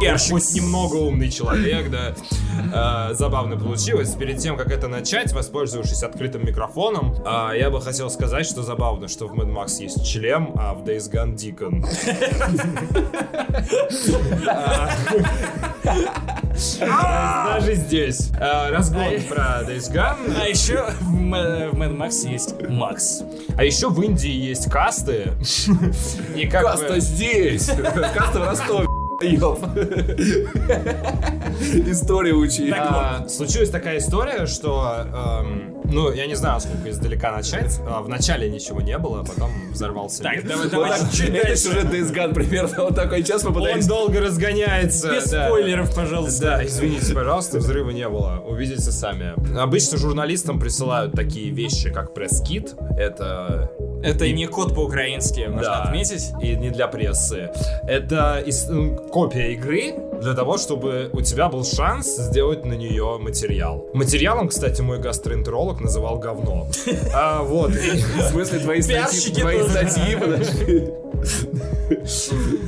Пиарщик 0.00 0.32
хоть 0.34 0.54
немного 0.54 0.94
умный 0.94 1.28
человек, 1.28 1.90
да. 1.90 2.14
А, 2.72 3.14
забавно 3.14 3.56
получилось. 3.58 4.14
Перед 4.14 4.38
тем, 4.38 4.56
как 4.56 4.70
это 4.70 4.86
начать, 4.86 5.32
воспользовавшись 5.32 6.02
открытым 6.04 6.46
микрофоном, 6.46 7.16
а, 7.26 7.52
я 7.52 7.68
бы 7.68 7.80
хотел 7.80 8.08
сказать, 8.10 8.46
что 8.46 8.62
забавно, 8.62 9.08
что 9.08 9.26
в 9.26 9.34
Mad 9.34 9.52
Max 9.52 9.80
есть 9.82 10.06
члем, 10.06 10.52
а 10.56 10.74
в 10.74 10.84
Days 10.84 11.10
Gone 11.10 11.34
Deacon. 11.34 11.84
А, 16.82 17.54
Даже 17.58 17.74
здесь. 17.74 18.30
Э, 18.38 18.70
Разгон 18.70 19.20
про 19.28 19.62
Days 19.62 19.90
Gone. 19.92 20.34
А 20.40 20.46
еще 20.48 20.84
в 21.00 21.14
Mad 21.22 21.96
Max 21.96 22.28
есть 22.30 22.54
Макс. 22.68 23.22
А 23.56 23.64
еще 23.64 23.88
в 23.88 24.00
Индии 24.02 24.30
есть 24.30 24.70
касты. 24.70 25.32
И 26.36 26.46
как 26.46 26.62
бы- 26.62 26.68
Каста 26.70 27.00
здесь! 27.00 27.66
Каста 28.14 28.40
в 28.40 28.44
Ростове. 28.44 28.86
Ёп. 29.20 29.58
Историю 31.88 32.38
учи. 32.38 32.70
А, 32.70 33.26
случилась 33.28 33.70
такая 33.70 33.98
история, 33.98 34.46
что, 34.46 35.04
эм, 35.12 35.77
ну, 35.88 36.12
я 36.12 36.26
не 36.26 36.34
знаю, 36.34 36.60
сколько 36.60 36.90
издалека 36.90 37.32
начать. 37.32 37.80
А, 37.86 38.00
в 38.02 38.08
начале 38.08 38.48
ничего 38.48 38.80
не 38.80 38.96
было, 38.98 39.24
потом 39.24 39.50
взорвался 39.72 40.22
Так, 40.22 40.34
мир. 40.36 40.44
давай, 40.44 40.62
Вот 40.64 40.70
давай 40.72 40.90
так, 40.90 41.00
Это 41.34 41.56
сюжет 41.56 41.84
Days 41.86 42.14
Gone 42.14 42.34
примерно 42.34 42.84
вот 42.84 42.94
такой. 42.94 43.22
Сейчас 43.22 43.42
мы 43.44 43.50
Он 43.50 43.54
пытаемся... 43.56 43.88
долго 43.88 44.20
разгоняется. 44.20 45.10
Без 45.12 45.30
да. 45.30 45.46
спойлеров, 45.46 45.94
пожалуйста. 45.94 46.42
Да, 46.42 46.64
извините, 46.66 47.14
пожалуйста, 47.14 47.58
взрыва 47.58 47.90
не 47.90 48.08
было. 48.08 48.42
Увидите 48.46 48.80
сами. 48.92 49.34
Обычно 49.58 49.96
журналистам 49.98 50.60
присылают 50.60 51.12
такие 51.12 51.50
вещи, 51.50 51.90
как 51.90 52.14
пресс-кит. 52.14 52.74
Это 52.96 53.70
Это 54.02 54.30
не 54.30 54.46
код 54.46 54.74
по-украински, 54.74 55.40
нужно 55.40 55.62
Да. 55.62 55.82
отметить. 55.84 56.30
И 56.42 56.54
не 56.56 56.70
для 56.70 56.86
прессы. 56.86 57.50
Это 57.86 58.44
м, 58.68 58.96
копия 59.10 59.52
игры 59.54 59.94
для 60.20 60.34
того, 60.34 60.58
чтобы 60.58 61.10
у 61.12 61.20
тебя 61.20 61.48
был 61.48 61.64
шанс 61.64 62.16
сделать 62.16 62.64
на 62.64 62.74
нее 62.74 63.18
материал. 63.18 63.88
Материалом, 63.94 64.48
кстати, 64.48 64.80
мой 64.80 64.98
гастроэнтеролог 64.98 65.80
называл 65.80 66.18
говно. 66.18 66.68
А, 67.14 67.42
вот. 67.42 67.70
В 67.70 68.22
смысле, 68.30 68.58
твои 68.60 68.82
статьи, 68.82 69.32
твои 69.32 69.62
статьи, 69.62 70.16
подожди. 70.16 70.88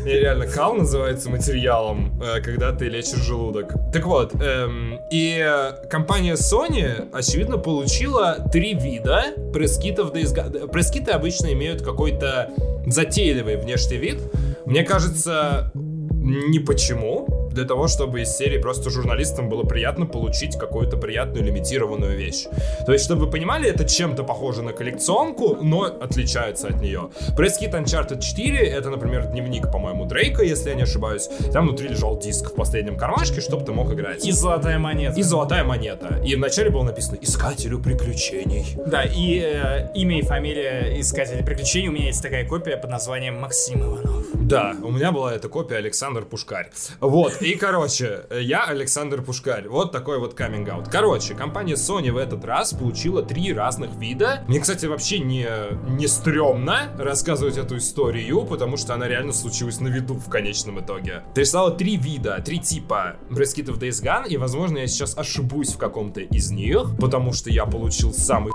Реально, 0.05 0.46
кал 0.46 0.74
называется 0.74 1.30
материалом, 1.30 2.20
э, 2.22 2.40
когда 2.40 2.72
ты 2.72 2.88
лечишь 2.88 3.20
желудок. 3.20 3.74
Так 3.92 4.07
вот, 4.07 4.34
эм, 4.34 4.98
и 5.11 5.38
э, 5.38 5.86
компания 5.88 6.34
Sony, 6.34 7.09
очевидно, 7.12 7.59
получила 7.59 8.48
три 8.53 8.74
вида 8.74 9.34
пресс-китов 9.53 10.12
Gone. 10.12 10.68
Пресс-киты 10.68 11.12
обычно 11.12 11.53
имеют 11.53 11.82
какой-то 11.82 12.51
затейливый 12.86 13.57
внешний 13.57 13.98
вид. 13.98 14.18
Мне 14.64 14.82
кажется, 14.84 15.70
не 15.74 16.59
почему. 16.59 17.39
Для 17.53 17.64
того, 17.64 17.88
чтобы 17.88 18.22
из 18.22 18.36
серии 18.36 18.59
просто 18.59 18.90
журналистам 18.90 19.48
было 19.48 19.64
приятно 19.64 20.07
получить 20.07 20.57
какую-то 20.57 20.96
приятную 20.96 21.44
лимитированную 21.44 22.16
вещь. 22.16 22.46
То 22.86 22.92
есть, 22.92 23.05
чтобы 23.05 23.26
вы 23.26 23.30
понимали, 23.30 23.68
это 23.68 23.84
чем-то 23.84 24.22
похоже 24.24 24.62
на 24.62 24.72
коллекционку, 24.72 25.57
но 25.61 25.84
отличается 25.84 26.68
от 26.68 26.80
нее. 26.80 27.11
Пресс-кит 27.36 27.74
Uncharted 27.74 28.20
4 28.20 28.59
это, 28.59 28.90
например, 28.90 29.26
дневник, 29.26 29.70
по-моему, 29.70 30.05
Дрейка, 30.05 30.42
если 30.42 30.70
я 30.70 30.74
не 30.76 30.82
ошибаюсь. 30.82 31.28
Там 31.53 31.66
внутри 31.66 31.88
лежал 31.88 32.18
диск 32.18 32.53
в 32.53 32.55
последнем 32.55 32.96
кармашке, 32.96 33.40
чтобы 33.40 33.64
ты 33.64 33.72
мог 33.72 33.92
играть. 33.92 34.24
И 34.24 34.32
золотая 34.32 34.78
монета. 34.78 35.18
И 35.18 35.22
золотая 35.22 35.64
монета. 35.64 36.20
И 36.24 36.34
вначале 36.36 36.70
было 36.70 36.84
написано 36.84 37.18
«Искателю 37.20 37.80
приключений». 37.80 38.66
Да, 38.86 39.03
и 39.03 39.40
э, 39.40 39.88
имя 39.94 40.18
и 40.18 40.22
фамилия 40.22 41.01
искателя 41.01 41.42
приключений. 41.44 41.88
У 41.88 41.92
меня 41.92 42.07
есть 42.07 42.22
такая 42.22 42.46
копия 42.46 42.76
под 42.76 42.90
названием 42.90 43.40
Максим 43.40 43.82
Иванов. 43.82 44.30
Да, 44.51 44.74
у 44.82 44.90
меня 44.90 45.12
была 45.12 45.32
эта 45.32 45.48
копия 45.48 45.76
Александр 45.76 46.24
Пушкарь. 46.24 46.70
Вот, 46.98 47.40
и, 47.40 47.55
короче, 47.55 48.22
я 48.32 48.64
Александр 48.64 49.22
Пушкарь. 49.22 49.68
Вот 49.68 49.92
такой 49.92 50.18
вот 50.18 50.34
каминг-аут. 50.34 50.88
Короче, 50.88 51.34
компания 51.34 51.74
Sony 51.74 52.11
в 52.11 52.16
этот 52.16 52.44
раз 52.44 52.72
получила 52.72 53.22
три 53.22 53.53
разных 53.53 53.94
вида. 53.94 54.44
Мне, 54.48 54.59
кстати, 54.59 54.86
вообще 54.86 55.20
не, 55.20 55.46
не 55.88 56.09
стрёмно 56.09 56.90
рассказывать 56.98 57.59
эту 57.59 57.76
историю, 57.76 58.44
потому 58.44 58.76
что 58.76 58.92
она 58.94 59.07
реально 59.07 59.32
случилась 59.32 59.78
на 59.78 59.86
виду 59.86 60.14
в 60.14 60.28
конечном 60.28 60.80
итоге. 60.80 61.22
Прислала 61.32 61.70
три 61.70 61.96
вида, 61.96 62.42
три 62.44 62.59
типа 62.59 63.16
пресс-китов 63.30 63.78
Days 63.78 64.03
Gone, 64.03 64.26
и, 64.28 64.36
возможно, 64.36 64.78
я 64.78 64.88
сейчас 64.88 65.16
ошибусь 65.16 65.74
в 65.74 65.78
каком-то 65.78 66.22
из 66.22 66.51
них, 66.51 66.96
потому 66.98 67.32
что 67.32 67.51
я 67.51 67.66
получил 67.66 68.12
самый 68.12 68.53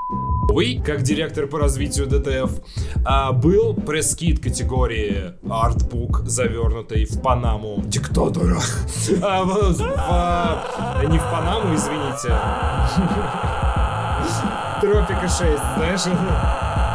Вы, 0.48 0.82
как 0.86 1.02
директор 1.02 1.48
по 1.48 1.60
развитию 1.60 2.08
ДТФ, 2.08 2.52
а, 3.06 3.32
был 3.34 3.74
пресс-кит 3.74 4.42
категории 4.42 5.34
артбук, 5.50 6.22
завернутый 6.26 7.06
в 7.06 7.22
Панаму 7.22 7.82
диктатора. 7.86 8.58
А, 9.22 11.04
не 11.08 11.18
в 11.18 11.24
Панаму, 11.24 11.76
извините. 11.76 12.34
Тропика 14.82 15.28
6, 15.28 15.40
знаешь? 15.78 16.04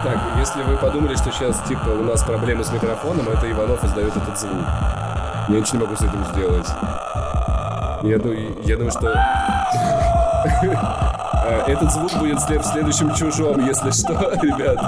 Так, 0.04 0.18
если 0.38 0.62
вы 0.62 0.76
подумали, 0.78 1.14
что 1.16 1.30
сейчас, 1.30 1.60
типа, 1.68 1.88
у 1.88 2.04
нас 2.04 2.22
проблемы 2.22 2.64
с 2.64 2.72
микрофоном, 2.72 3.28
это 3.28 3.50
Иванов 3.50 3.84
издает 3.84 4.16
этот 4.16 4.38
звук. 4.38 4.64
Я 5.48 5.60
ничего 5.60 5.78
не 5.78 5.84
могу 5.84 5.96
с 5.96 6.02
этим 6.02 6.24
сделать. 6.32 6.68
Я, 8.02 8.18
ду- 8.18 8.32
я 8.64 8.76
думаю, 8.76 8.92
что... 8.92 9.14
А, 11.50 11.64
Этот 11.66 11.92
звук 11.92 12.16
будет 12.18 12.38
в 12.38 12.64
следующем 12.64 13.12
чужом, 13.14 13.66
если 13.66 13.90
что, 13.90 14.12
ребят. 14.42 14.78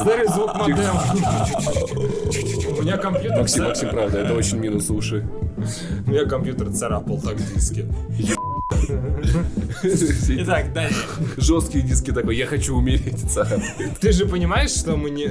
Старый 0.00 0.28
звук 0.28 0.54
модем. 0.54 0.94
У 2.78 2.82
меня 2.82 2.96
компьютер... 2.96 3.38
Максим, 3.38 3.64
Максим, 3.64 3.88
правда, 3.90 4.18
это 4.18 4.34
очень 4.34 4.58
минус 4.58 4.88
уши. 4.88 5.26
У 6.06 6.10
меня 6.10 6.26
компьютер 6.26 6.72
царапал 6.72 7.20
так 7.20 7.36
диски. 7.36 7.86
Итак, 10.28 10.72
далее. 10.72 10.96
Жесткие 11.36 11.82
диски 11.82 12.12
такой, 12.12 12.36
я 12.36 12.46
хочу 12.46 12.76
умереть. 12.76 13.24
Ты 14.00 14.12
же 14.12 14.26
понимаешь, 14.26 14.70
что 14.70 14.96
мы 14.96 15.10
не, 15.10 15.26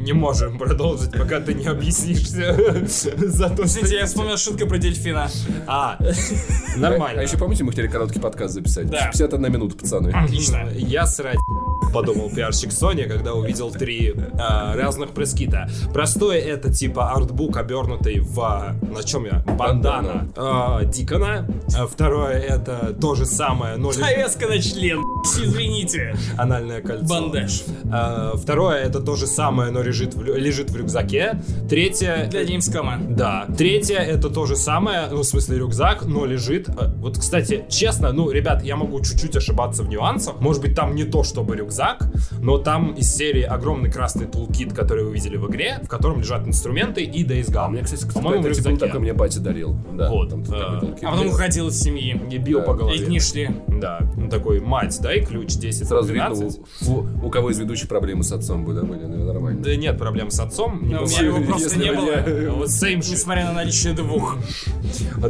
не 0.00 0.12
можем 0.12 0.58
продолжить, 0.58 1.12
пока 1.12 1.40
ты 1.40 1.54
не 1.54 1.66
объяснишься 1.66 2.56
за 2.86 3.50
то, 3.50 3.66
что... 3.66 3.86
Я 3.86 4.06
вспомнил 4.06 4.36
шутку 4.36 4.66
про 4.66 4.78
дельфина. 4.78 5.28
А, 5.66 5.98
нормально. 6.76 7.20
А 7.20 7.24
еще 7.24 7.36
помните, 7.36 7.64
мы 7.64 7.70
хотели 7.70 7.86
короткий 7.88 8.18
подкаст 8.20 8.54
записать? 8.54 8.88
Да. 8.90 9.10
51 9.12 9.52
минута, 9.52 9.76
пацаны. 9.76 10.10
Отлично. 10.10 10.68
Я 10.74 11.06
срать 11.06 11.38
подумал 11.92 12.30
пиарщик 12.30 12.70
Sony, 12.70 13.06
когда 13.06 13.34
увидел 13.34 13.70
три 13.70 14.14
а, 14.38 14.74
разных 14.76 15.10
пресс-кита. 15.10 15.68
Простой 15.92 16.38
это 16.38 16.72
типа 16.72 17.12
артбук, 17.12 17.56
обернутый 17.56 18.20
в... 18.20 18.74
На 18.82 19.02
чем 19.02 19.24
я? 19.24 19.44
Бандана. 19.46 20.28
а, 20.36 20.84
Дикона. 20.84 21.46
А, 21.76 21.86
Второе 21.86 22.38
это 22.38 22.96
то 23.00 23.14
же 23.14 23.26
самое, 23.26 23.76
но 23.76 23.90
Повязка 23.90 24.46
на 24.46 24.60
член. 24.60 25.00
Извините. 25.24 26.14
анальное 26.36 26.80
кольцо. 26.80 27.06
Бандаж. 27.06 27.62
А, 27.92 28.34
Второе 28.36 28.78
это 28.82 29.00
то 29.00 29.16
же 29.16 29.26
самое, 29.26 29.70
но 29.70 29.82
лежит 29.82 30.14
в, 30.14 30.22
лежит 30.22 30.70
в 30.70 30.76
рюкзаке. 30.76 31.40
Третье... 31.68 32.28
Для 32.30 32.42
Gamescom. 32.44 33.14
Да. 33.14 33.46
Третье 33.56 33.96
это 33.98 34.28
то 34.30 34.46
же 34.46 34.56
самое, 34.56 35.08
ну, 35.10 35.18
в 35.18 35.24
смысле 35.24 35.58
рюкзак, 35.58 36.04
но 36.04 36.24
лежит. 36.26 36.68
э, 36.68 36.92
Вот, 36.98 37.18
кстати, 37.18 37.64
честно, 37.68 38.12
ну, 38.12 38.30
ребят, 38.30 38.62
я 38.64 38.76
могу 38.76 39.00
чуть-чуть 39.00 39.36
ошибаться 39.36 39.82
в 39.82 39.88
нюансах. 39.88 40.40
Может 40.40 40.62
быть, 40.62 40.74
там 40.74 40.94
не 40.94 41.04
то, 41.04 41.22
чтобы 41.22 41.56
рюкзак, 41.56 42.04
но 42.40 42.58
там 42.58 42.92
из 42.92 43.14
серии 43.14 43.42
огромный 43.42 43.90
красный 43.90 44.26
тулкит, 44.26 44.72
который 44.72 45.04
вы 45.04 45.12
видели 45.14 45.36
в 45.36 45.48
игре, 45.50 45.80
в 45.82 45.88
котором 45.88 46.20
лежат 46.20 46.46
инструменты 46.46 47.02
и 47.02 47.24
Days 47.24 47.50
Gone. 47.50 47.60
А 47.60 47.68
мне, 47.68 47.82
кстати, 47.82 48.04
по-моему, 48.12 48.42
типа 48.42 48.54
рюкзаке. 48.54 48.76
такой 48.76 49.00
мне 49.00 49.12
батя 49.12 49.40
дарил. 49.40 49.76
Да, 49.92 50.08
Вот, 50.10 50.30
там 50.30 50.42
э, 50.42 50.80
толкин. 50.80 51.06
А 51.08 51.10
потом 51.12 51.26
уходил 51.28 51.68
из 51.68 51.80
семьи. 51.80 52.20
Не 52.28 52.38
бил 52.38 52.60
Да. 52.60 52.64
по 52.66 52.72
И 52.72 52.76
голове. 52.78 52.98
дни 52.98 53.20
шли. 53.20 53.50
Да, 53.68 54.00
ну 54.16 54.28
такой, 54.28 54.60
мать, 54.60 54.98
дай 55.10 55.24
ключ 55.24 55.54
10 55.56 55.88
Сразу 55.88 56.12
видно, 56.12 56.34
12. 56.34 56.60
у, 56.86 56.92
у- 56.92 57.26
у 57.26 57.30
кого 57.30 57.50
из 57.50 57.58
ведущих 57.58 57.88
проблемы 57.88 58.22
с 58.22 58.30
отцом 58.30 58.64
были, 58.64 58.80
были, 58.80 59.04
ну, 59.06 59.24
нормально. 59.24 59.60
Да 59.60 59.74
нет 59.74 59.98
проблем 59.98 60.30
с 60.30 60.38
отцом. 60.38 60.86
не 60.86 60.94
у 60.94 61.00
меня 61.00 61.00
бывает. 61.00 61.20
его 61.22 61.42
просто 61.44 61.78
не 61.78 61.90
бы 61.90 61.96
было. 61.96 62.54
Вот 62.58 62.68
same 62.68 62.98
shit. 63.00 63.10
Несмотря 63.10 63.46
на 63.46 63.52
наличие 63.54 63.92
двух. 63.92 64.36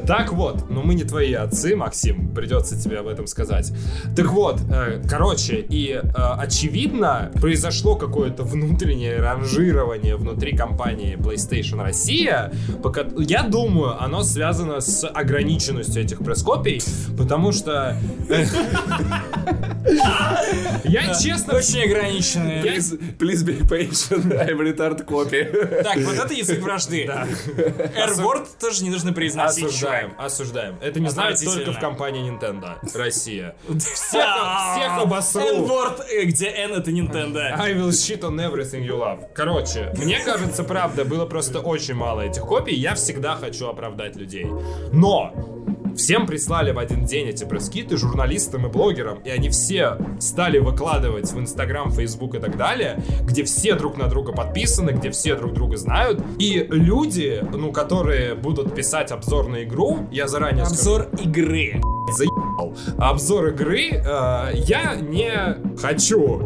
Так 0.07 0.33
вот, 0.35 0.69
но 0.69 0.83
мы 0.83 0.95
не 0.95 1.05
твои 1.05 1.33
отцы, 1.33 1.75
Максим, 1.77 2.35
придется 2.35 2.79
тебе 2.79 2.99
об 2.99 3.07
этом 3.09 3.27
сказать. 3.27 3.73
Так 4.15 4.31
вот, 4.33 4.61
э, 4.71 5.03
короче, 5.09 5.65
и 5.67 5.93
э, 6.03 6.03
очевидно, 6.15 7.31
произошло 7.41 7.97
какое-то 7.97 8.43
внутреннее 8.45 9.17
ранжирование 9.19 10.17
внутри 10.17 10.55
компании 10.57 11.17
PlayStation 11.17 11.83
Россия. 11.83 12.53
пока- 12.83 13.07
Я 13.19 13.43
думаю, 13.45 14.01
оно 14.03 14.23
связано 14.25 14.81
с 14.81 15.07
ограниченностью 15.07 16.03
этих 16.03 16.19
пресс-копий, 16.19 16.83
потому 17.17 17.53
что... 17.53 17.97
Я 20.85 21.15
честно... 21.15 21.55
Очень 21.55 21.83
ограниченные. 21.83 22.63
Please, 22.63 23.45
be 23.45 23.61
patient, 23.69 24.33
I'm 24.33 24.59
retard 24.59 25.05
copy. 25.07 25.83
Так, 25.83 25.99
вот 25.99 26.15
это 26.15 26.33
язык 26.35 26.61
врожды. 26.61 27.05
R-word 27.05 28.47
тоже 28.59 28.85
не 28.85 28.91
нужно 28.91 29.13
произносить. 29.13 29.65
Осуждаем, 29.65 30.15
осуждаем. 30.19 30.77
Это 30.81 31.01
не 31.01 31.09
знают 31.09 31.43
только 31.43 31.73
в 31.73 31.79
компании 31.79 32.31
Nintendo 32.31 32.77
Россия. 32.95 33.55
Всех, 33.79 34.99
обосру. 34.99 35.43
N-word, 35.43 36.03
э, 36.11 36.25
где 36.25 36.47
N 36.47 36.73
это 36.73 36.91
Nintendo. 36.91 37.39
I 37.39 37.75
will 37.75 37.91
shit 37.91 38.21
on 38.21 38.37
everything 38.37 38.85
you 38.87 38.99
love. 38.99 39.29
Короче, 39.35 39.93
мне 39.97 40.21
кажется, 40.21 40.65
правда, 40.65 41.05
было 41.05 41.27
просто 41.27 41.61
очень 41.61 41.95
мало 41.95 42.23
этих 42.23 42.43
копий. 42.43 42.75
Я 42.75 42.95
всегда 42.95 43.37
хочу 43.37 43.69
оправдать 43.69 44.17
людей. 44.17 44.47
Но 44.93 45.33
всем 45.97 46.27
прислали 46.27 46.73
в 46.73 46.79
один 46.79 47.05
день 47.05 47.29
эти 47.29 47.45
пресс-киты 47.45 47.97
журналистам 47.97 48.67
и 48.67 48.71
блогерам, 48.71 49.19
и 49.25 49.31
они 49.31 49.49
все 49.51 49.97
стали 50.19 50.59
выкладывать 50.59 51.31
в 51.33 51.39
Инстаграм, 51.39 51.91
Фейсбук 51.91 52.35
и 52.35 52.39
так 52.39 52.57
далее, 52.57 53.03
где 53.23 53.45
все 53.45 53.75
друг 53.75 53.97
на 53.97 54.07
друга 54.09 54.33
подписаны, 54.33 54.91
где 54.91 55.11
все 55.11 55.35
друг 55.35 55.53
друга 55.55 55.77
знают, 55.77 56.23
и 56.39 56.67
люди, 56.71 57.43
ну, 57.53 57.73
которые 57.73 58.35
будут 58.35 58.75
писать 58.75 59.11
обзор 59.13 59.49
на 59.49 59.65
игру, 59.65 60.09
я 60.11 60.29
заранее 60.29 60.65
скажу, 60.67 60.81
Обзор 60.81 61.09
игры. 61.23 61.81
заебал. 62.17 62.75
Обзор 62.99 63.49
игры 63.49 63.91
э, 63.93 64.51
я 64.55 64.95
не 64.97 65.57
хочу 65.79 66.19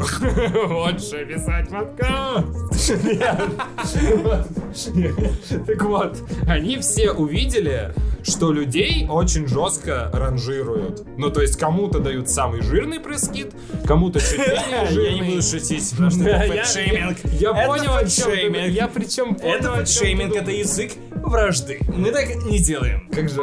лучше 0.69 1.25
писать 1.27 1.69
подкаст. 1.71 2.95
Так 5.67 5.83
вот, 5.83 6.23
они 6.49 6.79
все 6.79 7.13
увидели, 7.13 7.93
что 8.25 8.53
людей 8.53 9.07
очень 9.09 9.47
жестко 9.47 10.11
ранжируют. 10.13 11.07
Ну, 11.17 11.31
то 11.31 11.41
есть 11.43 11.57
кому-то 11.59 12.01
дают 12.01 12.29
самый 12.29 12.63
жирный 12.63 12.99
press 13.01 13.30
kit, 13.30 13.53
кому-то 13.87 14.21
чуть 14.21 14.39
менее 14.39 14.65
Я 14.71 14.87
жирный. 14.87 15.15
не 15.21 15.23
буду 15.31 15.43
шутить, 15.43 15.91
потому 15.91 16.11
что 16.11 16.25
это 16.25 16.55
я- 16.55 16.65
fat 16.65 16.80
shaming. 16.80 17.19
Я 17.41 17.53
понял, 17.67 17.95
о 17.95 18.05
чем 18.07 18.53
ты-. 18.53 18.71
Я 18.71 18.89
причем 18.89 19.35
понял, 19.35 19.55
Это 19.55 19.73
fat 19.75 19.91
shaming, 19.91 20.35
это 20.35 20.51
язык 20.51 20.93
вражды. 21.13 21.79
Мы 21.95 22.11
так 22.11 22.35
не 22.45 22.59
делаем. 22.59 23.09
Как 23.13 23.29
же 23.29 23.41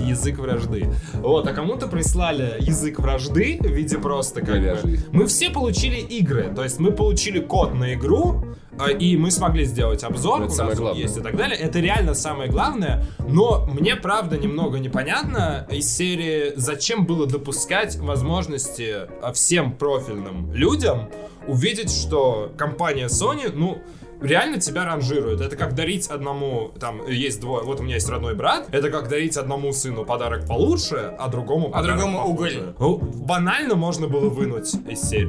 язык 0.00 0.38
вражды. 0.38 0.92
Вот, 1.14 1.46
а 1.46 1.52
кому-то 1.52 1.86
прислали 1.86 2.56
язык 2.58 2.98
вражды 2.98 3.58
в 3.60 3.66
виде 3.66 3.96
просто 3.98 4.40
как 4.40 4.60
бы... 4.60 4.98
Мы 5.12 5.26
все 5.26 5.50
получили 5.50 5.96
игры, 6.00 6.52
то 6.54 6.64
есть 6.64 6.80
мы 6.80 6.90
получили 6.90 7.38
код 7.38 7.74
на 7.74 7.94
игру, 7.94 8.44
и 8.86 9.16
мы 9.16 9.30
смогли 9.30 9.64
сделать 9.64 10.04
обзор, 10.04 10.42
Это 10.42 10.52
у 10.52 10.66
нас 10.66 10.78
главное. 10.78 11.02
есть 11.02 11.16
и 11.16 11.20
так 11.20 11.36
далее. 11.36 11.58
Это 11.58 11.80
реально 11.80 12.14
самое 12.14 12.50
главное, 12.50 13.04
но 13.18 13.66
мне 13.66 13.96
правда 13.96 14.38
немного 14.38 14.78
непонятно 14.78 15.66
из 15.70 15.86
серии, 15.94 16.52
зачем 16.56 17.06
было 17.06 17.26
допускать 17.26 17.96
возможности 17.96 19.08
а, 19.22 19.32
всем 19.32 19.72
профильным 19.72 20.52
людям 20.52 21.08
увидеть, 21.46 21.90
что 21.90 22.52
компания 22.56 23.06
Sony, 23.06 23.50
ну, 23.52 23.82
реально 24.20 24.58
тебя 24.60 24.84
ранжирует. 24.84 25.40
Это 25.40 25.56
как 25.56 25.74
дарить 25.74 26.08
одному, 26.08 26.70
там, 26.80 27.06
есть 27.08 27.40
двое, 27.40 27.64
вот 27.64 27.80
у 27.80 27.82
меня 27.82 27.94
есть 27.94 28.08
родной 28.08 28.34
брат, 28.34 28.66
это 28.72 28.90
как 28.90 29.08
дарить 29.08 29.36
одному 29.36 29.72
сыну 29.72 30.04
подарок 30.04 30.46
получше, 30.46 31.14
а 31.18 31.28
другому 31.28 31.70
А 31.72 31.82
другому 31.82 32.24
уголь. 32.26 32.74
Ну, 32.78 32.96
банально 32.98 33.74
можно 33.74 34.08
было 34.08 34.28
вынуть 34.28 34.74
из 34.88 35.00
серии. 35.02 35.28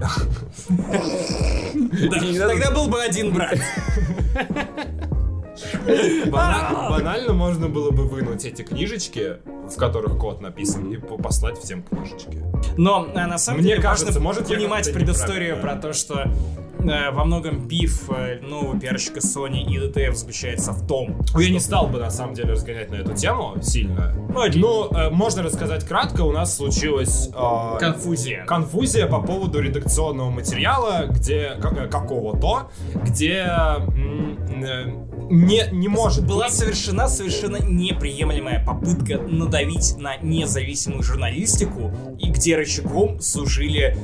Да, 0.70 2.48
Тогда 2.48 2.72
был 2.72 2.88
бы 2.88 3.02
один 3.02 3.34
брат. 3.34 3.58
Бана- 6.28 6.88
Банально 6.90 7.34
можно 7.34 7.68
было 7.68 7.92
бы 7.92 8.04
вынуть 8.08 8.46
эти 8.46 8.62
книжечки, 8.62 9.38
в 9.70 9.76
которых 9.76 10.18
код 10.18 10.42
написан, 10.42 10.90
и 10.92 10.98
по- 10.98 11.18
послать 11.18 11.58
всем 11.60 11.84
книжечки. 11.84 12.42
Но 12.78 13.08
а, 13.14 13.28
на 13.28 13.38
самом 13.38 13.60
Мне 13.62 13.72
деле 13.72 13.82
кажется, 13.82 14.06
важно 14.08 14.22
может, 14.22 14.50
я 14.50 14.56
понимать 14.56 14.86
как-то 14.86 15.00
предысторию 15.00 15.56
неправильно. 15.58 15.82
про 15.82 15.88
то, 15.90 15.94
что 15.94 16.20
э, 16.24 16.30
во 16.80 17.26
многом 17.26 17.68
биф 17.68 18.10
э, 18.10 18.40
нового 18.42 18.80
пиарщика 18.80 19.20
Sony 19.20 19.64
и 19.64 19.78
DTF 19.78 20.14
заключается 20.14 20.72
в 20.72 20.88
том, 20.88 21.22
Ну, 21.34 21.40
Я 21.40 21.50
не 21.52 21.60
стал 21.60 21.88
бы, 21.88 22.00
на 22.00 22.10
самом 22.10 22.34
деле, 22.34 22.52
разгонять 22.52 22.90
на 22.90 22.96
эту 22.96 23.14
тему 23.14 23.56
сильно. 23.62 24.14
Ну, 24.30 24.92
э, 24.92 25.10
можно 25.10 25.44
рассказать 25.44 25.86
кратко. 25.86 26.22
У 26.22 26.32
нас 26.32 26.56
случилась 26.56 27.30
э, 27.34 27.78
конфузия. 27.80 28.46
конфузия 28.46 29.08
по 29.08 29.22
поводу 29.22 29.60
редакционного 29.60 30.30
материала, 30.30 31.08
где 31.10 31.58
э, 31.58 31.88
какого-то, 31.88 32.72
где 32.96 33.46
э, 33.46 35.10
не, 35.30 35.64
не 35.72 35.88
может 35.88 36.26
Была 36.26 36.46
быть... 36.46 36.54
совершена 36.56 37.08
совершенно 37.08 37.58
неприемлемая 37.58 38.64
попытка 38.66 39.18
надавить 39.18 39.96
на 39.98 40.18
независимую 40.18 41.04
журналистику, 41.04 41.92
и 42.20 42.30
где 42.32 42.56
рычагом 42.56 43.20
служили 43.20 43.98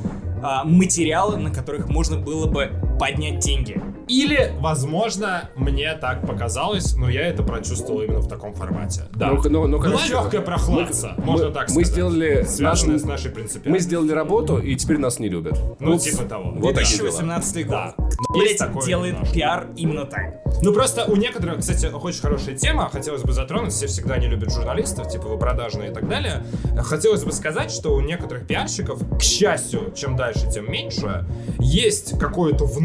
материалы, 0.63 1.37
на 1.37 1.51
которых 1.51 1.87
можно 1.89 2.17
было 2.17 2.47
бы 2.47 2.71
поднять 2.99 3.39
деньги. 3.39 3.81
Или, 4.07 4.51
возможно, 4.59 5.49
мне 5.55 5.93
так 5.95 6.27
показалось, 6.27 6.95
но 6.95 7.09
я 7.09 7.27
это 7.27 7.41
прочувствовал 7.41 8.01
именно 8.01 8.19
в 8.19 8.27
таком 8.27 8.53
формате. 8.53 9.03
Да. 9.13 9.29
Ну, 9.31 9.41
ну, 9.49 9.67
ну, 9.67 9.77
Была 9.79 9.89
короче, 9.91 10.09
легкая 10.09 10.41
прохладца, 10.41 11.15
можно 11.17 11.49
так 11.49 11.63
мы 11.69 11.83
сказать. 11.83 11.87
сделали 11.87 12.43
Связанная 12.43 12.93
наш- 12.93 13.01
с 13.01 13.05
нашей 13.05 13.31
принципиальностью. 13.31 13.71
Мы 13.71 13.79
сделали 13.79 14.11
работу, 14.11 14.59
и 14.59 14.75
теперь 14.75 14.99
нас 14.99 15.17
не 15.19 15.27
любят. 15.29 15.57
Ну, 15.79 15.97
типа 15.97 16.23
того. 16.23 16.51
Вот 16.55 16.75
такие 16.75 16.97
дела. 16.97 17.09
2018 17.09 17.63
год. 17.65 17.71
Да. 17.71 17.95
Кто, 17.97 18.41
Есть 18.41 18.47
блядь, 18.47 18.57
такое 18.59 18.85
делает 18.85 19.13
немножко. 19.13 19.33
пиар 19.35 19.67
именно 19.75 20.05
так? 20.05 20.35
Ну 20.61 20.71
просто 20.73 21.05
у 21.05 21.15
некоторых, 21.15 21.59
кстати, 21.59 21.87
очень 21.87 22.21
хорошая 22.21 22.55
тема, 22.55 22.89
хотелось 22.89 23.23
бы 23.23 23.33
затронуть, 23.33 23.73
все 23.73 23.87
всегда 23.87 24.17
не 24.17 24.27
любят 24.27 24.53
журналистов, 24.53 25.09
типа 25.09 25.27
вы 25.27 25.37
продажные 25.37 25.91
и 25.91 25.93
так 25.93 26.07
далее. 26.07 26.43
Хотелось 26.77 27.23
бы 27.23 27.31
сказать, 27.33 27.71
что 27.71 27.93
у 27.93 27.99
некоторых 28.01 28.47
пиарщиков, 28.47 28.99
к 29.17 29.21
счастью, 29.21 29.91
чем 29.95 30.15
дальше, 30.15 30.49
тем 30.49 30.71
меньше, 30.71 31.25
есть 31.59 32.17
какое-то 32.19 32.65
внутреннее 32.65 32.84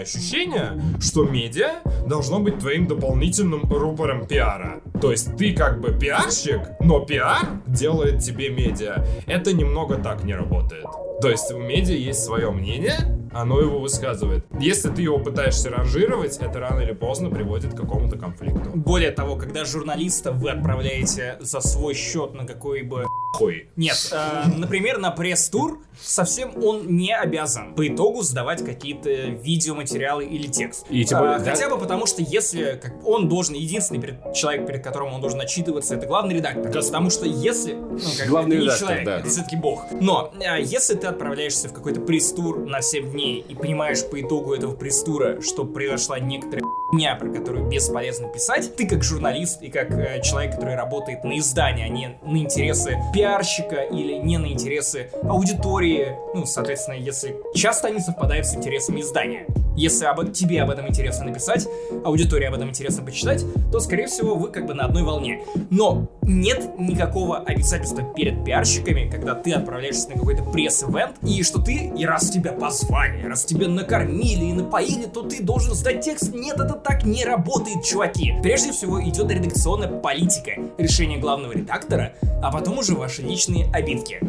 ощущение, 0.00 0.80
что 1.00 1.24
медиа 1.24 1.80
должно 2.06 2.40
быть 2.40 2.58
твоим 2.58 2.86
дополнительным 2.86 3.62
рупором 3.70 4.26
пиара. 4.26 4.80
То 5.00 5.10
есть 5.10 5.36
ты 5.36 5.54
как 5.54 5.80
бы 5.80 5.92
пиарщик, 5.92 6.60
но 6.80 7.00
пиар 7.00 7.46
делает 7.66 8.22
тебе 8.22 8.50
медиа. 8.50 9.04
Это 9.26 9.52
немного 9.52 9.96
так 9.96 10.24
не 10.24 10.34
работает. 10.34 10.86
То 11.20 11.28
есть 11.28 11.50
у 11.52 11.58
медиа 11.58 11.94
есть 11.96 12.22
свое 12.24 12.50
мнение, 12.50 12.96
оно 13.32 13.60
его 13.60 13.78
высказывает. 13.78 14.44
Если 14.58 14.88
ты 14.90 15.02
его 15.02 15.18
пытаешься 15.18 15.70
ранжировать, 15.70 16.38
это 16.38 16.58
рано 16.58 16.80
или 16.80 16.92
поздно 16.92 17.30
приводит 17.30 17.74
к 17.74 17.76
какому-то 17.76 18.16
конфликту. 18.18 18.70
Более 18.74 19.10
того, 19.12 19.36
когда 19.36 19.64
журналиста 19.64 20.32
вы 20.32 20.50
отправляете 20.50 21.36
за 21.40 21.60
свой 21.60 21.94
счет 21.94 22.34
на 22.34 22.44
какой 22.46 22.82
бы... 22.82 23.04
Хуй. 23.34 23.68
Нет, 23.76 24.10
э, 24.12 24.42
например, 24.56 24.98
на 24.98 25.12
пресс-тур 25.12 25.78
совсем 26.00 26.50
он 26.64 26.88
не 26.96 27.14
обязан 27.16 27.74
по 27.76 27.86
итогу 27.86 28.22
сдавать 28.22 28.64
какие-то 28.64 29.08
видеоматериалы 29.08 30.24
или 30.24 30.48
текст. 30.48 30.84
И 30.90 31.04
тем 31.04 31.20
более, 31.20 31.36
А, 31.36 31.38
да- 31.38 31.52
Хотя 31.52 31.68
бы 31.68 31.78
потому, 31.78 32.06
что 32.06 32.22
если 32.22 32.80
как, 32.82 33.06
он 33.06 33.28
должен, 33.28 33.54
единственный 33.54 34.00
перед- 34.00 34.34
человек, 34.34 34.66
перед 34.66 34.82
которым 34.82 35.12
он 35.14 35.20
должен 35.20 35.40
отчитываться, 35.40 35.94
это 35.94 36.06
главный 36.06 36.34
редактор. 36.34 36.72
Потому 36.72 37.10
что 37.10 37.24
если... 37.26 37.74
Ну, 37.74 37.98
как 38.18 38.28
Главный 38.28 38.56
редактор, 38.56 38.88
человек, 38.88 39.04
да. 39.06 39.18
это 39.20 39.28
все-таки 39.28 39.56
бог. 39.56 39.84
Но 39.92 40.32
э, 40.40 40.60
если 40.62 40.94
ты 40.96 41.06
отправляешься 41.10 41.68
в 41.68 41.72
какой-то 41.72 42.00
пресс-тур 42.00 42.58
на 42.58 42.82
7 42.82 43.12
дней 43.12 43.44
и 43.48 43.54
понимаешь 43.54 44.04
по 44.08 44.20
итогу 44.20 44.54
этого 44.54 44.74
пресс-тура, 44.74 45.40
что 45.40 45.64
произошла 45.64 46.18
некоторая 46.18 46.64
дня, 46.92 47.14
про 47.16 47.28
которую 47.30 47.68
бесполезно 47.68 48.28
писать, 48.28 48.74
ты 48.76 48.86
как 48.86 49.02
журналист 49.02 49.62
и 49.62 49.68
как 49.68 49.90
э, 49.90 50.20
человек, 50.22 50.54
который 50.54 50.74
работает 50.74 51.24
на 51.24 51.38
издании, 51.38 51.84
а 51.84 51.88
не 51.88 52.18
на 52.22 52.36
интересы 52.38 52.98
пиарщика 53.12 53.76
или 53.76 54.14
не 54.14 54.38
на 54.38 54.46
интересы 54.46 55.10
аудитории, 55.22 56.16
ну, 56.34 56.46
соответственно, 56.46 56.96
если 56.96 57.36
часто 57.54 57.88
они 57.88 58.00
совпадают 58.00 58.46
с 58.46 58.54
интересами 58.54 59.00
издания. 59.00 59.46
Если 59.76 60.04
об, 60.04 60.32
тебе 60.32 60.62
об 60.62 60.70
этом 60.70 60.88
интересно 60.88 61.26
написать, 61.26 61.66
аудитории 62.04 62.46
об 62.46 62.54
этом 62.54 62.68
интересно 62.68 63.04
почитать, 63.04 63.44
то, 63.70 63.80
скорее 63.80 64.08
всего, 64.08 64.34
вы 64.34 64.50
как 64.50 64.66
бы 64.66 64.74
на 64.74 64.84
одной 64.84 65.04
волне. 65.04 65.42
Но 65.70 66.08
нет 66.22 66.78
никакого 66.78 67.38
обязательства 67.38 68.02
перед 68.02 68.44
пиарщиками, 68.44 69.08
когда 69.08 69.34
ты 69.34 69.52
отправляешься 69.52 70.10
на 70.10 70.16
какой-то 70.16 70.42
пресс-эвент, 70.42 71.16
и 71.22 71.42
что 71.42 71.60
ты, 71.60 71.92
и 71.96 72.04
раз 72.04 72.30
тебя 72.30 72.52
позвали, 72.52 73.24
раз 73.24 73.44
тебя 73.44 73.68
накормили 73.68 74.46
и 74.46 74.52
напоили, 74.52 75.06
то 75.06 75.22
ты 75.22 75.42
должен 75.42 75.74
сдать 75.74 76.00
текст. 76.00 76.34
Нет, 76.34 76.58
это 76.58 76.74
так 76.82 77.04
не 77.04 77.24
работает, 77.24 77.84
чуваки. 77.84 78.34
Прежде 78.42 78.72
всего 78.72 79.02
идет 79.02 79.30
редакционная 79.30 79.88
политика, 79.88 80.52
решение 80.78 81.18
главного 81.18 81.52
редактора, 81.52 82.12
а 82.42 82.50
потом 82.50 82.78
уже 82.78 82.94
ваши 82.94 83.22
личные 83.22 83.70
обидки. 83.72 84.20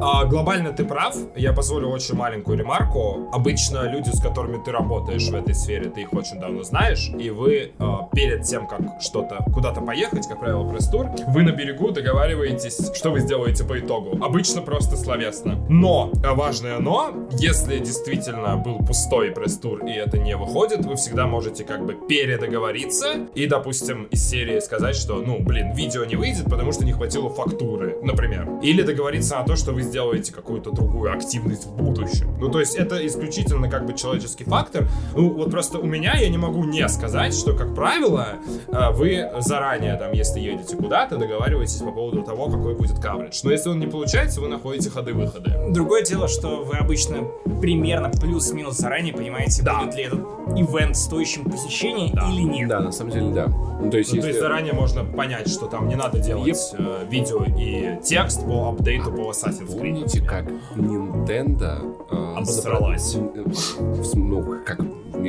А, 0.00 0.24
глобально 0.24 0.72
ты 0.72 0.84
прав. 0.84 1.16
Я 1.34 1.52
позволю 1.52 1.88
очень 1.88 2.14
маленькую 2.14 2.58
ремарку. 2.58 3.28
Обычно 3.32 3.90
люди, 3.90 4.10
с 4.10 4.20
которыми 4.20 4.62
ты 4.62 4.70
работаешь 4.70 5.28
в 5.28 5.34
этой 5.34 5.54
сфере, 5.54 5.90
ты 5.90 6.02
их 6.02 6.12
очень 6.12 6.38
давно 6.38 6.62
знаешь, 6.62 7.10
и 7.18 7.30
вы 7.30 7.72
а, 7.78 8.08
перед 8.12 8.44
тем, 8.44 8.66
как 8.66 8.80
что-то 9.00 9.44
куда-то 9.52 9.80
поехать, 9.80 10.26
как 10.28 10.40
правило, 10.40 10.68
пресс-тур, 10.68 11.08
вы 11.28 11.42
на 11.42 11.52
берегу 11.52 11.90
договариваетесь, 11.90 12.92
что 12.94 13.10
вы 13.10 13.20
сделаете 13.20 13.64
по 13.64 13.78
итогу. 13.78 14.22
Обычно 14.22 14.60
просто 14.60 14.96
словесно. 14.96 15.64
Но, 15.68 16.10
а, 16.24 16.34
важное 16.34 16.78
но, 16.78 17.28
если 17.30 17.78
действительно 17.78 18.56
был 18.56 18.78
пустой 18.78 19.30
пресс-тур 19.30 19.84
и 19.86 19.92
это 19.92 20.18
не 20.18 20.36
выходит, 20.36 20.84
вы 20.84 20.96
всегда 20.96 21.26
можете 21.26 21.64
как 21.64 21.84
бы 21.86 21.93
передоговориться 21.94 23.26
и, 23.34 23.46
допустим, 23.46 24.04
из 24.04 24.28
серии 24.28 24.60
сказать, 24.60 24.96
что, 24.96 25.16
ну, 25.16 25.38
блин, 25.40 25.72
видео 25.74 26.04
не 26.04 26.16
выйдет, 26.16 26.44
потому 26.44 26.72
что 26.72 26.84
не 26.84 26.92
хватило 26.92 27.30
фактуры, 27.30 27.96
например. 28.02 28.48
Или 28.62 28.82
договориться 28.82 29.36
на 29.36 29.44
то, 29.44 29.56
что 29.56 29.72
вы 29.72 29.82
сделаете 29.82 30.32
какую-то 30.32 30.70
другую 30.70 31.12
активность 31.12 31.66
в 31.66 31.74
будущем. 31.76 32.36
Ну, 32.40 32.50
то 32.50 32.60
есть 32.60 32.76
это 32.76 33.04
исключительно 33.06 33.68
как 33.70 33.86
бы 33.86 33.94
человеческий 33.94 34.44
фактор, 34.44 34.88
ну, 35.14 35.30
вот 35.30 35.50
просто 35.50 35.78
у 35.78 35.86
меня 35.86 36.14
я 36.16 36.28
не 36.28 36.38
могу 36.38 36.64
не 36.64 36.88
сказать, 36.88 37.34
что, 37.34 37.54
как 37.54 37.74
правило, 37.74 38.28
э, 38.68 38.90
вы 38.92 39.30
заранее, 39.40 39.96
там, 39.96 40.12
если 40.12 40.40
едете 40.40 40.76
куда-то, 40.76 41.16
договариваетесь 41.16 41.78
по 41.80 41.90
поводу 41.92 42.22
того, 42.22 42.48
какой 42.48 42.74
будет 42.74 42.98
каверидж. 42.98 43.40
Но 43.44 43.50
если 43.50 43.68
он 43.70 43.78
не 43.80 43.86
получается, 43.86 44.40
вы 44.40 44.48
находите 44.48 44.90
ходы-выходы. 44.90 45.52
Другое 45.70 46.02
дело, 46.02 46.28
что 46.28 46.64
вы 46.64 46.76
обычно 46.76 47.24
примерно 47.60 48.10
плюс-минус 48.10 48.76
заранее 48.76 49.14
понимаете, 49.14 49.62
Да. 49.62 49.80
будет 49.82 49.94
ли 49.96 50.02
этот 50.04 50.20
ивент 50.56 50.96
стоящим 50.96 51.44
посещения 51.92 52.32
или 52.32 52.42
нет. 52.42 52.68
Да, 52.68 52.80
на 52.80 52.92
самом 52.92 53.10
деле, 53.12 53.30
да. 53.32 53.46
Ну, 53.80 53.90
то 53.90 53.98
есть, 53.98 54.10
Ну, 54.12 54.20
то 54.20 54.26
есть 54.26 54.28
если- 54.28 54.40
заранее 54.40 54.72
можно 54.72 55.04
понять, 55.04 55.48
что 55.48 55.66
там 55.66 55.88
не 55.88 55.96
надо 55.96 56.18
делать 56.18 56.74
э, 56.78 57.04
видео 57.10 57.44
и 57.44 57.98
текст 58.02 58.44
по 58.46 58.68
апдейту 58.70 59.10
по 59.12 59.30
Assassin's 59.30 59.68
Creed. 59.74 59.78
Помните, 59.78 60.20
как 60.22 60.46
Nintendo 60.76 61.96
э, 62.10 62.34
Обосралась. 62.36 63.14
запро- 63.16 64.12
э, 64.14 64.16
ну, 64.16 64.42
как 64.64 64.80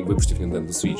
выпустив 0.01 0.39
Nintendo 0.39 0.69
Switch. 0.69 0.99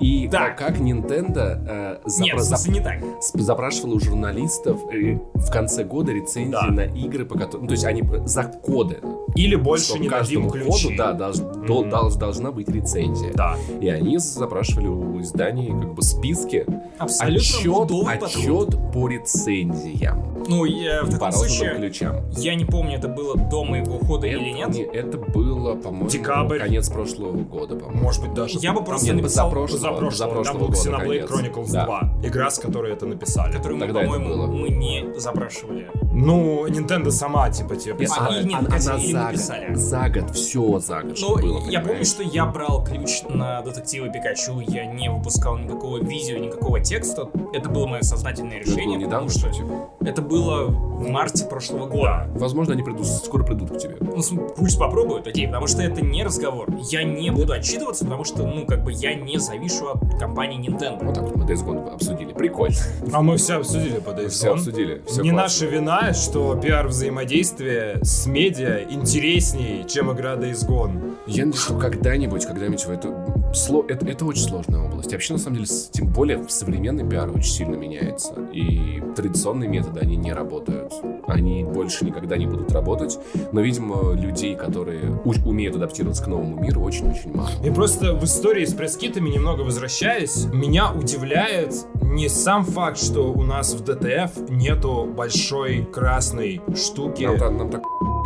И 0.00 0.28
Да. 0.28 0.50
как 0.50 0.78
Nintendo 0.78 1.58
э, 1.66 1.98
запро- 2.06 2.22
Нет, 2.22 2.44
смысле 2.44 2.72
не 2.74 2.80
так. 2.80 2.98
зап- 3.02 3.40
запрашивала 3.40 3.94
у 3.94 4.00
журналистов 4.00 4.80
э, 4.92 5.18
в 5.34 5.50
конце 5.50 5.84
года 5.84 6.12
рецензии 6.12 6.50
Да. 6.52 6.66
на 6.68 6.82
игры, 6.84 7.24
по 7.24 7.38
которым... 7.38 7.62
Ну, 7.62 7.68
то 7.68 7.72
есть 7.72 7.84
они 7.84 8.02
за 8.24 8.44
коды. 8.44 8.98
Или 9.34 9.56
больше 9.56 9.86
что 9.86 9.98
не 9.98 10.08
каждому 10.08 10.50
дадим 10.50 10.64
ключи. 10.64 10.84
коду, 10.88 10.96
да, 10.96 11.12
долж- 11.12 11.66
дол- 11.66 11.84
долж- 11.84 12.18
должна 12.18 12.50
быть 12.52 12.68
рецензия. 12.68 13.32
Да. 13.34 13.56
И 13.80 13.88
они 13.88 14.18
запрашивали 14.18 14.86
у 14.88 15.20
изданий 15.20 15.68
как 15.68 15.94
бы 15.94 16.02
списки 16.02 16.64
Абсолютно 16.98 17.36
отчет, 17.40 17.90
отчет 18.22 18.92
по 18.92 19.08
рецензиям 19.08 20.24
Ну, 20.48 20.64
я, 20.64 21.02
в 21.02 21.10
таком 21.10 21.32
случае, 21.32 21.74
ключам. 21.76 22.16
я 22.36 22.54
не 22.54 22.64
помню, 22.64 22.96
это 22.98 23.08
было 23.08 23.36
до 23.36 23.64
моего 23.64 23.96
ухода 23.96 24.26
или 24.26 24.50
нет. 24.50 24.68
не- 24.70 24.82
это 24.82 25.18
было, 25.18 25.74
по-моему, 25.74 26.08
Декабрь. 26.08 26.58
конец 26.58 26.88
прошлого 26.88 27.32
года, 27.32 27.76
по-моему. 27.76 28.02
Может 28.02 28.22
быть, 28.22 28.34
даже... 28.36 28.58
Я 28.58 28.72
бы 28.72 28.84
просто 28.84 29.06
Нет, 29.06 29.16
написал, 29.16 29.50
позапрошлого, 29.50 30.08
Позапрошлого. 30.10 30.44
Там 30.44 30.58
был 30.58 30.68
Xenoblade 30.68 31.26
конец. 31.26 31.30
Chronicles 31.30 31.72
Да. 31.72 31.84
2. 31.86 32.12
Игра, 32.24 32.50
с 32.50 32.58
которой 32.58 32.92
это 32.92 33.06
написали. 33.06 33.52
который 33.52 33.76
мы, 33.76 33.86
по-моему, 33.88 34.28
было. 34.28 34.46
мы 34.46 34.68
не 34.68 35.04
запрашивали. 35.18 35.90
Ну, 36.12 36.66
Nintendo 36.66 37.10
сама, 37.10 37.50
типа, 37.50 37.76
тебе 37.76 37.92
А, 37.92 37.96
присылает. 37.96 38.44
и 38.44 38.48
нет, 38.48 38.58
она 38.60 38.70
хотя 38.70 38.82
за 38.82 38.94
им 39.04 39.12
год, 39.16 39.26
написали. 39.26 39.74
за 39.74 40.08
год, 40.08 40.30
все 40.30 40.78
за 40.78 41.02
год, 41.02 41.18
что 41.18 41.36
Ну, 41.36 41.42
было, 41.42 41.58
я 41.58 41.80
помню, 41.80 41.82
понимаешь? 41.82 42.06
что 42.06 42.22
я 42.22 42.46
брал 42.46 42.84
ключ 42.84 43.22
на 43.28 43.60
детектива 43.62 44.08
Пикачу, 44.08 44.60
я 44.60 44.86
не 44.86 45.10
выпускал 45.10 45.58
никакого 45.58 45.98
видео, 45.98 46.38
никакого 46.38 46.80
текста. 46.80 47.28
Это 47.52 47.68
было 47.68 47.86
мое 47.86 48.02
сознательное 48.02 48.56
Ну, 48.56 48.62
это 48.62 48.70
было 48.70 48.76
решение, 48.76 48.98
недавно, 48.98 49.28
потому 49.28 49.30
что 49.30 49.52
что 49.52 49.62
типа. 49.62 49.90
это 50.08 50.22
было 50.22 50.66
в 50.66 51.08
марте 51.08 51.44
прошлого 51.44 51.86
года. 51.86 52.26
Возможно, 52.34 52.72
они 52.74 52.82
придут, 52.82 53.06
скоро 53.06 53.42
придут 53.44 53.70
к 53.72 53.78
тебе. 53.78 53.96
Ну, 54.00 54.48
пусть 54.56 54.78
попробуют, 54.78 55.26
окей, 55.26 55.46
потому 55.46 55.66
что 55.66 55.82
это 55.82 56.00
не 56.00 56.24
разговор. 56.24 56.68
Я 56.90 57.04
не 57.04 57.30
буду 57.30 57.52
отчитываться, 57.52 58.04
потому 58.04 58.24
что, 58.26 58.46
ну, 58.46 58.66
как 58.66 58.84
бы 58.84 58.92
я 58.92 59.14
не 59.14 59.38
завишу 59.38 59.88
от 59.88 60.18
компании 60.18 60.58
Nintendo. 60.60 61.04
Вот 61.04 61.14
так 61.14 61.24
вот 61.24 61.36
мы 61.36 61.44
Days 61.44 61.64
Gone 61.64 61.88
обсудили. 61.94 62.32
Прикольно. 62.32 62.76
А 63.12 63.22
мы 63.22 63.36
все 63.36 63.54
обсудили 63.56 63.98
по 63.98 64.10
Days 64.10 64.28
Все 64.28 64.48
Gone. 64.48 64.52
обсудили. 64.54 65.02
Все 65.06 65.22
Не 65.22 65.32
наша 65.32 65.66
вина, 65.66 66.12
что 66.12 66.54
пиар 66.56 66.88
взаимодействие 66.88 67.98
с 68.02 68.26
медиа 68.26 68.82
интереснее, 68.88 69.84
чем 69.88 70.12
игра 70.12 70.34
Days 70.34 70.66
Gone. 70.68 71.14
Я 71.26 71.46
надеюсь, 71.46 71.62
что 71.64 71.74
когда-нибудь, 71.78 72.44
когда-нибудь 72.46 72.84
в 72.84 72.90
эту... 72.90 73.08
сло- 73.52 73.84
Это, 73.88 74.06
это 74.06 74.24
очень 74.24 74.42
сложная 74.42 74.80
область. 74.82 75.12
Вообще, 75.12 75.32
на 75.34 75.38
самом 75.38 75.56
деле, 75.56 75.66
с- 75.66 75.88
тем 75.90 76.08
более 76.08 76.42
современный 76.48 77.08
пиар 77.08 77.30
очень 77.30 77.50
сильно 77.52 77.74
меняется. 77.76 78.34
И 78.52 79.02
традиционные 79.16 79.68
методы, 79.68 80.00
они 80.00 80.16
не 80.16 80.32
работают. 80.32 80.92
Они 81.26 81.64
больше 81.64 82.04
никогда 82.04 82.36
не 82.36 82.46
будут 82.46 82.72
работать. 82.72 83.18
Но, 83.52 83.60
видимо, 83.60 84.12
людей, 84.12 84.54
которые 84.54 85.20
у- 85.24 85.48
умеют 85.48 85.76
адаптироваться 85.76 86.24
к 86.24 86.26
новому 86.26 86.60
миру, 86.60 86.82
очень-очень 86.82 87.34
мало. 87.34 87.48
И 87.64 87.70
просто 87.70 88.05
в 88.14 88.24
истории 88.24 88.64
с 88.64 88.74
пресс-китами 88.74 89.28
немного 89.28 89.62
возвращаясь, 89.62 90.44
меня 90.52 90.92
удивляет 90.92 91.74
не 92.02 92.28
сам 92.28 92.64
факт, 92.64 92.98
что 92.98 93.32
у 93.32 93.42
нас 93.42 93.74
в 93.74 93.82
ДТФ 93.84 94.48
нету 94.48 95.04
большой 95.14 95.84
красной 95.84 96.60
штуки, 96.76 97.24
Нам, 97.24 97.38
та- 97.38 97.50
нам 97.50 97.70
так 97.70 97.82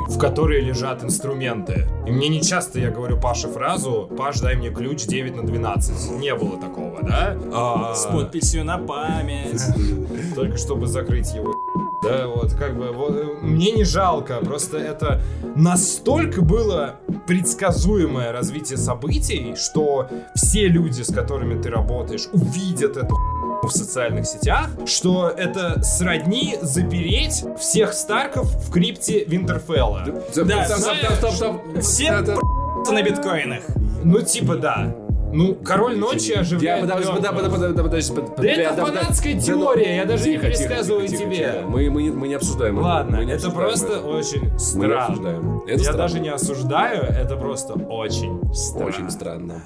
в 0.08 0.18
которой 0.18 0.60
лежат 0.60 1.04
инструменты. 1.04 1.86
И 2.04 2.10
мне 2.10 2.28
не 2.28 2.42
часто 2.42 2.80
я 2.80 2.90
говорю 2.90 3.16
Паше 3.20 3.46
фразу 3.46 4.10
«Паш, 4.18 4.40
дай 4.40 4.56
мне 4.56 4.70
ключ 4.70 5.04
9 5.04 5.36
на 5.36 5.42
12». 5.42 6.18
Не 6.18 6.34
было 6.34 6.56
такого, 6.60 6.98
да? 7.02 7.36
А, 7.52 7.94
С 7.94 8.06
подписью 8.06 8.64
на 8.64 8.78
память. 8.78 9.62
Только 10.34 10.56
чтобы 10.56 10.88
закрыть 10.88 11.32
его. 11.32 11.54
Да, 12.02 12.26
вот, 12.28 12.54
как 12.54 12.76
бы, 12.76 12.92
вот, 12.92 13.12
э, 13.14 13.24
мне 13.42 13.72
не 13.72 13.84
жалко, 13.84 14.36
просто 14.36 14.78
это 14.78 15.20
настолько 15.54 16.40
было 16.40 16.96
предсказуемое 17.26 18.32
развитие 18.32 18.78
событий, 18.78 19.54
что 19.54 20.08
все 20.34 20.66
люди, 20.66 21.02
с 21.02 21.12
которыми 21.12 21.60
ты 21.60 21.68
работаешь, 21.68 22.26
увидят 22.32 22.96
эту 22.96 23.16
в 23.62 23.68
социальных 23.68 24.26
сетях, 24.26 24.70
что 24.86 25.28
это 25.28 25.82
сродни 25.82 26.56
запереть 26.62 27.44
всех 27.58 27.92
Старков 27.92 28.46
в 28.46 28.72
крипте 28.72 29.24
Винтерфелла. 29.24 30.06
Да, 30.34 30.64
стоп. 30.64 31.60
Все 31.82 32.22
Да, 32.22 32.22
да. 32.86 32.92
на 32.92 33.02
биткоинах. 33.02 33.62
Ну, 34.02 34.22
типа, 34.22 34.56
да. 34.56 34.96
Ну, 35.32 35.54
Король 35.54 35.96
Ночи 35.96 36.32
Я 36.32 36.40
оживляет 36.40 36.80
подожди, 36.82 37.12
мертвых. 37.12 37.34
подожди, 37.34 37.50
подожди, 37.50 37.82
подожди, 37.82 38.12
подожди, 38.14 38.36
Да 38.36 38.48
это 38.62 38.70
подожди, 38.74 38.98
фанатская 38.98 39.32
подожди. 39.34 39.52
теория, 39.52 39.96
я 39.96 40.04
даже 40.04 40.28
не 40.28 40.38
пересказываю 40.38 41.08
тебе. 41.08 41.64
Мы, 41.68 41.88
мы, 41.90 42.02
не- 42.02 42.10
мы 42.10 42.28
не 42.28 42.34
обсуждаем 42.34 42.78
это. 42.78 42.84
Ладно, 42.86 43.16
это 43.16 43.50
просто 43.50 44.00
очень 44.00 44.58
странно. 44.58 45.62
Я 45.68 45.92
даже 45.92 46.18
не 46.20 46.30
осуждаю, 46.30 47.02
это 47.04 47.36
просто 47.36 47.74
очень 47.74 48.40
странно. 48.52 48.86
Очень 48.86 49.10
странно. 49.10 49.62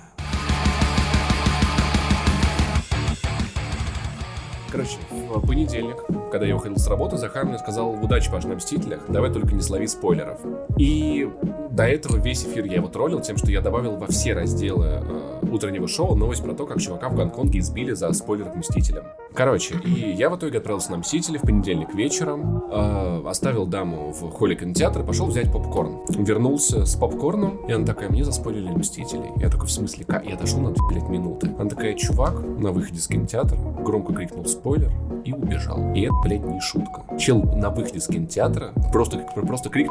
Короче, 4.71 4.97
в 5.11 5.47
понедельник, 5.47 5.97
когда 6.33 6.47
я 6.47 6.57
уходил 6.57 6.77
с 6.79 6.89
работы, 6.89 7.17
Захар 7.17 7.45
мне 7.45 7.59
сказал, 7.59 7.93
удачи, 7.93 8.29
Паш, 8.29 8.43
на 8.45 8.57
Мстителях, 8.57 9.03
давай 9.09 9.33
только 9.33 9.55
не 9.55 9.62
слови 9.62 9.87
спойлеров. 9.87 10.41
И 10.79 11.31
до 11.71 11.85
этого 11.85 12.17
весь 12.17 12.45
эфир 12.45 12.65
я 12.65 12.75
его 12.77 12.89
троллил 12.89 13.21
тем, 13.21 13.37
что 13.37 13.53
я 13.53 13.61
добавил 13.61 13.97
во 13.97 14.09
все 14.09 14.33
разделы 14.35 15.01
э, 15.01 15.43
утреннего 15.55 15.89
шоу 15.89 16.15
новость 16.15 16.43
про 16.43 16.53
то, 16.55 16.67
как 16.67 16.81
чувака 16.81 17.09
в 17.09 17.17
Гонконге 17.17 17.61
избили 17.61 17.93
за 17.93 18.13
спойлер 18.13 18.51
к 18.51 18.57
Мстителям. 18.57 19.05
Короче, 19.35 19.77
и 19.85 20.13
я 20.13 20.31
в 20.31 20.37
итоге 20.37 20.59
отправился 20.59 20.91
на 20.93 20.99
Мстители 20.99 21.39
в 21.39 21.43
понедельник 21.43 21.95
вечером, 21.95 22.65
э, 22.71 23.23
оставил 23.27 23.67
даму 23.67 24.13
в 24.13 24.31
холле 24.31 24.55
кинотеатра, 24.55 25.03
пошел 25.03 25.27
взять 25.27 25.53
попкорн. 25.53 26.01
Вернулся 26.09 26.85
с 26.85 26.95
попкорном, 26.97 27.67
и 27.67 27.73
она 27.73 27.85
такая, 27.85 28.11
мне 28.11 28.25
заспойлерили 28.25 28.73
Мстителей. 28.73 29.31
Я 29.37 29.49
такой, 29.49 29.67
в 29.67 29.73
смысле, 29.73 30.05
как? 30.05 30.25
Я 30.25 30.37
дошел 30.37 30.61
на 30.61 30.71
2, 30.71 30.89
блядь, 30.89 31.09
минуты. 31.09 31.55
Она 31.59 31.69
такая, 31.69 31.95
чувак, 31.95 32.41
на 32.41 32.71
выходе 32.71 33.01
с 33.01 33.09
кинотеатра 33.09 33.57
громко 33.85 34.13
крикнул 34.13 34.45
спойлер 34.47 34.93
и 35.25 35.33
убежал. 35.33 35.95
И 35.95 36.03
это, 36.03 36.15
блядь, 36.23 36.45
не 36.45 36.61
шутка. 36.61 37.03
Чел 37.19 37.43
на 37.43 37.71
выходе 37.71 38.01
с 38.01 38.07
кинотеатра 38.07 38.73
просто, 38.93 39.19
просто 39.35 39.69
крик 39.69 39.91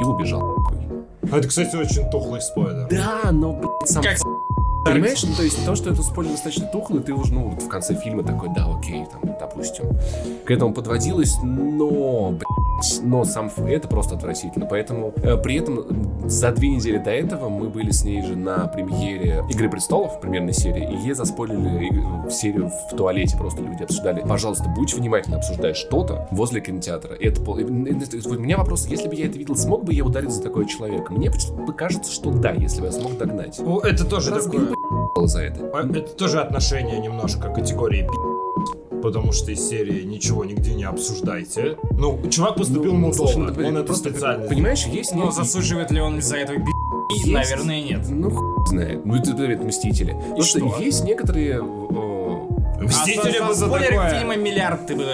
и 0.00 0.04
убежал. 0.04 0.56
Это, 1.32 1.48
кстати, 1.48 1.76
очень 1.76 2.08
тухлый 2.10 2.40
спойлер. 2.40 2.86
Да, 2.90 3.30
но, 3.32 3.52
блядь, 3.52 3.88
сам... 3.88 4.02
Как 4.02 4.16
Понимаешь, 4.84 5.22
ну 5.22 5.34
то 5.34 5.42
есть 5.42 5.64
то, 5.66 5.74
что 5.74 5.90
это 5.90 6.02
спойлер 6.02 6.30
достаточно 6.30 6.66
тухлый, 6.66 7.02
ты 7.02 7.12
уже, 7.12 7.34
ну, 7.34 7.48
вот 7.50 7.62
в 7.62 7.68
конце 7.68 7.94
фильма 7.94 8.22
такой, 8.22 8.48
да, 8.54 8.66
окей, 8.74 9.04
там, 9.10 9.20
допустим. 9.38 9.84
К 10.46 10.50
этому 10.50 10.72
подводилось, 10.72 11.36
но, 11.42 12.30
блядь, 12.30 12.57
но 13.02 13.24
сам 13.24 13.50
это 13.66 13.88
просто 13.88 14.14
отвратительно. 14.16 14.66
Поэтому 14.66 15.12
э, 15.22 15.36
при 15.36 15.56
этом 15.56 16.28
за 16.28 16.52
две 16.52 16.68
недели 16.68 16.98
до 16.98 17.10
этого 17.10 17.48
мы 17.48 17.68
были 17.68 17.90
с 17.90 18.04
ней 18.04 18.22
же 18.22 18.36
на 18.36 18.66
премьере 18.68 19.44
Игры 19.50 19.68
престолов, 19.70 20.20
примерной 20.20 20.52
серии, 20.52 20.92
и 20.92 20.96
ей 20.96 21.14
заспойлили 21.14 21.86
иг- 21.88 22.30
серию 22.30 22.70
в 22.90 22.96
туалете, 22.96 23.36
просто 23.36 23.62
люди 23.62 23.82
обсуждали. 23.82 24.22
Пожалуйста, 24.26 24.64
будь 24.76 24.94
внимательно, 24.94 25.36
обсуждай 25.38 25.74
что-то 25.74 26.28
возле 26.30 26.60
кинотеатра. 26.60 27.14
Это, 27.14 27.40
это- 27.40 28.28
вот 28.28 28.36
у 28.36 28.40
меня 28.40 28.58
вопрос, 28.58 28.86
если 28.86 29.08
бы 29.08 29.14
я 29.14 29.26
это 29.26 29.38
видел, 29.38 29.56
смог 29.56 29.84
бы 29.84 29.92
я 29.92 30.04
ударить 30.04 30.30
за 30.30 30.42
такого 30.42 30.64
человека? 30.66 31.12
Мне 31.12 31.30
кажется, 31.76 32.12
что 32.12 32.30
да, 32.30 32.50
если 32.52 32.80
бы 32.80 32.86
я 32.86 32.92
смог 32.92 33.16
догнать. 33.18 33.58
Ну, 33.58 33.78
это 33.80 34.04
тоже 34.04 34.30
Разбил 34.34 34.66
такое... 34.68 35.08
бы 35.14 35.26
за 35.28 35.42
это. 35.42 35.70
А, 35.74 35.80
Это 35.80 36.12
тоже 36.14 36.40
отношение 36.40 36.98
немножко 36.98 37.48
категории 37.52 38.02
пи***, 38.02 38.08
потому 39.00 39.32
что 39.32 39.50
из 39.52 39.66
серии 39.68 40.02
ничего 40.02 40.44
нигде 40.44 40.74
не 40.74 40.84
обсуждайте. 40.84 41.76
Ну, 41.92 42.18
чувак 42.30 42.56
поступил 42.56 42.92
Ну, 42.94 42.98
мудово, 43.08 43.28
он 43.66 43.76
это 43.76 43.84
просто, 43.84 44.10
специально 44.10 44.46
Понимаешь, 44.48 44.84
есть... 44.86 45.14
Но 45.14 45.30
заслуживает 45.30 45.90
ли 45.90 46.00
он 46.00 46.18
из-за 46.18 46.36
этого 46.36 46.56
би... 46.58 46.64
есть- 47.16 47.32
Наверное, 47.32 47.80
нет. 47.82 48.06
Ну, 48.08 48.30
хуй 48.30 48.66
знает. 48.66 49.04
Ну, 49.04 49.14
это, 49.16 49.30
это 49.44 49.62
Мстители. 49.64 50.12
Потому 50.12 50.42
что 50.42 50.58
что? 50.58 50.82
есть 50.82 51.04
некоторые... 51.04 51.56
э, 51.58 52.84
Мстители 52.84 53.38
а 53.38 53.46
бы 53.48 53.54
за 53.54 53.68
такое. 53.68 54.18
фильма 54.18 54.36
миллиард 54.36 54.86
ты 54.86 54.94
бы... 54.94 55.04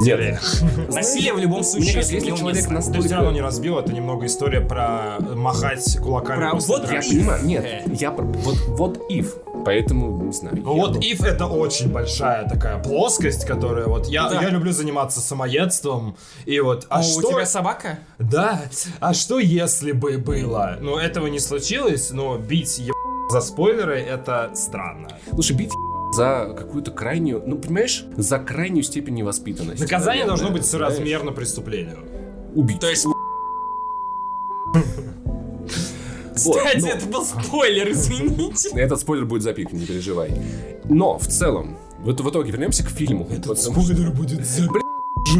Нет. 0.00 0.40
Насилие 0.92 1.32
в 1.34 1.38
любом 1.38 1.58
Мне 1.58 1.64
случае 1.64 1.94
кажется, 1.94 2.14
если 2.14 2.28
человек 2.30 2.68
неуместно. 2.68 2.92
Ты 2.92 3.00
все 3.02 3.14
равно 3.16 3.30
не 3.32 3.40
настолько... 3.40 3.42
разбил, 3.42 3.78
это 3.78 3.92
немного 3.92 4.26
история 4.26 4.60
про 4.60 5.18
махать 5.34 5.98
кулаками 5.98 6.38
Про 6.40 6.50
после 6.52 6.74
вот 6.76 6.86
драки. 6.86 7.06
Я 7.06 7.10
понимаю, 7.20 7.44
нет, 7.46 7.64
Э. 7.64 7.82
я 8.00 8.10
про... 8.10 8.24
Вот, 8.24 8.56
вот 8.68 8.98
if. 9.10 9.26
Поэтому, 9.64 10.22
не 10.22 10.32
знаю. 10.32 10.56
Ну 10.62 10.74
вот 10.74 10.96
бы- 10.96 11.00
if 11.00 11.24
это 11.24 11.46
очень 11.46 11.90
большая 11.90 12.48
такая 12.48 12.82
плоскость, 12.82 13.46
которая 13.46 13.86
вот 13.86 14.06
я, 14.06 14.28
Да. 14.28 14.40
я 14.42 14.50
люблю 14.50 14.72
заниматься 14.72 15.20
самоедством 15.20 16.16
и 16.46 16.60
вот 16.60 16.86
а 16.88 17.00
О, 17.00 17.02
что 17.02 17.28
у 17.28 17.32
тебя 17.32 17.46
собака? 17.46 17.98
да 18.18 18.62
а 19.00 19.14
что 19.14 19.38
если 19.38 19.92
бы 19.92 20.18
было 20.18 20.78
ну 20.80 20.96
этого 20.96 21.26
не 21.28 21.38
случилось 21.40 22.10
но 22.10 22.36
бить 22.38 22.78
еб... 22.78 22.94
за 23.30 23.40
спойлеры 23.40 24.00
это 24.00 24.50
странно. 24.54 25.08
Слушай, 25.32 25.56
бить 25.56 25.70
за 26.14 26.54
какую-то 26.56 26.92
крайнюю, 26.92 27.42
ну, 27.44 27.56
понимаешь, 27.58 28.04
за 28.16 28.38
крайнюю 28.38 28.84
степень 28.84 29.14
невоспитанности. 29.14 29.82
Наказание 29.82 30.24
наверное, 30.24 30.26
должно 30.28 30.50
быть 30.50 30.64
соразмерно 30.64 31.32
преступлению. 31.32 31.98
Убить. 32.54 32.78
То 32.80 32.88
есть... 32.88 33.04
Вот, 36.44 36.56
Кстати, 36.58 36.80
но- 36.82 36.88
это 36.88 37.06
был 37.06 37.24
спойлер, 37.24 37.90
извините. 37.90 38.68
Этот 38.74 39.00
спойлер 39.00 39.24
будет 39.24 39.42
запикан, 39.42 39.78
не 39.78 39.86
переживай. 39.86 40.30
Но 40.88 41.18
в 41.18 41.26
целом, 41.26 41.76
вот 42.00 42.20
в 42.20 42.28
итоге 42.30 42.50
вернемся 42.52 42.84
к 42.84 42.88
фильму. 42.90 43.24
Потому 43.24 43.54
что- 43.56 43.70
будет 43.72 43.98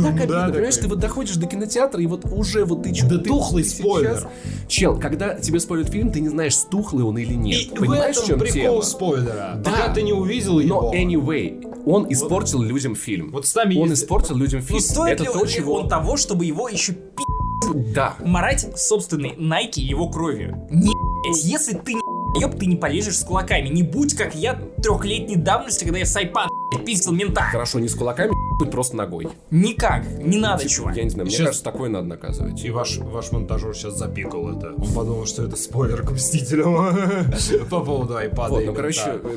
Так 0.02 0.14
обидно, 0.16 0.48
понимаешь, 0.50 0.76
ты 0.76 0.88
вот 0.88 0.98
доходишь 0.98 1.36
до 1.36 1.46
кинотеатра, 1.46 2.00
и 2.02 2.06
вот 2.06 2.24
уже 2.32 2.64
вот 2.64 2.82
ты 2.82 2.94
что-то... 2.94 3.18
Да 3.18 3.24
тухлый 3.24 3.64
спойлер. 3.64 4.28
Чел, 4.66 4.98
когда 4.98 5.34
тебе 5.34 5.60
спойлят 5.60 5.88
фильм, 5.90 6.10
ты 6.10 6.20
не 6.20 6.28
знаешь, 6.30 6.56
стухлый 6.56 7.04
он 7.04 7.18
или 7.18 7.34
нет. 7.34 7.60
И 7.72 7.74
Понимаешь, 7.76 8.16
в 8.16 8.24
этом 8.24 8.26
чем 8.30 8.38
прикол 8.40 8.60
тема? 8.62 8.82
спойлера. 8.82 9.60
Да. 9.62 9.70
Пока 9.70 9.92
ты 9.94 10.02
не 10.02 10.12
увидел 10.12 10.58
его. 10.58 10.90
Но 10.90 10.94
anyway, 10.94 11.82
он 11.86 12.10
испортил 12.10 12.62
людям 12.62 12.96
фильм. 12.96 13.30
Вот 13.30 13.46
с 13.46 13.54
нами 13.54 13.76
Он 13.76 13.90
есть- 13.90 14.02
испортил 14.04 14.36
людям 14.36 14.62
фильм. 14.62 14.78
Ну 14.78 14.84
стоит 14.84 15.12
Это 15.14 15.24
ли 15.24 15.28
то, 15.28 15.38
он- 15.40 15.46
чего... 15.48 15.74
он 15.74 15.88
того, 15.88 16.16
чтобы 16.16 16.44
его 16.46 16.68
еще 16.68 16.92
пи*** 16.92 17.22
Да. 17.94 18.16
марать 18.24 18.66
собственный 18.78 19.30
Nike 19.36 19.80
его 19.80 20.08
кровью? 20.08 20.66
Не 20.70 20.92
если 21.42 21.74
ты 21.74 21.94
не 21.94 22.00
ёб, 22.40 22.58
ты 22.58 22.66
не 22.66 22.76
полезешь 22.76 23.16
с 23.18 23.24
кулаками. 23.24 23.68
Не 23.68 23.82
будь 23.82 24.14
как 24.14 24.34
я 24.34 24.54
трехлетней 24.82 25.36
давности, 25.36 25.84
когда 25.84 25.98
я 26.00 26.04
с 26.06 26.16
iPad 26.16 26.48
пиздил 26.84 27.12
мента. 27.12 27.42
Хорошо, 27.42 27.78
не 27.78 27.88
с 27.88 27.94
кулаками, 27.94 28.32
хоть 28.58 28.70
просто 28.72 28.96
ногой. 28.96 29.28
Никак. 29.50 30.04
Не 30.18 30.38
надо, 30.38 30.62
Типа, 30.64 30.70
чувак. 30.74 30.96
Я 30.96 31.04
не 31.04 31.10
знаю, 31.10 31.26
мне 31.26 31.30
Сейчас- 31.30 31.46
кажется, 31.46 31.64
такое 31.64 31.88
надо 31.88 32.06
наказывать. 32.08 32.62
И 32.64 32.70
ваш, 32.70 32.98
ваш 32.98 33.30
монтажер 33.32 33.74
сейчас 33.74 33.96
запикал 33.96 34.48
это. 34.50 34.74
Он 34.76 34.92
подумал, 34.92 35.26
что 35.26 35.44
это 35.44 35.56
спойлер 35.56 36.02
к 36.02 36.10
Мстителям. 36.10 36.74
По 37.70 37.80
поводу 37.80 38.14
iPad. 38.14 38.48
Вот, 38.50 38.60
и 38.62 38.66
ну 38.66 38.74
короче, 38.74 39.00
э, 39.06 39.36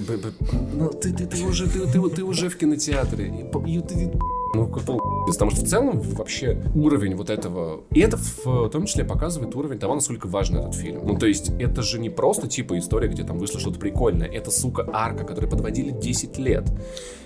ну 0.73 0.89
ты, 0.89 1.13
ты, 1.13 1.25
ты 1.27 1.43
уже 1.45 1.67
ты, 1.69 1.85
ты, 1.87 2.09
ты 2.09 2.23
уже 2.23 2.49
в 2.49 2.57
кинотеатре. 2.57 3.27
И 3.27 3.43
по- 3.43 3.63
и 3.65 3.79
ты- 3.79 4.11
ну, 4.53 4.67
какой 4.67 4.97
Потому 5.27 5.51
что 5.51 5.65
в 5.65 5.67
целом 5.67 5.99
вообще 5.99 6.57
уровень 6.73 7.15
вот 7.15 7.29
этого... 7.29 7.81
И 7.91 7.99
это 7.99 8.17
в 8.17 8.69
том 8.69 8.85
числе 8.85 9.03
показывает 9.03 9.55
уровень 9.55 9.77
того, 9.77 9.95
насколько 9.95 10.27
важен 10.27 10.57
этот 10.57 10.75
фильм. 10.75 11.01
Ну, 11.05 11.17
то 11.17 11.27
есть, 11.27 11.51
это 11.59 11.81
же 11.81 11.99
не 11.99 12.09
просто 12.09 12.47
типа 12.47 12.77
история, 12.79 13.07
где 13.07 13.23
там 13.23 13.37
вышло 13.37 13.59
что-то 13.59 13.79
прикольное. 13.79 14.27
Это, 14.27 14.51
сука, 14.51 14.87
арка, 14.91 15.25
которой 15.25 15.47
подводили 15.47 15.91
10 15.91 16.37
лет. 16.37 16.65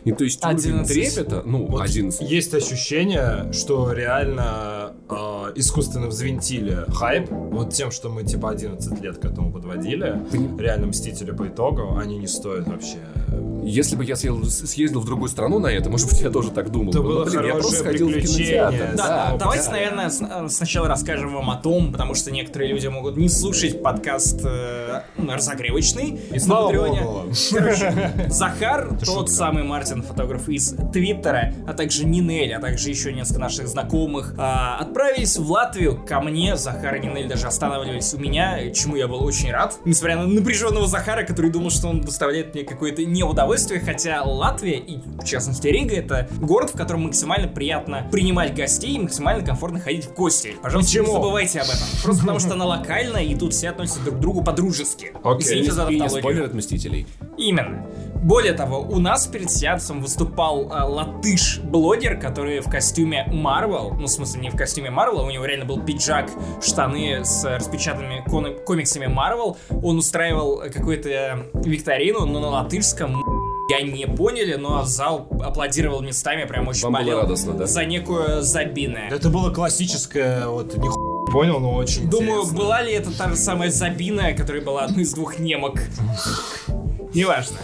И 0.03 0.11
то 0.11 0.24
есть 0.24 0.43
уровень 0.43 0.80
11. 0.80 0.88
трепета... 0.88 1.43
Ну, 1.45 1.67
Вот 1.67 1.82
11. 1.82 2.22
Есть 2.22 2.53
ощущение, 2.53 3.51
что 3.53 3.91
реально 3.91 4.93
э, 5.09 5.53
искусственно 5.55 6.07
взвинтили 6.07 6.86
хайп 6.88 7.30
вот 7.30 7.72
тем, 7.72 7.91
что 7.91 8.09
мы 8.09 8.24
типа 8.24 8.49
11 8.49 8.99
лет 8.99 9.17
к 9.17 9.26
этому 9.26 9.51
подводили. 9.51 10.19
Реально 10.59 10.88
Мстители 10.88 11.32
по 11.32 11.47
итогу, 11.47 11.97
они 11.97 12.17
не 12.17 12.28
стоят 12.28 12.67
вообще. 12.67 12.97
Если 13.63 13.95
бы 13.95 14.03
я 14.03 14.15
съездил, 14.15 14.45
съездил 14.45 15.01
в 15.01 15.05
другую 15.05 15.30
страну 15.30 15.59
на 15.59 15.67
это, 15.67 15.89
может 15.89 16.09
быть, 16.09 16.19
я 16.22 16.32
тоже 16.32 16.49
так 16.51 16.72
думал. 16.72 16.89
Это 16.89 17.01
бы. 17.01 17.20
Было 17.26 17.39
блин, 17.39 17.45
я 17.45 17.53
просто 17.53 17.76
сходил 17.80 18.07
в 18.09 18.13
кинотеатр. 18.13 18.95
Да, 18.95 19.07
Да, 19.32 19.38
давайте, 19.38 19.65
да. 19.65 19.72
наверное, 19.72 20.09
с- 20.09 20.22
э, 20.22 20.47
сначала 20.49 20.88
расскажем 20.88 21.34
вам 21.34 21.49
о 21.49 21.55
том, 21.57 21.91
потому 21.91 22.15
что 22.15 22.32
некоторые 22.32 22.72
люди 22.72 22.88
могут 22.88 23.17
не 23.17 23.30
слушать 23.30 23.82
подкаст 23.82 24.41
э, 24.43 25.01
разогревочный. 25.17 26.19
И 26.34 26.39
слава 26.39 26.72
богу. 26.72 27.26
Короче, 27.53 28.11
Захар, 28.30 28.88
тот 28.99 29.05
шутка. 29.05 29.32
самый 29.32 29.63
Мартин, 29.63 30.01
фотограф 30.03 30.47
из 30.49 30.76
Твиттера, 30.93 31.53
а 31.67 31.74
также 31.74 32.05
Нинель, 32.05 32.53
а 32.53 32.59
также 32.59 32.89
еще 32.89 33.13
несколько 33.13 33.39
наших 33.39 33.67
знакомых, 33.67 34.34
а, 34.38 34.78
отправились 34.80 35.38
в 35.38 35.49
Латвию 35.51 35.99
ко 36.05 36.22
мне. 36.22 36.55
Захар 36.57 36.95
и 36.95 36.99
Нинель 36.99 37.28
даже 37.28 37.47
останавливались 37.47 38.13
у 38.13 38.17
меня, 38.19 38.72
чему 38.72 38.95
я 38.95 39.07
был 39.07 39.24
очень 39.24 39.51
рад. 39.51 39.76
Несмотря 39.86 40.17
на 40.17 40.28
напряженного 40.28 40.88
Захара, 40.88 41.24
который 41.24 41.51
думал, 41.51 41.69
что 41.69 41.88
он 41.88 42.01
доставляет 42.01 42.53
мне 42.53 42.63
какое-то 42.63 43.03
неудовольствие, 43.05 43.80
хотя 43.80 44.24
Латвия, 44.24 44.78
и 44.78 44.97
в 44.97 45.26
частности 45.26 45.67
Рига, 45.67 45.95
это 45.95 46.28
город, 46.39 46.72
в 46.72 46.78
котором 46.78 47.00
максимально 47.01 47.47
приятно 47.47 48.07
принимать 48.11 48.55
гостей 48.55 48.95
и 48.95 48.99
максимально 48.99 49.45
комфортно 49.45 49.79
ходить 49.79 50.05
в 50.05 50.13
гости. 50.13 50.55
Пожалуйста, 50.61 50.91
не 50.91 50.99
Почему? 51.01 51.13
забывайте 51.17 51.59
об 51.59 51.67
этом. 51.67 51.87
Просто 52.03 52.21
потому 52.21 52.39
что 52.39 52.53
она 52.53 52.65
локальная, 52.65 53.23
и 53.23 53.35
тут 53.35 53.53
все 53.53 53.69
относятся 53.69 54.01
друг 54.01 54.17
к 54.17 54.19
другу 54.19 54.43
по-дружески. 54.43 55.13
Окей. 55.23 55.47
Извините 55.47 55.71
за 55.71 55.87
И 55.87 55.99
не 55.99 56.09
спойлер 56.09 56.45
от 56.45 56.53
Мстителей. 56.53 57.07
Именно. 57.37 57.85
Более 58.21 58.53
того, 58.53 58.81
у 58.81 58.99
нас 58.99 59.25
перед 59.25 59.49
сеансом 59.49 59.99
выступал 59.99 60.71
а, 60.71 60.85
латыш-блогер, 60.85 62.19
который 62.19 62.59
в 62.59 62.69
костюме 62.69 63.25
Марвел, 63.31 63.95
ну, 63.97 64.05
в 64.05 64.09
смысле, 64.09 64.41
не 64.41 64.49
в 64.51 64.55
костюме 64.55 64.91
Марвел, 64.91 65.25
у 65.25 65.31
него 65.31 65.43
реально 65.43 65.65
был 65.65 65.81
пиджак, 65.81 66.29
штаны 66.61 67.25
с 67.25 67.43
распечатанными 67.43 68.23
комиксами 68.63 69.07
Марвел. 69.07 69.57
Он 69.81 69.97
устраивал 69.97 70.61
какую-то 70.71 71.09
э, 71.09 71.35
викторину, 71.65 72.25
но 72.27 72.39
на 72.39 72.49
латышском 72.49 73.30
я 73.70 73.82
не 73.82 74.05
поняли, 74.05 74.55
но 74.55 74.84
зал 74.84 75.28
аплодировал 75.41 76.01
местами, 76.01 76.45
прям 76.45 76.68
очень 76.68 76.84
Вам 76.84 76.93
болел 76.93 77.22
радостно, 77.22 77.53
да? 77.53 77.66
за 77.66 77.86
некую 77.86 78.41
забиное. 78.41 79.09
Это 79.09 79.30
было 79.30 79.51
классическое, 79.51 80.47
вот, 80.47 80.76
не 80.76 80.89
понял, 81.32 81.59
но 81.59 81.74
очень 81.76 82.09
Думаю, 82.09 82.41
интересно. 82.41 82.57
была 82.57 82.82
ли 82.82 82.93
это 82.93 83.18
та 83.18 83.30
же 83.30 83.36
самая 83.36 83.70
Забина, 83.72 84.34
которая 84.34 84.62
была 84.62 84.82
одной 84.82 85.03
из 85.03 85.14
двух 85.14 85.39
немок. 85.39 85.80
Неважно. 87.14 87.57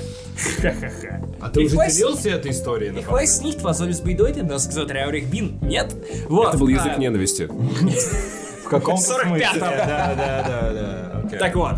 Ха-ха-ха. 0.62 1.22
А 1.39 1.50
ты 1.50 1.66
уже 1.66 1.76
делился 1.76 2.30
этой 2.30 2.52
историей? 2.52 2.91
Ich 2.91 3.08
weiß 3.08 3.43
nicht, 3.43 3.62
was 3.62 3.80
soll 3.80 3.89
es 3.89 4.02
bedeuten, 4.02 4.48
das 4.48 4.68
gesagt 4.68 4.91
Бин. 5.30 5.60
Нет? 5.62 5.95
Вот. 6.30 6.50
Это 6.50 6.58
был 6.58 6.68
язык 6.68 6.93
а, 6.95 7.00
ненависти. 7.00 7.43
В 8.66 8.70
каком-то 8.70 9.02
45-м. 9.02 9.30
смысле. 9.30 9.60
Да, 9.60 10.16
да, 10.16 10.16
да, 10.16 10.74
да. 10.74 11.22
окей. 11.26 11.39
Так 11.39 11.56
вот. 11.56 11.76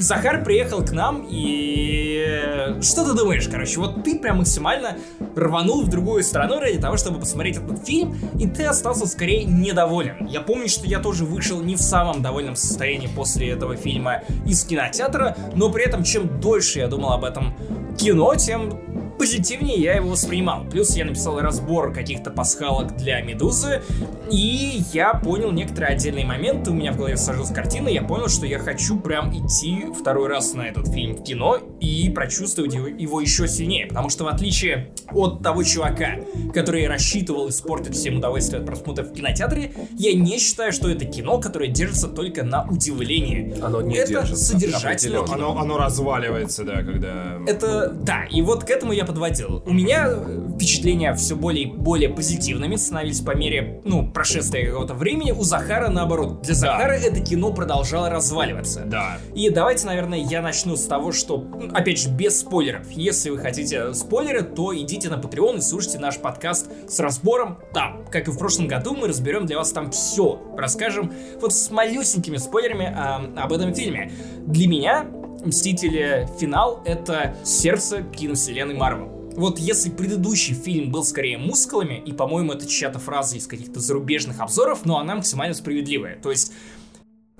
Захар 0.00 0.44
приехал 0.44 0.84
к 0.84 0.92
нам 0.92 1.26
и... 1.28 2.76
Что 2.80 3.04
ты 3.04 3.14
думаешь, 3.14 3.48
короче? 3.48 3.80
Вот 3.80 4.04
ты 4.04 4.18
прям 4.18 4.38
максимально 4.38 4.96
рванул 5.34 5.82
в 5.82 5.88
другую 5.88 6.22
страну 6.22 6.60
ради 6.60 6.78
того, 6.78 6.96
чтобы 6.96 7.18
посмотреть 7.18 7.56
этот 7.56 7.84
фильм, 7.86 8.16
и 8.38 8.46
ты 8.46 8.64
остался 8.64 9.06
скорее 9.06 9.44
недоволен. 9.44 10.26
Я 10.26 10.40
помню, 10.40 10.68
что 10.68 10.86
я 10.86 10.98
тоже 10.98 11.24
вышел 11.24 11.60
не 11.60 11.76
в 11.76 11.80
самом 11.80 12.22
довольном 12.22 12.56
состоянии 12.56 13.08
после 13.08 13.50
этого 13.50 13.76
фильма 13.76 14.22
из 14.46 14.64
кинотеатра, 14.64 15.36
но 15.54 15.70
при 15.70 15.84
этом 15.84 16.04
чем 16.04 16.40
дольше 16.40 16.80
я 16.80 16.88
думал 16.88 17.12
об 17.12 17.24
этом 17.24 17.54
кино, 17.96 18.34
тем 18.34 18.80
позитивнее 19.18 19.80
я 19.80 19.94
его 19.94 20.10
воспринимал. 20.10 20.64
Плюс 20.70 20.96
я 20.96 21.04
написал 21.04 21.40
разбор 21.40 21.92
каких-то 21.92 22.30
пасхалок 22.30 22.96
для 22.96 23.20
Медузы, 23.20 23.82
и 24.30 24.82
я 24.92 25.14
понял 25.14 25.50
некоторые 25.50 25.94
отдельные 25.94 26.24
моменты, 26.24 26.70
у 26.70 26.74
меня 26.74 26.92
в 26.92 26.96
голове 26.96 27.16
сложилась 27.16 27.50
картина, 27.50 27.88
я 27.88 28.02
понял, 28.02 28.28
что 28.28 28.46
я 28.46 28.58
хочу 28.58 28.98
прям 28.98 29.30
идти 29.30 29.86
второй 29.98 30.28
раз 30.28 30.54
на 30.54 30.62
этот 30.62 30.88
фильм 30.88 31.16
в 31.16 31.24
кино 31.24 31.58
и 31.80 32.10
прочувствовать 32.10 32.74
его, 32.74 32.86
его 32.86 33.20
еще 33.20 33.48
сильнее, 33.48 33.86
потому 33.86 34.08
что 34.08 34.24
в 34.24 34.28
отличие 34.28 34.92
от 35.10 35.42
того 35.42 35.62
чувака, 35.64 36.16
который 36.54 36.86
рассчитывал 36.86 37.48
испортить 37.48 37.94
всем 37.94 38.18
удовольствие 38.18 38.60
от 38.60 38.66
просмотра 38.66 39.02
в 39.02 39.12
кинотеатре, 39.12 39.72
я 39.96 40.14
не 40.14 40.38
считаю, 40.38 40.72
что 40.72 40.88
это 40.88 41.04
кино, 41.04 41.38
которое 41.40 41.68
держится 41.68 42.08
только 42.08 42.44
на 42.44 42.64
удивлении. 42.64 43.54
Оно 43.60 43.80
не 43.80 43.96
это 43.96 44.10
держится, 44.10 44.44
содержательное 44.52 45.24
кино. 45.24 45.34
Оно, 45.34 45.58
оно 45.58 45.78
разваливается, 45.78 46.64
да, 46.64 46.82
когда... 46.82 47.38
Это, 47.46 47.88
да, 47.90 48.24
и 48.30 48.42
вот 48.42 48.64
к 48.64 48.70
этому 48.70 48.92
я 48.92 49.04
подводил. 49.08 49.62
У 49.66 49.72
меня 49.72 50.06
э, 50.08 50.48
впечатления 50.54 51.12
все 51.14 51.34
более 51.34 51.64
и 51.64 51.66
более 51.66 52.10
позитивными 52.10 52.76
становились 52.76 53.20
по 53.20 53.34
мере, 53.34 53.80
ну, 53.84 54.08
прошествия 54.08 54.66
какого-то 54.66 54.94
времени. 54.94 55.32
У 55.32 55.42
Захара 55.42 55.88
наоборот. 55.88 56.42
Для 56.42 56.54
Захара 56.54 56.92
это 56.92 57.20
кино 57.20 57.52
продолжало 57.52 58.10
разваливаться. 58.10 58.84
Да. 58.84 59.18
И 59.34 59.50
давайте, 59.50 59.86
наверное, 59.86 60.18
я 60.18 60.42
начну 60.42 60.76
с 60.76 60.84
того, 60.86 61.10
что, 61.10 61.36
м, 61.40 61.74
опять 61.74 61.98
же, 61.98 62.10
без 62.10 62.40
спойлеров. 62.40 62.88
Если 62.90 63.30
вы 63.30 63.38
хотите 63.38 63.94
спойлеры, 63.94 64.42
то 64.42 64.76
идите 64.76 65.08
на 65.08 65.14
Patreon 65.14 65.58
и 65.58 65.60
слушайте 65.60 65.98
наш 65.98 66.18
подкаст 66.18 66.70
с 66.86 67.00
разбором 67.00 67.58
там. 67.72 68.04
Как 68.10 68.28
и 68.28 68.30
в 68.30 68.38
прошлом 68.38 68.68
году, 68.68 68.94
мы 68.94 69.08
разберем 69.08 69.46
для 69.46 69.56
вас 69.56 69.72
там 69.72 69.90
все. 69.90 70.40
Расскажем 70.56 71.12
вот 71.40 71.54
с 71.54 71.70
малюсенькими 71.70 72.36
спойлерами 72.36 72.94
а, 72.94 73.22
об 73.36 73.52
этом 73.52 73.74
фильме. 73.74 74.12
Для 74.46 74.68
меня 74.68 75.06
Мстители 75.44 76.28
Финал— 76.38 76.82
это 76.84 77.36
сердце 77.44 78.02
киновселенной 78.02 78.74
Марвел. 78.74 79.08
Вот 79.36 79.60
если 79.60 79.88
предыдущий 79.88 80.54
фильм 80.54 80.90
был 80.90 81.04
скорее 81.04 81.38
мускулами, 81.38 82.02
и, 82.04 82.12
по-моему, 82.12 82.52
это 82.52 82.66
чья-то 82.66 82.98
фраза 82.98 83.36
из 83.36 83.46
каких-то 83.46 83.78
зарубежных 83.78 84.40
обзоров, 84.40 84.84
но 84.84 84.98
она 84.98 85.14
максимально 85.14 85.54
справедливая. 85.54 86.18
То 86.20 86.32
есть 86.32 86.52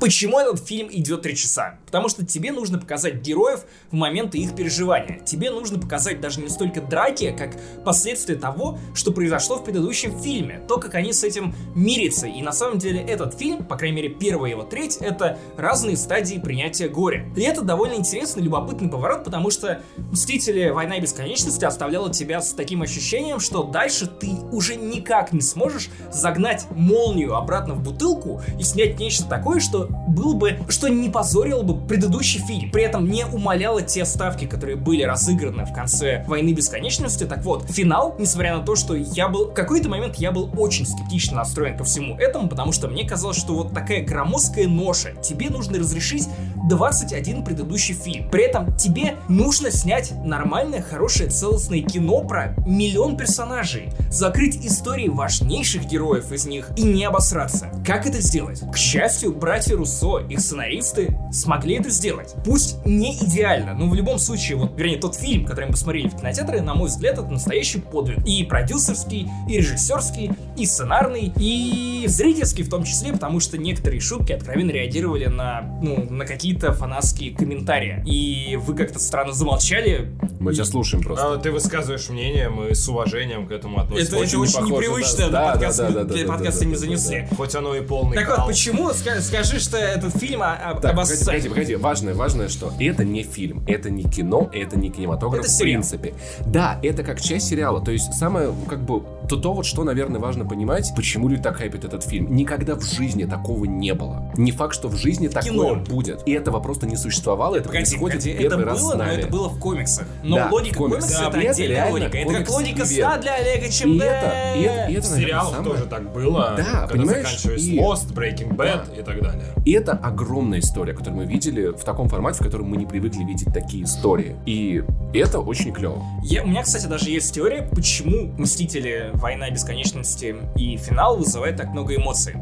Почему 0.01 0.39
этот 0.39 0.65
фильм 0.65 0.89
идет 0.93 1.23
3 1.23 1.35
часа? 1.35 1.81
Потому 1.85 2.09
что 2.09 2.25
тебе 2.25 2.53
нужно 2.53 2.79
показать 2.79 3.17
героев 3.17 3.65
в 3.91 3.95
моменты 3.95 4.39
их 4.39 4.55
переживания. 4.55 5.19
Тебе 5.25 5.51
нужно 5.51 5.81
показать 5.81 6.21
даже 6.21 6.41
не 6.41 6.49
столько 6.49 6.81
драки, 6.81 7.35
как 7.37 7.57
последствия 7.85 8.37
того, 8.37 8.79
что 8.95 9.11
произошло 9.11 9.57
в 9.57 9.65
предыдущем 9.65 10.17
фильме. 10.21 10.63
То, 10.69 10.79
как 10.79 10.95
они 10.95 11.13
с 11.13 11.25
этим 11.25 11.53
мирятся. 11.75 12.29
И 12.29 12.41
на 12.43 12.53
самом 12.53 12.79
деле 12.79 13.01
этот 13.01 13.37
фильм, 13.37 13.65
по 13.65 13.77
крайней 13.77 13.97
мере 13.97 14.09
первая 14.11 14.53
его 14.53 14.63
треть, 14.63 14.99
это 15.01 15.37
разные 15.57 15.97
стадии 15.97 16.39
принятия 16.39 16.89
горя. 16.89 17.29
И 17.37 17.43
это 17.43 17.63
довольно 17.63 17.95
интересный, 17.95 18.45
любопытный 18.45 18.89
поворот, 18.89 19.25
потому 19.25 19.51
что 19.51 19.83
Мстители 20.13 20.71
Война 20.71 20.99
и 20.99 21.01
Бесконечности 21.01 21.65
оставляла 21.65 22.13
тебя 22.13 22.41
с 22.41 22.53
таким 22.53 22.83
ощущением, 22.83 23.41
что 23.41 23.65
дальше 23.65 24.07
ты 24.07 24.31
уже 24.53 24.77
никак 24.77 25.33
не 25.33 25.41
сможешь 25.41 25.91
загнать 26.13 26.67
молнию 26.71 27.35
обратно 27.35 27.75
в 27.75 27.83
бутылку 27.83 28.41
и 28.61 28.63
снять 28.63 29.01
нечто 29.01 29.25
такое, 29.25 29.59
что 29.59 29.88
было 29.89 30.35
бы, 30.35 30.59
что 30.69 30.89
не 30.89 31.09
позорило 31.09 31.63
бы 31.63 31.79
предыдущий 31.87 32.41
фильм, 32.41 32.71
при 32.71 32.83
этом 32.83 33.09
не 33.09 33.25
умаляло 33.25 33.83
те 33.83 34.05
ставки, 34.05 34.47
которые 34.47 34.77
были 34.77 35.03
разыграны 35.03 35.65
в 35.65 35.73
конце 35.73 36.25
«Войны 36.27 36.53
бесконечности». 36.53 37.25
Так 37.25 37.45
вот, 37.45 37.71
финал, 37.71 38.17
несмотря 38.19 38.57
на 38.57 38.65
то, 38.65 38.77
что 38.77 38.95
я 38.95 39.29
был... 39.29 39.51
В 39.51 39.55
какой-то 39.55 39.89
момент 39.89 40.17
я 40.17 40.33
был 40.33 40.51
очень 40.57 40.87
скептично 40.87 41.37
настроен 41.37 41.77
ко 41.77 41.85
всему 41.85 42.17
этому, 42.17 42.49
потому 42.49 42.73
что 42.73 42.89
мне 42.89 43.07
казалось, 43.07 43.37
что 43.37 43.55
вот 43.55 43.73
такая 43.73 44.05
громоздкая 44.05 44.69
ноша, 44.69 45.13
тебе 45.23 45.51
нужно 45.51 45.79
разрешить 45.79 46.29
21 46.69 47.45
предыдущий 47.45 47.95
фильм. 47.95 48.29
При 48.31 48.45
этом 48.45 48.77
тебе 48.77 49.17
нужно 49.29 49.71
снять 49.71 50.13
нормальное, 50.25 50.83
хорошее, 50.83 51.31
целостное 51.31 51.81
кино 51.81 52.23
про 52.23 52.55
миллион 52.67 53.17
персонажей, 53.17 53.91
закрыть 54.11 54.57
истории 54.65 55.09
важнейших 55.09 55.87
героев 55.87 56.33
из 56.33 56.47
них 56.47 56.71
и 56.77 56.83
не 56.83 57.05
обосраться. 57.05 57.71
Как 57.87 58.07
это 58.07 58.21
сделать? 58.21 58.61
К 58.73 58.77
счастью, 58.77 59.33
братья 59.33 59.77
Руссо, 59.79 60.19
их 60.29 60.41
сценаристы, 60.41 61.17
смогли 61.33 61.77
это 61.77 61.91
сделать. 61.91 62.35
Пусть 62.45 62.85
не 62.85 63.17
идеально, 63.17 63.75
но 63.75 63.89
в 63.89 63.95
любом 63.95 64.19
случае, 64.19 64.59
вот, 64.59 64.77
вернее, 64.77 64.99
тот 64.99 65.15
фильм, 65.15 65.45
который 65.45 65.67
мы 65.67 65.73
посмотрели 65.73 66.09
в 66.09 66.17
кинотеатре, 66.17 66.61
на 66.61 66.75
мой 66.75 66.89
взгляд, 66.89 67.15
это 67.15 67.29
настоящий 67.29 67.81
подвиг. 67.81 68.19
И 68.27 68.45
продюсерский, 68.45 69.29
и 69.49 69.57
режиссерский, 69.57 70.33
и 70.57 70.67
сценарный, 70.67 71.33
и 71.37 72.05
зрительский 72.09 72.65
в 72.65 72.69
том 72.69 72.85
числе, 72.85 73.13
потому 73.13 73.41
что 73.41 73.57
некоторые 73.57 74.01
шутки 74.01 74.33
откровенно 74.33 74.71
реагировали 74.71 75.27
на, 75.27 75.63
ну, 75.83 76.05
на 76.11 76.27
какие-то 76.27 76.73
фанатские 76.73 77.35
комментарии. 77.35 78.03
И 78.07 78.57
вы 78.57 78.75
как-то 78.75 78.99
странно 78.99 79.33
замолчали. 79.33 80.13
Мы 80.41 80.55
тебя 80.55 80.65
слушаем 80.65 81.03
просто. 81.03 81.35
А, 81.35 81.37
ты 81.39 81.51
высказываешь 81.51 82.09
мнение, 82.09 82.49
мы 82.49 82.75
с 82.75 82.89
уважением 82.89 83.47
к 83.47 83.51
этому 83.53 83.81
относимся. 83.81 84.13
Это 84.17 84.39
очень, 84.39 84.53
похоже, 84.55 84.73
непривычно 84.73 85.19
да. 85.19 85.29
для 85.29 85.41
Да, 85.41 85.53
подкаста, 85.53 85.83
да, 85.83 85.91
да, 85.93 86.05
для 86.05 86.23
да, 86.27 86.33
подкаста 86.33 86.61
да, 86.61 86.67
не 86.67 86.73
да, 86.73 86.79
занесли. 86.79 87.29
Хоть 87.37 87.55
оно 87.55 87.75
и 87.75 87.81
полный 87.81 88.17
Так 88.17 88.29
вот, 88.29 88.37
кал. 88.37 88.47
почему? 88.47 88.91
Ска- 88.91 89.21
Скажи, 89.21 89.59
что 89.61 89.77
этот 89.77 90.17
фильм 90.17 90.43
о- 90.43 90.53
о- 90.55 90.75
Так, 90.81 90.93
об 90.93 90.97
погоди, 90.99 91.25
погоди, 91.25 91.49
погоди. 91.49 91.75
Важное, 91.77 92.15
важное, 92.15 92.49
что 92.49 92.73
это 92.79 93.05
не 93.05 93.23
фильм, 93.25 93.63
это 93.67 93.91
не 93.91 94.05
кино, 94.05 94.49
это 94.53 94.79
не 94.79 94.91
кинематограф 94.91 95.41
Это 95.45 95.49
в 95.49 95.53
сериал. 95.53 95.81
принципе. 95.83 96.15
Да, 96.47 96.79
это 96.83 97.03
как 97.03 97.21
часть 97.21 97.49
сериала. 97.49 97.81
То 97.85 97.91
есть 97.91 98.13
самое, 98.15 98.53
как 98.69 98.81
бы, 98.85 99.03
то, 99.29 99.37
то 99.37 99.53
вот, 99.53 99.67
что, 99.67 99.85
наверное, 99.85 100.21
важно 100.21 100.45
понимать, 100.45 100.93
почему 100.97 101.29
люди 101.29 101.43
так 101.43 101.57
хайпят 101.57 101.85
этот 101.85 102.03
фильм. 102.05 102.35
Никогда 102.35 102.75
в 102.75 102.83
жизни 102.83 103.25
такого 103.25 103.65
не 103.67 103.95
было. 103.95 104.31
Не 104.37 104.53
факт, 104.53 104.75
что 104.75 104.89
в 104.89 104.97
жизни 104.97 105.29
такое 105.29 105.51
Кино. 105.51 105.75
будет. 105.89 106.23
И 106.27 106.33
этого 106.33 106.61
просто 106.61 106.87
не 106.87 106.97
существовало, 106.97 107.57
это 107.57 107.69
Погоди, 107.69 107.85
происходит 107.85 108.27
это 108.27 108.39
первый 108.39 108.65
раз 108.65 108.81
было, 108.81 108.91
с 108.91 108.95
но 108.95 109.05
нами. 109.05 109.19
это 109.19 109.29
было 109.29 109.49
в 109.49 109.59
комиксах. 109.59 110.07
Но 110.23 110.37
Да, 110.37 110.49
логика 110.51 110.75
в 110.75 110.79
комиксах. 110.79 111.11
комикса 111.11 111.21
Да, 111.21 111.29
это 111.29 111.39
это 111.39 111.51
отдельная 111.51 111.91
логика. 111.91 112.19
Это 112.19 112.35
как 112.35 112.51
логика 112.51 112.83
и 112.83 112.85
сна 112.87 113.17
для 113.19 113.35
Олега 113.35 113.67
И 113.67 113.71
Чембе. 113.71 114.05
это, 114.07 114.59
и 114.59 114.63
это, 114.63 114.91
и 114.91 114.95
это, 114.95 115.03
В 115.07 115.11
сериалах 115.11 115.55
самое- 115.55 115.71
тоже 115.73 115.85
так 115.87 116.13
было. 116.13 116.55
Да, 116.57 116.65
когда 116.65 116.87
понимаешь, 116.89 117.27
заканчиваясь 117.27 117.65
и- 117.67 117.79
Lost, 117.79 118.15
Breaking 118.15 118.57
Bad 118.57 118.99
и 118.99 119.03
так 119.03 119.23
далее. 119.23 119.45
И 119.65 119.73
это 119.73 119.93
огромная 119.93 120.61
история, 120.61 120.93
которую 120.95 121.17
мы 121.19 121.25
видели 121.27 121.67
в 121.69 121.85
таком 121.85 122.09
формате, 122.09 122.39
в 122.41 122.45
котором 122.47 122.69
мы 122.71 122.77
не 122.77 122.87
привыкли 122.87 123.25
видеть 123.25 123.53
такие 123.53 123.85
истории. 123.85 124.37
И 124.47 124.83
это 125.13 125.41
очень 125.41 125.73
клево. 125.73 126.03
Я, 126.23 126.43
у 126.45 126.47
меня, 126.47 126.63
кстати, 126.63 126.87
даже 126.87 127.11
есть 127.11 127.35
теория, 127.35 127.63
почему 127.71 128.33
Мстители, 128.39 129.11
Война 129.19 129.51
бесконечности 129.51 130.37
и 130.57 130.77
финал 130.77 131.17
вызывают 131.17 131.57
так 131.57 131.69
много 131.71 131.97
эмоций. 131.97 132.37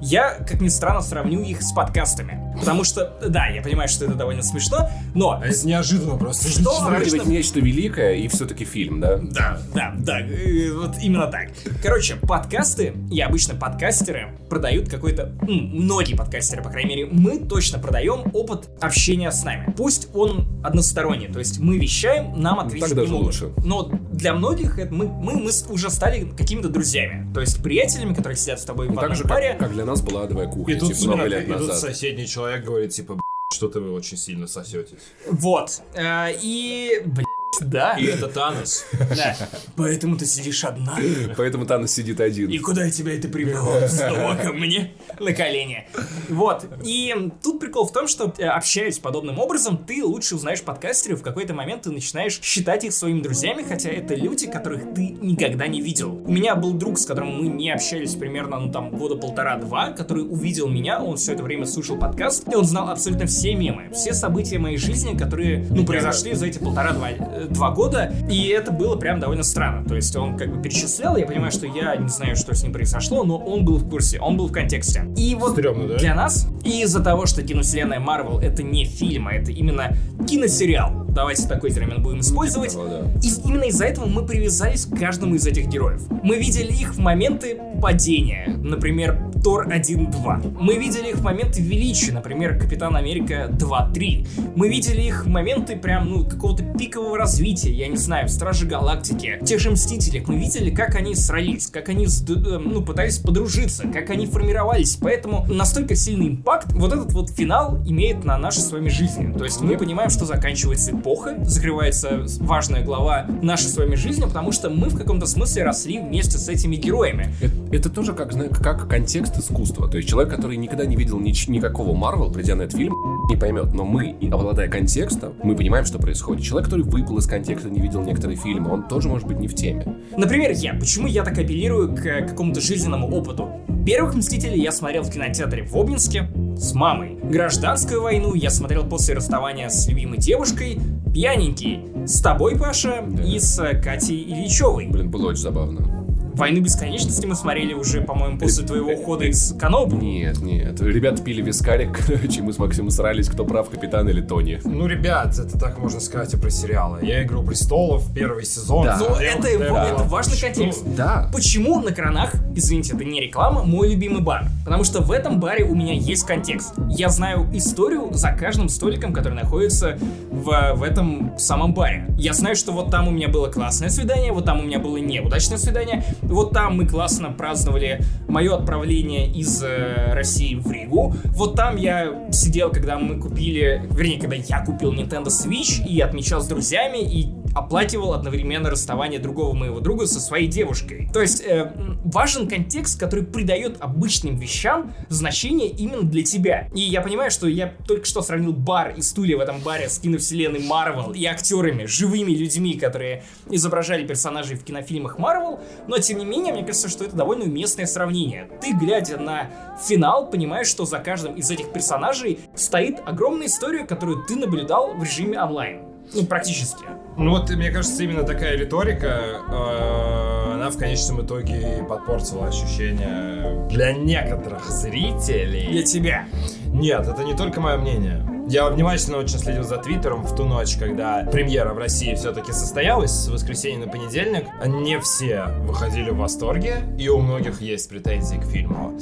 Я, 0.00 0.34
как 0.34 0.60
ни 0.60 0.68
странно, 0.68 1.02
сравню 1.02 1.42
их 1.42 1.62
с 1.62 1.72
подкастами. 1.72 2.42
Потому 2.58 2.84
что, 2.84 3.12
да, 3.28 3.46
я 3.48 3.62
понимаю, 3.62 3.88
что 3.88 4.04
это 4.04 4.14
довольно 4.14 4.42
смешно, 4.42 4.90
но... 5.14 5.40
А 5.42 5.46
это 5.46 5.66
неожиданно 5.66 6.16
просто. 6.16 6.48
Что 6.48 6.70
Сравнивать 6.72 7.12
обычно 7.12 7.30
нечто 7.30 7.60
великое 7.60 8.14
и 8.14 8.28
все-таки 8.28 8.64
фильм, 8.64 9.00
да? 9.00 9.18
Да, 9.18 9.58
да, 9.74 9.94
да, 9.96 10.20
э, 10.20 10.72
вот 10.72 10.96
именно 11.00 11.26
так. 11.28 11.48
Короче, 11.82 12.16
подкасты 12.16 12.94
и 13.10 13.20
обычно 13.20 13.54
подкастеры 13.54 14.28
продают 14.48 14.88
какой-то, 14.88 15.32
многие 15.42 16.14
подкастеры, 16.14 16.62
по 16.62 16.70
крайней 16.70 16.90
мере, 16.90 17.06
мы 17.10 17.38
точно 17.38 17.78
продаем 17.78 18.30
опыт 18.34 18.68
общения 18.80 19.30
с 19.30 19.44
нами. 19.44 19.72
Пусть 19.76 20.08
он 20.14 20.46
односторонний, 20.62 21.28
то 21.28 21.38
есть 21.38 21.58
мы 21.58 21.78
вещаем, 21.78 22.38
нам 22.40 22.60
ответить 22.60 22.80
так 22.80 22.90
не 22.90 22.96
даже 22.96 23.12
могут. 23.12 23.26
лучше. 23.26 23.52
Но 23.64 23.90
для 24.12 24.34
многих 24.34 24.78
это 24.78 24.92
мы, 24.92 25.06
мы, 25.08 25.34
мы 25.34 25.50
уже 25.70 25.90
стали 25.90 26.21
какими-то 26.24 26.68
друзьями, 26.68 27.32
то 27.32 27.40
есть 27.40 27.62
приятелями, 27.62 28.14
которые 28.14 28.36
сидят 28.36 28.60
с 28.60 28.64
тобой 28.64 28.86
в 28.86 28.90
Ну, 28.90 28.94
так 28.96 29.04
одном 29.04 29.16
же, 29.18 29.24
паре. 29.24 29.50
как, 29.52 29.58
как 29.60 29.72
для 29.72 29.84
нас 29.84 30.00
была 30.02 30.24
адовая 30.24 30.46
кухня, 30.48 30.74
И 30.74 30.78
тут, 30.78 30.94
типа, 30.94 31.12
много 31.14 31.28
лет 31.28 31.44
и 31.44 31.52
тут 31.52 31.60
назад. 31.60 31.78
соседний 31.78 32.26
человек 32.26 32.64
говорит, 32.64 32.90
типа, 32.92 33.14
«Б***ь, 33.14 33.56
что-то 33.56 33.80
вы 33.80 33.92
очень 33.92 34.16
сильно 34.16 34.46
сосетесь. 34.46 34.98
Вот. 35.30 35.82
Э, 35.94 36.28
И, 36.40 37.02
блядь, 37.04 37.26
да. 37.60 37.96
И 37.98 38.04
это 38.04 38.28
Танос. 38.28 38.84
Да. 39.16 39.36
Поэтому 39.76 40.16
ты 40.16 40.26
сидишь 40.26 40.64
одна. 40.64 40.98
Поэтому 41.36 41.66
Танос 41.66 41.92
сидит 41.92 42.20
один. 42.20 42.50
И 42.50 42.58
куда 42.58 42.90
тебя 42.90 43.14
это 43.14 43.28
привело? 43.28 43.86
Снова 43.88 44.36
ко 44.36 44.52
мне 44.52 44.92
на 45.18 45.32
колени. 45.32 45.86
Вот. 46.28 46.66
И 46.84 47.14
тут 47.42 47.60
прикол 47.60 47.86
в 47.86 47.92
том, 47.92 48.08
что 48.08 48.32
э, 48.38 48.46
общаясь 48.46 48.98
подобным 48.98 49.38
образом, 49.38 49.76
ты 49.76 50.04
лучше 50.04 50.36
узнаешь 50.36 50.62
подкастеров, 50.62 51.20
в 51.20 51.22
какой-то 51.22 51.54
момент 51.54 51.82
ты 51.82 51.90
начинаешь 51.90 52.40
считать 52.40 52.84
их 52.84 52.92
своими 52.92 53.20
друзьями, 53.20 53.64
хотя 53.68 53.90
это 53.90 54.14
люди, 54.14 54.46
которых 54.46 54.94
ты 54.94 55.08
никогда 55.20 55.66
не 55.66 55.80
видел. 55.80 56.14
У 56.24 56.30
меня 56.32 56.54
был 56.54 56.72
друг, 56.72 56.98
с 56.98 57.06
которым 57.06 57.42
мы 57.42 57.48
не 57.48 57.70
общались 57.70 58.14
примерно, 58.14 58.58
ну 58.58 58.72
там, 58.72 58.90
года 58.90 59.16
полтора-два, 59.16 59.90
который 59.90 60.22
увидел 60.22 60.68
меня, 60.68 61.02
он 61.02 61.16
все 61.16 61.34
это 61.34 61.42
время 61.42 61.66
слушал 61.66 61.98
подкаст, 61.98 62.48
и 62.48 62.54
он 62.54 62.64
знал 62.64 62.88
абсолютно 62.88 63.26
все 63.26 63.54
мемы, 63.54 63.90
все 63.92 64.14
события 64.14 64.58
моей 64.58 64.78
жизни, 64.78 65.16
которые, 65.16 65.66
ну, 65.70 65.84
произошли 65.84 66.34
за 66.34 66.46
эти 66.46 66.58
полтора-два 66.58 67.10
э, 67.10 67.41
два 67.48 67.70
года, 67.70 68.12
и 68.30 68.48
это 68.48 68.72
было 68.72 68.96
прям 68.96 69.20
довольно 69.20 69.42
странно. 69.42 69.86
То 69.86 69.96
есть 69.96 70.14
он 70.16 70.36
как 70.36 70.54
бы 70.54 70.62
перечислял, 70.62 71.16
я 71.16 71.26
понимаю, 71.26 71.52
что 71.52 71.66
я 71.66 71.96
не 71.96 72.08
знаю, 72.08 72.36
что 72.36 72.54
с 72.54 72.62
ним 72.62 72.72
произошло, 72.72 73.24
но 73.24 73.36
он 73.36 73.64
был 73.64 73.76
в 73.76 73.88
курсе, 73.88 74.20
он 74.20 74.36
был 74.36 74.48
в 74.48 74.52
контексте. 74.52 75.06
И 75.16 75.34
вот 75.34 75.52
Стрёмно, 75.52 75.88
да? 75.88 75.98
для 75.98 76.14
нас, 76.14 76.48
из-за 76.64 77.02
того, 77.02 77.26
что 77.26 77.42
киновселенная 77.42 78.00
Марвел 78.00 78.38
это 78.38 78.62
не 78.62 78.84
фильм, 78.84 79.28
а 79.28 79.32
это 79.32 79.50
именно 79.50 79.96
киносериал, 80.28 81.04
давайте 81.08 81.46
такой 81.46 81.70
термин 81.70 82.02
будем 82.02 82.20
использовать, 82.20 82.70
типа 82.70 82.84
того, 82.84 83.04
да. 83.04 83.20
и 83.22 83.48
именно 83.48 83.64
из-за 83.64 83.86
этого 83.86 84.06
мы 84.06 84.26
привязались 84.26 84.86
к 84.86 84.98
каждому 84.98 85.34
из 85.34 85.46
этих 85.46 85.66
героев. 85.66 86.02
Мы 86.22 86.38
видели 86.38 86.72
их 86.72 86.94
в 86.94 86.98
моменты 86.98 87.58
падения, 87.80 88.46
например, 88.62 89.18
Тор 89.42 89.68
1-2. 89.68 90.56
Мы 90.60 90.76
видели 90.76 91.08
их 91.08 91.16
в 91.16 91.22
моменты 91.22 91.60
величия, 91.60 92.12
например, 92.12 92.58
Капитан 92.58 92.94
Америка 92.94 93.48
2-3. 93.50 94.28
Мы 94.54 94.68
видели 94.68 95.00
их 95.02 95.24
в 95.24 95.28
моменты 95.28 95.76
прям, 95.76 96.08
ну, 96.08 96.24
какого-то 96.24 96.62
пикового 96.78 97.18
развития, 97.32 97.72
я 97.72 97.88
не 97.88 97.96
знаю, 97.96 98.28
в 98.28 98.30
Страже 98.30 98.66
Галактики, 98.66 99.38
в 99.40 99.44
тех 99.46 99.58
же 99.58 99.70
Мстителях. 99.70 100.28
Мы 100.28 100.36
видели, 100.36 100.68
как 100.70 100.94
они 100.96 101.14
срались, 101.14 101.68
как 101.68 101.88
они, 101.88 102.04
э, 102.04 102.58
ну, 102.58 102.82
пытались 102.82 103.18
подружиться, 103.18 103.84
как 103.88 104.10
они 104.10 104.26
формировались. 104.26 104.96
Поэтому 105.00 105.46
настолько 105.48 105.94
сильный 105.94 106.28
импакт 106.28 106.70
вот 106.72 106.92
этот 106.92 107.12
вот 107.12 107.30
финал 107.30 107.78
имеет 107.86 108.24
на 108.24 108.36
наши 108.36 108.60
с 108.60 108.70
вами 108.70 108.90
жизни. 108.90 109.32
То 109.32 109.44
есть 109.44 109.62
мы 109.62 109.78
понимаем, 109.78 110.10
что 110.10 110.26
заканчивается 110.26 110.90
эпоха, 110.92 111.38
закрывается 111.44 112.26
важная 112.40 112.84
глава 112.84 113.26
нашей 113.40 113.68
с 113.68 113.76
вами 113.78 113.94
жизни, 113.94 114.24
потому 114.24 114.52
что 114.52 114.68
мы 114.68 114.90
в 114.90 114.98
каком-то 114.98 115.26
смысле 115.26 115.64
росли 115.64 116.00
вместе 116.00 116.36
с 116.36 116.50
этими 116.50 116.76
героями. 116.76 117.34
Это, 117.40 117.54
это 117.72 117.88
тоже 117.88 118.12
как, 118.12 118.32
как 118.62 118.88
контекст 118.88 119.38
искусства. 119.38 119.88
То 119.88 119.96
есть 119.96 120.08
человек, 120.08 120.30
который 120.34 120.58
никогда 120.58 120.84
не 120.84 120.96
видел 120.96 121.18
нич- 121.18 121.50
никакого 121.50 121.96
Марвел, 121.96 122.30
придя 122.30 122.56
на 122.56 122.62
этот 122.62 122.76
фильм, 122.76 122.94
не 123.30 123.36
поймет. 123.36 123.72
Но 123.72 123.84
мы, 123.84 124.16
обладая 124.30 124.68
контекстом, 124.68 125.32
мы 125.42 125.56
понимаем, 125.56 125.86
что 125.86 125.98
происходит. 125.98 126.44
Человек, 126.44 126.66
который 126.66 126.84
выпал 126.84 127.18
из 127.22 127.26
контекста, 127.26 127.70
не 127.70 127.80
видел 127.80 128.02
некоторые 128.02 128.36
фильмы, 128.36 128.72
он 128.72 128.88
тоже 128.88 129.08
может 129.08 129.26
быть 129.26 129.38
не 129.38 129.48
в 129.48 129.54
теме. 129.54 129.96
Например, 130.16 130.50
я. 130.50 130.74
Почему 130.74 131.06
я 131.06 131.24
так 131.24 131.38
апеллирую 131.38 131.94
к 131.94 132.02
какому-то 132.28 132.60
жизненному 132.60 133.08
опыту? 133.08 133.48
Первых 133.86 134.14
Мстителей 134.14 134.60
я 134.60 134.72
смотрел 134.72 135.02
в 135.02 135.10
кинотеатре 135.10 135.64
в 135.64 135.74
Обнинске 135.76 136.28
с 136.56 136.74
мамой. 136.74 137.18
Гражданскую 137.22 138.02
войну 138.02 138.34
я 138.34 138.50
смотрел 138.50 138.84
после 138.84 139.14
расставания 139.14 139.68
с 139.68 139.88
любимой 139.88 140.18
девушкой. 140.18 140.80
Пьяненький 141.12 141.80
с 142.06 142.20
тобой, 142.20 142.56
Паша, 142.58 143.04
и 143.24 143.38
с 143.38 143.56
Катей 143.82 144.22
Ильичевой. 144.22 144.86
Блин, 144.86 145.10
было 145.10 145.30
очень 145.30 145.42
забавно. 145.42 146.01
Войну 146.34 146.62
бесконечности 146.62 147.26
мы 147.26 147.34
смотрели 147.34 147.74
уже, 147.74 148.00
по-моему, 148.00 148.38
после 148.38 148.66
твоего 148.66 148.92
ухода 148.92 149.24
из 149.24 149.54
Канобу. 149.58 149.96
Нет, 149.96 150.40
нет. 150.40 150.80
Ребята 150.80 151.22
пили 151.22 151.42
вискарик, 151.42 152.06
короче, 152.06 152.42
мы 152.42 152.52
с 152.52 152.58
Максимом 152.58 152.90
срались, 152.90 153.28
кто 153.28 153.44
прав, 153.44 153.68
капитан 153.68 154.08
или 154.08 154.20
Тони. 154.20 154.60
Ну, 154.64 154.86
ребят, 154.86 155.38
это 155.38 155.58
так 155.58 155.78
можно 155.78 156.00
сказать 156.00 156.32
и 156.34 156.36
про 156.36 156.50
сериалы. 156.50 157.00
Я 157.02 157.22
«Игру 157.22 157.42
престолов», 157.42 158.12
первый 158.14 158.44
сезон. 158.44 158.86
Да. 158.86 158.98
Смотрел, 158.98 159.38
это, 159.38 159.42
да, 159.58 159.86
это 159.88 159.98
да. 159.98 160.04
важный 160.04 160.38
контекст. 160.38 160.84
Да. 160.96 161.30
Почему 161.32 161.80
на 161.80 161.92
кранах, 161.92 162.32
извините, 162.54 162.94
это 162.94 163.04
не 163.04 163.20
реклама, 163.20 163.62
мой 163.62 163.90
любимый 163.90 164.22
бар? 164.22 164.46
Потому 164.64 164.84
что 164.84 165.00
в 165.00 165.10
этом 165.10 165.40
баре 165.40 165.64
у 165.64 165.74
меня 165.74 165.94
есть 165.94 166.24
контекст. 166.24 166.74
Я 166.88 167.08
знаю 167.08 167.48
историю 167.52 168.12
за 168.12 168.32
каждым 168.32 168.68
столиком, 168.68 169.12
который 169.12 169.34
находится 169.34 169.98
в, 170.30 170.74
в 170.74 170.82
этом 170.82 171.36
самом 171.38 171.74
баре. 171.74 172.06
Я 172.18 172.32
знаю, 172.32 172.56
что 172.56 172.72
вот 172.72 172.90
там 172.90 173.08
у 173.08 173.10
меня 173.10 173.28
было 173.28 173.48
классное 173.48 173.88
свидание, 173.88 174.32
вот 174.32 174.44
там 174.44 174.60
у 174.60 174.62
меня 174.62 174.78
было 174.78 174.96
неудачное 174.96 175.58
свидание, 175.58 176.04
вот 176.22 176.52
там 176.52 176.76
мы 176.76 176.86
классно 176.86 177.30
праздновали 177.30 178.02
мое 178.28 178.54
отправление 178.56 179.30
из 179.30 179.62
э, 179.62 180.12
России 180.12 180.54
в 180.54 180.70
Ригу, 180.70 181.14
вот 181.34 181.54
там 181.54 181.76
я 181.76 182.28
сидел, 182.32 182.70
когда 182.70 182.98
мы 182.98 183.18
купили, 183.20 183.86
вернее, 183.90 184.20
когда 184.20 184.36
я 184.36 184.64
купил 184.64 184.92
Nintendo 184.92 185.26
Switch 185.26 185.84
и 185.86 186.00
отмечал 186.00 186.40
с 186.40 186.46
друзьями, 186.46 186.98
и 186.98 187.41
оплакивал 187.54 188.14
одновременно 188.14 188.70
расставание 188.70 189.20
другого 189.20 189.54
моего 189.54 189.80
друга 189.80 190.06
со 190.06 190.20
своей 190.20 190.46
девушкой. 190.46 191.08
То 191.12 191.20
есть 191.20 191.42
э, 191.42 191.72
важен 192.04 192.48
контекст, 192.48 192.98
который 192.98 193.24
придает 193.24 193.76
обычным 193.80 194.36
вещам 194.36 194.94
значение 195.08 195.68
именно 195.68 196.02
для 196.02 196.22
тебя. 196.22 196.68
И 196.74 196.80
я 196.80 197.00
понимаю, 197.00 197.30
что 197.30 197.46
я 197.46 197.74
только 197.86 198.06
что 198.06 198.22
сравнил 198.22 198.52
бар 198.52 198.94
и 198.96 199.02
стулья 199.02 199.36
в 199.36 199.40
этом 199.40 199.60
баре 199.60 199.88
с 199.88 199.98
киновселенной 199.98 200.60
Марвел 200.60 201.12
и 201.12 201.24
актерами, 201.24 201.84
живыми 201.84 202.32
людьми, 202.32 202.74
которые 202.74 203.24
изображали 203.50 204.06
персонажей 204.06 204.56
в 204.56 204.64
кинофильмах 204.64 205.18
Марвел, 205.18 205.60
но 205.86 205.98
тем 205.98 206.18
не 206.18 206.24
менее, 206.24 206.52
мне 206.52 206.64
кажется, 206.64 206.88
что 206.88 207.04
это 207.04 207.16
довольно 207.16 207.44
уместное 207.44 207.86
сравнение. 207.86 208.48
Ты, 208.60 208.72
глядя 208.72 209.18
на 209.18 209.50
финал, 209.86 210.30
понимаешь, 210.30 210.66
что 210.66 210.84
за 210.84 210.98
каждым 210.98 211.34
из 211.34 211.50
этих 211.50 211.72
персонажей 211.72 212.40
стоит 212.54 213.00
огромная 213.04 213.46
история, 213.46 213.84
которую 213.84 214.24
ты 214.24 214.36
наблюдал 214.36 214.94
в 214.94 215.02
режиме 215.02 215.40
онлайн. 215.40 215.91
Ну, 216.14 216.24
практически. 216.26 216.84
Ну 217.16 217.30
вот, 217.30 217.50
мне 217.50 217.70
кажется, 217.70 218.02
именно 218.02 218.22
такая 218.22 218.56
риторика, 218.56 219.20
э, 219.48 220.52
она 220.54 220.70
в 220.70 220.78
конечном 220.78 221.24
итоге 221.24 221.84
подпортила 221.88 222.46
ощущение 222.46 223.66
для 223.68 223.92
некоторых 223.92 224.64
зрителей. 224.66 225.68
Для 225.70 225.82
тебя. 225.82 226.26
Нет, 226.66 227.06
это 227.06 227.24
не 227.24 227.34
только 227.34 227.60
мое 227.60 227.76
мнение. 227.76 228.26
Я 228.52 228.68
внимательно 228.68 229.16
очень 229.16 229.38
следил 229.38 229.64
за 229.64 229.78
Твиттером 229.78 230.24
в 230.24 230.36
ту 230.36 230.44
ночь, 230.44 230.76
когда 230.76 231.24
премьера 231.24 231.72
в 231.72 231.78
России 231.78 232.14
все-таки 232.14 232.52
состоялась 232.52 233.10
с 233.10 233.28
воскресенья 233.28 233.86
на 233.86 233.90
понедельник. 233.90 234.44
Не 234.66 235.00
все 235.00 235.44
выходили 235.62 236.10
в 236.10 236.18
восторге, 236.18 236.82
и 236.98 237.08
у 237.08 237.20
многих 237.20 237.62
есть 237.62 237.88
претензии 237.88 238.36
к 238.36 238.44
фильму. 238.44 238.98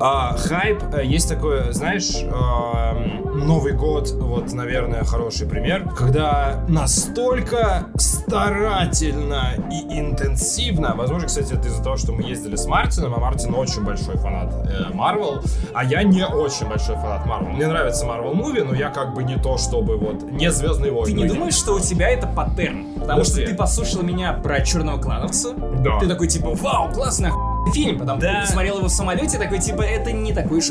А, 0.00 0.34
хайп, 0.38 0.82
э, 0.94 1.04
есть 1.04 1.28
такое, 1.28 1.72
знаешь, 1.72 2.22
э, 2.22 3.26
Новый 3.36 3.74
год, 3.74 4.12
вот, 4.12 4.54
наверное, 4.54 5.04
хороший 5.04 5.46
пример, 5.46 5.86
когда 5.90 6.64
настолько 6.66 7.88
старательно 7.96 9.50
и 9.70 10.00
интенсивно, 10.00 10.94
возможно, 10.96 11.26
кстати, 11.26 11.52
это 11.52 11.68
из-за 11.68 11.82
того, 11.82 11.98
что 11.98 12.12
мы 12.12 12.22
ездили 12.22 12.56
с 12.56 12.64
Мартином, 12.64 13.14
а 13.14 13.18
Мартин 13.18 13.54
очень 13.54 13.84
большой 13.84 14.16
фанат 14.16 14.54
Марвел, 14.94 15.40
э, 15.44 15.48
а 15.74 15.84
я 15.84 16.02
не 16.02 16.24
очень 16.24 16.66
большой 16.66 16.96
фанат 16.96 17.26
Марвел. 17.26 17.50
Мне 17.50 17.66
нравится 17.66 18.06
Марвел 18.06 18.32
Муви, 18.32 18.62
но 18.62 18.74
я 18.74 18.85
как 18.90 19.14
бы 19.14 19.22
не 19.24 19.36
то, 19.36 19.56
чтобы 19.58 19.96
вот 19.96 20.22
не 20.30 20.50
Звездные 20.50 20.92
войны. 20.92 21.06
Ты 21.06 21.12
не 21.14 21.28
думаешь, 21.28 21.54
что 21.54 21.74
у 21.74 21.80
тебя 21.80 22.08
это 22.10 22.26
паттерн? 22.26 22.84
Потому 22.94 23.20
Подожди. 23.20 23.42
что 23.42 23.50
ты 23.50 23.56
послушал 23.56 24.02
меня 24.02 24.32
про 24.32 24.60
Черного 24.60 25.00
клановца. 25.00 25.52
Да. 25.54 25.98
Ты 25.98 26.06
такой 26.08 26.28
типа, 26.28 26.50
вау, 26.54 26.90
охуенный 26.92 27.30
фильм. 27.72 27.98
Потом 27.98 28.18
Да. 28.20 28.40
ты 28.42 28.46
посмотрел 28.46 28.78
его 28.78 28.86
в 28.88 28.92
самолете, 28.92 29.38
такой 29.38 29.58
типа, 29.58 29.82
это 29.82 30.12
не 30.12 30.32
такой 30.32 30.58
и 30.58 30.62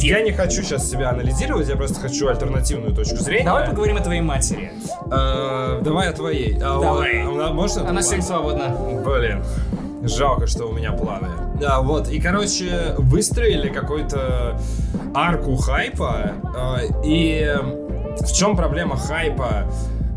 Я 0.00 0.20
не 0.22 0.32
хочу 0.32 0.62
сейчас 0.62 0.88
себя 0.90 1.10
анализировать, 1.10 1.68
я 1.68 1.76
просто 1.76 2.00
хочу 2.00 2.28
альтернативную 2.28 2.94
точку 2.94 3.16
зрения. 3.16 3.44
Давай 3.44 3.68
поговорим 3.68 3.96
о 3.96 4.00
твоей 4.00 4.20
матери. 4.20 4.72
Э, 5.10 5.80
давай 5.82 6.08
о 6.08 6.12
твоей. 6.12 6.56
А, 6.56 6.80
Давай. 6.80 7.24
у- 7.24 7.34
у- 7.34 7.52
Можно? 7.54 7.88
Она 7.88 8.02
сегодня 8.02 8.22
свободна. 8.24 8.68
Блин. 9.04 9.44
Жалко, 10.02 10.46
что 10.46 10.64
у 10.66 10.72
меня 10.72 10.92
планы. 10.92 11.28
Да, 11.60 11.80
вот. 11.82 12.08
И, 12.08 12.18
короче, 12.20 12.94
выстроили 12.96 13.68
какой-то 13.68 14.58
арку 15.14 15.56
хайпа. 15.56 16.32
э, 16.54 16.86
и 17.04 17.54
в 18.20 18.32
чем 18.32 18.56
проблема 18.56 18.96
хайпа? 18.96 19.66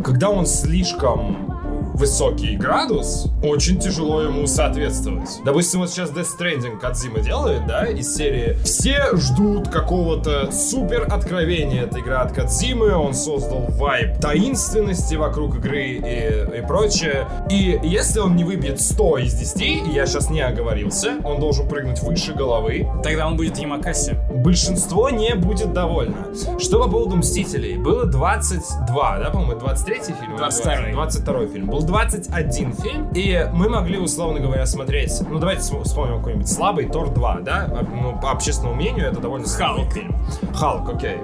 Когда 0.03 0.29
он 0.29 0.45
слишком 0.45 1.52
высокий 1.93 2.55
градус, 2.57 3.27
очень 3.43 3.79
тяжело 3.79 4.21
ему 4.21 4.47
соответствовать. 4.47 5.29
Допустим, 5.45 5.81
вот 5.81 5.89
сейчас 5.89 6.11
Death 6.11 6.27
Stranding 6.39 6.79
Кадзима 6.79 7.19
делает, 7.19 7.65
да, 7.67 7.85
из 7.85 8.15
серии 8.15 8.57
«Все 8.63 9.15
ждут 9.15 9.69
какого-то 9.69 10.51
супер 10.51 11.07
откровения 11.11 11.85
от 11.85 11.95
игры 11.97 12.15
от 12.15 12.31
Кадзимы, 12.31 12.93
он 12.95 13.13
создал 13.13 13.65
вайб 13.69 14.17
таинственности 14.19 15.15
вокруг 15.15 15.55
игры 15.57 15.83
и, 15.83 16.57
и 16.59 16.61
прочее. 16.67 17.27
И 17.49 17.79
если 17.83 18.19
он 18.19 18.35
не 18.35 18.43
выбьет 18.43 18.81
100 18.81 19.17
из 19.19 19.33
10, 19.33 19.61
и 19.61 19.91
я 19.93 20.05
сейчас 20.05 20.29
не 20.29 20.41
оговорился, 20.41 21.13
он 21.23 21.39
должен 21.39 21.67
прыгнуть 21.67 22.01
выше 22.01 22.33
головы, 22.33 22.87
Тогда 23.03 23.27
он 23.27 23.37
будет 23.37 23.57
Ямакаси. 23.57 24.15
большинство 24.33 25.09
не 25.09 25.35
будет 25.35 25.73
довольно. 25.73 26.27
Что 26.59 26.83
по 26.83 26.89
поводу 26.89 27.15
Мстителей? 27.17 27.77
Было 27.77 28.05
22, 28.05 29.19
да, 29.19 29.29
по-моему, 29.29 29.59
23 29.59 29.95
фильм? 29.95 30.13
или 30.29 30.37
22. 30.37 30.91
22 30.93 31.47
фильм. 31.47 31.67
Был 31.69 31.82
21 31.85 32.73
фильм, 32.73 33.09
и 33.13 33.49
мы 33.53 33.69
могли, 33.69 33.97
условно 33.97 34.39
говоря, 34.39 34.65
смотреть, 34.65 35.21
ну, 35.29 35.39
давайте 35.39 35.61
вспом- 35.61 35.83
вспомним 35.83 36.17
какой-нибудь 36.17 36.49
слабый 36.49 36.85
Тор 36.87 37.09
2, 37.13 37.39
да? 37.41 37.67
Ну, 37.91 38.19
по 38.19 38.31
общественному 38.31 38.75
мнению, 38.75 39.07
это 39.11 39.19
довольно 39.19 39.47
слабый 39.47 39.89
фильм. 39.91 40.15
Халк, 40.53 40.89
окей. 40.89 41.17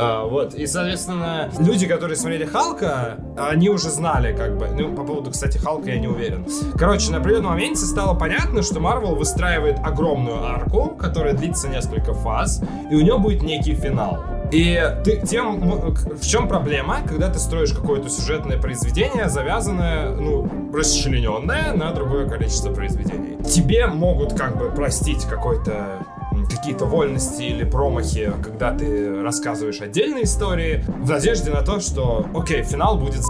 А, 0.00 0.24
вот, 0.24 0.54
и, 0.54 0.66
соответственно, 0.66 1.50
люди, 1.58 1.86
которые 1.88 2.16
смотрели 2.16 2.44
Халка, 2.44 3.16
они 3.36 3.68
уже 3.68 3.90
знали, 3.90 4.32
как 4.36 4.56
бы, 4.56 4.68
ну, 4.68 4.94
по 4.94 5.02
поводу, 5.02 5.30
кстати, 5.32 5.58
Халка 5.58 5.90
я 5.90 5.98
не 5.98 6.06
уверен. 6.06 6.46
Короче, 6.78 7.10
на 7.10 7.18
определенном 7.18 7.50
моменте 7.50 7.84
стало 7.84 8.16
понятно, 8.16 8.62
что 8.62 8.78
Марвел 8.78 9.16
выстраивает 9.16 9.78
огромную 9.84 10.44
арку, 10.44 10.90
которая 10.90 11.34
длится 11.34 11.68
несколько 11.68 12.14
фаз, 12.14 12.62
и 12.90 12.94
у 12.94 13.00
нее 13.00 13.18
будет 13.18 13.42
некий 13.42 13.74
финал. 13.74 14.18
И 14.52 14.80
ты, 15.04 15.20
тем, 15.26 15.92
к- 15.94 16.14
в 16.14 16.26
чем 16.26 16.46
проблема, 16.48 16.98
когда 17.06 17.28
ты 17.28 17.38
строишь 17.38 17.72
какое-то 17.72 18.08
сюжетное 18.08 18.56
произведение, 18.58 19.28
завязанное, 19.28 20.10
ну, 20.14 20.48
расчлененное 20.72 21.72
на 21.74 21.92
другое 21.92 22.28
количество 22.28 22.72
произведений. 22.72 23.36
Тебе 23.44 23.86
могут 23.88 24.34
как 24.34 24.56
бы 24.58 24.70
простить 24.70 25.24
какой-то 25.24 26.06
какие-то 26.46 26.84
вольности 26.84 27.42
или 27.42 27.64
промахи, 27.64 28.32
когда 28.42 28.72
ты 28.72 29.22
рассказываешь 29.22 29.80
отдельные 29.80 30.24
истории, 30.24 30.84
в 30.86 31.10
надежде 31.10 31.50
на 31.50 31.62
то, 31.62 31.80
что, 31.80 32.26
окей, 32.34 32.62
финал 32.62 32.98
будет. 32.98 33.22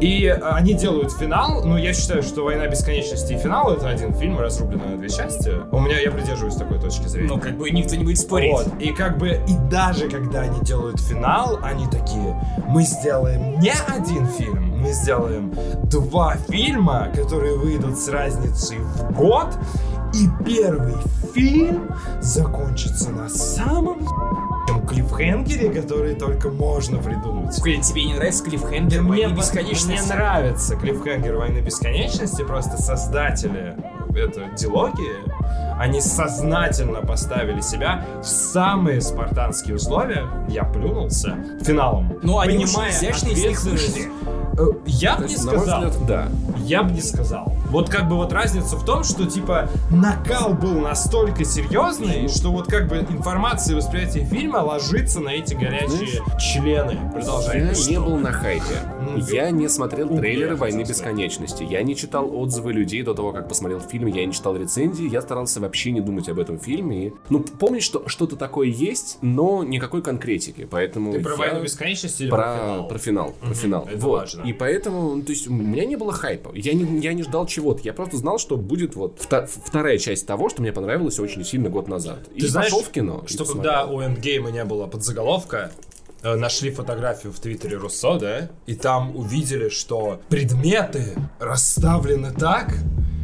И 0.00 0.24
э, 0.24 0.34
они 0.34 0.74
делают 0.74 1.12
финал, 1.12 1.64
но 1.64 1.78
я 1.78 1.94
считаю, 1.94 2.22
что 2.22 2.44
«Война 2.44 2.66
бесконечности» 2.66 3.34
и 3.34 3.38
финал— 3.38 3.72
это 3.76 3.88
один 3.88 4.12
фильм, 4.14 4.38
разрубленный 4.38 4.90
на 4.90 4.96
две 4.96 5.08
части. 5.08 5.52
У 5.70 5.78
меня, 5.78 5.98
я 6.00 6.10
придерживаюсь 6.10 6.56
такой 6.56 6.80
точки 6.80 7.06
зрения. 7.06 7.28
Ну, 7.28 7.38
как 7.38 7.56
бы 7.56 7.70
никто 7.70 7.94
не 7.94 8.04
будет 8.04 8.18
спорить. 8.18 8.52
Вот. 8.52 8.66
И 8.80 8.92
как 8.92 9.18
бы, 9.18 9.40
и 9.46 9.54
даже 9.70 10.08
когда 10.08 10.40
они 10.40 10.60
делают 10.60 11.00
финал, 11.00 11.58
они 11.62 11.86
такие, 11.86 12.36
мы 12.66 12.82
сделаем 12.82 13.60
не 13.60 13.72
один 13.86 14.26
фильм, 14.26 14.80
мы 14.80 14.92
сделаем 14.92 15.54
два 15.84 16.36
фильма, 16.48 17.08
которые 17.14 17.56
выйдут 17.56 17.96
с 17.96 18.08
разницей 18.08 18.78
в 18.78 19.12
год, 19.12 19.56
и 20.14 20.28
первый 20.44 20.94
фильм 21.34 21.90
закончится 22.20 23.10
на 23.10 23.28
самом 23.28 24.00
ебучем 24.00 24.86
клиффхенгере, 24.86 25.70
который 25.70 26.14
только 26.14 26.50
можно 26.50 26.98
придумать. 26.98 27.60
Блин, 27.62 27.80
тебе 27.82 28.04
не 28.04 28.14
нравится 28.14 28.44
клиффхенгер 28.44 29.02
Мне, 29.02 29.26
«Войны 29.26 29.38
бесконечности»? 29.38 29.86
мне 29.88 30.02
нравится 30.02 30.76
клиффхенгер 30.76 31.36
Войны 31.36 31.58
Бесконечности, 31.60 32.42
просто 32.42 32.76
создатели 32.80 33.76
это 34.14 34.50
дилогии, 34.58 35.16
они 35.78 36.02
сознательно 36.02 37.00
поставили 37.00 37.62
себя 37.62 38.04
в 38.20 38.26
самые 38.26 39.00
спартанские 39.00 39.76
условия, 39.76 40.26
я 40.48 40.64
плюнулся, 40.64 41.38
финалом. 41.62 42.12
Ну, 42.22 42.38
они 42.38 42.58
Понимая 42.58 42.88
очень 42.90 42.98
изящно 42.98 43.28
из 43.28 43.38
них 43.38 43.58
ответственность. 43.58 43.96
вышли. 43.96 44.12
Э, 44.58 44.66
Я 44.84 45.16
бы 45.16 45.24
не 45.24 45.36
сказал. 45.36 45.84
взгляд, 45.86 46.06
да. 46.06 46.28
Я 46.58 46.82
бы 46.82 46.90
не 46.92 47.00
сказал. 47.00 47.54
Вот 47.72 47.88
как 47.88 48.08
бы 48.08 48.16
вот 48.16 48.32
разница 48.32 48.76
в 48.76 48.84
том, 48.84 49.02
что 49.02 49.24
типа 49.26 49.68
накал 49.90 50.52
был 50.52 50.78
настолько 50.80 51.44
серьезный, 51.44 52.28
что 52.28 52.50
вот 52.52 52.66
как 52.66 52.86
бы 52.88 52.98
информация 52.98 53.72
и 53.72 53.76
восприятие 53.76 54.24
фильма 54.26 54.58
ложится 54.58 55.20
на 55.20 55.30
эти 55.30 55.54
горячие 55.54 56.22
члены. 56.38 56.98
Продолжай. 57.12 57.58
Я 57.60 57.64
Ну 57.64 57.70
не 57.70 57.74
что? 57.74 58.00
был 58.02 58.16
на 58.18 58.30
хайпе. 58.32 58.62
Ну, 59.00 59.16
Я 59.30 59.50
не 59.50 59.68
смотрел 59.68 60.08
трейлеры 60.08 60.54
«Войны 60.56 60.82
бесконечности». 60.82 61.62
Я 61.68 61.82
не 61.82 61.96
читал 61.96 62.30
отзывы 62.36 62.72
людей 62.74 63.02
до 63.02 63.14
того, 63.14 63.32
как 63.32 63.48
посмотрел 63.48 63.80
фильм. 63.80 64.06
Я 64.06 64.24
не 64.26 64.32
читал 64.32 64.54
рецензии. 64.56 65.08
Я 65.08 65.22
старался 65.22 65.60
вообще 65.60 65.92
не 65.92 66.00
думать 66.00 66.28
об 66.28 66.38
этом 66.38 66.58
фильме. 66.58 67.06
И, 67.08 67.12
ну, 67.30 67.40
помнить, 67.40 67.82
что 67.82 68.06
что-то 68.06 68.36
такое 68.36 68.68
есть, 68.68 69.18
но 69.22 69.64
никакой 69.64 70.02
конкретики. 70.02 70.68
Поэтому 70.70 71.12
Ты 71.12 71.20
про 71.20 71.32
я- 71.32 71.36
«Войну 71.38 71.62
бесконечности» 71.62 72.24
или 72.24 72.30
про, 72.30 72.42
про 72.44 72.58
финал? 72.58 72.88
про 72.88 72.98
финал, 72.98 73.32
про 73.40 73.54
финал. 73.54 73.88
это 73.88 73.96
вот. 74.06 74.18
важно. 74.20 74.42
И 74.42 74.52
поэтому, 74.52 75.16
ну, 75.16 75.22
то 75.22 75.32
есть, 75.32 75.48
у 75.48 75.52
меня 75.52 75.84
не 75.86 75.96
было 75.96 76.12
хайпа. 76.12 76.50
Я 76.54 76.74
не, 76.74 76.98
я 77.00 77.12
не 77.14 77.22
ждал 77.22 77.46
чего-то. 77.62 77.82
Я 77.84 77.92
просто 77.92 78.16
знал, 78.16 78.38
что 78.38 78.56
будет 78.56 78.96
вот 78.96 79.18
вта- 79.20 79.46
вторая 79.46 79.98
часть 79.98 80.26
того, 80.26 80.48
что 80.48 80.62
мне 80.62 80.72
понравилось 80.72 81.18
очень 81.20 81.44
сильно 81.44 81.68
год 81.68 81.88
назад. 81.88 82.18
и 82.34 82.40
Ты 82.40 82.48
знаешь, 82.48 82.70
пошел 82.70 82.82
в 82.84 82.90
кино. 82.90 83.24
и 83.28 83.32
что 83.32 83.44
когда 83.44 83.86
у 83.86 84.00
Эндгейма 84.00 84.50
не 84.50 84.64
было 84.64 84.86
подзаголовка, 84.86 85.70
э, 86.22 86.34
нашли 86.34 86.70
фотографию 86.70 87.32
в 87.32 87.38
твиттере 87.40 87.76
Руссо, 87.76 88.18
да, 88.18 88.48
и 88.66 88.74
там 88.74 89.16
увидели, 89.16 89.68
что 89.68 90.20
предметы 90.28 91.14
расставлены 91.38 92.32
так, 92.32 92.74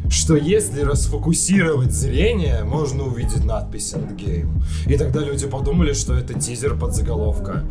что 0.09 0.35
если 0.35 0.81
расфокусировать 0.81 1.91
зрение, 1.91 2.63
можно 2.63 3.03
увидеть 3.03 3.45
надпись 3.45 3.93
Endgame. 3.93 4.49
И 4.87 4.97
тогда 4.97 5.19
люди 5.21 5.47
подумали, 5.47 5.93
что 5.93 6.13
это 6.15 6.33
тизер 6.33 6.75
под 6.77 6.95
заголовка. 6.95 7.63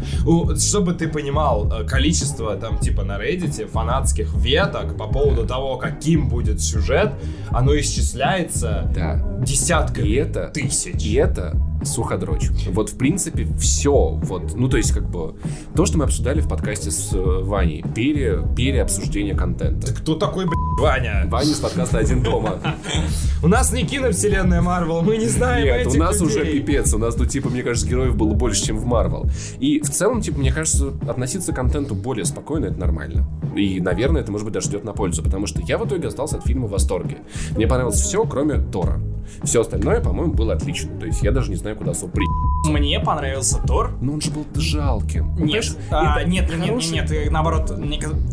Чтобы 0.58 0.94
ты 0.94 1.08
понимал, 1.08 1.70
э, 1.72 1.84
количество 1.84 2.56
там 2.56 2.78
типа 2.78 3.02
на 3.04 3.18
Reddit 3.18 3.66
фанатских 3.66 4.34
веток 4.34 4.96
по 4.96 5.06
поводу 5.08 5.46
того, 5.46 5.76
каким 5.76 6.28
будет 6.28 6.60
сюжет, 6.60 7.12
оно 7.50 7.76
исчисляется 7.78 8.90
Да. 8.94 9.22
десятками 9.42 10.06
И 10.08 10.14
это, 10.14 10.50
тысяч. 10.54 11.04
и 11.04 11.14
это 11.14 11.54
суходрочь. 11.84 12.48
Вот, 12.70 12.90
в 12.90 12.96
принципе, 12.96 13.46
все. 13.58 14.18
Вот, 14.22 14.54
ну, 14.54 14.68
то 14.68 14.76
есть, 14.76 14.92
как 14.92 15.08
бы, 15.08 15.34
то, 15.74 15.86
что 15.86 15.98
мы 15.98 16.04
обсуждали 16.04 16.40
в 16.40 16.48
подкасте 16.48 16.90
с 16.90 17.12
э, 17.12 17.18
Ваней, 17.18 17.84
пере, 17.94 18.42
переобсуждение 18.56 19.34
контента. 19.34 19.92
Кто 19.94 20.14
такой, 20.14 20.46
блядь, 20.46 20.58
Ваня? 20.80 21.26
Ваня 21.28 21.50
из 21.50 21.58
подкаста 21.58 21.98
«Один 21.98 22.22
дома». 22.22 22.60
У 23.42 23.48
нас 23.48 23.72
не 23.72 23.84
киновселенная 23.84 24.60
Марвел, 24.60 25.02
мы 25.02 25.16
не 25.16 25.28
знаем 25.28 25.64
Нет, 25.64 25.86
у 25.86 25.98
нас 25.98 26.20
уже 26.20 26.44
пипец. 26.44 26.92
У 26.92 26.98
нас 26.98 27.14
тут, 27.14 27.28
типа, 27.28 27.48
мне 27.48 27.62
кажется, 27.62 27.88
героев 27.88 28.16
было 28.16 28.34
больше, 28.34 28.64
чем 28.64 28.78
в 28.78 28.84
Марвел. 28.84 29.26
И 29.60 29.80
в 29.80 29.90
целом, 29.90 30.20
типа, 30.20 30.40
мне 30.40 30.52
кажется, 30.52 30.92
относиться 31.08 31.52
к 31.52 31.56
контенту 31.56 31.94
более 31.94 32.24
спокойно, 32.24 32.66
это 32.66 32.80
нормально. 32.80 33.28
И, 33.56 33.80
наверное, 33.80 34.22
это, 34.22 34.32
может 34.32 34.44
быть, 34.44 34.54
даже 34.54 34.70
идет 34.70 34.84
на 34.84 34.92
пользу. 34.92 35.22
Потому 35.22 35.46
что 35.46 35.60
я 35.62 35.78
в 35.78 35.86
итоге 35.86 36.08
остался 36.08 36.36
от 36.38 36.46
фильма 36.46 36.66
в 36.66 36.70
восторге. 36.70 37.18
Мне 37.54 37.66
понравилось 37.66 38.00
все, 38.00 38.24
кроме 38.24 38.58
Тора. 38.58 39.00
Все 39.42 39.60
остальное, 39.60 40.00
по-моему, 40.00 40.32
было 40.32 40.54
отлично. 40.54 40.98
То 40.98 41.06
есть 41.06 41.22
я 41.22 41.32
даже 41.32 41.50
не 41.50 41.56
знаю, 41.56 41.76
куда 41.76 41.92
особо 41.92 42.12
при... 42.12 42.24
Мне 42.70 42.98
понравился 43.00 43.62
Тор. 43.66 43.92
Но 44.00 44.14
он 44.14 44.20
же 44.20 44.30
был 44.30 44.44
жалким. 44.54 45.32
Ну, 45.38 45.44
Нет, 45.46 45.76
а, 45.90 46.20
это 46.20 46.28
нет, 46.28 46.48
нет, 46.50 46.58
нет, 46.60 46.90
нет, 46.90 47.10
нет, 47.10 47.30
наоборот, 47.30 47.72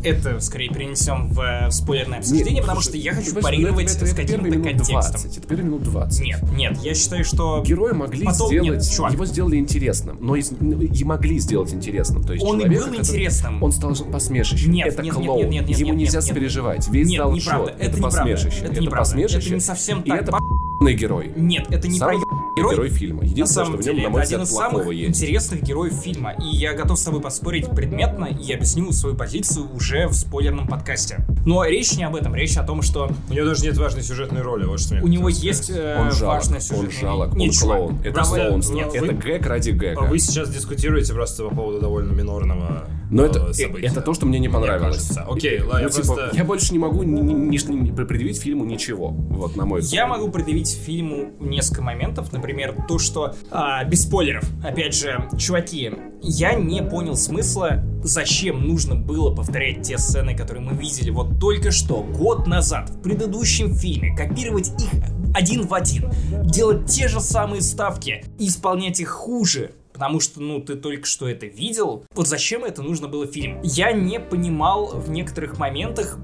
это 0.04 0.40
скорее 0.40 0.70
перенесем 0.70 1.30
в 1.30 1.40
э, 1.40 1.72
спойлерное 1.72 2.20
обсуждение, 2.20 2.56
Нет, 2.56 2.64
потому 2.64 2.82
что 2.82 2.98
я 2.98 3.14
хочу 3.14 3.34
понимаешь, 3.34 3.46
парировать 3.56 3.86
это- 3.86 3.96
это- 3.98 4.06
с 4.06 4.14
это 4.14 4.22
каким-то 4.22 4.52
контекстом. 4.60 4.94
20, 5.02 5.38
это 5.38 5.48
первые 5.48 5.66
минут 5.68 5.84
20. 5.84 6.24
Нет, 6.24 6.44
нет, 6.56 6.78
я 6.84 6.94
считаю, 6.96 7.24
что 7.24 7.64
Героя 7.66 7.94
могли 7.94 8.26
Потом- 8.26 8.48
сделать, 8.48 8.70
нет, 8.82 8.92
чувак. 8.92 9.14
его 9.14 9.26
сделали 9.26 9.58
интересным, 9.58 10.18
но 10.20 10.36
ну, 10.60 10.82
и 10.82 11.04
могли 11.04 11.40
сделать 11.40 11.74
интересным. 11.74 12.24
То 12.24 12.34
есть 12.34 12.44
Он 12.46 12.58
и 12.58 12.64
человека, 12.64 12.82
был 12.86 12.92
который- 12.92 13.00
интересным. 13.00 13.64
Он 13.64 13.72
стал 13.72 13.96
посмешищем. 14.12 14.72
Нет, 14.72 14.88
это 14.88 15.04
нет, 15.04 15.16
нет, 15.16 15.26
клоун. 15.26 15.40
нет, 15.42 15.50
нет, 15.52 15.68
нет, 15.70 15.80
Ему 15.80 15.90
нет, 15.92 16.00
нельзя 16.00 16.18
нет, 16.20 16.24
нет. 16.26 16.34
сопереживать. 16.36 16.88
Весь 16.90 17.08
Нет, 17.08 17.18
зал 17.22 17.32
неправда, 17.34 17.68
шот. 17.72 17.76
это 17.80 17.86
Это 17.86 17.96
неправда, 17.98 18.18
посмешище. 18.20 18.66
это 18.66 18.82
неправда, 18.82 18.98
посмешище. 18.98 19.46
это 19.48 19.54
не 19.56 19.60
совсем 19.62 20.02
И 20.02 20.10
так. 20.10 20.22
это 20.22 20.32
П***ный 20.86 20.94
герой. 20.95 21.32
нет, 21.36 21.66
это 21.70 21.88
не 21.88 21.98
Самый 21.98 22.18
герой. 22.57 22.74
герой 22.76 22.90
фильма. 22.90 23.22
На 23.24 23.26
Единственное, 23.28 23.66
самом 23.66 23.82
что 23.82 23.84
в 23.84 23.86
нем, 23.86 23.95
деле, 23.95 24.07
на 24.07 24.12
мой 24.12 24.22
это 24.22 24.28
один 24.30 24.41
взгляд, 24.44 24.48
из 24.48 24.56
плохого 24.72 24.82
самых 24.84 24.95
есть. 24.95 25.10
интересных 25.22 25.62
героев 25.64 25.94
фильма, 25.94 26.32
и 26.34 26.56
я 26.56 26.74
готов 26.74 26.99
с 26.99 27.03
тобой 27.03 27.22
поспорить 27.22 27.70
предметно 27.70 28.26
и 28.26 28.52
объясню 28.53 28.91
свою 28.91 29.16
позицию 29.16 29.68
уже 29.74 30.07
в 30.07 30.14
спойлерном 30.14 30.68
подкасте. 30.68 31.26
Но 31.45 31.64
речь 31.66 31.94
не 31.98 32.03
об 32.03 32.16
этом, 32.16 32.34
речь 32.36 32.57
о 32.57 32.64
том, 32.64 32.82
что 32.82 33.12
У 33.30 33.34
него 33.34 33.45
даже 33.48 33.64
нет 33.64 33.78
важной 33.78 34.03
сюжетной 34.03 34.41
роли, 34.41 34.66
вот 34.66 34.80
что 34.80 34.95
у 35.02 35.07
него 35.07 35.30
есть 35.30 35.70
э, 35.70 35.98
Он 35.99 36.12
жалок, 36.12 36.36
важная 36.38 36.56
он 36.57 36.62
сюжетная 36.62 37.02
жалок, 37.02 37.34
линия. 37.36 37.41
он 37.44 37.48
Нет, 37.49 37.60
клоун. 37.60 37.98
Это 38.03 38.16
давай- 38.16 38.48
клоунство. 38.48 38.74
нет, 38.74 38.90
Это 38.94 39.06
вы- 39.06 39.14
гэг 39.14 39.45
ради 39.48 39.70
гэга. 39.72 40.02
Вы 40.02 40.20
сейчас 40.20 40.49
дискутируете 40.49 41.14
просто 41.14 41.44
по 41.49 41.56
поводу 41.56 41.80
довольно 41.82 42.12
минорного 42.14 42.86
Но 43.10 43.23
э, 43.23 43.27
это, 43.27 43.53
события. 43.53 43.88
это 43.88 44.02
то, 44.02 44.14
что 44.14 44.26
мне 44.26 44.40
не 44.40 44.49
понравилось. 44.49 44.95
кажется. 44.98 45.22
Окей, 45.30 45.61
ладно, 45.61 45.77
я 45.80 45.84
Ну, 45.86 45.90
типа, 45.90 46.06
просто- 46.07 46.36
я 46.38 46.44
больше 46.44 46.73
не 46.73 46.80
могу 46.80 47.03
ни- 47.03 47.22
ни- 47.22 47.34
ни- 47.34 47.73
ни- 47.73 47.91
предъявить 47.91 48.40
фильму 48.40 48.65
ничего. 48.65 49.10
Вот, 49.10 49.56
на 49.56 49.65
мой 49.65 49.82
взгляд. 49.82 50.03
Я 50.03 50.07
могу 50.07 50.30
предъявить 50.32 50.69
фильму 50.69 51.32
несколько 51.40 51.82
моментов. 51.82 52.32
Например, 52.34 52.76
то, 52.88 52.98
что... 52.99 53.34
а, 53.52 53.84
без 53.84 54.03
спойлеров. 54.03 54.44
Опять 54.64 54.95
же, 54.95 55.27
чуваки, 55.38 55.91
я 56.22 56.53
не 56.53 56.82
понял 56.82 57.15
смысла, 57.15 57.84
зачем 58.03 58.65
нужно 58.68 58.95
было 58.95 59.34
повторять 59.34 59.82
те 59.84 59.98
сцены, 59.98 60.36
которые 60.36 60.64
мы 60.64 60.73
видели 60.73 61.10
вот 61.10 61.40
только 61.40 61.72
что, 61.72 62.02
год 62.03 62.48
назад, 62.48 62.90
в 62.90 63.02
предыдущем 63.02 63.76
фильме, 63.76 64.15
копировать 64.15 64.69
их 64.82 64.90
один 65.36 65.68
в 65.68 65.73
один, 65.73 66.10
делать 66.45 66.86
те 66.86 67.07
же 67.07 67.19
самые 67.19 67.61
ставки 67.61 68.23
и 68.40 68.48
исполнять 68.48 68.99
их 68.99 69.10
хуже. 69.10 69.72
Потому 69.96 70.20
что, 70.20 70.42
ну, 70.42 70.60
ты 70.60 70.76
только 70.76 71.06
что 71.06 71.26
это 71.30 71.46
видел. 71.46 72.06
Вот 72.14 72.28
зачем 72.28 72.66
это 72.66 72.82
нужно 72.82 73.08
было 73.08 73.26
в 73.26 73.32
фильм? 73.32 73.62
Я 73.64 73.94
не 73.94 74.20
понимал 74.20 74.88
в 74.88 75.10
некоторых 75.10 75.58
моментах, 75.58 76.20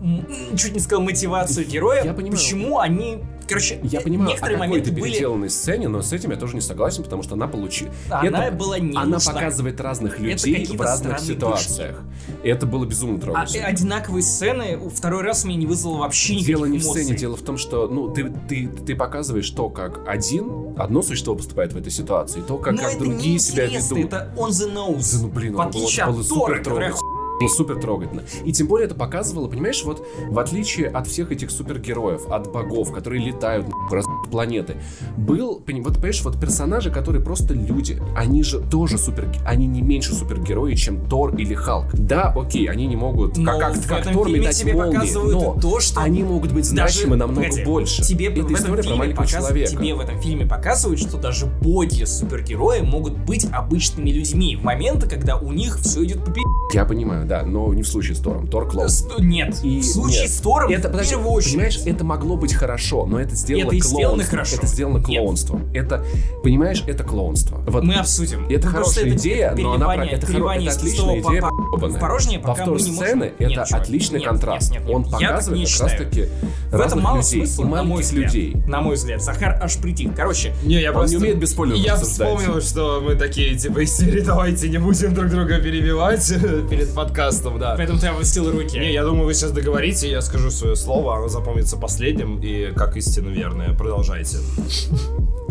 чуть 0.57 0.73
не 0.73 0.81
сказал, 0.81 1.01
мотивацию 1.01 1.65
героя. 1.65 2.03
Я 2.03 2.13
понимаю. 2.13 2.33
Почему 2.33 2.79
они... 2.79 3.23
Короче, 3.47 3.79
Я 3.83 4.01
понимаю, 4.01 4.29
некоторые 4.31 4.57
о 4.57 4.61
какой-то 4.63 4.91
были... 4.91 5.03
переделанной 5.11 5.49
сцене, 5.49 5.87
но 5.87 6.01
с 6.01 6.13
этим 6.13 6.31
я 6.31 6.37
тоже 6.37 6.55
не 6.55 6.61
согласен, 6.61 7.03
потому 7.03 7.23
что 7.23 7.35
она 7.35 7.47
получила... 7.47 7.91
Она 8.09 8.51
была 8.51 8.79
не 8.79 8.95
Она 8.97 9.19
показывает 9.19 9.79
разных 9.81 10.19
людей 10.19 10.65
в 10.65 10.79
разных 10.81 11.19
ситуациях. 11.19 12.01
И 12.43 12.49
это 12.49 12.65
было 12.65 12.85
безумно 12.85 13.15
А, 13.15 13.17
э, 13.17 13.21
трогательно. 13.21 13.65
одинаковые 13.67 14.23
сцены 14.23 14.79
второй 14.89 15.23
раз 15.23 15.43
мне 15.43 15.55
не 15.55 15.65
вызвало 15.65 15.97
вообще 15.99 16.33
никаких 16.35 16.47
Дело 16.55 16.65
не 16.65 16.77
в 16.77 16.83
эмоций. 16.83 17.03
сцене, 17.03 17.17
дело 17.17 17.35
в 17.35 17.41
том, 17.41 17.57
что 17.57 17.87
ну 17.87 18.09
ты, 18.13 18.31
ты, 18.47 18.67
ты 18.67 18.95
показываешь 18.95 19.49
то, 19.49 19.69
как 19.69 20.07
один, 20.07 20.75
одно 20.77 21.01
существо 21.01 21.35
поступает 21.35 21.73
в 21.73 21.77
этой 21.77 21.91
ситуации, 21.91 22.41
то, 22.41 22.57
как, 22.57 22.73
Но 22.73 22.81
как 22.83 22.91
это 22.93 22.99
другие 22.99 23.39
себя 23.39 23.65
ведут. 23.65 23.99
это 23.99 24.33
on 24.37 24.49
the 24.49 24.73
nose. 24.73 25.15
Да 25.17 25.21
ну 25.23 25.27
блин, 25.29 25.55
в 25.55 25.61
отличие 25.61 26.05
было, 26.05 26.13
было 26.13 26.21
от 26.21 26.29
Тора, 26.29 26.45
супер 26.47 26.57
которая 26.59 26.93
Было 27.39 27.47
супер 27.47 27.79
трогательно. 27.79 28.23
И 28.45 28.51
тем 28.51 28.67
более 28.67 28.85
это 28.85 28.95
показывало, 28.95 29.47
понимаешь, 29.47 29.83
вот 29.83 30.05
в 30.29 30.39
отличие 30.39 30.87
от 30.87 31.07
всех 31.07 31.31
этих 31.31 31.51
супергероев, 31.51 32.27
от 32.29 32.51
богов, 32.51 32.91
которые 32.91 33.23
летают 33.23 33.67
разные 33.89 34.17
планеты, 34.29 34.77
был, 35.17 35.55
вот 35.55 35.65
понимаешь, 35.65 36.21
вот 36.23 36.39
персонажи, 36.39 36.91
которые 36.91 37.23
просто 37.23 37.53
люди, 37.53 38.01
они 38.15 38.43
же 38.43 38.59
тоже 38.59 38.97
супер, 38.97 39.27
они 39.45 39.67
не 39.67 39.81
меньше 39.81 40.13
супергерои, 40.13 40.75
чем 40.75 41.05
Тор 41.07 41.35
или 41.35 41.53
Халк. 41.53 41.93
Да, 41.93 42.33
окей, 42.35 42.67
они 42.67 42.87
не 42.87 42.95
могут, 42.95 43.37
Но 43.37 43.57
как, 43.59 43.73
как, 43.73 44.03
как 44.03 44.13
Тор 44.13 44.27
фильме 44.27 44.41
метать 44.41 44.57
тебе 44.57 44.73
молнии, 44.73 45.31
но 45.31 45.57
то, 45.59 45.79
что 45.79 46.01
они 46.01 46.23
могут 46.23 46.51
быть 46.51 46.73
даже- 46.73 46.91
значимы 46.91 47.15
намного 47.15 47.43
погоди, 47.47 47.63
больше. 47.63 48.03
Тебе 48.03 48.27
Это 48.27 48.43
в 48.43 48.73
этом 48.73 48.83
фильме 48.83 49.15
показ-. 49.15 49.47
Тебе 49.71 49.95
в 49.95 49.99
этом 49.99 50.19
фильме 50.19 50.45
показывают, 50.45 50.99
что 50.99 51.17
даже 51.17 51.45
боги 51.45 52.03
супергерои 52.03 52.81
могут 52.81 53.17
быть 53.17 53.47
обычными 53.51 54.09
людьми 54.09 54.55
в 54.55 54.63
моменты, 54.63 55.07
когда 55.07 55.37
у 55.37 55.51
них 55.51 55.77
все 55.79 56.03
идет 56.03 56.23
по. 56.23 56.31
Я 56.73 56.85
понимаю, 56.85 57.25
да, 57.31 57.43
но 57.43 57.73
не 57.73 57.81
в 57.83 57.87
случае 57.87 58.15
с 58.15 58.19
Тором. 58.19 58.45
Тор 58.47 58.67
клоун. 58.69 58.89
С- 58.89 59.05
Нет, 59.19 59.59
И 59.63 59.79
в 59.79 59.85
случае 59.85 60.23
нет. 60.23 60.31
с 60.31 60.41
Тором 60.41 60.69
это, 60.69 60.89
в 60.89 60.91
подожди, 60.91 61.11
первую 61.11 61.31
очередь. 61.31 61.53
Понимаешь, 61.53 61.79
это 61.85 62.03
могло 62.03 62.35
быть 62.35 62.53
хорошо, 62.53 63.05
но 63.05 63.19
это 63.21 63.35
сделано 63.35 63.67
Это 63.67 63.75
и 63.75 63.79
сделано 63.79 64.03
клоунством. 64.07 64.29
хорошо. 64.31 64.55
Это 64.57 64.67
сделано 64.67 64.97
Нет. 64.97 65.05
клоунством. 65.05 65.69
Это, 65.73 66.05
понимаешь, 66.43 66.83
это 66.87 67.03
клоунство. 67.05 67.61
Вот 67.67 67.83
Мы 67.83 67.93
обсудим. 67.95 68.45
это 68.49 68.67
Ну, 68.67 68.73
просто 68.73 68.99
хорошая 69.01 69.05
это 69.05 69.15
идея, 69.15 69.55
но 69.57 69.73
она 69.73 69.95
это, 70.05 70.27
хоро- 70.27 70.51
это 70.61 70.71
отличная 70.75 71.19
идея 71.21 71.41
по- 71.41 71.47
по***банная. 71.71 71.97
в 71.97 72.01
порожнее, 72.01 72.39
пока 72.39 72.53
Повтор 72.55 72.73
мы 72.73 72.81
не 72.81 72.91
можем- 72.91 73.05
сцены 73.05 73.23
Нет, 73.23 73.51
это 73.51 73.65
чувак, 73.67 73.81
отличный 73.83 74.19
нет, 74.19 74.27
контраст. 74.27 74.71
нет, 74.71 74.81
нет, 74.85 74.93
Он 74.95 75.01
нет. 75.03 75.11
Я 75.11 75.17
так 75.19 75.29
показывает 75.29 75.69
как 75.71 75.81
раз 75.81 75.91
считаю. 75.91 76.09
таки 76.09 76.25
В 76.71 76.79
этом 76.81 77.01
мало 77.01 77.17
людей 77.17 77.29
смысла, 77.47 77.63
и 77.63 77.67
на 77.67 77.83
мой 77.83 78.01
взгляд. 78.03 78.33
людей. 78.33 78.55
На 78.67 78.81
мой 78.81 78.95
взгляд. 78.95 79.21
Захар 79.21 79.57
аж 79.61 79.77
притих. 79.77 80.11
Короче, 80.15 80.53
Не, 80.63 80.81
я 80.81 80.89
Он 80.89 80.95
просто... 80.95 81.15
не 81.15 81.21
умеет 81.21 81.39
без 81.39 81.55
Я 81.57 81.93
обсуждать. 81.93 82.37
вспомнил, 82.39 82.61
что 82.61 83.01
мы 83.01 83.15
такие, 83.15 83.55
типа, 83.55 83.79
из 83.79 83.95
серии 83.95 84.19
«Давайте 84.21 84.67
не 84.69 84.77
будем 84.79 85.13
друг 85.13 85.29
друга 85.29 85.59
перебивать 85.59 86.27
перед 86.69 86.89
подкастом», 86.93 87.10
да. 87.59 87.75
поэтому 87.77 87.99
ты 87.99 88.07
опустил 88.07 88.49
руки. 88.51 88.77
Не, 88.77 88.93
я 88.93 89.03
думаю, 89.03 89.25
вы 89.25 89.33
сейчас 89.33 89.51
договорите, 89.51 90.09
я 90.09 90.21
скажу 90.21 90.51
свое 90.51 90.75
слово, 90.75 91.17
оно 91.17 91.27
запомнится 91.27 91.77
последним, 91.77 92.39
и 92.41 92.71
как 92.73 92.97
истина 92.97 93.29
верная. 93.29 93.73
Продолжайте. 93.73 94.37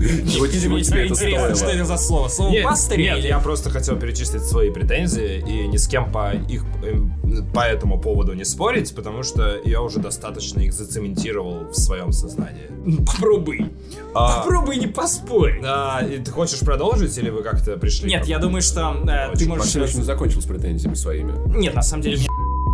Тебе 0.00 0.78
интересно, 1.08 1.54
что 1.54 1.66
это 1.66 1.84
за 1.84 1.96
слово? 1.96 2.28
Слово 2.28 2.54
пастырь 2.62 3.00
нет, 3.00 3.18
я 3.24 3.38
просто 3.38 3.70
хотел 3.70 3.96
перечислить 3.96 4.42
свои 4.42 4.70
претензии 4.70 5.38
и 5.46 5.66
ни 5.68 5.76
с 5.76 5.86
кем 5.86 6.10
по 6.10 6.32
их 6.32 6.64
эм, 6.82 7.12
по 7.52 7.60
этому 7.60 8.00
поводу 8.00 8.34
не 8.34 8.44
спорить, 8.44 8.94
потому 8.94 9.22
что 9.22 9.58
я 9.64 9.82
уже 9.82 9.98
достаточно 10.00 10.60
их 10.60 10.72
зацементировал 10.72 11.68
в 11.70 11.74
своем 11.74 12.12
сознании. 12.12 12.66
Ну, 12.84 13.04
Попробуй. 13.04 13.70
А, 14.14 14.42
Попробуй 14.42 14.76
не 14.76 14.86
поспорь. 14.86 15.60
а, 15.64 16.00
и 16.02 16.18
ты 16.18 16.30
хочешь 16.30 16.60
продолжить 16.60 17.16
или 17.18 17.30
вы 17.30 17.42
как-то 17.42 17.76
пришли? 17.76 18.08
Нет, 18.08 18.26
я 18.26 18.38
думаю, 18.38 18.62
что 18.62 18.96
э, 19.06 19.36
ты 19.36 19.46
можешь... 19.46 19.74
Максим 19.74 20.02
закончил 20.02 20.40
с 20.40 20.46
претензиями 20.46 20.94
своими. 20.94 21.32
Нет, 21.56 21.74
на 21.74 21.82
самом 21.82 22.02
деле, 22.02 22.18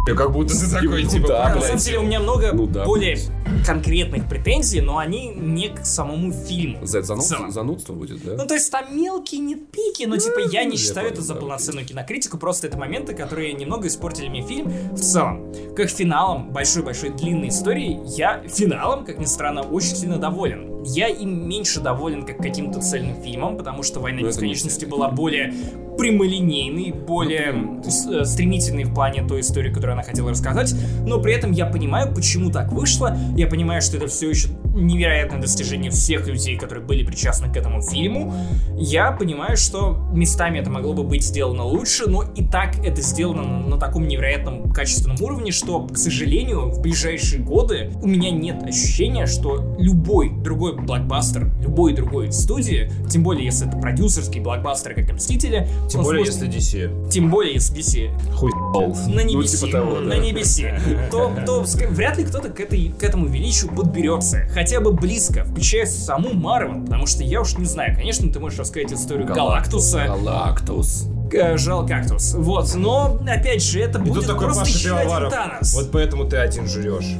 меня- 0.06 0.16
Как 0.16 0.32
будто 0.32 0.54
ты 0.58 0.70
такой, 0.70 1.04
Ну 1.04 1.10
типа, 1.10 1.28
да, 1.28 1.54
на 1.54 1.60
самом 1.60 1.78
деле 1.78 1.98
у 1.98 2.02
меня 2.02 2.20
много 2.20 2.52
Ну 2.52 2.66
да, 2.66 2.84
более 2.84 3.18
конкретных 3.66 4.28
претензий, 4.28 4.80
но 4.80 4.98
они 4.98 5.28
не 5.28 5.68
к 5.68 5.84
самому 5.84 6.32
фильму. 6.32 6.84
За 6.86 6.98
это 6.98 7.14
в 7.14 7.20
целом. 7.22 7.46
зануд- 7.48 7.52
занудство 7.52 7.92
будет, 7.94 8.24
да? 8.24 8.34
Ну, 8.36 8.46
то 8.46 8.54
есть 8.54 8.70
там 8.70 8.84
мелкие 8.96 9.40
нитпики, 9.40 10.04
но 10.06 10.16
типа 10.16 10.38
я 10.50 10.64
не 10.64 10.72
я 10.72 10.76
считаю 10.78 11.08
это 11.08 11.22
за 11.22 11.34
да, 11.34 11.40
полноценную 11.40 11.86
кинокритику, 11.86 12.38
просто 12.38 12.66
это 12.66 12.76
моменты, 12.78 13.14
которые 13.14 13.52
немного 13.54 13.88
испортили 13.88 14.28
мне 14.28 14.42
фильм 14.42 14.72
в 14.92 14.98
целом. 15.00 15.52
Как 15.76 15.90
финалом 15.90 16.50
большой-большой 16.52 17.10
длинной 17.10 17.48
истории, 17.48 17.98
я 18.16 18.42
финалом, 18.48 19.04
как 19.04 19.18
ни 19.18 19.24
странно, 19.24 19.62
очень 19.62 19.96
сильно 19.96 20.18
доволен. 20.18 20.75
Я 20.88 21.08
им 21.08 21.48
меньше 21.48 21.80
доволен 21.80 22.24
как 22.24 22.38
каким-то 22.38 22.80
цельным 22.80 23.20
фильмом, 23.20 23.56
потому 23.56 23.82
что 23.82 23.98
«Война 24.00 24.20
Ну, 24.20 24.28
бесконечности» 24.28 24.84
была 24.84 25.08
более 25.10 25.52
прямолинейной, 25.98 26.92
более 26.92 27.80
с- 27.84 28.06
э, 28.06 28.24
стремительной 28.24 28.84
в 28.84 28.94
плане 28.94 29.22
той 29.26 29.40
истории, 29.40 29.70
которую 29.70 29.94
она 29.94 30.02
хотела 30.02 30.30
рассказать, 30.30 30.74
но 31.06 31.20
при 31.20 31.32
этом 31.34 31.52
я 31.52 31.66
понимаю, 31.66 32.14
почему 32.14 32.50
так 32.50 32.70
вышло, 32.70 33.16
я 33.34 33.46
понимаю, 33.46 33.80
что 33.82 33.96
это 33.96 34.06
все 34.06 34.28
еще 34.28 34.48
невероятное 34.74 35.40
достижение 35.40 35.90
всех 35.90 36.26
людей, 36.28 36.56
которые 36.58 36.84
были 36.84 37.02
причастны 37.04 37.50
к 37.50 37.56
этому 37.56 37.80
фильму, 37.80 38.34
я 38.76 39.10
понимаю, 39.10 39.56
что 39.56 40.06
местами 40.12 40.58
это 40.58 40.68
могло 40.70 40.92
бы 40.92 41.02
быть 41.02 41.24
сделано 41.24 41.64
лучше, 41.64 42.08
но 42.08 42.22
и 42.34 42.44
так 42.44 42.76
это 42.84 43.00
сделано 43.00 43.42
на, 43.42 43.66
на 43.68 43.78
таком 43.78 44.06
невероятном 44.06 44.70
качественном 44.70 45.16
уровне, 45.22 45.50
что, 45.50 45.86
к 45.86 45.96
сожалению, 45.96 46.70
в 46.70 46.80
ближайшие 46.82 47.42
годы 47.42 47.90
у 48.02 48.06
меня 48.06 48.30
нет 48.30 48.62
ощущения, 48.62 49.26
что 49.26 49.74
любой 49.78 50.30
другой 50.30 50.75
блокбастер, 50.82 51.50
любой 51.60 51.92
другой 51.94 52.32
студии, 52.32 52.90
тем 53.10 53.22
более 53.22 53.44
если 53.44 53.68
это 53.68 53.76
продюсерский 53.78 54.40
блокбастер, 54.40 54.94
как 54.94 55.08
и 55.10 55.12
Мстители, 55.12 55.68
Тем 55.88 56.02
более, 56.02 56.24
сможет- 56.26 56.42
если 56.54 56.86
DC. 56.88 57.08
Тем 57.10 57.30
более, 57.30 57.54
если 57.54 57.74
DC 57.76 58.10
Хуй 58.34 58.52
на 58.52 59.14
Ну, 59.14 59.20
небесе, 59.22 59.56
типа 59.58 59.72
того, 59.72 60.00
на 60.00 60.10
да. 60.10 60.16
небесе, 60.18 60.80
то, 61.10 61.32
то 61.46 61.62
ска- 61.62 61.88
вряд 61.88 62.18
ли 62.18 62.24
кто-то 62.24 62.48
к, 62.50 62.60
этой, 62.60 62.90
к 62.90 63.02
этому 63.02 63.26
величию 63.26 63.70
подберется. 63.72 64.46
хотя 64.52 64.80
бы 64.80 64.92
близко, 64.92 65.44
включая 65.44 65.86
саму 65.86 66.32
Марвел, 66.34 66.82
потому 66.84 67.06
что 67.06 67.22
я 67.24 67.40
уж 67.40 67.56
не 67.58 67.64
знаю, 67.64 67.96
конечно, 67.96 68.30
ты 68.32 68.38
можешь 68.40 68.58
рассказать 68.58 68.92
историю 68.92 69.26
Галактуса, 69.26 70.04
Галактус. 70.06 71.06
э, 71.32 71.56
Жал 71.56 71.86
Кактус, 71.86 72.34
вот, 72.34 72.72
но, 72.74 73.18
опять 73.26 73.62
же, 73.62 73.80
это 73.80 73.98
И 73.98 74.02
будет 74.02 74.26
такой 74.26 74.44
просто 74.46 74.60
Паша 74.64 74.72
еще 74.78 74.94
один. 74.96 75.30
Танос. 75.30 75.74
Вот 75.74 75.90
поэтому 75.90 76.24
ты 76.28 76.36
один 76.36 76.66
жрешь. 76.68 77.16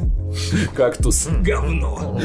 Кактус. 0.75 1.29
Говно. 1.41 2.19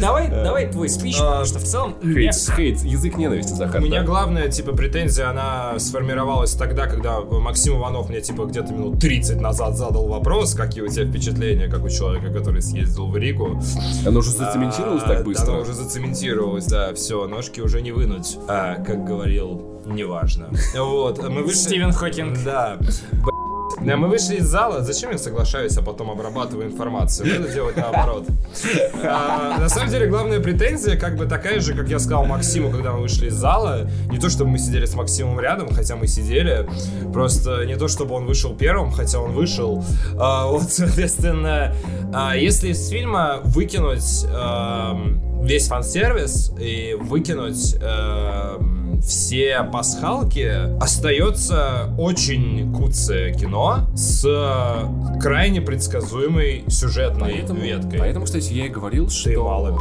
Давай, 0.00 0.28
давай 0.28 0.70
твой 0.70 0.88
спич, 0.88 1.16
А, 1.20 1.24
потому 1.24 1.44
что 1.44 1.58
в 1.58 1.64
целом... 1.64 1.94
Хейт, 2.02 2.34
хейт, 2.56 2.80
язык 2.82 3.16
ненависти, 3.16 3.52
Захар. 3.54 3.80
У 3.80 3.84
меня 3.84 4.02
главная, 4.02 4.48
типа, 4.48 4.72
претензия, 4.72 5.30
она 5.30 5.78
сформировалась 5.78 6.52
тогда, 6.54 6.86
когда 6.86 7.20
Максим 7.20 7.78
Иванов 7.78 8.08
мне, 8.08 8.20
типа, 8.20 8.44
где-то 8.44 8.72
минут 8.72 9.00
30 9.00 9.40
назад 9.40 9.76
задал 9.76 10.06
вопрос, 10.08 10.54
какие 10.54 10.82
у 10.82 10.88
тебя 10.88 11.06
впечатления, 11.06 11.68
как 11.68 11.84
у 11.84 11.88
человека, 11.88 12.32
который 12.32 12.62
съездил 12.62 13.06
в 13.06 13.16
Ригу. 13.16 13.60
Оно 14.06 14.18
уже 14.18 14.30
зацементировалось 14.32 15.02
А, 15.04 15.08
так 15.08 15.24
быстро. 15.24 15.52
Оно 15.52 15.60
уже 15.62 15.72
зацементировалось, 15.74 16.66
да, 16.66 16.94
все, 16.94 17.26
ножки 17.26 17.60
уже 17.60 17.80
не 17.82 17.92
вынуть. 17.92 18.38
А, 18.48 18.76
как 18.76 19.04
говорил, 19.04 19.80
неважно. 19.86 20.48
Вот, 20.76 21.22
мы 21.28 21.42
вышли... 21.42 21.56
Стивен 21.58 21.92
Хокинг. 21.92 22.38
Да. 22.44 22.78
Да, 23.86 23.96
мы 23.96 24.08
вышли 24.08 24.36
из 24.36 24.46
зала, 24.46 24.82
зачем 24.82 25.12
я 25.12 25.18
соглашаюсь, 25.18 25.76
а 25.76 25.82
потом 25.82 26.10
обрабатываю 26.10 26.66
информацию? 26.66 27.28
Надо 27.38 27.52
делать 27.52 27.76
наоборот. 27.76 28.24
А, 29.04 29.58
на 29.60 29.68
самом 29.68 29.90
деле, 29.90 30.08
главная 30.08 30.40
претензия 30.40 30.96
как 30.96 31.16
бы 31.16 31.26
такая 31.26 31.60
же, 31.60 31.72
как 31.72 31.88
я 31.88 32.00
сказал 32.00 32.24
Максиму, 32.24 32.70
когда 32.70 32.92
мы 32.92 33.02
вышли 33.02 33.28
из 33.28 33.34
зала. 33.34 33.88
Не 34.10 34.18
то, 34.18 34.28
чтобы 34.28 34.50
мы 34.50 34.58
сидели 34.58 34.86
с 34.86 34.94
Максимом 34.94 35.38
рядом, 35.38 35.72
хотя 35.72 35.94
мы 35.94 36.08
сидели. 36.08 36.68
Просто 37.12 37.64
не 37.64 37.76
то, 37.76 37.86
чтобы 37.86 38.16
он 38.16 38.26
вышел 38.26 38.56
первым, 38.56 38.90
хотя 38.90 39.20
он 39.20 39.32
вышел. 39.32 39.84
А, 40.18 40.46
вот, 40.46 40.64
соответственно, 40.70 41.72
а, 42.12 42.34
если 42.36 42.70
из 42.70 42.88
фильма 42.88 43.40
выкинуть 43.44 44.24
эм, 44.24 45.44
весь 45.44 45.68
фан-сервис 45.68 46.52
и 46.58 46.96
выкинуть 46.98 47.76
эм, 47.80 48.85
все 49.00 49.62
пасхалки, 49.62 50.78
остается 50.80 51.94
очень 51.98 52.72
куцое 52.74 53.32
кино 53.32 53.88
с 53.94 54.26
крайне 55.20 55.60
предсказуемой 55.60 56.64
сюжетной 56.68 57.32
Поэтому, 57.32 57.60
веткой. 57.60 57.98
поэтому, 57.98 58.24
кстати, 58.24 58.52
я 58.52 58.66
и 58.66 58.68
говорил, 58.68 59.08
что... 59.08 59.30
Ты 59.30 59.38
мало 59.38 59.78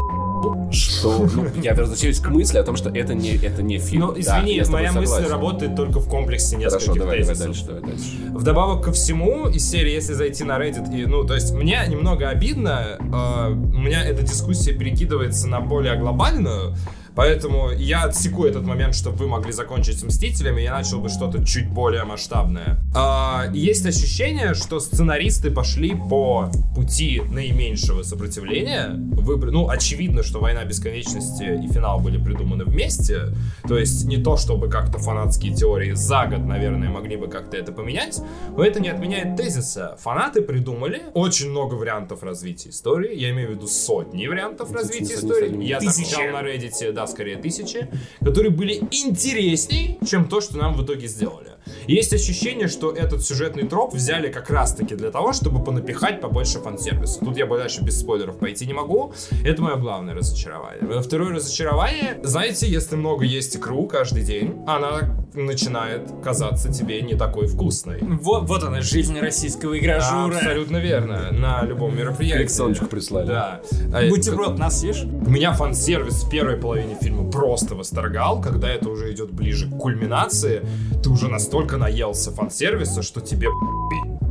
что 0.71 1.27
ну, 1.33 1.47
я 1.61 1.73
возвращаюсь 1.73 2.19
к 2.19 2.27
мысли 2.29 2.57
о 2.57 2.63
том, 2.63 2.75
что 2.75 2.89
это 2.89 3.13
не, 3.13 3.35
это 3.35 3.63
не 3.63 3.79
фильм. 3.79 4.01
Ну, 4.01 4.13
Да, 4.13 4.19
извини, 4.19 4.59
тобой 4.59 4.73
моя 4.73 4.91
мысль 4.91 5.25
работает 5.27 5.75
только 5.75 5.99
в 5.99 6.09
комплексе 6.09 6.55
нескольких 6.55 6.85
Хорошо, 6.85 6.99
давай, 6.99 7.19
давай 7.21 7.35
тезисов. 7.35 7.45
дальше, 7.47 7.65
давай 7.65 7.81
дальше. 7.81 8.09
Вдобавок 8.31 8.83
ко 8.85 8.91
всему, 8.91 9.47
из 9.47 9.69
серии, 9.69 9.93
если 9.93 10.13
зайти 10.13 10.43
на 10.43 10.59
Reddit, 10.59 10.95
и, 10.95 11.05
ну, 11.05 11.23
то 11.23 11.33
есть 11.35 11.53
мне 11.53 11.83
немного 11.87 12.29
обидно, 12.29 12.97
э, 12.99 13.51
у 13.51 13.79
меня 13.79 14.03
эта 14.03 14.23
дискуссия 14.23 14.73
перекидывается 14.73 15.47
на 15.47 15.61
более 15.61 15.97
глобальную, 15.97 16.75
Поэтому 17.15 17.71
я 17.71 18.03
отсеку 18.03 18.45
этот 18.45 18.63
момент, 18.63 18.93
чтобы 18.93 19.17
вы 19.17 19.27
могли 19.27 19.51
закончить 19.51 19.99
с 19.99 20.03
Мстителями, 20.03 20.61
я 20.61 20.73
начал 20.73 20.99
бы 20.99 21.09
что-то 21.09 21.45
чуть 21.45 21.69
более 21.69 22.03
масштабное. 22.03 22.77
А, 22.95 23.45
есть 23.53 23.85
ощущение, 23.85 24.53
что 24.53 24.79
сценаристы 24.79 25.49
пошли 25.49 25.95
по 25.95 26.51
пути 26.75 27.21
наименьшего 27.29 28.03
сопротивления. 28.03 28.91
Выбр... 28.95 29.51
Ну, 29.51 29.69
очевидно, 29.69 30.23
что 30.23 30.39
«Война 30.39 30.65
бесконечности» 30.65 31.43
и 31.63 31.71
«Финал» 31.71 31.99
были 31.99 32.21
придуманы 32.21 32.65
вместе. 32.65 33.33
То 33.67 33.77
есть 33.77 34.05
не 34.05 34.17
то, 34.17 34.35
чтобы 34.35 34.69
как-то 34.69 34.99
фанатские 34.99 35.53
теории 35.53 35.93
за 35.93 36.25
год, 36.25 36.39
наверное, 36.45 36.89
могли 36.89 37.15
бы 37.15 37.27
как-то 37.27 37.55
это 37.57 37.71
поменять, 37.71 38.21
но 38.57 38.63
это 38.63 38.81
не 38.81 38.89
отменяет 38.89 39.37
тезиса. 39.37 39.95
Фанаты 39.99 40.41
придумали 40.41 41.03
очень 41.13 41.49
много 41.49 41.75
вариантов 41.75 42.23
развития 42.23 42.69
истории. 42.69 43.15
Я 43.15 43.31
имею 43.31 43.49
в 43.49 43.51
виду 43.51 43.67
сотни 43.67 44.27
вариантов 44.27 44.71
развития 44.71 45.15
истории. 45.15 45.63
Я 45.63 45.79
так 45.79 45.95
на 45.95 46.41
Reddit, 46.41 46.91
да, 46.91 47.04
скорее 47.07 47.37
тысячи, 47.37 47.87
которые 48.21 48.51
были 48.51 48.75
интересней, 48.91 49.97
чем 50.05 50.27
то, 50.27 50.41
что 50.41 50.57
нам 50.57 50.73
в 50.73 50.83
итоге 50.83 51.07
сделали. 51.07 51.54
Есть 51.87 52.13
ощущение, 52.13 52.67
что 52.67 52.91
этот 52.91 53.23
сюжетный 53.23 53.67
троп 53.67 53.93
взяли 53.93 54.31
как 54.31 54.49
раз-таки 54.49 54.95
для 54.95 55.11
того, 55.11 55.33
чтобы 55.33 55.63
понапихать 55.63 56.21
побольше 56.21 56.59
фан-сервиса. 56.59 57.19
Тут 57.19 57.37
я 57.37 57.45
бы 57.45 57.57
дальше 57.57 57.81
без 57.81 57.99
спойлеров 57.99 58.37
пойти 58.37 58.65
не 58.65 58.73
могу. 58.73 59.13
Это 59.43 59.61
мое 59.61 59.75
главное 59.75 60.13
разочарование. 60.13 61.01
Второе 61.01 61.33
разочарование, 61.33 62.19
знаете, 62.23 62.67
если 62.67 62.95
много 62.95 63.25
есть 63.25 63.55
икру 63.55 63.87
каждый 63.87 64.23
день, 64.23 64.55
она 64.67 65.15
начинает 65.33 66.11
казаться 66.23 66.71
тебе 66.71 67.01
не 67.01 67.15
такой 67.15 67.47
вкусной. 67.47 67.99
Вот, 68.01 68.47
вот 68.47 68.63
она, 68.63 68.81
жизнь 68.81 69.19
российского 69.19 69.77
игражура. 69.77 70.37
Абсолютно 70.37 70.77
верно. 70.77 71.31
На 71.31 71.63
любом 71.63 71.95
мероприятии. 71.97 72.37
Коллекционочку 72.37 72.85
прислали. 72.85 73.27
Да. 73.27 73.61
А, 73.93 74.07
Бутерброд 74.09 74.57
нас 74.57 74.79
съешь? 74.79 75.03
меня 75.03 75.53
фан-сервис 75.53 76.23
в 76.23 76.29
первой 76.29 76.57
половине 76.57 76.95
фильма 77.01 77.29
просто 77.29 77.75
восторгал, 77.75 78.41
когда 78.41 78.69
это 78.69 78.89
уже 78.89 79.11
идет 79.11 79.31
ближе 79.31 79.69
к 79.69 79.77
кульминации, 79.77 80.65
ты 81.03 81.09
уже 81.09 81.27
настолько 81.27 81.54
наелся 81.63 82.31
фан-сервиса, 82.31 83.01
что 83.01 83.21
тебе. 83.21 83.47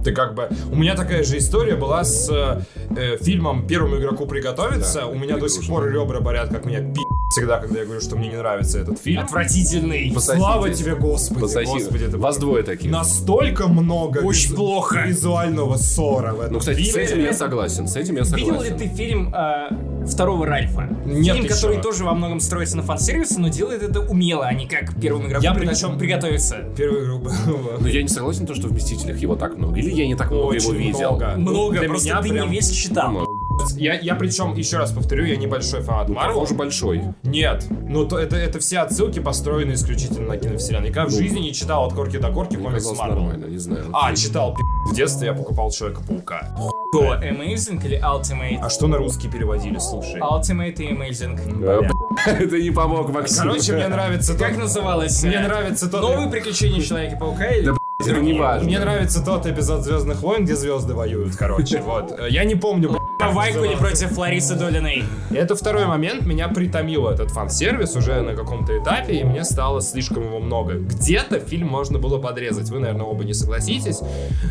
Ты 0.04 0.12
как 0.12 0.34
бы... 0.34 0.50
У 0.70 0.76
меня 0.76 0.94
такая 0.94 1.22
же 1.24 1.38
история 1.38 1.76
была 1.76 2.04
с 2.04 2.28
э, 2.30 3.16
фильмом 3.22 3.66
«Первому 3.66 3.96
игроку 3.98 4.26
приготовиться». 4.26 5.00
Да, 5.00 5.06
У 5.06 5.14
меня 5.14 5.38
до 5.38 5.48
сих 5.48 5.66
пор 5.66 5.90
ребра 5.90 6.20
болят, 6.20 6.50
как 6.50 6.66
меня 6.66 6.80
пи*** 6.80 7.00
всегда, 7.30 7.58
когда 7.58 7.78
я 7.80 7.84
говорю, 7.86 8.02
что 8.02 8.14
мне 8.16 8.28
не 8.28 8.36
нравится 8.36 8.78
этот 8.80 8.98
фильм. 9.00 9.22
Отвратительный. 9.24 10.12
Пососите. 10.14 10.38
Слава 10.44 10.68
тебе, 10.70 10.94
Господи! 10.94 11.40
Пососи. 11.40 11.66
Господи, 11.72 12.06
ты 12.08 12.18
Вас 12.18 12.36
двое 12.36 12.62
таких. 12.62 12.90
Настолько 12.90 13.66
много 13.66 14.18
Очень 14.18 14.50
визу- 14.50 14.56
плохо. 14.56 15.04
визуального 15.06 15.76
ссора 15.78 16.34
в 16.34 16.40
этом 16.40 16.52
Ну, 16.52 16.58
кстати, 16.58 16.82
с 16.82 16.88
фильме. 16.92 17.02
этим 17.04 17.20
я 17.20 17.32
согласен. 17.32 17.88
С 17.88 17.96
этим 17.96 18.16
я 18.16 18.24
согласен. 18.26 18.52
Видел 18.52 18.62
ли 18.62 18.70
ты 18.78 18.94
фильм 18.94 19.34
э, 19.34 19.70
второго 20.06 20.44
Ральфа? 20.44 20.86
Нет, 21.06 21.34
фильм, 21.36 21.46
ты 21.48 21.54
который 21.54 21.80
тоже 21.80 22.04
во 22.04 22.12
многом 22.12 22.40
строится 22.40 22.76
на 22.76 22.82
фан-сервисе, 22.82 23.38
но 23.38 23.48
делает 23.48 23.82
это 23.82 24.00
умело, 24.00 24.44
а 24.44 24.52
не 24.52 24.66
как 24.68 25.00
первому 25.00 25.26
игроку 25.28 25.42
Я 25.44 25.54
причем- 25.54 25.98
приготовиться. 25.98 26.58
Первый 26.76 27.04
игрок 27.04 27.13
был- 27.18 27.32
Но 27.80 27.88
я 27.88 28.02
не 28.02 28.08
согласен, 28.08 28.46
то, 28.46 28.54
что 28.54 28.68
в 28.68 28.72
«Мстителях» 28.72 29.18
его 29.18 29.36
так 29.36 29.56
много. 29.56 29.78
Или 29.78 29.90
я 29.90 30.06
не 30.06 30.14
так 30.14 30.30
много 30.30 30.54
его 30.56 30.72
видел. 30.72 31.10
много. 31.16 31.34
Много, 31.36 31.78
Для 31.78 31.88
просто 31.88 32.08
меня 32.08 32.22
ты 32.22 32.28
прям- 32.30 32.48
не 32.50 32.54
весь 32.56 32.70
читал. 32.70 33.12
Ну, 33.12 33.33
Я, 33.76 33.94
я 33.98 34.14
причем, 34.14 34.54
еще 34.54 34.78
раз 34.78 34.92
повторю, 34.92 35.24
я 35.24 35.36
небольшой 35.36 35.82
фанат 35.82 36.08
Марвел. 36.08 36.34
Похоже, 36.34 36.54
большой. 36.54 37.02
Нет, 37.22 37.66
ну 37.70 38.06
то 38.06 38.18
это, 38.18 38.36
это 38.36 38.58
все 38.58 38.78
отсылки 38.78 39.18
построены 39.20 39.72
исключительно 39.72 40.28
на 40.28 40.36
киновселенной. 40.36 40.92
Я 40.92 41.06
в 41.06 41.10
Ну, 41.10 41.16
жизни 41.16 41.40
не 41.40 41.52
читал 41.52 41.84
от 41.86 41.92
корки 41.92 42.18
до 42.18 42.30
корки 42.30 42.56
комикс 42.56 42.86
Марвел. 42.96 43.16
нормально, 43.22 43.46
не 43.46 43.58
знаю. 43.58 43.86
А, 43.92 44.14
читал, 44.14 44.54
пи***. 44.54 44.62
В 44.90 44.94
детстве 44.94 45.28
я 45.28 45.34
покупал 45.34 45.70
Человека-паука. 45.70 46.54
Что, 46.92 47.14
Amazing 47.14 47.84
или 47.84 48.00
Ultimate? 48.00 48.58
А 48.62 48.68
что 48.70 48.86
на 48.86 48.96
русский 48.98 49.28
переводили, 49.28 49.78
слушай? 49.78 50.20
Ultimate 50.20 50.74
и 50.82 50.92
Amazing. 50.92 51.94
Это 52.26 52.58
не 52.60 52.70
помог, 52.70 53.10
Максим. 53.12 53.42
Короче, 53.44 53.72
мне 53.72 53.88
нравится 53.88 54.32
тот... 54.32 54.42
Как 54.46 54.56
называлось? 54.56 55.22
Мне 55.24 55.36
э, 55.36 55.42
нравится 55.42 55.90
тот... 55.90 56.02
Новые 56.02 56.28
приключения 56.30 56.80
Человека-паука 56.80 57.46
или... 57.46 57.72
Это 58.00 58.20
не 58.20 58.38
важно. 58.38 58.66
Мне 58.66 58.78
нравится 58.78 59.24
тот 59.24 59.46
эпизод 59.46 59.82
Звездных 59.82 60.20
войн, 60.20 60.44
где 60.44 60.56
звезды 60.56 60.94
воюют, 60.94 61.36
короче, 61.36 61.80
вот. 61.80 62.12
Я 62.28 62.44
не 62.44 62.54
помню, 62.54 62.90
б***ь, 63.26 63.34
как 63.52 63.54
Вайкули 63.62 63.76
против 63.76 64.16
Ларисы 64.18 64.54
Долиной. 64.54 65.04
Это 65.30 65.54
второй 65.56 65.86
момент, 65.86 66.26
меня 66.26 66.48
притомил 66.48 67.08
этот 67.08 67.30
фан-сервис 67.30 67.96
уже 67.96 68.20
на 68.22 68.34
каком-то 68.34 68.76
этапе, 68.78 69.14
и 69.20 69.24
мне 69.24 69.44
стало 69.44 69.80
слишком 69.80 70.24
его 70.24 70.38
много. 70.38 70.74
Где-то 70.74 71.40
фильм 71.40 71.68
можно 71.68 71.98
было 71.98 72.18
подрезать, 72.18 72.68
вы, 72.70 72.78
наверное, 72.80 73.06
оба 73.06 73.24
не 73.24 73.34
согласитесь. 73.34 74.00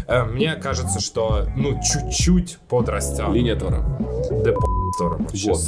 Э, 0.07 0.23
Мне 0.23 0.55
кажется, 0.55 0.99
что, 0.99 1.47
ну, 1.55 1.79
чуть-чуть 1.81 2.57
подрастет. 2.69 3.29
Линия 3.31 3.55
Тора. 3.55 3.83
Да 4.31 4.51
п*** 4.51 4.59
Тора, 4.99 5.15
вообще 5.17 5.49
Вот. 5.49 5.59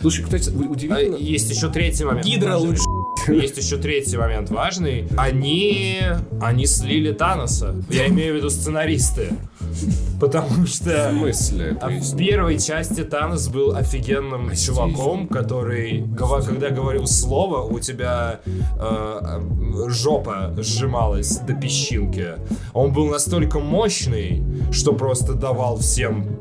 Слушай, 0.00 0.24
кстати, 0.24 0.48
у- 0.50 0.64
А, 0.64 0.68
удивительно. 0.68 1.16
Есть 1.16 1.50
еще 1.50 1.68
третий 1.68 2.04
момент. 2.04 2.24
Гидра 2.26 2.56
лучше. 2.56 2.82
Есть 3.28 3.56
еще 3.56 3.76
третий 3.76 4.16
момент 4.16 4.50
важный. 4.50 5.06
Они, 5.16 6.00
они 6.40 6.66
слили 6.66 7.12
Таноса. 7.12 7.74
Я 7.90 8.08
имею 8.08 8.34
в 8.34 8.36
виду 8.38 8.50
сценаристы. 8.50 9.28
Потому 10.20 10.48
В 10.64 10.66
что 10.66 11.10
смысле? 11.10 11.76
а 11.80 11.88
в 11.88 12.16
первой 12.16 12.58
части 12.58 13.02
Танос 13.02 13.48
был 13.48 13.74
офигенным 13.74 14.48
А 14.50 14.56
чуваком, 14.56 15.26
который, 15.26 16.04
когда 16.16 16.70
говорил 16.70 17.06
слово, 17.06 17.62
у 17.62 17.78
тебя 17.80 18.40
э, 18.44 18.50
э, 18.78 19.88
жопа 19.90 20.54
сжималась 20.58 21.38
до 21.38 21.54
песчинки. 21.54 22.34
Он 22.72 22.92
был 22.92 23.08
настолько 23.08 23.58
мощный, 23.58 24.44
что 24.70 24.92
просто 24.92 25.34
давал 25.34 25.78
всем 25.78 26.36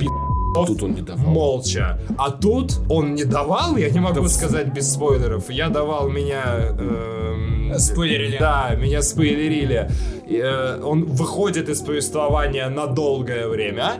пи***ов 0.53 0.67
Тут 0.67 0.83
он 0.83 0.93
не 0.95 1.01
давал. 1.01 1.25
молча. 1.25 1.99
А 2.17 2.31
тут 2.31 2.79
он 2.89 3.15
не 3.15 3.23
давал, 3.25 3.77
я 3.77 3.89
не 3.89 3.99
могу 3.99 4.21
Да 4.21 4.27
сказать 4.29 4.73
без 4.73 4.91
спойлеров. 4.93 5.49
Я 5.49 5.69
давал 5.69 6.09
меня... 6.09 6.43
эм, 6.79 7.73
Спойлерили. 7.77 8.37
Да, 8.39 8.75
меня 8.75 9.01
спойлерили. 9.01 9.89
И, 10.27 10.37
э, 10.37 10.79
он 10.81 11.05
выходит 11.05 11.69
из 11.69 11.81
повествования 11.81 12.69
на 12.69 12.85
долгое 12.87 13.47
время 13.47 13.93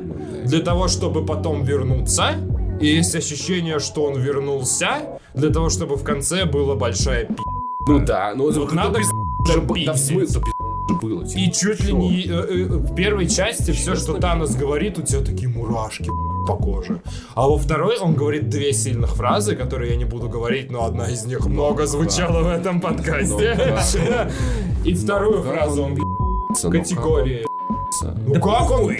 для 0.45 0.59
того, 0.61 0.87
чтобы 0.87 1.25
потом 1.25 1.63
вернуться. 1.63 2.35
И 2.79 2.87
есть 2.87 3.15
ощущение, 3.15 3.79
что 3.79 4.03
он 4.05 4.19
вернулся 4.19 5.19
для 5.33 5.49
того, 5.49 5.69
чтобы 5.69 5.95
в 5.95 6.03
конце 6.03 6.45
была 6.45 6.75
большая 6.75 7.25
пи***. 7.25 7.35
Ну 7.87 7.99
да, 8.05 8.33
ну 8.35 8.51
ну, 8.51 8.67
надо 8.71 8.99
пиз- 8.99 9.09
да 9.47 9.85
Да 9.85 9.93
в 9.93 9.97
смысле, 9.97 10.41
было. 11.01 11.25
типа, 11.25 11.39
И 11.39 11.51
чуть 11.51 11.83
ли 11.83 11.93
не 11.93 12.23
э, 12.23 12.31
э, 12.31 12.63
в 12.65 12.95
первой 12.95 13.27
части 13.27 13.71
все, 13.71 13.95
что? 13.95 14.13
Танос 14.19 14.55
говорит, 14.55 14.97
у 14.97 15.01
тебя 15.01 15.21
такие 15.21 15.49
мурашки. 15.49 16.09
по 16.47 16.55
коже. 16.55 17.01
А 17.35 17.47
во 17.47 17.57
второй 17.57 17.97
он 17.99 18.13
говорит 18.13 18.49
две 18.49 18.73
сильных 18.73 19.15
фразы, 19.15 19.55
которые 19.55 19.91
я 19.91 19.97
не 19.97 20.05
буду 20.05 20.27
говорить, 20.27 20.71
но 20.71 20.83
одна 20.83 21.09
из 21.09 21.25
них 21.25 21.45
много 21.45 21.85
звучала 21.85 22.43
в 22.43 22.47
этом 22.47 22.81
подкасте. 22.81 23.57
Ну, 23.57 24.83
И 24.89 24.93
вторую 24.93 25.43
как 25.43 25.53
фразу 25.53 25.83
он 25.83 25.95
ну, 25.95 26.71
категории. 26.71 27.45
Ну 28.25 28.41
как 28.41 28.71
он? 28.71 28.91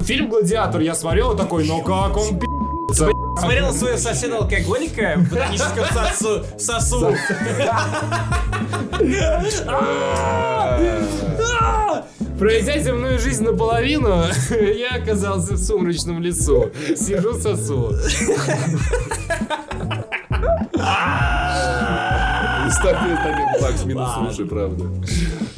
Фильм 0.00 0.28
«Гладиатор» 0.28 0.80
я 0.80 0.94
смотрел 0.94 1.36
такой, 1.36 1.66
ну 1.66 1.80
как 1.82 2.16
он 2.16 2.38
пи***ся, 2.94 3.40
Смотрел 3.40 3.72
своего 3.72 3.98
соседа 3.98 4.36
алкоголика 4.38 5.14
в 5.16 5.30
ботаническом 5.30 5.84
сосу. 5.92 6.44
сосу. 6.58 7.14
Пройдя 12.38 12.78
земную 12.78 13.18
жизнь 13.18 13.44
наполовину, 13.44 14.24
я 14.50 14.96
оказался 14.96 15.54
в 15.54 15.58
сумрачном 15.58 16.20
лесу. 16.20 16.70
Сижу 16.96 17.34
сосу. 17.34 17.92
Ставь 22.70 22.96
ставь 22.98 23.60
Макс 23.62 23.84
минус 23.84 24.10
слушай, 24.18 24.46
правда. 24.46 24.84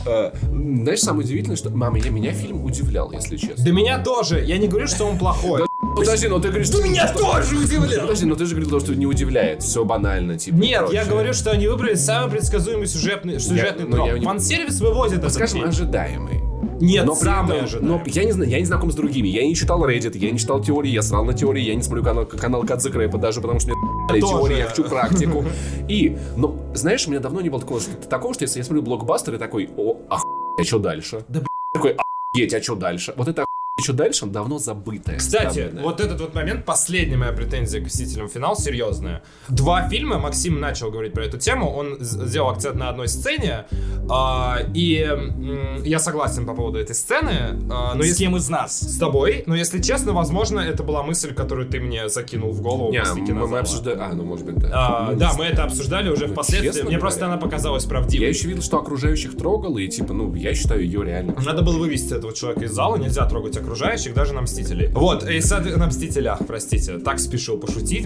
А, 0.06 0.32
Знаешь, 0.50 1.00
самое 1.00 1.24
удивительное, 1.24 1.56
что... 1.56 1.70
Мама, 1.70 1.98
меня 1.98 2.32
фильм 2.32 2.64
удивлял, 2.64 3.10
если 3.10 3.36
честно. 3.36 3.64
Да 3.64 3.70
меня 3.70 3.98
тоже. 4.02 4.44
Я 4.44 4.58
не 4.58 4.68
говорю, 4.68 4.86
что 4.86 5.04
он 5.04 5.18
плохой. 5.18 5.62
Подожди, 5.94 6.28
но 6.28 6.38
ты 6.38 6.48
говоришь, 6.48 6.66
что... 6.68 6.82
Меня 6.82 7.12
тоже 7.12 7.56
удивлял. 7.56 8.02
Подожди, 8.02 8.26
но 8.26 8.34
ты 8.34 8.44
же 8.46 8.54
говорил, 8.54 8.80
что 8.80 8.94
не 8.94 9.06
удивляет, 9.06 9.62
все 9.62 9.84
банально, 9.84 10.36
типа. 10.38 10.56
Нет, 10.56 10.92
я 10.92 11.04
говорю, 11.04 11.32
что 11.32 11.50
они 11.52 11.68
выбрали 11.68 11.94
самый 11.94 12.30
предсказуемый 12.32 12.86
сюжетный, 12.86 13.38
сюжетный 13.40 13.86
ну, 13.86 13.96
я 14.04 14.10
троп. 14.12 14.20
не- 14.20 14.26
Фан-сервис 14.26 14.80
выводит 14.80 15.18
этот 15.20 15.32
Скажем, 15.32 15.58
фильм. 15.58 15.68
ожидаемый. 15.68 16.40
Нет, 16.78 17.06
Но 17.06 17.14
этом- 17.14 17.50
ожидаемый. 17.50 17.80
но 17.80 18.02
я 18.04 18.24
не 18.24 18.32
знаю, 18.32 18.50
я 18.50 18.58
не 18.58 18.66
знаком 18.66 18.90
с 18.90 18.94
другими. 18.94 19.28
Я 19.28 19.46
не 19.46 19.54
читал 19.54 19.82
Reddit, 19.88 20.16
я 20.18 20.30
не 20.30 20.38
читал 20.38 20.60
теории, 20.62 20.90
я 20.90 21.00
срал 21.00 21.24
на 21.24 21.32
теории, 21.32 21.62
я 21.62 21.74
не 21.74 21.82
смотрю 21.82 22.04
канал, 22.04 22.26
канал 22.26 22.62
Кадзе 22.64 22.90
Крэпа 22.90 23.16
даже, 23.16 23.40
потому 23.40 23.60
что 23.60 23.70
мне 23.74 24.20
Тоже. 24.20 24.32
теории, 24.34 24.58
я 24.58 24.66
хочу 24.66 24.84
практику. 24.84 25.44
И, 25.88 26.18
ну, 26.36 26.58
знаешь, 26.74 27.06
у 27.06 27.10
меня 27.10 27.20
давно 27.20 27.40
не 27.40 27.48
было 27.48 27.60
такого, 27.62 27.80
такого, 28.10 28.34
что 28.34 28.42
если 28.44 28.58
я 28.58 28.64
смотрю 28.64 28.82
блокбастер 28.82 29.34
и 29.36 29.38
такой, 29.38 29.70
о, 29.78 29.96
охуеть, 30.10 30.26
а 30.60 30.64
что 30.64 30.78
дальше? 30.78 31.24
Да, 31.28 31.40
Такой, 31.72 31.96
охуеть, 32.34 32.52
а 32.52 32.62
что 32.62 32.74
дальше? 32.74 33.14
Вот 33.16 33.28
это 33.28 33.45
что 33.84 33.92
дальше, 33.92 34.24
давно 34.24 34.58
забытое. 34.58 35.18
Кстати, 35.18 35.46
оставленное. 35.48 35.82
вот 35.82 36.00
этот 36.00 36.18
вот 36.22 36.34
момент, 36.34 36.64
последняя 36.64 37.18
моя 37.18 37.32
претензия 37.32 37.82
к 37.82 37.84
«Мстителям. 37.84 38.26
Финал» 38.26 38.56
серьезная. 38.56 39.22
Два 39.48 39.86
фильма, 39.90 40.18
Максим 40.18 40.58
начал 40.60 40.90
говорить 40.90 41.12
про 41.12 41.26
эту 41.26 41.36
тему, 41.36 41.70
он 41.70 41.98
сделал 42.00 42.48
акцент 42.48 42.76
на 42.76 42.88
одной 42.88 43.06
сцене, 43.08 43.66
а, 44.08 44.60
и 44.72 45.02
м, 45.02 45.82
я 45.82 45.98
согласен 45.98 46.46
по 46.46 46.54
поводу 46.54 46.78
этой 46.78 46.94
сцены, 46.94 47.60
а, 47.70 47.94
но 47.94 48.02
С 48.02 48.06
если 48.06 48.24
кем 48.24 48.36
из 48.38 48.48
нас? 48.48 48.80
с 48.80 48.96
тобой, 48.96 49.44
но 49.46 49.54
если 49.54 49.82
честно, 49.82 50.14
возможно, 50.14 50.60
это 50.60 50.82
была 50.82 51.02
мысль, 51.02 51.34
которую 51.34 51.68
ты 51.68 51.78
мне 51.78 52.08
закинул 52.08 52.52
в 52.52 52.62
голову 52.62 52.90
Не, 52.90 53.00
после 53.00 53.20
мы, 53.20 53.26
кинозала. 53.26 53.46
мы 53.50 53.58
обсуждали... 53.58 53.98
А, 54.00 54.08
ну, 54.14 54.24
может 54.24 54.46
быть, 54.46 54.56
да. 54.56 54.70
А, 54.72 55.10
Ну, 55.12 55.18
да, 55.18 55.32
не 55.32 55.36
мы 55.38 55.44
это 55.44 55.64
обсуждали 55.64 56.08
уже 56.08 56.28
Ну, 56.28 56.32
впоследствии. 56.32 56.68
честно 56.70 56.84
Мне 56.88 56.98
просто 56.98 57.20
говоря. 57.20 57.34
она 57.34 57.42
показалась 57.42 57.84
правдивой. 57.84 58.22
Я 58.24 58.28
еще 58.30 58.48
видел, 58.48 58.62
что 58.62 58.78
окружающих 58.78 59.36
трогало, 59.36 59.76
и 59.76 59.86
типа, 59.88 60.14
ну, 60.14 60.34
я 60.34 60.54
считаю 60.54 60.82
ее 60.82 61.04
реально. 61.04 61.34
Надо 61.44 61.60
было 61.60 61.76
вывести 61.76 62.14
этого 62.14 62.32
человека 62.32 62.64
из 62.64 62.72
зала, 62.72 62.96
нельзя 62.96 63.26
трогать 63.28 63.54
окружающих, 63.66 64.14
даже 64.14 64.32
на 64.32 64.42
Мстителей. 64.42 64.88
Вот, 64.88 65.28
и 65.28 65.40
сад- 65.40 65.76
на 65.76 65.86
Мстителях, 65.88 66.38
простите, 66.46 66.98
так 66.98 67.18
спешил 67.18 67.58
пошутить. 67.58 68.04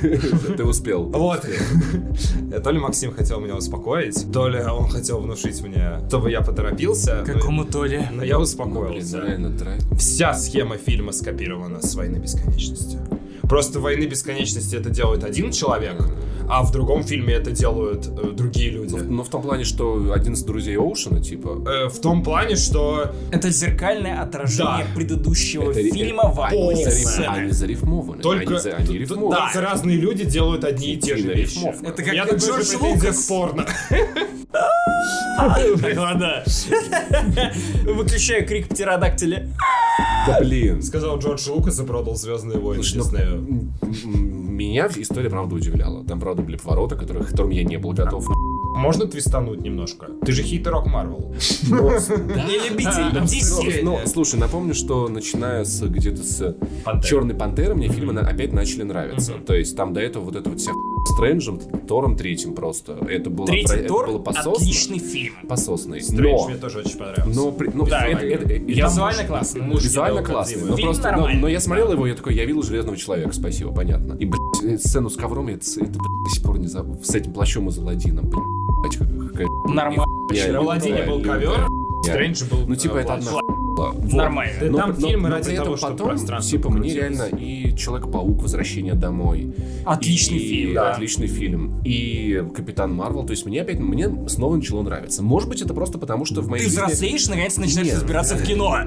Ты 0.00 0.64
успел. 0.64 1.02
Вот. 1.04 1.44
То 2.62 2.70
ли 2.70 2.78
Максим 2.78 3.12
хотел 3.12 3.40
меня 3.40 3.56
успокоить, 3.56 4.32
то 4.32 4.48
ли 4.48 4.60
он 4.60 4.88
хотел 4.88 5.20
внушить 5.20 5.60
мне, 5.62 6.00
чтобы 6.08 6.30
я 6.30 6.40
поторопился. 6.40 7.24
Какому 7.26 7.64
то 7.64 7.84
ли? 7.84 8.06
Но 8.12 8.22
я 8.22 8.38
успокоился. 8.38 9.22
Вся 9.98 10.34
схема 10.34 10.76
фильма 10.76 11.12
скопирована 11.12 11.82
с 11.82 11.94
«Войны 11.94 12.18
бесконечности». 12.18 12.98
Просто 13.52 13.80
в 13.80 13.82
«Войны 13.82 14.06
бесконечности» 14.06 14.76
это 14.76 14.88
делает 14.88 15.24
один 15.24 15.52
человек, 15.52 16.02
а 16.48 16.62
в 16.62 16.72
другом 16.72 17.02
фильме 17.02 17.34
это 17.34 17.50
делают 17.50 18.06
э, 18.06 18.30
другие 18.32 18.70
люди. 18.70 18.94
Ну, 18.96 19.22
в 19.22 19.28
том 19.28 19.42
плане, 19.42 19.64
что 19.64 20.10
один 20.14 20.32
из 20.32 20.42
друзей 20.42 20.78
Оушена, 20.78 21.20
типа, 21.22 21.62
Э, 21.68 21.88
в 21.90 22.00
том 22.00 22.22
плане, 22.24 22.56
что 22.56 23.12
Это 23.30 23.50
зеркальное 23.50 24.22
отражение 24.22 24.86
Да. 24.88 24.94
предыдущего 24.94 25.70
Это 25.70 25.82
фильма 25.82 26.30
в 26.32 26.40
они, 26.40 26.56
одной 26.56 26.74
зариф- 26.82 27.06
сцене. 27.06 27.28
они 27.28 27.50
зарифмованы. 27.50 28.22
только, 28.22 28.56
Они, 28.56 28.70
они 28.88 28.98
рифмованы. 29.00 29.36
только 29.36 29.60
разные 29.60 29.98
люди 29.98 30.24
делают 30.24 30.64
одни 30.64 30.94
и 30.94 30.96
те 30.96 31.18
же 31.18 31.34
вещи. 31.34 31.58
Это 31.82 32.02
как 32.02 32.06
такая 32.06 32.38
же 32.38 32.46
Джордж 32.46 32.74
Лукас. 32.80 33.26
порно. 33.26 33.66
Да. 36.18 36.44
Выключаю 37.84 38.46
крик 38.46 38.68
птеродактиля. 38.68 39.48
Да 40.26 40.38
блин. 40.40 40.82
Сказал 40.82 41.18
Джордж 41.18 41.48
Лукас 41.50 41.78
и 41.80 41.84
продал 41.84 42.14
Звездные 42.14 42.58
войны 42.58 42.82
Слушай, 42.82 42.98
ну, 42.98 43.04
Диснею. 43.04 43.72
Меня 44.52 44.88
история, 44.96 45.30
правда, 45.30 45.54
удивляла. 45.54 46.04
Там, 46.04 46.20
правда, 46.20 46.42
были 46.42 46.56
повороты, 46.56 46.96
которых, 46.96 47.30
которым 47.30 47.50
я 47.50 47.64
не 47.64 47.78
был 47.78 47.92
готов. 47.92 48.26
Можно 48.74 49.06
твистануть 49.06 49.60
немножко? 49.60 50.06
Ты 50.24 50.32
же 50.32 50.42
хейтерок 50.42 50.86
Марвел. 50.86 51.34
Не 51.68 52.68
любитель 52.68 53.82
Ну, 53.84 54.00
слушай, 54.06 54.38
напомню, 54.38 54.74
что 54.74 55.08
начиная 55.08 55.64
с 55.64 55.82
где-то 55.82 56.22
с. 56.22 56.56
Черной 57.04 57.34
Пантеры 57.34 57.74
мне 57.74 57.88
фильмы 57.88 58.18
опять 58.20 58.52
начали 58.52 58.82
нравиться. 58.82 59.34
То 59.46 59.54
есть 59.54 59.76
там 59.76 59.92
до 59.92 60.00
этого 60.00 60.24
вот 60.24 60.36
это 60.36 60.48
вот 60.48 60.60
вся 60.60 60.72
Стрэнджем, 61.04 61.58
Тором 61.88 62.16
третьим 62.16 62.54
просто. 62.54 62.96
Это 63.08 63.28
было, 63.28 63.46
Третий 63.46 63.74
это 63.74 63.88
Тор 63.88 64.06
было 64.06 64.18
пососно. 64.18 64.52
отличный 64.52 64.98
фильм. 64.98 65.34
Пососный. 65.48 66.00
Стрэндж 66.00 66.22
Но, 66.22 66.48
мне 66.48 66.56
тоже 66.56 66.78
очень 66.78 66.96
понравился. 66.98 67.38
но, 67.40 67.52
при- 67.52 67.70
ну, 67.74 67.86
Да, 67.86 68.06
это- 68.06 68.24
это- 68.26 68.44
это- 68.44 68.54
там- 68.56 68.66
Визуально 68.66 69.24
классно. 69.24 69.62
Муж 69.64 69.82
Визуально 69.82 70.22
классный, 70.22 70.54
Кодзимы. 70.54 70.70
но 70.70 70.76
Фильм 70.76 70.88
просто, 70.88 71.12
но, 71.16 71.28
но 71.28 71.48
я 71.48 71.60
смотрел 71.60 71.92
его, 71.92 72.06
я 72.06 72.14
такой, 72.14 72.34
я 72.34 72.44
видел 72.44 72.62
Железного 72.62 72.96
Человека, 72.96 73.32
спасибо, 73.32 73.72
понятно. 73.72 74.14
И, 74.14 74.24
блядь, 74.26 74.80
сцену 74.80 75.10
с 75.10 75.16
ковром, 75.16 75.48
я 75.48 75.54
это, 75.54 75.64
это, 75.66 75.84
блядь, 75.90 76.24
до 76.24 76.30
сих 76.34 76.42
пор 76.44 76.58
не 76.58 76.66
забыл, 76.68 76.98
с 77.02 77.14
этим 77.14 77.32
плащом 77.32 77.68
из 77.68 77.78
Аладдина, 77.78 78.22
блядь, 78.22 78.96
какая 78.96 79.46
Нормально. 79.66 80.04
В 80.30 80.56
Аладдине 80.56 81.02
был 81.02 81.20
ковер. 81.22 81.66
Стрэндж 82.04 82.44
был 82.50 82.58
Ну, 82.66 82.74
типа, 82.74 82.96
э, 82.96 83.00
это 83.02 83.14
одна. 83.14 83.30
Вот. 83.76 84.12
Нормально. 84.12 84.52
Да 84.70 84.78
там 84.78 84.94
фильмы 84.96 85.30
ради 85.30 85.44
при 85.46 85.52
этом 85.54 85.64
того, 85.64 85.76
чтобы 85.76 85.92
потом, 85.94 86.08
пространство 86.10 86.58
типа, 86.58 86.70
мне 86.70 86.94
реально 86.94 87.22
и 87.36 87.74
Человек-паук 87.76 88.42
Возвращение 88.42 88.94
домой. 88.94 89.54
Отличный 89.84 90.38
и- 90.38 90.48
фильм, 90.48 90.74
да. 90.74 90.92
Отличный 90.92 91.26
фильм. 91.26 91.80
И 91.84 92.44
Капитан 92.54 92.94
Марвел. 92.94 93.24
То 93.24 93.30
есть 93.32 93.46
мне 93.46 93.62
опять, 93.62 93.78
мне 93.78 94.28
снова 94.28 94.56
начало 94.56 94.82
нравиться. 94.82 95.22
Может 95.22 95.48
быть, 95.48 95.62
это 95.62 95.74
просто 95.74 95.98
потому, 95.98 96.24
что 96.24 96.42
в 96.42 96.48
моей 96.48 96.64
Ты 96.64 96.70
жизни... 96.70 96.82
взрослеешь, 96.84 97.26
наконец 97.28 97.56
начинаешь 97.56 97.86
Нет. 97.88 97.96
разбираться 97.96 98.36
в 98.36 98.42
кино. 98.42 98.78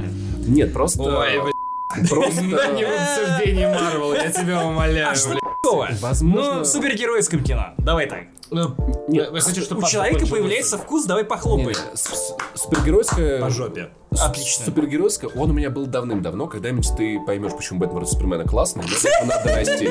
Нет, 0.48 0.72
просто... 0.74 1.02
Ой, 1.04 1.54
Просто... 2.10 2.42
Не 2.76 2.84
в 2.86 2.90
обсуждении 2.90 3.66
Марвел, 3.66 4.14
я 4.14 4.32
тебя 4.32 4.66
умоляю. 4.66 5.12
А 5.12 5.16
что 5.16 5.34
такого? 5.36 5.88
Возможно- 6.02 6.54
Ну, 6.56 6.62
в 6.62 6.66
супергеройском 6.66 7.44
кино. 7.44 7.68
Давай 7.78 8.08
так. 8.08 8.24
Нет, 8.52 9.30
Я 9.34 9.40
хочу, 9.42 9.62
чтобы 9.62 9.82
У 9.82 9.86
человека 9.88 10.26
появляется 10.28 10.78
вкус, 10.78 11.06
давай 11.06 11.24
похлопай. 11.24 11.68
не, 11.68 11.74
с- 11.74 12.02
с- 12.02 12.36
Супергеройская... 12.56 13.42
по 13.42 13.50
жопе. 13.50 13.90
Отлично. 14.12 14.66
Супергеройская, 14.66 15.30
он 15.36 15.50
у 15.50 15.54
меня 15.54 15.70
был 15.70 15.88
давным-давно. 15.88 16.48
Когда-нибудь 16.48 16.88
ты 16.96 17.20
поймешь, 17.26 17.52
почему 17.52 17.80
Бэтмен 17.80 17.98
против 17.98 18.14
Супермена 18.14 18.46
классный, 18.46 18.84
надо 19.26 19.56
расти. 19.56 19.90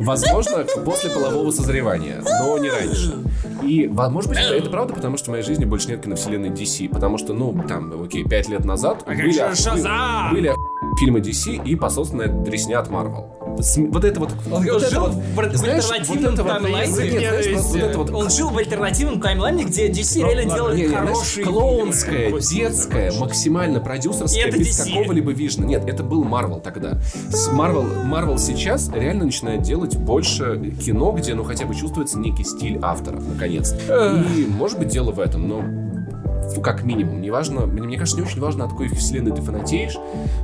Возможно, 0.00 0.64
после 0.84 1.10
полового 1.10 1.50
созревания, 1.52 2.22
но 2.24 2.58
не 2.58 2.70
раньше. 2.70 3.18
И, 3.62 3.86
может 3.86 4.28
быть, 4.30 4.38
это, 4.38 4.54
это 4.54 4.68
правда, 4.70 4.94
потому 4.94 5.16
что 5.16 5.26
в 5.26 5.30
моей 5.32 5.44
жизни 5.44 5.64
больше 5.64 5.88
нет 5.88 6.02
киновселенной 6.02 6.48
DC. 6.50 6.88
Потому 6.88 7.18
что, 7.18 7.34
ну, 7.34 7.54
там, 7.68 8.02
окей, 8.02 8.24
пять 8.24 8.48
лет 8.48 8.64
назад 8.64 9.04
А 9.06 9.10
были, 9.14 10.32
были 10.32 10.52
фильмы 10.98 11.20
DC 11.20 11.64
и 11.64 11.76
пососанная 11.76 12.28
дресня 12.28 12.80
от 12.80 12.88
Marvel. 12.88 13.26
Вот 13.56 14.04
это 14.04 14.20
вот... 14.20 14.30
Он 14.50 14.64
вот 14.64 14.90
жил 14.90 15.00
вот- 15.02 15.14
в 15.14 15.40
альтернативном 15.40 15.58
знаешь, 15.58 15.84
вот 16.42 16.46
таймлайне. 16.48 17.10
Нет, 17.10 17.30
знаешь, 17.30 17.46
вот- 17.52 17.64
вот 17.72 17.76
это 17.82 17.98
вот 17.98 18.10
Он 18.10 18.30
жил 18.30 18.50
в 18.50 18.58
альтернативном 18.58 19.20
таймлайне, 19.20 19.64
где 19.64 19.88
DC 19.88 20.18
реально 20.18 20.50
ладно, 20.50 20.54
делали 20.54 20.76
Не, 20.76 20.82
не, 20.82 20.88
знаешь, 20.88 21.08
хорошие 21.08 21.46
клоунское, 21.46 22.24
фильмы. 22.24 22.40
детское, 22.40 23.12
максимально 23.12 23.80
это 24.48 24.58
без 24.58 24.80
DC. 24.80 24.88
какого-либо 24.90 25.32
вижна. 25.32 25.66
Нет, 25.66 25.88
это 25.88 26.02
был 26.02 26.24
Marvel 26.24 26.60
тогда. 26.60 26.98
Marvel, 27.52 28.04
Marvel 28.06 28.38
сейчас 28.38 28.88
реально 28.92 29.26
начинает 29.26 29.62
делать 29.62 29.96
больше 29.96 30.74
кино, 30.84 31.12
где, 31.12 31.34
ну, 31.34 31.44
хотя 31.44 31.66
бы 31.66 31.74
чувствуется 31.74 32.18
некий 32.18 32.44
стиль 32.44 32.78
автора, 32.82 33.20
наконец. 33.20 33.74
И, 34.36 34.46
может 34.46 34.78
быть, 34.78 34.88
дело 34.88 35.12
в 35.12 35.20
этом, 35.20 35.48
но 35.48 35.62
как 36.62 36.82
минимум, 36.82 37.20
неважно, 37.20 37.66
мне, 37.66 37.82
мне 37.82 37.96
кажется, 37.98 38.20
не 38.20 38.26
очень 38.26 38.40
важно, 38.40 38.64
от 38.64 38.70
какой 38.70 38.88
вселенной 38.88 39.32
ты 39.34 39.42
фанатеешь. 39.42 39.96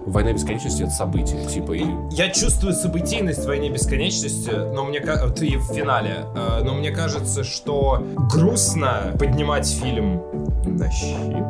Война 0.07 0.33
бесконечности 0.33 0.83
это 0.83 0.91
событие, 0.93 1.45
типа, 1.47 1.73
и 1.73 1.85
Я 2.13 2.29
чувствую 2.31 2.73
событийность 2.75 3.45
войны 3.47 3.69
бесконечности, 3.73 4.51
но 4.51 4.85
мне 4.85 5.01
ка- 5.01 5.29
ты 5.31 5.59
в 5.59 5.73
финале. 5.75 6.25
э, 6.35 6.63
Но 6.65 6.75
мне 6.75 6.91
кажется, 6.91 7.45
что 7.45 8.03
грустно 8.33 9.15
поднимать 9.19 9.67
фильм 9.69 10.23
на 10.65 10.91
щит. 10.91 11.45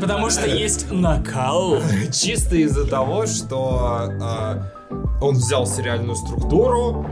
Потому 0.00 0.30
что 0.30 0.46
есть 0.46 0.90
накал. 0.90 1.78
Чисто 2.12 2.56
из-за 2.56 2.86
того, 2.86 3.26
что 3.26 4.08
э, 4.10 4.62
он 5.22 5.34
взял 5.34 5.66
сериальную 5.66 6.16
структуру 6.16 7.06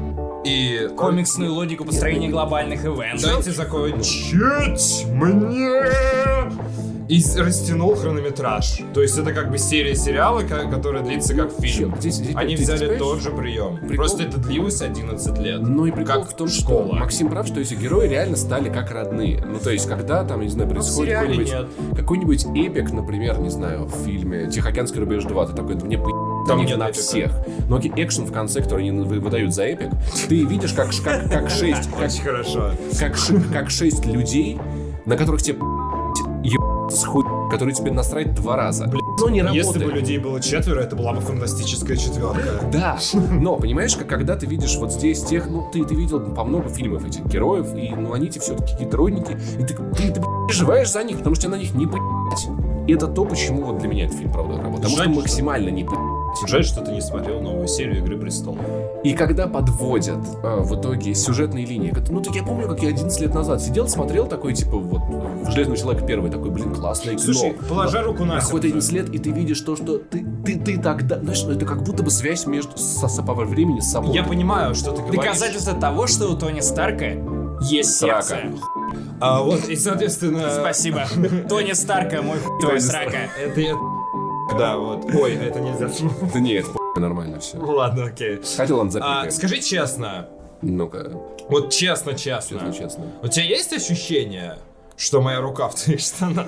и 0.45 0.89
Комиксную 0.97 1.53
логику 1.53 1.85
построения 1.85 2.29
глобальных 2.29 2.85
ивентов. 2.85 3.23
Дайте 3.23 3.51
закончить 3.53 5.07
мне! 5.13 5.83
и 7.09 7.23
растянул 7.37 7.95
хронометраж. 7.95 8.81
То 8.95 9.03
есть 9.03 9.19
это 9.19 9.35
как 9.35 9.51
бы 9.51 9.59
серия 9.59 9.95
сериала, 9.95 10.41
которая 10.43 11.03
длится 11.03 11.35
как 11.35 11.53
фильм. 11.61 11.95
Здесь- 11.99 12.15
здесь- 12.15 12.35
Они 12.35 12.57
ты 12.57 12.63
взяли 12.63 12.97
тот 12.97 13.21
же 13.21 13.31
прием. 13.33 13.77
прикол- 13.83 13.97
Просто 13.97 14.23
это 14.23 14.39
длилось 14.39 14.81
11 14.81 15.37
лет. 15.39 15.61
Ну 15.61 15.85
и 15.85 15.91
прикол 15.91 16.23
как 16.23 16.31
в 16.31 16.37
том, 16.37 16.49
школа. 16.49 16.87
что 16.87 16.95
Максим 16.95 17.29
прав, 17.29 17.47
что 17.47 17.61
эти 17.61 17.75
герои 17.75 18.09
реально 18.09 18.37
стали 18.37 18.71
как 18.71 18.91
родные. 18.93 19.45
Ну, 19.47 19.59
то 19.59 19.71
есть, 19.71 19.87
когда 19.89 20.25
там, 20.25 20.41
не 20.41 20.49
знаю, 20.49 20.71
происходит 20.71 21.11
сериале 21.11 21.45
какой-нибудь, 21.45 21.97
какой-нибудь 21.99 22.45
эпик, 22.57 22.91
например, 22.93 23.41
не 23.41 23.51
знаю, 23.51 23.85
в 23.85 24.05
фильме 24.07 24.49
«Тихоокеанский 24.49 25.01
рубеж 25.01 25.25
2», 25.25 25.47
ты 25.49 25.53
такой, 25.55 25.75
да 25.75 25.85
мне 25.85 25.99
по 25.99 26.09
Там 26.47 26.59
них 26.59 26.69
нет 26.69 26.79
на 26.79 26.93
всех. 26.93 27.33
Но 27.69 27.79
экшен 27.79 28.25
в 28.27 28.33
конце, 28.33 28.63
который 28.63 28.89
они 28.89 28.99
вы- 29.01 29.21
выдают 29.21 29.55
за 29.55 29.65
эпик, 29.65 29.91
ты 30.29 30.45
видишь, 30.45 30.73
как, 30.73 30.91
как, 31.05 31.31
как 31.31 31.51
шесть, 31.51 31.91
как, 31.99 32.09
Очень 32.11 32.23
хорошо. 32.23 32.71
как, 32.99 33.17
как 33.53 33.71
шесть 33.71 34.05
людей, 34.07 34.59
на 35.07 35.17
которых 35.17 35.43
тебе 35.43 35.59
с 36.91 37.05
хуй, 37.05 37.25
которые 37.51 37.75
тебе 37.75 37.93
насрать 37.93 38.35
два 38.35 38.57
раза. 38.57 38.87
Но 39.21 39.29
не 39.29 39.41
работает. 39.43 39.67
Если 39.67 39.85
бы 39.85 39.93
людей 39.93 40.19
было 40.19 40.41
четверо, 40.41 40.81
это 40.81 40.97
была 40.97 41.13
бы 41.13 41.21
фантастическая 41.21 41.97
четверка. 41.97 42.61
Да, 42.73 42.99
но 43.31 43.57
понимаешь, 43.57 43.97
как 43.97 44.09
когда 44.09 44.37
ты 44.37 44.47
видишь 44.47 44.77
вот 44.77 44.93
здесь 44.93 45.23
тех, 45.23 45.49
ну 45.49 45.69
ты, 45.73 45.85
ты 45.85 45.95
видел 45.95 46.21
по 46.21 46.45
много 46.45 46.69
фильмов 46.69 47.05
этих 47.07 47.25
героев, 47.27 47.75
и 47.77 47.95
ну 47.97 48.13
они 48.13 48.29
тебе 48.29 48.41
все-таки 48.41 48.73
какие-то 48.73 48.97
родники, 48.97 49.33
и 49.59 49.65
ты, 49.65 49.75
ты, 49.75 50.13
ты 50.13 50.21
переживаешь 50.49 50.91
за 50.91 51.03
них, 51.05 51.19
потому 51.19 51.35
что 51.37 51.49
на 51.49 51.57
них 51.57 51.75
не 51.75 51.87
поебать. 51.87 52.49
И 52.87 52.95
это 52.95 53.07
то, 53.07 53.25
почему 53.25 53.63
вот 53.67 53.79
для 53.79 53.89
меня 53.89 54.07
этот 54.07 54.17
фильм, 54.19 54.33
правда, 54.33 54.55
работает. 54.57 54.77
Потому 54.83 54.97
Жаль, 54.97 55.05
что 55.07 55.13
что- 55.13 55.21
максимально 55.23 55.69
не 55.71 55.85
поебать. 55.85 56.23
Жаль, 56.47 56.65
что 56.65 56.81
ты 56.81 56.93
не 56.93 57.01
смотрел 57.03 57.41
новую 57.43 57.69
серию 57.69 57.99
Игры 57.99 58.17
престолов. 58.19 58.59
И 59.05 59.13
когда 59.13 59.47
подводят 59.47 60.19
э, 60.43 60.61
в 60.61 60.81
итоге 60.81 61.15
сюжетные 61.15 61.67
линии, 61.67 61.93
ну 62.09 62.23
так 62.23 62.35
я 62.35 62.43
помню, 62.43 62.67
как 62.69 62.83
я 62.83 62.89
11 62.89 63.21
лет 63.21 63.35
назад 63.35 63.61
сидел, 63.61 63.87
смотрел 63.89 64.27
такой, 64.27 64.55
типа, 64.55 64.79
вот, 64.79 65.03
в 65.47 65.51
«Железного 65.51 65.77
человека» 65.77 66.07
первый, 66.07 66.31
такой, 66.31 66.51
блин, 66.51 66.75
классное 66.75 67.17
кино. 67.17 67.33
Слушай, 67.35 67.53
положа 67.69 68.03
руку 68.03 68.25
на 68.25 68.37
Проходит 68.37 68.73
сердце. 68.73 68.89
11 68.89 68.93
лет, 68.93 69.09
и 69.15 69.19
ты 69.19 69.31
видишь 69.31 69.61
то, 69.61 69.77
что 69.77 69.99
ты, 69.99 70.25
ты, 70.45 70.59
ты 70.59 70.79
тогда, 70.81 71.19
знаешь, 71.21 71.43
ну, 71.45 71.53
это 71.53 71.67
как 71.67 71.83
будто 71.83 72.03
бы 72.03 72.11
связь 72.11 72.47
между, 72.47 72.79
со, 72.79 73.09
со- 73.09 73.23
по 73.23 73.35
времени 73.35 73.81
с 73.81 73.91
собой. 73.91 74.15
Я 74.15 74.23
понимаю, 74.25 74.75
что 74.75 74.93
ты 74.93 75.03
говоришь. 75.03 75.21
Доказательство 75.21 75.75
того, 75.75 76.07
что 76.07 76.29
у 76.33 76.37
Тони 76.37 76.61
Старка 76.61 77.13
есть 77.71 77.99
Срака. 77.99 78.23
сердце. 78.23 78.47
А, 79.21 79.43
вот, 79.43 79.69
и, 79.69 79.77
соответственно... 79.77 80.51
Спасибо. 80.51 81.05
Тони 81.49 81.73
Старка, 81.73 82.23
мой 82.23 82.39
хуй, 82.39 82.61
твой 82.61 82.81
срака. 82.81 83.31
Это 83.39 83.61
я... 83.61 83.75
Да, 84.59 84.77
вот. 84.77 85.05
Ой, 85.15 85.35
это 85.35 85.61
нельзя. 85.61 85.89
Да 86.35 86.41
нет, 86.41 86.67
нормально 86.97 87.39
все. 87.41 87.59
Ладно, 87.59 88.07
окей. 88.07 88.41
Хотел 88.57 88.81
он 88.81 88.89
А, 88.89 88.91
запикаем. 88.91 89.31
скажи 89.31 89.59
честно, 89.61 90.29
Ну-ка, 90.61 91.11
вот 91.49 91.71
честно-честно, 91.73 92.59
честно, 92.59 92.73
честно. 92.75 93.05
у 93.23 93.29
тебя 93.29 93.45
есть 93.45 93.73
ощущение, 93.73 94.59
что 95.03 95.21
моя 95.21 95.41
рука 95.41 95.69
в 95.69 95.75
твоих 95.75 96.01
штанах? 96.01 96.47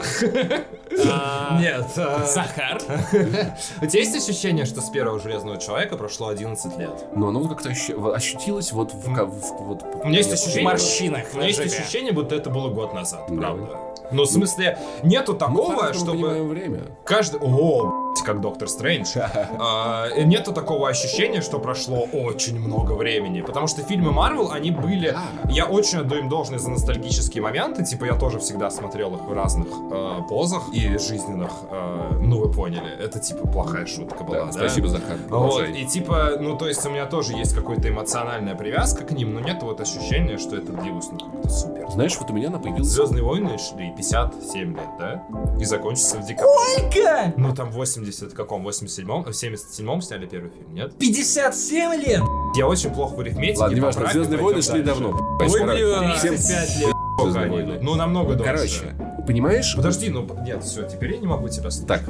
А, 1.06 1.58
Нет. 1.60 1.86
а, 1.96 2.24
Захар? 2.24 2.80
У 3.82 3.86
тебя 3.86 4.00
есть 4.00 4.16
ощущение, 4.16 4.64
что 4.64 4.80
с 4.80 4.90
первого 4.90 5.18
Железного 5.18 5.58
Человека 5.58 5.96
прошло 5.96 6.28
11 6.28 6.78
лет? 6.78 7.04
Но 7.16 7.28
оно 7.28 7.48
как-то 7.48 7.70
ощутилось 7.70 8.70
вот 8.70 8.94
в... 8.94 9.08
У 9.08 10.06
меня 10.06 10.18
есть 10.18 10.32
ощущение... 10.32 10.62
морщинах 10.62 11.24
У 11.34 11.38
меня 11.38 11.48
есть 11.48 11.60
ощущение, 11.60 12.12
будто 12.12 12.36
это 12.36 12.48
было 12.50 12.68
год 12.68 12.94
назад, 12.94 13.24
Да. 13.28 13.36
правда. 13.36 13.78
Ну, 14.12 14.22
в 14.22 14.26
смысле, 14.26 14.78
нету 15.02 15.32
Ну, 15.32 15.38
такого, 15.38 15.92
чтобы... 15.92 16.44
время. 16.44 16.82
Каждый... 17.04 17.40
О, 17.42 18.03
как 18.22 18.40
Доктор 18.40 18.68
Стрэндж. 18.68 19.16
А, 19.58 20.08
Нету 20.16 20.52
такого 20.52 20.88
ощущения, 20.88 21.40
что 21.40 21.58
прошло 21.58 22.02
очень 22.12 22.58
много 22.58 22.92
времени. 22.92 23.40
Потому 23.40 23.66
что 23.66 23.82
фильмы 23.82 24.12
Марвел, 24.12 24.50
они 24.50 24.70
были... 24.70 25.16
Я 25.48 25.66
очень 25.66 25.98
отдаю 26.00 26.22
им 26.22 26.28
должное 26.28 26.58
за 26.58 26.70
ностальгические 26.70 27.42
моменты. 27.42 27.84
Типа, 27.84 28.04
я 28.04 28.14
тоже 28.14 28.38
всегда 28.38 28.70
смотрел 28.70 29.14
их 29.14 29.22
в 29.22 29.32
разных 29.32 29.68
э, 29.68 30.20
позах 30.28 30.62
и 30.72 30.98
жизненных. 30.98 31.50
э, 31.70 32.18
ну, 32.20 32.40
вы 32.40 32.50
поняли. 32.52 32.90
Это, 32.98 33.18
типа, 33.20 33.46
плохая 33.46 33.86
шутка 33.86 34.24
была, 34.24 34.38
Да, 34.38 34.46
да? 34.46 34.52
спасибо, 34.52 34.88
Захар. 34.88 35.16
Вот, 35.28 35.64
и 35.68 35.86
типа, 35.86 36.36
ну 36.40 36.56
то 36.56 36.68
есть 36.68 36.84
у 36.86 36.90
меня 36.90 37.06
тоже 37.06 37.32
есть 37.34 37.54
какая-то 37.54 37.88
эмоциональная 37.88 38.54
привязка 38.54 39.04
к 39.04 39.10
ним, 39.12 39.34
но 39.34 39.40
нет 39.40 39.62
вот 39.62 39.80
ощущения, 39.80 40.38
что 40.38 40.56
это 40.56 40.72
длилось 40.72 41.08
ну 41.12 41.18
как-то 41.18 41.48
супер. 41.48 41.90
Знаешь, 41.90 42.16
вот 42.18 42.30
у 42.30 42.34
меня 42.34 42.48
она 42.48 42.58
появилась... 42.58 42.88
Звездные 42.88 43.22
войны 43.22 43.56
шли 43.58 43.92
57 43.96 44.74
лет, 44.76 44.88
да? 44.98 45.22
И 45.60 45.64
закончится 45.64 46.18
в 46.18 46.26
декабре. 46.26 46.48
Сколько? 46.76 47.32
Ну 47.36 47.54
там 47.54 47.70
в 47.70 47.78
80 48.04 48.34
каком? 48.34 48.66
87-м? 48.66 49.24
В 49.24 49.28
77-м 49.28 50.02
сняли 50.02 50.26
первый 50.26 50.50
фильм, 50.50 50.74
нет? 50.74 50.96
57 50.98 51.94
лет? 51.94 52.22
Я 52.56 52.66
очень 52.66 52.90
плохо 52.90 53.14
в 53.14 53.20
арифметике. 53.20 53.60
Ладно, 53.60 53.76
неважно, 53.76 54.00
поправь, 54.00 54.14
Звездные 54.14 54.40
войны 54.40 54.62
шли 54.62 54.82
давно. 54.82 55.18
Ой, 55.40 55.64
блин, 55.64 56.12
всем 56.16 56.36
35 56.36 56.76
лет. 56.80 57.82
Ну, 57.82 57.94
намного 57.94 58.34
дольше. 58.34 58.44
Короче, 58.44 59.24
понимаешь? 59.26 59.74
Подожди, 59.76 60.10
ну 60.10 60.28
нет, 60.44 60.62
все, 60.64 60.86
теперь 60.86 61.14
я 61.14 61.18
не 61.18 61.26
могу 61.26 61.48
тебя 61.48 61.70
слушать. 61.70 61.88
Так, 61.88 62.02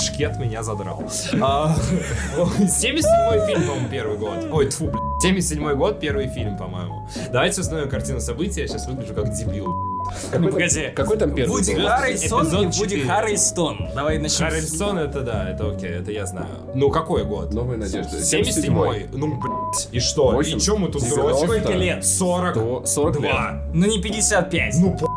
Шкет 0.00 0.38
меня 0.38 0.62
задрал. 0.62 1.04
А, 1.40 1.76
77-й 2.36 3.46
фильм, 3.46 3.62
по-моему, 3.62 3.88
первый 3.90 4.18
год. 4.18 4.46
Ой, 4.50 4.70
тьфу, 4.70 4.86
блядь. 4.86 5.36
77-й 5.36 5.74
год, 5.74 6.00
первый 6.00 6.28
фильм, 6.28 6.56
по-моему. 6.56 7.08
Давайте 7.30 7.60
установим 7.60 7.90
картину 7.90 8.20
событий, 8.20 8.60
я 8.60 8.68
сейчас 8.68 8.86
выгляжу 8.86 9.14
как 9.14 9.32
дебил. 9.32 9.91
Ну, 10.38 10.48
погоди. 10.50 10.90
какой 10.94 11.16
там 11.16 11.34
первый? 11.34 11.52
Вуди? 11.52 11.74
Харрельсон 11.74 12.46
и 12.62 12.66
Вуди. 12.66 13.02
Харрельстон. 13.02 13.88
Давай 13.94 14.18
начнем. 14.18 14.46
Харрельсон, 14.46 14.98
это 14.98 15.20
да, 15.20 15.50
это 15.50 15.70
окей, 15.70 15.90
это 15.90 16.10
я 16.10 16.26
знаю. 16.26 16.48
Ну, 16.74 16.90
какой 16.90 17.24
год? 17.24 17.52
Новая 17.52 17.76
надежда. 17.76 18.16
77-й. 18.16 19.08
Ну, 19.12 19.26
блядь. 19.40 19.88
И 19.92 20.00
что? 20.00 20.32
Восемь. 20.32 20.58
И 20.58 20.60
чё 20.60 20.76
мы 20.76 20.88
тут 20.88 21.08
дрочим? 21.08 21.46
Сколько 21.46 21.72
лет? 21.72 22.04
42. 22.04 22.52
То 22.52 22.86
40 22.86 23.20
лет. 23.20 23.34
Ну 23.72 23.86
не 23.86 24.00
55. 24.00 24.74
Ну, 24.78 24.96
по, 24.96 25.08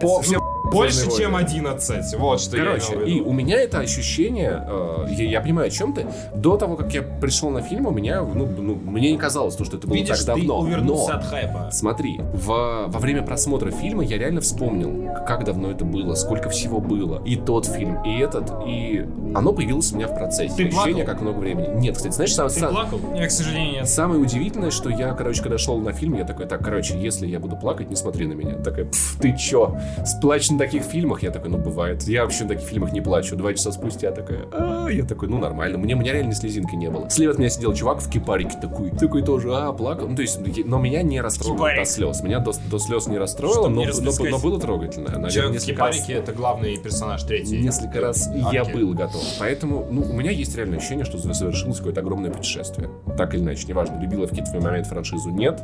По 0.00 0.22
всем 0.22 0.40
больше, 0.72 1.10
чем 1.16 1.32
войны. 1.32 1.46
11. 1.46 2.14
Вот 2.18 2.40
что 2.40 2.56
я 2.56 2.64
Короче, 2.64 2.92
имел 2.94 3.04
в 3.04 3.08
и 3.08 3.20
у 3.20 3.32
меня 3.32 3.60
это 3.60 3.78
ощущение, 3.80 4.62
э, 4.66 5.06
я, 5.10 5.24
я 5.24 5.40
понимаю, 5.40 5.68
о 5.68 5.70
чем 5.70 5.92
ты. 5.92 6.06
До 6.34 6.56
того, 6.56 6.76
как 6.76 6.92
я 6.94 7.02
пришел 7.02 7.50
на 7.50 7.62
фильм, 7.62 7.86
у 7.86 7.90
меня, 7.90 8.22
ну, 8.22 8.46
ну, 8.46 8.74
мне 8.74 9.12
не 9.12 9.18
казалось, 9.18 9.54
то, 9.56 9.64
что 9.64 9.76
это 9.76 9.86
было 9.86 9.94
Видишь, 9.96 10.18
так 10.24 10.36
ты 10.36 10.46
давно. 10.46 10.58
увернулся 10.60 11.12
но 11.12 11.18
от 11.18 11.24
хайпа. 11.26 11.68
Смотри, 11.72 12.20
в, 12.32 12.84
во 12.88 12.98
время 12.98 13.22
просмотра 13.22 13.70
фильма 13.70 14.04
я 14.04 14.18
реально 14.18 14.40
вспомнил, 14.40 15.14
как 15.26 15.44
давно 15.44 15.70
это 15.70 15.84
было, 15.84 16.14
сколько 16.14 16.48
всего 16.50 16.80
было. 16.80 17.22
И 17.24 17.36
тот 17.36 17.66
фильм, 17.66 18.02
и 18.04 18.18
этот, 18.18 18.50
и 18.66 19.06
оно 19.34 19.52
появилось 19.52 19.92
у 19.92 19.96
меня 19.96 20.08
в 20.08 20.14
процессе. 20.14 20.54
Ты 20.56 20.68
Ощущение, 20.68 21.04
плакал? 21.04 21.12
как 21.12 21.20
много 21.22 21.38
времени. 21.38 21.68
Нет, 21.80 21.96
кстати, 21.96 22.14
знаешь, 22.14 22.34
сам, 22.34 22.48
Ты 22.48 22.54
сам- 22.60 22.70
плакал? 22.72 22.98
Я, 23.14 23.26
к 23.26 23.30
сожалению, 23.30 23.72
нет. 23.74 23.88
Самое 23.88 24.20
удивительное, 24.20 24.70
что 24.70 24.90
я, 24.90 25.12
короче, 25.14 25.42
когда 25.42 25.58
шел 25.58 25.78
на 25.78 25.92
фильм, 25.92 26.14
я 26.14 26.24
такой, 26.24 26.46
так, 26.46 26.62
короче, 26.64 26.98
если 26.98 27.26
я 27.26 27.38
буду 27.40 27.56
плакать, 27.56 27.90
не 27.90 27.96
смотри 27.96 28.26
на 28.26 28.32
меня. 28.32 28.54
Такая, 28.56 28.86
«Пф, 28.86 29.18
ты 29.20 29.36
чё? 29.36 29.76
Плачь 30.20 30.50
на 30.56 30.64
таких 30.64 30.82
фильмах? 30.82 31.22
Я 31.22 31.30
такой, 31.30 31.50
ну, 31.50 31.58
бывает. 31.58 32.02
Я 32.04 32.22
вообще 32.24 32.44
на 32.44 32.50
таких 32.50 32.66
фильмах 32.68 32.92
не 32.92 33.00
плачу. 33.00 33.36
Два 33.36 33.52
часа 33.54 33.72
спустя 33.72 34.10
такая, 34.10 34.46
«А». 34.52 34.88
я 34.88 35.04
такой, 35.04 35.28
ну, 35.28 35.38
нормально. 35.38 35.78
Мне, 35.78 35.94
у 35.94 35.98
меня 35.98 36.12
реально 36.12 36.32
слезинки 36.34 36.74
не 36.74 36.90
было. 36.90 37.08
Слева 37.10 37.32
от 37.32 37.38
меня 37.38 37.48
сидел 37.50 37.74
чувак 37.74 38.00
в 38.00 38.10
кипарике 38.10 38.56
такой, 38.60 38.90
такой 38.90 39.22
тоже, 39.22 39.50
а, 39.54 39.72
плакал. 39.72 40.08
Ну, 40.08 40.16
то 40.16 40.22
есть, 40.22 40.40
но 40.64 40.78
меня 40.78 41.02
не 41.02 41.20
расстроило 41.20 41.56
Кипарик. 41.56 41.80
до 41.80 41.84
слез. 41.90 42.22
Меня 42.22 42.38
до, 42.40 42.52
до 42.70 42.78
слез 42.78 43.06
не 43.06 43.18
расстроило, 43.18 43.68
но, 43.68 43.80
не 43.80 43.86
но, 43.86 43.90
расплескать. 43.90 44.30
но 44.30 44.38
было 44.38 44.60
трогательно. 44.60 45.06
Наверное, 45.06 45.30
Человек 45.30 45.50
в 45.52 45.54
несколько 45.54 45.84
раз- 45.84 45.96
кипарике 45.96 46.12
это 46.20 46.32
главный 46.32 46.76
персонаж 46.78 47.22
третий. 47.22 47.60
Несколько 47.60 48.00
раз 48.00 48.28
я 48.52 48.62
Арки. 48.62 48.72
был 48.72 48.94
готов. 48.94 49.22
Поэтому, 49.38 49.86
ну, 49.90 50.02
у 50.02 50.12
меня 50.12 50.30
есть 50.30 50.56
реальное 50.56 50.78
ощущение, 50.78 51.04
что 51.04 51.18
совершилось 51.18 51.78
какое-то 51.78 52.00
огромное 52.00 52.30
путешествие. 52.30 52.90
Так 53.16 53.34
или 53.34 53.42
иначе, 53.42 53.66
неважно, 53.68 54.00
любила 54.00 54.22
я 54.22 54.26
в 54.26 54.30
какие-то 54.30 54.60
моменты 54.60 54.88
франшизу, 54.88 55.30
нет. 55.30 55.62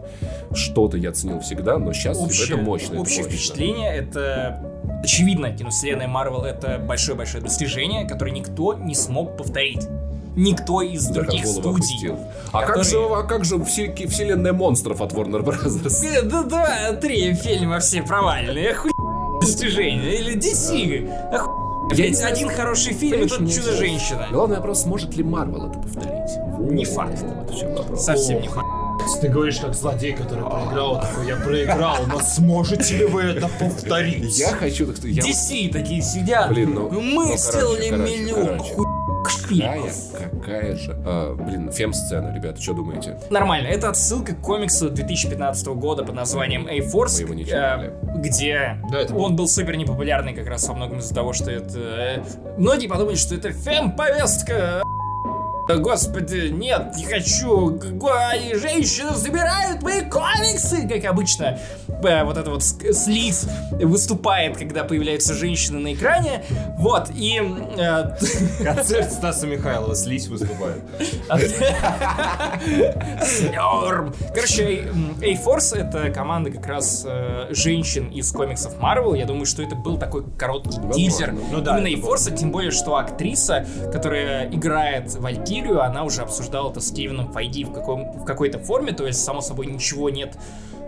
Что-то 0.54 0.96
я 0.96 1.12
ценил 1.12 1.40
всегда, 1.40 1.78
но 1.78 1.92
сейчас 1.92 2.18
Общее, 2.20 2.56
это 2.56 2.64
мощно. 2.64 2.92
это 2.94 3.00
общее 3.02 3.22
мощно. 3.24 3.36
впечатление 3.38 3.94
это 3.94 4.81
очевидно, 5.02 5.50
киновселенная 5.52 6.08
Марвел 6.08 6.42
это 6.44 6.78
большое-большое 6.78 7.42
достижение, 7.42 8.06
которое 8.08 8.30
никто 8.32 8.74
не 8.74 8.94
смог 8.94 9.36
повторить. 9.36 9.86
Никто 10.34 10.80
из 10.80 11.06
Да, 11.08 11.14
других 11.22 11.46
студий. 11.46 11.70
опустил. 11.70 12.18
А 12.52 12.62
как 12.64 12.84
же, 12.84 12.90
которые- 12.92 13.20
а 13.20 13.22
как 13.24 13.44
же 13.44 13.62
все- 13.64 13.94
вселенная 14.06 14.52
монстров 14.54 15.00
от 15.02 15.12
Warner 15.12 15.42
Brothers? 15.44 16.04
Э, 16.06 16.22
Да, 16.22 16.42
два, 16.44 16.92
три 16.92 17.34
фильма 17.34 17.80
все 17.80 18.02
провальные. 18.02 18.70
Охуй 18.72 18.92
достижения. 19.42 20.14
Или 20.14 20.34
DC. 20.36 21.06
Я 21.94 22.08
не- 22.08 22.16
один 22.22 22.48
хороший 22.48 22.94
фильм, 22.94 23.20
и 23.20 23.38
мне 23.40 23.52
Чудо-женщина. 23.52 24.28
Главный 24.30 24.56
вопрос, 24.56 24.82
сможет 24.84 25.14
ли 25.16 25.22
Марвел 25.22 25.66
это 25.66 25.78
повторить? 25.78 26.30
Не 26.60 26.84
факт. 26.86 27.22
Вот 27.22 27.50
в 27.50 27.58
чем 27.58 27.74
вопрос. 27.74 28.02
Совсем 28.04 28.40
не 28.40 28.48
факт. 28.48 28.66
Ты 29.20 29.28
говоришь 29.28 29.58
как 29.58 29.74
злодей, 29.74 30.12
который 30.12 30.44
проиграл, 30.44 31.00
такой, 31.00 31.26
я 31.28 31.36
проиграл, 31.36 31.96
но 32.08 32.20
сможете 32.20 32.96
ли 32.98 33.04
вы 33.04 33.22
это 33.22 33.48
повторить? 33.48 34.36
Я 34.38 34.48
хочу, 34.48 34.86
так 34.86 34.96
что 34.96 35.06
я... 35.08 35.22
DC 35.22 35.70
такие 35.72 36.02
сидят. 36.02 36.48
Блин, 36.50 36.74
ну- 36.74 36.90
Мы 36.90 37.26
ну, 37.28 37.36
сделали 37.36 37.88
короче, 37.90 38.16
миллион 38.16 38.46
короче. 38.58 38.74
Какая, 39.24 39.92
какая 40.40 40.76
же... 40.76 40.96
а, 41.06 41.34
блин, 41.36 41.70
фем-сцена, 41.70 42.34
ребята, 42.34 42.60
что 42.60 42.72
думаете? 42.74 43.16
Нормально, 43.30 43.68
это 43.68 43.88
отсылка 43.90 44.34
к 44.34 44.40
комиксу 44.40 44.90
2015 44.90 45.66
года 45.68 46.02
под 46.04 46.16
названием 46.16 46.66
A-Force, 46.66 47.16
Мы 47.18 47.20
его 47.20 47.34
не 47.34 47.42
э, 47.42 47.46
читали. 47.46 47.92
где 48.16 48.78
Да, 48.90 49.00
это 49.00 49.14
он 49.14 49.36
был 49.36 49.46
супер 49.48 49.76
непопулярный 49.76 50.34
как 50.34 50.48
раз 50.48 50.66
во 50.66 50.74
многом 50.74 50.98
из-за 50.98 51.14
того, 51.14 51.32
что 51.32 51.52
это... 51.52 51.78
э, 51.78 52.22
Многие 52.58 52.88
подумали, 52.88 53.14
что 53.14 53.36
это 53.36 53.52
фем-повестка. 53.52 54.82
Господи, 55.68 56.48
нет, 56.50 56.94
не 56.96 57.04
хочу. 57.04 57.70
Го- 57.70 58.10
и 58.34 58.54
Женщины 58.56 59.14
забирают 59.14 59.82
мои 59.82 60.00
комиксы, 60.02 60.88
как 60.88 61.04
обычно. 61.10 61.58
Вот 61.88 62.36
это 62.36 62.50
вот 62.50 62.62
слиз 62.64 63.48
выступает, 63.72 64.56
когда 64.56 64.82
появляются 64.84 65.34
женщины 65.34 65.78
на 65.78 65.94
экране. 65.94 66.44
Вот, 66.78 67.10
и... 67.14 67.40
э, 67.78 68.16
Концерт 68.64 69.12
Стаса 69.12 69.46
Михайлова 69.46 69.94
«Слизь» 69.94 70.26
выступает. 70.26 70.82
Короче, 74.34 74.88
A-Force 75.22 75.76
это 75.76 76.10
команда 76.10 76.50
как 76.50 76.66
раз 76.66 77.04
э, 77.06 77.46
женщин 77.50 78.08
из 78.10 78.32
комиксов 78.32 78.74
Marvel. 78.80 79.16
Я 79.16 79.26
думаю, 79.26 79.46
что 79.46 79.62
это 79.62 79.76
был 79.76 79.96
такой 79.96 80.24
короткий 80.36 80.78
тизер. 80.92 81.32
Ну 81.52 81.60
да, 81.60 81.78
Именно 81.78 82.00
A-Force, 82.00 82.34
тем 82.36 82.50
более, 82.50 82.70
что 82.72 82.96
актриса, 82.96 83.64
которая 83.92 84.48
играет 84.50 85.14
Валькирию, 85.14 85.51
она 85.60 86.04
уже 86.04 86.22
обсуждала 86.22 86.70
это 86.70 86.80
с 86.80 86.90
Кевином 86.90 87.32
Файди 87.32 87.64
в, 87.64 87.72
каком, 87.72 88.12
в 88.12 88.24
какой-то 88.24 88.58
форме, 88.58 88.92
то 88.92 89.06
есть, 89.06 89.22
само 89.24 89.40
собой, 89.40 89.66
ничего 89.66 90.10
нет 90.10 90.36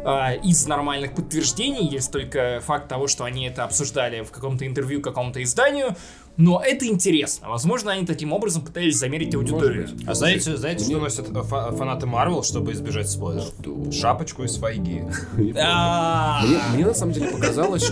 а, 0.04 0.32
из 0.32 0.66
нормальных 0.66 1.14
подтверждений, 1.14 1.88
есть 1.88 2.12
только 2.12 2.60
факт 2.62 2.88
того, 2.88 3.06
что 3.06 3.24
они 3.24 3.46
это 3.46 3.64
обсуждали 3.64 4.22
в 4.22 4.30
каком-то 4.30 4.66
интервью 4.66 5.00
какому-то 5.00 5.42
изданию, 5.42 5.96
но 6.36 6.60
это 6.62 6.86
интересно. 6.86 7.48
Возможно, 7.48 7.92
они 7.92 8.04
таким 8.04 8.32
образом 8.32 8.62
пытались 8.62 8.96
замерить 8.98 9.34
аудиторию. 9.34 9.88
быть. 9.88 10.06
А 10.06 10.14
знаете, 10.14 10.56
знаете, 10.56 10.84
что 10.84 10.98
носят 10.98 11.30
э, 11.30 11.42
фа- 11.42 11.70
фанаты 11.70 12.06
Марвел, 12.06 12.42
чтобы 12.42 12.72
избежать 12.72 13.08
спойлеров? 13.08 13.52
Шапочку 13.92 14.42
из 14.42 14.56
файги. 14.56 15.02
А, 15.56 16.42
Мне, 16.74 16.84
на 16.86 16.94
самом 16.94 17.12
деле 17.12 17.28
показалось, 17.28 17.84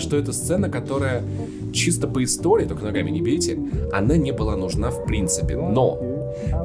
что 0.00 0.16
это 0.16 0.32
сцена, 0.32 0.68
которая 0.68 1.24
чисто 1.72 2.06
по 2.06 2.22
истории, 2.22 2.66
только 2.66 2.84
ногами 2.84 3.10
не 3.10 3.22
бейте, 3.22 3.58
она 3.92 4.16
не 4.16 4.32
была 4.32 4.56
нужна 4.56 4.90
в 4.90 5.04
принципе, 5.06 5.56
но 5.56 5.98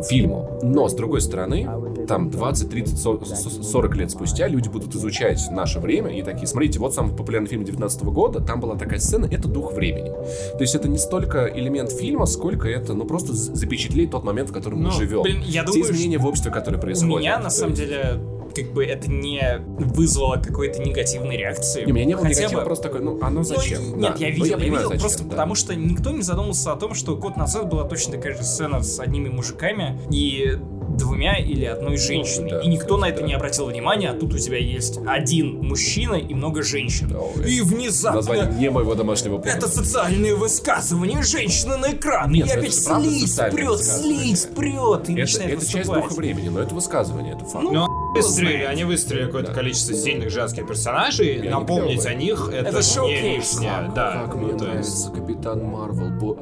фильму. 0.07 0.59
Но, 0.63 0.87
с 0.87 0.93
другой 0.93 1.21
стороны, 1.21 1.67
там 2.07 2.29
20, 2.29 2.69
30, 2.69 2.97
40, 2.99 3.25
40 3.27 3.95
лет 3.95 4.11
спустя 4.11 4.47
люди 4.47 4.69
будут 4.69 4.95
изучать 4.95 5.39
наше 5.51 5.79
время 5.79 6.11
и 6.17 6.21
такие, 6.23 6.47
смотрите, 6.47 6.79
вот 6.79 6.93
самый 6.93 7.15
популярный 7.15 7.47
фильм 7.49 7.63
19 7.63 8.03
года, 8.03 8.39
там 8.41 8.59
была 8.59 8.75
такая 8.75 8.99
сцена, 8.99 9.25
это 9.29 9.47
дух 9.47 9.73
времени. 9.73 10.09
То 10.09 10.57
есть 10.61 10.75
это 10.75 10.87
не 10.87 10.97
столько 10.97 11.45
элемент 11.47 11.91
фильма, 11.91 12.25
сколько 12.25 12.67
это, 12.67 12.93
ну, 12.93 13.05
просто 13.05 13.33
запечатлеть 13.33 14.11
тот 14.11 14.23
момент, 14.23 14.49
в 14.49 14.53
котором 14.53 14.79
мы 14.79 14.85
Ну, 14.85 14.91
живем. 14.91 15.21
блин, 15.23 15.41
я 15.45 15.61
Те 15.63 15.67
думаю, 15.71 15.83
изменения 15.91 16.17
в 16.17 16.25
обществе, 16.25 16.51
которые 16.51 16.79
У 16.79 16.81
происходят. 16.81 17.19
меня, 17.19 17.39
на 17.39 17.49
самом 17.49 17.73
деле, 17.73 18.19
как 18.53 18.71
бы 18.73 18.85
это 18.85 19.09
не 19.09 19.59
вызвало 19.79 20.37
какой-то 20.37 20.81
негативной 20.81 21.37
реакции. 21.37 21.85
Не, 21.85 21.91
у 21.91 21.95
меня 21.95 22.05
не 22.05 22.15
было 22.15 22.25
Хотя 22.27 22.39
негатива, 22.41 22.59
бы- 22.59 22.65
просто 22.65 22.83
такой, 22.83 23.01
ну, 23.01 23.17
оно 23.21 23.39
Ну, 23.39 23.43
зачем? 23.43 23.99
Да. 23.99 24.09
Нет, 24.09 24.19
я 24.19 24.27
Ну, 24.27 24.33
видел, 24.33 24.45
я, 24.45 24.57
понимаю, 24.57 24.71
видел, 24.71 24.89
зачем, 24.89 24.99
просто 25.01 25.23
да. 25.23 25.29
потому 25.29 25.55
что 25.55 25.75
никто 25.75 26.11
не 26.11 26.21
задумался 26.21 26.71
о 26.73 26.75
том, 26.75 26.93
что 26.93 27.15
год 27.15 27.37
назад 27.37 27.69
была 27.69 27.83
точно 27.85 28.13
такая 28.13 28.35
же 28.35 28.43
сцена 28.43 28.81
с 28.83 28.99
одними 28.99 29.29
мужиками 29.29 29.99
и 30.11 30.57
двумя 30.97 31.37
или 31.37 31.65
одной 31.65 31.97
женщиной. 31.97 32.49
да, 32.51 32.61
и 32.61 32.67
никто 32.67 32.97
на 32.97 33.05
это 33.09 33.21
да. 33.21 33.27
не 33.27 33.33
обратил 33.33 33.65
внимания, 33.67 34.09
а 34.09 34.13
тут 34.13 34.33
у 34.33 34.37
тебя 34.37 34.57
есть 34.57 34.99
один 35.05 35.61
мужчина 35.61 36.15
и 36.15 36.33
много 36.33 36.63
женщин. 36.63 37.07
Да, 37.09 37.47
и 37.47 37.61
внезапно... 37.61 38.17
Название 38.17 38.51
не 38.59 38.69
моего 38.69 38.95
домашнего 38.95 39.37
порно. 39.37 39.49
Это 39.49 39.67
социальные 39.67 40.35
высказывания 40.35 41.21
женщины 41.21 41.77
на 41.77 41.91
экран. 41.93 42.31
Нет, 42.31 42.47
и 42.47 42.53
ну 42.53 42.59
опять 42.59 42.73
слизь 42.73 43.35
прет, 43.51 43.79
слизь 43.79 44.45
прет. 44.45 45.09
И 45.09 45.13
Это, 45.13 45.21
начинает 45.21 45.57
это 45.57 45.67
часть 45.71 45.89
духа 45.89 46.13
времени, 46.13 46.49
но 46.49 46.61
это 46.61 46.73
высказывание, 46.75 47.35
это 47.35 47.45
факт. 47.45 47.63
Ну, 47.63 47.71
Но 47.71 47.87
выстрелили, 48.15 48.51
знает. 48.53 48.69
они 48.69 48.83
выстрелили 48.83 49.25
какое-то 49.25 49.49
Да. 49.49 49.53
количество 49.55 49.95
сильных 49.95 50.29
женских 50.29 50.67
персонажей. 50.67 51.39
они 51.39 51.49
Напомнить 51.49 52.05
о 52.05 52.13
них 52.13 52.49
это, 52.51 52.69
Это 52.69 53.01
не 53.03 53.35
лишнее. 53.37 53.91
Да, 53.95 54.23
как 54.25 54.35
ну, 54.35 54.41
мне 54.41 54.57
то 54.57 54.65
есть- 54.65 54.71
нравится 54.71 55.11
Капитан 55.11 55.63
Марвел. 55.63 56.09
Бо... 56.09 56.37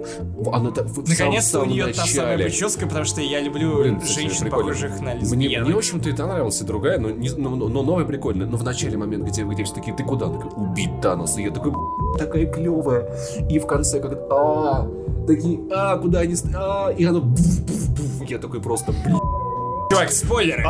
Она 0.53 0.71
так 0.71 0.87
Наконец-то 0.95 1.61
у 1.61 1.65
нее 1.65 1.87
та 1.87 2.05
самая 2.05 2.37
начале. 2.37 2.43
прическа, 2.45 2.87
потому 2.87 3.05
что 3.05 3.21
я 3.21 3.39
люблю 3.41 3.81
Блин, 3.81 3.99
кстати, 3.99 4.27
женщин, 4.39 4.45
прикольно. 4.57 4.73
похожих 4.73 4.99
на 5.01 5.11
Мне, 5.11 5.19
лесбиянок. 5.21 5.67
мне, 5.67 5.75
в 5.75 5.77
общем-то, 5.77 6.09
и 6.09 6.13
и 6.63 6.67
другая, 6.67 6.99
но, 6.99 7.09
не- 7.09 7.29
но, 7.29 7.49
но- 7.55 7.67
но 7.67 7.83
новая 7.83 8.05
прикольная. 8.05 8.47
Но 8.47 8.57
в 8.57 8.63
начале 8.63 8.97
момент, 8.97 9.25
где, 9.25 9.43
где 9.43 9.63
все 9.63 9.73
такие, 9.75 9.95
ты 9.95 10.03
куда? 10.03 10.27
Она 10.27 10.39
такая, 10.39 10.51
убить 10.53 11.01
Таноса. 11.01 11.39
И 11.41 11.43
я 11.43 11.51
такой, 11.51 11.71
«Б***ь, 11.71 12.19
такая 12.19 12.45
клевая. 12.45 13.09
И 13.49 13.59
в 13.59 13.67
конце 13.67 13.99
как 13.99 14.13
а 14.31 14.87
такие, 15.27 15.59
а, 15.71 15.97
куда 15.97 16.19
они... 16.19 16.35
А, 16.55 16.89
и 16.89 17.03
она... 17.05 17.21
Я 18.27 18.37
такой 18.37 18.61
просто, 18.61 18.91
блин. 19.05 19.17
Чувак, 19.89 20.11
спойлеры. 20.11 20.63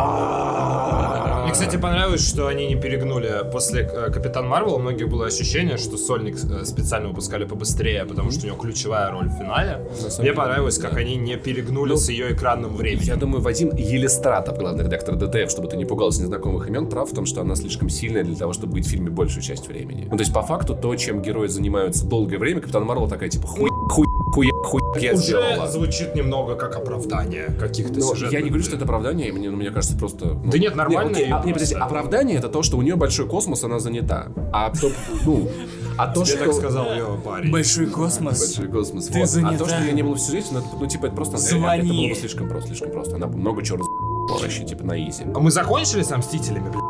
Мне, 1.44 1.52
кстати, 1.52 1.78
понравилось, 1.78 2.28
что 2.28 2.48
они 2.48 2.68
не 2.68 2.76
перегнули. 2.76 3.44
После 3.52 3.82
э, 3.82 4.12
Капитан 4.12 4.48
Марвел 4.48 4.76
у 4.76 4.80
многих 4.80 5.10
было 5.10 5.26
ощущение, 5.26 5.78
что 5.78 5.98
сольник 5.98 6.36
э, 6.36 6.64
специально 6.64 7.10
выпускали 7.10 7.44
побыстрее, 7.46 8.06
потому 8.06 8.32
что 8.32 8.44
у 8.44 8.48
него 8.48 8.58
ключевая 8.58 9.12
роль 9.12 9.28
в 9.28 9.34
финале. 9.34 9.82
Мне 10.20 10.32
понравилось, 10.34 10.78
как 10.78 10.96
они 10.98 11.16
не 11.16 11.38
перегнули 11.38 11.90
Ну, 11.90 11.98
с 11.98 12.10
ее 12.10 12.34
экранным 12.34 12.76
временем. 12.76 13.04
Я 13.04 13.16
думаю, 13.16 13.41
Вадим 13.41 13.72
Елистратов, 13.76 14.58
главный 14.58 14.84
редактор 14.86 15.16
ДТФ, 15.16 15.50
чтобы 15.50 15.68
ты 15.68 15.76
не 15.76 15.86
пугался 15.86 16.22
незнакомых 16.22 16.68
имен, 16.68 16.88
прав 16.88 17.12
в 17.12 17.16
том, 17.16 17.26
что 17.26 17.41
она 17.41 17.56
слишком 17.56 17.90
сильная 17.90 18.24
для 18.24 18.36
того, 18.36 18.54
чтобы 18.54 18.74
быть 18.74 18.86
в 18.86 18.90
фильме 18.90 19.10
большую 19.10 19.41
часть 19.41 19.68
времени. 19.68 20.08
Ну, 20.10 20.18
то 20.18 20.22
есть, 20.22 20.34
по 20.34 20.44
факту, 20.44 20.76
то, 20.76 20.96
чем 20.96 21.22
герои 21.22 21.48
занимаются 21.48 22.06
долгое 22.06 22.38
время, 22.38 22.62
Капитан 22.62 22.84
Марвел 22.84 23.08
такая, 23.10 23.30
типа, 23.30 23.48
хуй, 23.48 23.70
хуй, 23.90 24.06
хуй, 24.34 24.49
хуй, 24.64 24.81
я 24.99 25.14
Уже 25.14 25.23
сделала. 25.23 25.68
звучит 25.68 26.15
немного 26.15 26.56
как 26.56 26.76
оправдание 26.76 27.47
каких-то 27.60 27.99
сюжетных 28.01 28.31
я 28.31 28.41
не 28.41 28.49
говорю, 28.49 28.64
что 28.64 28.76
это 28.76 28.85
оправдание, 28.85 29.31
мне, 29.31 29.49
ну, 29.49 29.57
мне 29.57 29.72
кажется, 29.72 29.97
просто... 29.97 30.26
ну, 30.43 30.51
Да 30.51 30.57
нет, 30.57 30.76
нормально 30.76 31.10
Не, 31.10 31.15
окей, 31.23 31.31
а, 31.31 31.43
не, 31.45 31.53
подожди, 31.53 31.76
просто. 31.76 31.85
оправдание 31.85 32.38
это 32.38 32.49
то, 32.49 32.64
что 32.64 32.77
у 32.77 32.81
нее 32.81 32.95
большой 32.95 33.27
космос, 33.27 33.64
она 33.64 33.80
занята. 33.80 34.27
А 34.51 34.72
то, 34.72 34.91
ну, 35.26 35.49
а 35.97 36.07
то, 36.07 36.23
Тебе 36.23 36.38
что... 36.38 36.45
так 36.45 36.53
сказал 36.53 36.85
ее 36.93 37.19
парень. 37.23 37.51
Большой 37.51 37.88
космос. 37.88 38.39
Большой 38.39 38.72
космос. 38.72 39.07
Ты 39.07 39.19
вот. 39.19 39.23
А 39.23 39.27
занята. 39.27 39.57
то, 39.57 39.68
что 39.68 39.84
я 39.84 39.91
не 39.91 40.01
был 40.01 40.14
в 40.14 40.19
сюжете, 40.19 40.47
ну, 40.51 40.60
это, 40.60 40.68
ну, 40.80 40.85
типа, 40.88 41.07
это 41.07 41.15
просто... 41.15 41.38
Звони. 41.38 41.80
Это 41.80 41.88
было 41.93 42.07
бы 42.10 42.15
слишком 42.15 42.47
просто, 42.47 42.68
слишком 42.69 42.91
просто. 42.91 43.15
Она 43.18 43.27
бы 43.27 43.38
много 43.38 43.64
чего 43.65 43.80
раз... 43.80 44.41
вообще, 44.41 44.64
типа, 44.64 44.85
на 44.85 44.97
изи. 44.97 45.23
А 45.26 45.39
Мы 45.39 45.51
закончили 45.51 46.03
со 46.03 46.18
Мстителями, 46.18 46.69
блядь? 46.69 46.84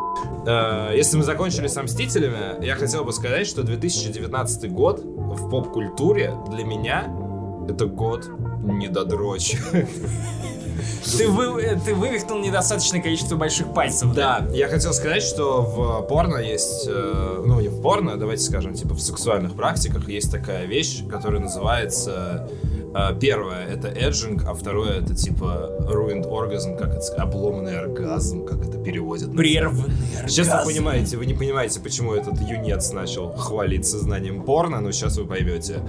Э, 0.46 0.96
Если 0.96 1.18
мы 1.18 1.24
закончили 1.24 1.66
со 1.68 1.82
Мстителями, 1.82 2.64
я 2.64 2.76
хотел 2.76 3.04
бы 3.04 3.12
сказать, 3.12 3.48
что 3.48 3.64
2019 3.64 4.72
год 4.72 5.02
в 5.04 5.50
поп-культуре 5.50 6.36
для 6.52 6.64
меня 6.64 7.12
это 7.68 7.86
год 7.86 8.30
недодрочь. 8.64 9.58
Ты, 11.18 11.28
вы, 11.28 11.80
ты 11.84 11.94
вывихнул 11.94 12.40
недостаточное 12.40 13.02
количество 13.02 13.36
больших 13.36 13.74
пальцев. 13.74 14.14
Да, 14.14 14.48
я 14.54 14.68
хотел 14.68 14.94
сказать, 14.94 15.24
что 15.24 15.62
в 15.62 16.08
порно 16.08 16.38
есть, 16.38 16.86
э, 16.88 17.44
ну 17.46 17.60
не 17.60 17.68
в 17.68 17.82
порно, 17.82 18.18
давайте 18.18 18.44
скажем, 18.44 18.74
типа 18.74 18.94
в 18.94 19.02
сексуальных 19.02 19.56
практиках 19.56 20.08
есть 20.08 20.32
такая 20.32 20.66
вещь, 20.66 21.04
которая 21.10 21.42
называется 21.42 22.50
первое 23.20 23.66
это 23.68 23.88
эджинг, 23.88 24.44
а 24.48 24.54
второе 24.54 25.00
это 25.02 25.14
типа 25.16 25.72
ruined 25.82 26.28
orgasm, 26.30 26.78
как 26.78 26.90
это 26.90 27.02
сказать, 27.02 27.22
обломанный 27.24 27.80
оргазм, 27.80 28.46
как 28.46 28.66
это 28.66 28.78
переводят. 28.78 29.36
Прерванный 29.36 29.96
Сейчас 30.28 30.48
вы 30.48 30.54
оргазм. 30.54 30.70
понимаете, 30.70 31.18
вы 31.18 31.26
не 31.26 31.34
понимаете, 31.34 31.80
почему 31.80 32.14
этот 32.14 32.40
юнец 32.42 32.92
начал 32.92 33.32
хвалиться 33.34 34.00
знанием 34.00 34.44
порно, 34.44 34.80
но 34.82 34.92
сейчас 34.92 35.18
вы 35.18 35.26
поймете. 35.26 35.82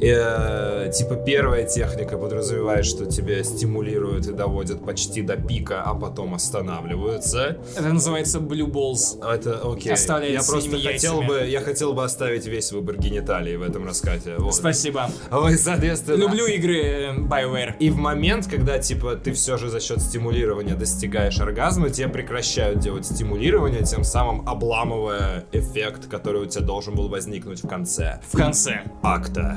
Э, 0.00 0.90
типа 0.92 1.14
первая 1.16 1.64
техника 1.66 2.18
подразумевает, 2.18 2.84
что 2.84 3.06
тебя 3.06 3.42
стимулируют 3.44 4.26
и 4.26 4.32
доводят 4.32 4.84
почти 4.84 5.22
до 5.22 5.36
пика, 5.36 5.82
а 5.82 5.94
потом 5.94 6.34
останавливаются. 6.34 7.58
Это 7.76 7.88
называется 7.92 8.38
Blue 8.38 8.70
Balls. 8.70 9.18
Это 9.24 9.60
окей. 9.64 9.92
Оставляет 9.92 10.34
я 10.34 10.42
просто 10.42 10.70
хотел 10.70 11.20
яйцами. 11.20 11.26
бы, 11.26 11.46
я 11.46 11.60
хотел 11.60 11.94
бы 11.94 12.04
оставить 12.04 12.46
весь 12.46 12.72
выбор 12.72 12.96
гениталий 12.98 13.56
в 13.56 13.62
этом 13.62 13.86
рассказе. 13.86 14.34
Вот. 14.38 14.54
Спасибо. 14.54 15.08
Ой, 15.30 15.56
соответственно. 15.56 16.33
Люблю 16.34 16.52
игры 16.52 16.80
э, 16.82 17.16
BioWare. 17.16 17.76
И 17.78 17.90
в 17.90 17.96
момент, 17.96 18.48
когда, 18.48 18.80
типа, 18.80 19.14
ты 19.14 19.32
все 19.32 19.56
же 19.56 19.70
за 19.70 19.78
счет 19.78 20.00
стимулирования 20.00 20.74
достигаешь 20.74 21.38
оргазма, 21.38 21.90
тебе 21.90 22.08
прекращают 22.08 22.80
делать 22.80 23.06
стимулирование, 23.06 23.84
тем 23.84 24.02
самым 24.02 24.48
обламывая 24.48 25.44
эффект, 25.52 26.08
который 26.08 26.42
у 26.42 26.46
тебя 26.46 26.64
должен 26.64 26.96
был 26.96 27.08
возникнуть 27.08 27.62
в 27.62 27.68
конце 27.68 28.20
В 28.32 28.36
конце. 28.36 28.82
акта. 29.00 29.56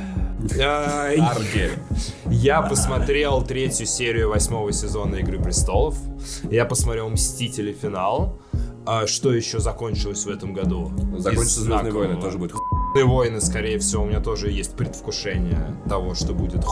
А, 0.61 1.11
и 1.11 1.19
Арги. 1.19 1.71
Я 2.25 2.61
посмотрел 2.61 3.41
третью 3.41 3.87
серию 3.87 4.29
восьмого 4.29 4.71
сезона 4.71 5.15
Игры 5.15 5.41
престолов. 5.41 5.97
Я 6.51 6.65
посмотрел 6.65 7.09
Мстители 7.09 7.73
финал. 7.73 8.37
А 8.85 9.07
что 9.07 9.33
еще 9.33 9.59
закончилось 9.59 10.25
в 10.25 10.29
этом 10.29 10.53
году? 10.53 10.91
Закончится 11.17 11.61
Звездные 11.61 11.91
войны, 11.91 12.21
тоже 12.21 12.37
будет 12.37 12.53
Звездные 12.93 13.05
войны, 13.13 13.41
скорее 13.41 13.79
всего, 13.79 14.03
у 14.03 14.05
меня 14.05 14.19
тоже 14.21 14.49
есть 14.49 14.75
предвкушение 14.75 15.75
того, 15.87 16.15
что 16.15 16.33
будет. 16.33 16.63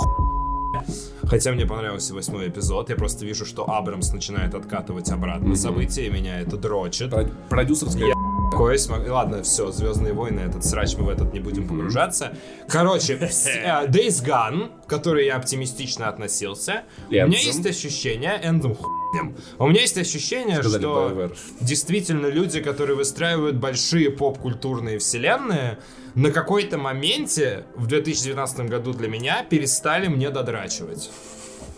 Хотя 1.28 1.52
мне 1.52 1.66
понравился 1.66 2.14
восьмой 2.14 2.48
эпизод, 2.50 2.90
я 2.90 2.96
просто 2.96 3.26
вижу, 3.26 3.46
что 3.46 3.70
Абрамс 3.70 4.12
начинает 4.12 4.54
откатывать 4.56 5.10
обратно 5.10 5.56
события, 5.56 6.08
и 6.08 6.10
меня 6.10 6.40
это 6.40 6.58
дрочит. 6.58 7.12
Про- 7.12 7.30
Продюсерская... 7.50 8.14
Такое 8.52 8.78
смо- 8.78 9.10
Ладно, 9.10 9.44
все, 9.44 9.72
Звездные 9.72 10.14
войны, 10.14 10.40
этот 10.40 10.64
срач, 10.64 10.96
мы 10.98 11.06
в 11.06 11.10
этот 11.10 11.34
не 11.34 11.40
будем 11.40 11.68
погружаться. 11.68 12.34
Короче, 12.70 13.14
э, 13.22 13.88
Days 13.88 14.24
Gone, 14.24 14.70
к 14.86 14.90
которой 14.90 15.26
я 15.26 15.36
оптимистично 15.36 16.08
относился, 16.08 16.84
у 17.10 17.12
меня 17.12 17.26
есть 17.40 17.66
ощущение, 17.66 18.40
хуем. 18.52 19.36
У 19.60 19.68
меня 19.68 19.82
есть 19.82 19.98
ощущение, 19.98 20.58
Сказали 20.62 20.82
что 20.82 21.10
BioWare. 21.10 21.38
действительно 21.62 22.28
люди, 22.28 22.62
которые 22.62 22.96
выстраивают 22.96 23.56
большие 23.58 24.10
поп-культурные 24.10 25.00
вселенные, 25.00 25.80
на 26.16 26.32
какой-то 26.32 26.78
моменте 26.78 27.66
в 27.76 27.88
2019 27.88 28.70
году 28.70 28.94
для 28.94 29.10
меня 29.10 29.44
перестали 29.44 30.08
мне 30.08 30.30
додрачивать. 30.30 31.12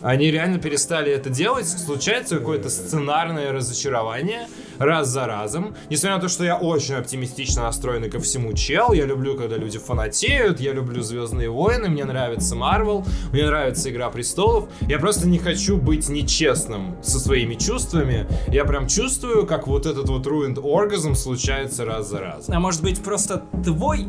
Они 0.00 0.30
реально 0.30 0.60
перестали 0.60 1.10
это 1.10 1.28
делать. 1.28 1.68
Случается 1.68 2.38
какое-то 2.38 2.70
сценарное 2.70 3.52
разочарование 3.52 4.46
раз 4.78 5.08
за 5.08 5.26
разом. 5.26 5.74
Несмотря 5.90 6.16
на 6.16 6.22
то, 6.22 6.28
что 6.28 6.44
я 6.44 6.56
очень 6.56 6.94
оптимистично 6.94 7.62
настроенный 7.62 8.10
ко 8.10 8.20
всему 8.20 8.52
чел, 8.52 8.92
я 8.92 9.04
люблю, 9.04 9.36
когда 9.36 9.56
люди 9.56 9.78
фанатеют, 9.78 10.60
я 10.60 10.72
люблю 10.72 11.02
Звездные 11.02 11.50
войны, 11.50 11.88
мне 11.88 12.04
нравится 12.04 12.54
Марвел, 12.54 13.04
мне 13.32 13.46
нравится 13.46 13.90
Игра 13.90 14.10
престолов. 14.10 14.68
Я 14.82 14.98
просто 14.98 15.28
не 15.28 15.38
хочу 15.38 15.76
быть 15.76 16.08
нечестным 16.08 16.96
со 17.02 17.18
своими 17.18 17.54
чувствами. 17.54 18.26
Я 18.48 18.64
прям 18.64 18.86
чувствую, 18.88 19.46
как 19.46 19.66
вот 19.66 19.86
этот 19.86 20.08
вот 20.08 20.26
ruined 20.26 20.56
orgasm 20.56 21.14
случается 21.14 21.84
раз 21.84 22.08
за 22.08 22.20
разом. 22.20 22.54
А 22.54 22.60
может 22.60 22.82
быть 22.82 23.02
просто 23.02 23.42
твой 23.64 24.06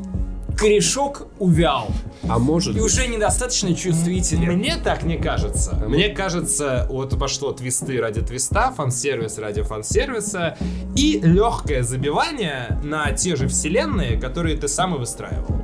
корешок 0.59 1.27
увял 1.39 1.87
А 2.27 2.37
может 2.39 2.75
и 2.75 2.79
быть, 2.79 2.83
уже 2.85 3.07
недостаточно 3.07 3.73
чувствителен. 3.73 4.57
Мне 4.57 4.75
так 4.77 5.03
не 5.03 5.17
кажется. 5.17 5.75
Мне 5.87 6.09
кажется, 6.09 6.85
вот 6.89 7.17
пошло 7.17 7.51
твисты 7.53 7.99
ради 7.99 8.21
твиста, 8.21 8.71
фан-сервис 8.71 9.37
ради 9.37 9.61
фан-сервиса 9.61 10.57
и 10.95 11.19
легкое 11.23 11.83
забивание 11.83 12.79
на 12.83 13.11
те 13.13 13.35
же 13.35 13.47
вселенные, 13.47 14.19
которые 14.19 14.57
ты 14.57 14.67
сам 14.67 14.95
и 14.95 14.99
выстраивал. 14.99 15.55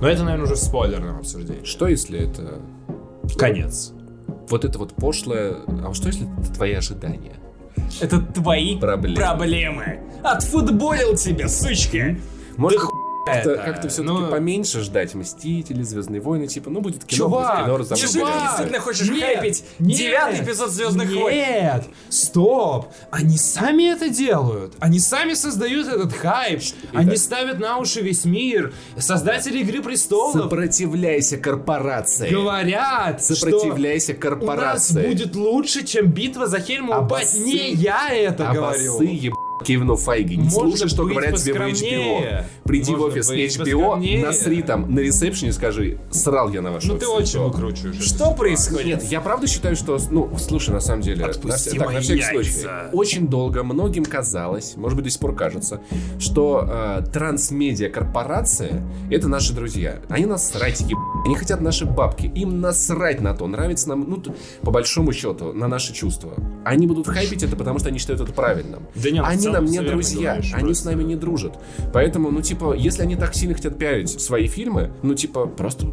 Но 0.00 0.08
это, 0.08 0.22
наверное, 0.24 0.44
уже 0.46 0.54
в 0.54 0.58
спойлерном 0.58 1.18
обсуждении. 1.18 1.64
что 1.64 1.86
если 1.86 2.18
это 2.18 2.60
Конец. 3.36 3.92
вот 4.48 4.64
это 4.64 4.78
вот 4.78 4.94
пошлое... 4.94 5.56
А 5.84 5.92
что 5.94 6.08
если 6.08 6.26
это 6.40 6.52
твои 6.54 6.72
ожидания? 6.74 7.34
Это 8.00 8.20
твои 8.20 8.78
Проблемы. 8.78 9.16
проблемы. 9.16 10.00
Отфутболил 10.22 11.16
тебя, 11.16 11.48
сучка. 11.48 12.16
Может, 12.56 12.80
как-то, 13.26 13.50
это, 13.52 13.62
как-то 13.62 13.88
все-таки 13.88 14.12
ну- 14.18 14.30
поменьше 14.30 14.80
ждать 14.80 15.14
Мстители, 15.14 15.82
Звездные 15.82 16.20
войны, 16.20 16.46
типа, 16.46 16.70
ну 16.70 16.80
будет 16.80 17.04
кино, 17.04 17.16
Чувак, 17.28 17.66
будет 17.66 17.88
кино. 17.88 17.96
Неужели 17.96 18.24
ты 18.24 18.40
действительно 18.40 18.80
хочешь 18.80 19.08
хайпить 19.08 19.64
девятый 19.78 20.44
эпизод 20.44 20.70
«Звездных 20.70 21.12
войн»? 21.14 21.36
Нет, 21.36 21.84
стоп. 22.08 22.88
Они 23.10 23.36
сами 23.38 23.92
это 23.92 24.08
делают. 24.08 24.74
Они 24.80 24.98
сами 24.98 25.34
создают 25.34 25.88
этот 25.88 26.12
хайп. 26.12 26.62
Они 26.92 27.16
ставят 27.16 27.58
на 27.58 27.78
уши 27.78 28.00
весь 28.00 28.24
мир. 28.24 28.72
Создатели 28.98 29.58
Игры 29.60 29.82
Престолов 29.82 30.32
Сопротивляйся 30.32 31.36
корпорации. 31.36 32.30
говорят, 32.30 33.22
Сопротивляйся 33.22 34.12
что 34.14 34.28
у 34.28 34.30
нас 34.30 34.40
корпорации. 34.40 35.06
будет 35.06 35.36
лучше, 35.36 35.84
чем 35.84 36.06
битва 36.10 36.46
за 36.46 36.60
Хельму 36.60 36.92
А 36.94 37.00
упасть. 37.00 37.36
басы- 37.38 37.44
Не 37.44 37.72
я 37.72 38.08
это 38.12 38.50
а 38.50 38.54
говорю. 38.54 39.00
еб... 39.02 39.34
Кивну 39.64 39.96
Файги. 39.96 40.36
Не 40.36 40.44
Можно 40.44 40.76
слушай, 40.76 40.88
что 40.88 41.04
говорят 41.06 41.36
тебе 41.36 41.54
в 41.54 41.56
HBO. 41.58 42.44
Приди 42.64 42.94
в 42.94 42.98
Можно 42.98 43.06
офис 43.06 43.28
быть 43.28 43.56
HBO, 43.56 44.22
насри 44.24 44.62
там 44.62 44.92
на 44.94 45.00
ресепшене, 45.00 45.52
скажи, 45.52 45.98
срал 46.10 46.50
я 46.50 46.62
на 46.62 46.72
ваш 46.72 46.84
Ну 46.84 46.94
офис. 46.94 47.06
ты 47.06 47.08
очень 47.10 47.40
выкручиваешь. 47.40 48.00
Что 48.02 48.32
происходит? 48.32 48.86
Нет, 48.86 49.02
я 49.04 49.20
правда 49.20 49.46
считаю, 49.46 49.76
что, 49.76 49.98
ну, 50.10 50.30
слушай, 50.38 50.70
на 50.70 50.80
самом 50.80 51.02
деле, 51.02 51.24
Отпусти 51.24 51.78
на, 51.78 51.84
так, 51.84 51.88
на 51.88 51.92
мои 51.94 52.02
всякий 52.02 52.22
случай, 52.22 52.50
яйца. 52.50 52.90
очень 52.92 53.28
долго 53.28 53.62
многим 53.62 54.04
казалось, 54.04 54.74
может 54.76 54.96
быть, 54.96 55.04
до 55.04 55.10
сих 55.10 55.20
пор 55.20 55.34
кажется, 55.34 55.80
что 56.18 56.66
э, 56.68 57.02
трансмедиа 57.12 57.88
корпорация 57.90 58.82
это 59.10 59.28
наши 59.28 59.52
друзья. 59.52 60.00
Они 60.08 60.26
нас 60.26 60.50
срать 60.50 60.80
еб... 60.80 60.98
Они 61.24 61.34
хотят 61.34 61.60
наши 61.60 61.84
бабки. 61.86 62.26
Им 62.34 62.60
насрать 62.60 63.20
на 63.20 63.34
то, 63.34 63.46
нравится 63.46 63.88
нам, 63.88 64.08
ну, 64.08 64.22
по 64.62 64.70
большому 64.70 65.12
счету, 65.12 65.52
на 65.52 65.68
наши 65.68 65.92
чувства. 65.92 66.32
Они 66.64 66.86
будут 66.86 67.06
хайпить 67.06 67.42
это, 67.42 67.56
потому 67.56 67.78
что 67.78 67.88
они 67.88 67.98
считают 67.98 68.20
это 68.20 68.32
правильным. 68.32 68.86
Да 68.94 69.10
не, 69.10 69.20
в 69.20 69.24
они 69.24 69.46
нам 69.52 69.64
не 69.66 69.80
друзья, 69.80 70.32
говоришь, 70.32 70.52
они 70.54 70.62
с 70.74 70.80
просто. 70.82 70.90
нами 70.90 71.02
не 71.04 71.16
дружат. 71.16 71.58
Поэтому, 71.92 72.30
ну, 72.30 72.40
типа, 72.42 72.74
если 72.74 73.02
они 73.02 73.16
так 73.16 73.34
сильно 73.34 73.54
хотят 73.54 73.78
пиарить 73.78 74.20
свои 74.20 74.46
фильмы, 74.46 74.90
ну, 75.02 75.14
типа, 75.14 75.46
просто 75.46 75.86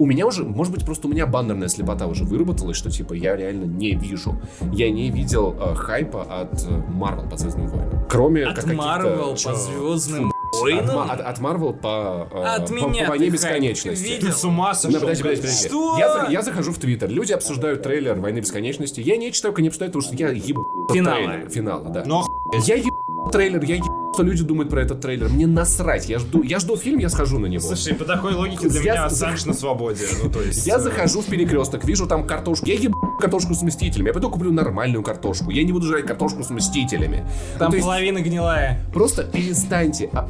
у 0.00 0.06
меня 0.06 0.26
уже, 0.26 0.44
может 0.44 0.72
быть, 0.72 0.84
просто 0.84 1.08
у 1.08 1.10
меня 1.10 1.26
баннерная 1.26 1.66
слепота 1.66 2.06
уже 2.06 2.22
выработалась, 2.22 2.76
что, 2.76 2.88
типа, 2.88 3.14
я 3.14 3.34
реально 3.36 3.64
не 3.64 3.94
вижу. 3.96 4.40
Я 4.72 4.90
не 4.92 5.10
видел 5.10 5.56
э, 5.58 5.74
хайпа 5.74 6.22
от 6.22 6.64
Марвел 6.88 7.28
по 7.28 7.36
Звездным 7.36 7.66
войнам. 7.66 8.06
Кроме 8.08 8.42
как 8.44 8.50
От 8.58 8.64
каких-то- 8.64 8.76
Марвел 8.76 9.30
по 9.32 9.54
звездным 9.54 10.28
От, 10.52 10.60
войнам? 10.60 10.94
Ма- 10.94 11.12
от- 11.12 11.20
от 11.20 11.40
Марвел 11.40 11.72
по, 11.72 12.28
э, 12.30 12.42
От 12.44 12.68
по, 12.68 12.72
меня 12.74 13.04
по 13.06 13.10
войне 13.10 13.28
бесконечности. 13.28 14.04
хайп 14.06 14.20
Ты 14.20 14.26
видел? 14.26 14.38
с 14.38 14.44
ума 14.44 14.68
Ну, 14.68 14.74
сошел? 14.74 15.00
подожди, 15.00 15.22
подожди, 15.24 15.42
подожди. 15.42 15.68
Что? 15.68 15.98
Я, 15.98 16.28
я 16.30 16.42
захожу 16.42 16.70
в 16.72 16.78
Твиттер, 16.78 17.10
люди 17.10 17.32
обсуждают 17.32 17.82
трейлер 17.82 18.14
«Войны 18.20 18.38
бесконечности». 18.38 19.00
Я 19.00 19.16
не 19.16 19.32
читаю, 19.32 19.52
не 19.58 19.68
читаю, 19.72 19.90
потому 19.90 20.02
что 20.02 20.14
я 20.14 20.28
еб... 20.30 20.56
Финала. 20.92 21.16
трейлер. 21.16 21.50
Финала, 21.50 21.88
да. 21.88 22.04
Но 22.06 22.24
Я 22.66 22.76
еб... 22.76 22.84
трейлер, 23.30 23.62
я 23.64 23.78
что 24.14 24.24
люди 24.24 24.42
думают 24.42 24.68
про 24.70 24.82
этот 24.82 25.00
трейлер. 25.00 25.28
Мне 25.28 25.46
насрать. 25.46 26.08
Я 26.08 26.18
жду, 26.18 26.42
я 26.42 26.58
жду 26.58 26.76
фильм, 26.76 26.98
я 26.98 27.08
схожу 27.08 27.38
на 27.38 27.46
него. 27.46 27.62
Слушай, 27.62 27.94
по 27.94 28.04
такой 28.04 28.34
логике 28.34 28.68
для 28.68 28.80
Я 28.80 28.92
меня 28.92 29.08
за- 29.08 29.26
Ассанж 29.28 29.44
на 29.44 29.54
свободе. 29.54 30.06
Ну, 30.20 30.28
то 30.28 30.42
есть... 30.42 30.66
Я 30.66 30.76
э, 30.78 30.80
захожу 30.80 31.20
в 31.20 31.26
перекресток, 31.26 31.84
вижу 31.84 32.06
там 32.08 32.26
картошку. 32.26 32.66
Я 32.66 32.74
еб 32.74 32.92
картошку 33.20 33.54
с 33.54 33.62
мстителями. 33.62 34.08
Я 34.08 34.12
пойду 34.12 34.28
куплю 34.28 34.50
нормальную 34.52 35.04
картошку. 35.04 35.50
Я 35.50 35.62
не 35.62 35.72
буду 35.72 35.86
жрать 35.86 36.04
картошку 36.06 36.42
с 36.42 36.50
мстителями. 36.50 37.24
Ну, 37.54 37.58
Там 37.60 37.72
есть 37.72 37.84
половина 37.84 38.18
гнилая. 38.20 38.80
Просто 38.92 39.22
перестаньте 39.22 40.10
а, 40.12 40.28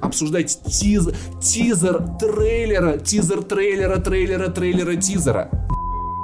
обсуждать 0.00 0.58
тиз- 0.66 1.14
тизер 1.40 2.02
трейлера, 2.18 2.98
тизер 2.98 3.42
трейлера, 3.44 3.98
трейлера, 4.00 4.48
трейлера, 4.48 4.96
тизера. 4.96 5.50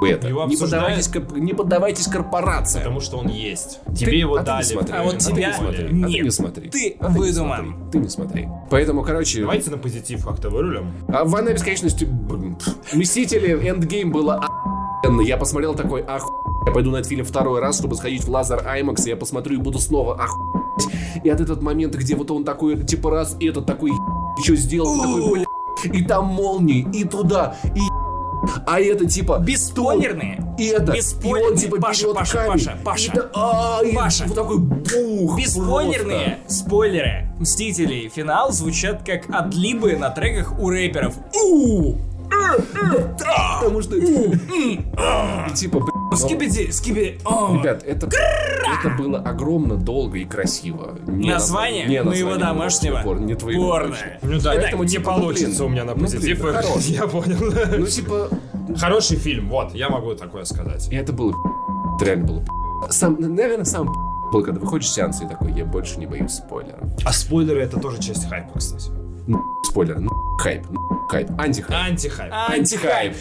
Это. 0.03 0.29
Его 0.29 0.45
Не 0.45 0.57
поддавайтесь, 0.57 1.11
не 1.37 1.53
поддавайтесь 1.55 2.07
корпорациям. 2.07 2.83
Потому 2.85 3.01
что 3.01 3.17
он 3.19 3.29
есть. 3.29 3.81
Ты- 3.87 3.95
Тебе 3.95 4.19
его 4.21 4.35
а 4.35 4.39
ты 4.39 4.43
не 4.43 4.47
дали. 4.47 4.63
смотри. 4.65 4.95
А 4.95 5.03
вот 5.03 5.19
ты 5.19 5.25
тебя 5.25 5.49
не 5.49 5.55
смотри. 5.55 5.85
А 5.85 5.89
ты 5.89 5.95
нет. 5.95 6.25
не 6.25 6.31
смотри. 6.31 6.71
Ты 6.71 6.97
А 7.01 7.11
не 7.13 7.19
выдуман. 7.19 7.57
смотри. 7.67 7.91
Ты 7.93 7.99
не 7.99 8.09
смотри. 8.09 8.49
Поэтому, 8.71 9.03
короче, 9.03 9.41
Давайте 9.41 9.71
на 9.71 9.79
позитив 9.79 10.25
как-то 10.27 10.51
вырулим. 10.51 10.93
а 11.09 11.25
«Война 11.25 11.53
бесконечности», 11.53 12.07
Мстители, 12.93 13.53
Эндгейм 13.69 14.13
было 14.13 14.35
охуенно. 15.03 15.21
Я 15.23 15.37
посмотрел 15.37 15.75
такой, 15.75 16.03
оху... 16.03 16.31
Я 16.67 16.73
пойду 16.73 16.91
на 16.91 16.97
этот 16.97 17.09
фильм 17.09 17.25
второй 17.25 17.61
раз, 17.61 17.79
чтобы 17.79 17.95
сходить 17.97 18.25
в 18.25 18.29
Лазер 18.31 18.59
IMAX, 18.59 19.07
и 19.07 19.11
я 19.11 19.17
посмотрю 19.17 19.55
и 19.55 19.63
буду 19.63 19.79
снова 19.79 20.15
охуеть. 20.15 21.23
И 21.25 21.29
от 21.31 21.41
этот 21.41 21.63
момент, 21.63 21.95
где 21.95 22.17
вот 22.17 22.31
он 22.31 22.45
такой, 22.45 22.83
типа 22.85 23.11
раз, 23.11 23.37
и 23.39 23.47
этот 23.49 23.67
такой, 23.67 23.93
что 24.45 24.57
сделал, 24.57 25.01
такой, 25.01 25.47
и 25.85 26.05
там 26.05 26.27
молнии, 26.27 26.87
и 26.93 27.05
туда, 27.05 27.57
и 27.75 27.81
а 28.67 28.81
это 28.81 29.07
типа... 29.07 29.39
Бесспойлерные. 29.39 30.43
И 30.59 30.67
это, 30.67 30.93
и 30.93 30.97
Бесспойлерные. 30.97 31.51
он 31.53 31.57
типа 31.57 31.77
Паша, 31.81 32.03
берет 32.05 32.15
Паша, 32.17 32.33
камень, 32.33 32.51
Паша, 32.53 32.79
Паша. 32.85 33.13
и 33.13 33.15
да- 33.15 33.31
а, 33.35 33.81
и 33.85 33.95
Паша. 33.95 34.25
вот 34.27 34.35
такой 34.35 34.59
бух. 34.59 35.39
Бесспойлерные 35.39 36.39
спойлеры 36.49 37.29
Мстителей 37.39 38.07
и 38.07 38.09
финал 38.09 38.53
звучат 38.53 39.03
как 39.05 39.25
отлибы 39.35 39.97
на 39.97 40.11
треках 40.11 40.59
у 40.59 40.71
рэперов. 40.71 41.15
У! 41.45 41.97
просто, 42.29 43.59
Потому 43.61 43.83
что... 43.83 43.97
Типа, 45.55 45.81
Скибиди, 46.17 47.19
о. 47.25 47.57
Ребят, 47.57 47.83
это, 47.85 48.09
это 48.09 48.91
было 48.97 49.19
огромно, 49.19 49.77
долго 49.77 50.19
и 50.19 50.25
красиво. 50.25 50.99
Не 51.07 51.31
Название 51.31 51.87
не 51.87 52.03
моего 52.03 52.31
название 52.31 52.39
домашнего 52.39 53.01
порно, 53.03 53.25
не 53.25 53.35
твоего. 53.35 53.71
порно. 53.71 53.97
Ну 54.23 54.41
да, 54.41 54.53
Поэтому, 54.55 54.83
не 54.83 54.89
типа, 54.89 55.13
ну, 55.13 55.21
получится 55.21 55.59
блин, 55.59 55.67
у 55.67 55.69
меня 55.69 55.85
на 55.85 55.95
ну, 55.95 56.07
блин, 56.07 56.13
позитив. 56.13 56.79
Я 56.89 57.07
понял. 57.07 57.37
Ну, 57.79 57.87
типа, 57.87 58.29
Хороший 58.79 59.17
фильм, 59.17 59.49
вот, 59.49 59.75
я 59.75 59.89
могу 59.89 60.15
такое 60.15 60.45
сказать. 60.45 60.89
и 60.91 60.97
это 60.97 61.13
было 61.13 61.33
это 61.97 62.05
реально 62.05 62.27
было 62.27 62.45
Сам, 62.91 63.17
наверное, 63.19 63.65
сам 63.65 63.87
был, 64.33 64.43
когда 64.43 64.61
выходишь 64.61 64.89
с 64.89 64.95
сеанса 64.95 65.25
и 65.25 65.29
такой, 65.29 65.53
я 65.53 65.65
больше 65.65 65.99
не 65.99 66.07
боюсь 66.07 66.33
спойлеров. 66.33 66.81
А 67.05 67.13
спойлеры 67.13 67.63
это 67.63 67.79
тоже 67.81 68.03
часть 68.03 68.29
хайпа, 68.29 68.59
кстати. 68.59 68.91
Ну, 69.27 69.41
спойлер, 69.65 69.99
ну, 69.99 70.11
хайп, 70.39 70.67
ну, 70.71 70.81
хайп, 71.09 71.31
антихайп. 71.39 71.81
Антихайп. 71.89 72.33
Антихайп. 72.33 73.17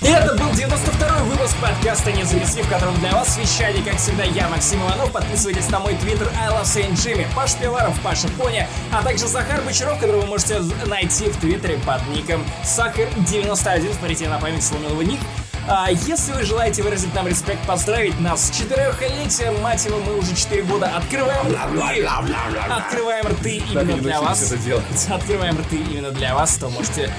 Это 0.00 0.34
был 0.34 0.50
92-й 0.50 1.22
выпуск 1.24 1.56
подкаста 1.60 2.12
«Не 2.12 2.22
занесли», 2.22 2.62
в 2.62 2.68
котором 2.68 2.94
для 3.00 3.12
вас 3.12 3.36
вещали, 3.36 3.80
как 3.82 3.96
всегда, 3.96 4.22
я, 4.22 4.48
Максим 4.48 4.80
Иванов. 4.80 5.10
Подписывайтесь 5.10 5.68
на 5.70 5.80
мой 5.80 5.94
твиттер 5.96 6.30
I 6.40 6.50
love 6.50 6.62
Saint 6.62 6.92
Jimmy, 6.92 7.26
Паш 7.34 7.54
Пиваров, 7.54 8.00
Паша 8.02 8.28
Поня, 8.38 8.68
а 8.92 9.02
также 9.02 9.26
Захар 9.26 9.60
Бочаров, 9.62 9.98
которого 9.98 10.20
вы 10.20 10.26
можете 10.28 10.60
найти 10.86 11.28
в 11.28 11.36
твиттере 11.38 11.78
под 11.84 12.06
ником 12.08 12.44
Сахар91. 12.64 13.98
Смотрите 13.98 14.28
на 14.28 14.38
память 14.38 14.62
сломил 14.64 15.00
ник. 15.02 15.20
А 15.70 15.90
если 15.90 16.32
вы 16.32 16.44
желаете 16.44 16.82
выразить 16.82 17.12
нам 17.12 17.26
респект, 17.26 17.66
поздравить 17.66 18.18
нас 18.20 18.46
с 18.46 18.56
четырехлетием, 18.56 19.60
мать 19.60 19.84
его, 19.84 19.98
мы 19.98 20.16
уже 20.16 20.34
4 20.34 20.62
года 20.62 20.86
открываем 20.96 21.46
рты, 21.48 22.06
открываем 22.70 23.26
рты 23.26 23.56
и 23.56 23.72
именно 23.72 23.96
для 23.98 24.20
вас. 24.22 24.50
Открываем 25.10 25.58
рты 25.58 25.76
именно 25.76 26.10
для 26.10 26.34
вас, 26.34 26.54
то 26.54 26.70
можете, 26.70 27.12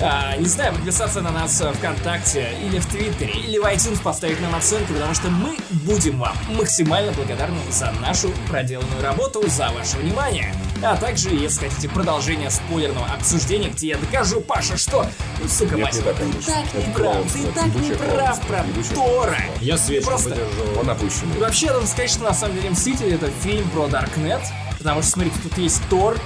а, 0.00 0.36
не 0.36 0.46
знаю, 0.46 0.74
подписаться 0.74 1.20
на 1.20 1.30
нас 1.30 1.60
э, 1.60 1.72
ВКонтакте 1.72 2.50
или 2.64 2.78
в 2.78 2.86
Твиттере, 2.86 3.32
или 3.32 3.58
в 3.58 3.64
iTunes 3.64 4.00
поставить 4.00 4.40
нам 4.40 4.54
оценку, 4.54 4.92
потому 4.92 5.12
что 5.14 5.28
мы 5.28 5.56
будем 5.70 6.18
вам 6.18 6.36
максимально 6.50 7.12
благодарны 7.12 7.58
за 7.70 7.90
нашу 8.00 8.30
проделанную 8.48 9.02
работу, 9.02 9.42
за 9.48 9.70
ваше 9.70 9.96
внимание. 9.96 10.54
А 10.82 10.96
также, 10.96 11.30
если 11.30 11.68
хотите 11.68 11.88
продолжение 11.88 12.50
спойлерного 12.50 13.06
обсуждения, 13.06 13.70
где 13.70 13.88
я 13.88 13.96
докажу, 13.96 14.40
Паша, 14.40 14.76
что, 14.76 15.04
ну, 15.42 15.48
сука, 15.48 15.74
Нет, 15.74 15.86
мать, 15.86 15.94
не 15.96 16.02
так, 16.02 16.16
ты 16.16 16.42
так 16.42 16.86
не 16.86 16.94
прав, 16.94 17.32
ты 17.32 17.46
так 17.52 17.74
не 17.74 17.90
прав 17.90 18.40
про 18.42 18.64
Тора. 18.94 19.38
Я 19.60 19.76
свечку 19.76 20.10
Просто- 20.10 20.30
подержу. 20.30 20.80
Он 20.80 20.90
опущенный. 20.90 21.38
Вообще, 21.40 21.72
надо 21.72 21.86
сказать, 21.86 22.10
что 22.10 22.22
на 22.22 22.34
самом 22.34 22.54
деле 22.54 22.70
Мстители 22.70 23.14
это 23.14 23.30
фильм 23.42 23.68
про 23.70 23.88
Даркнет, 23.88 24.42
потому 24.78 25.02
что, 25.02 25.10
смотрите, 25.10 25.36
тут 25.42 25.58
есть 25.58 25.82
Тор, 25.88 26.16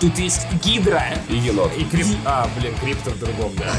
тут 0.00 0.18
есть 0.18 0.46
Гидра. 0.64 1.04
И 1.28 1.36
енот. 1.36 1.72
И 1.76 1.84
крип... 1.84 2.06
А, 2.24 2.48
блин, 2.58 2.74
крипто 2.82 3.10
в 3.10 3.18
другом, 3.18 3.52
да. 3.56 3.72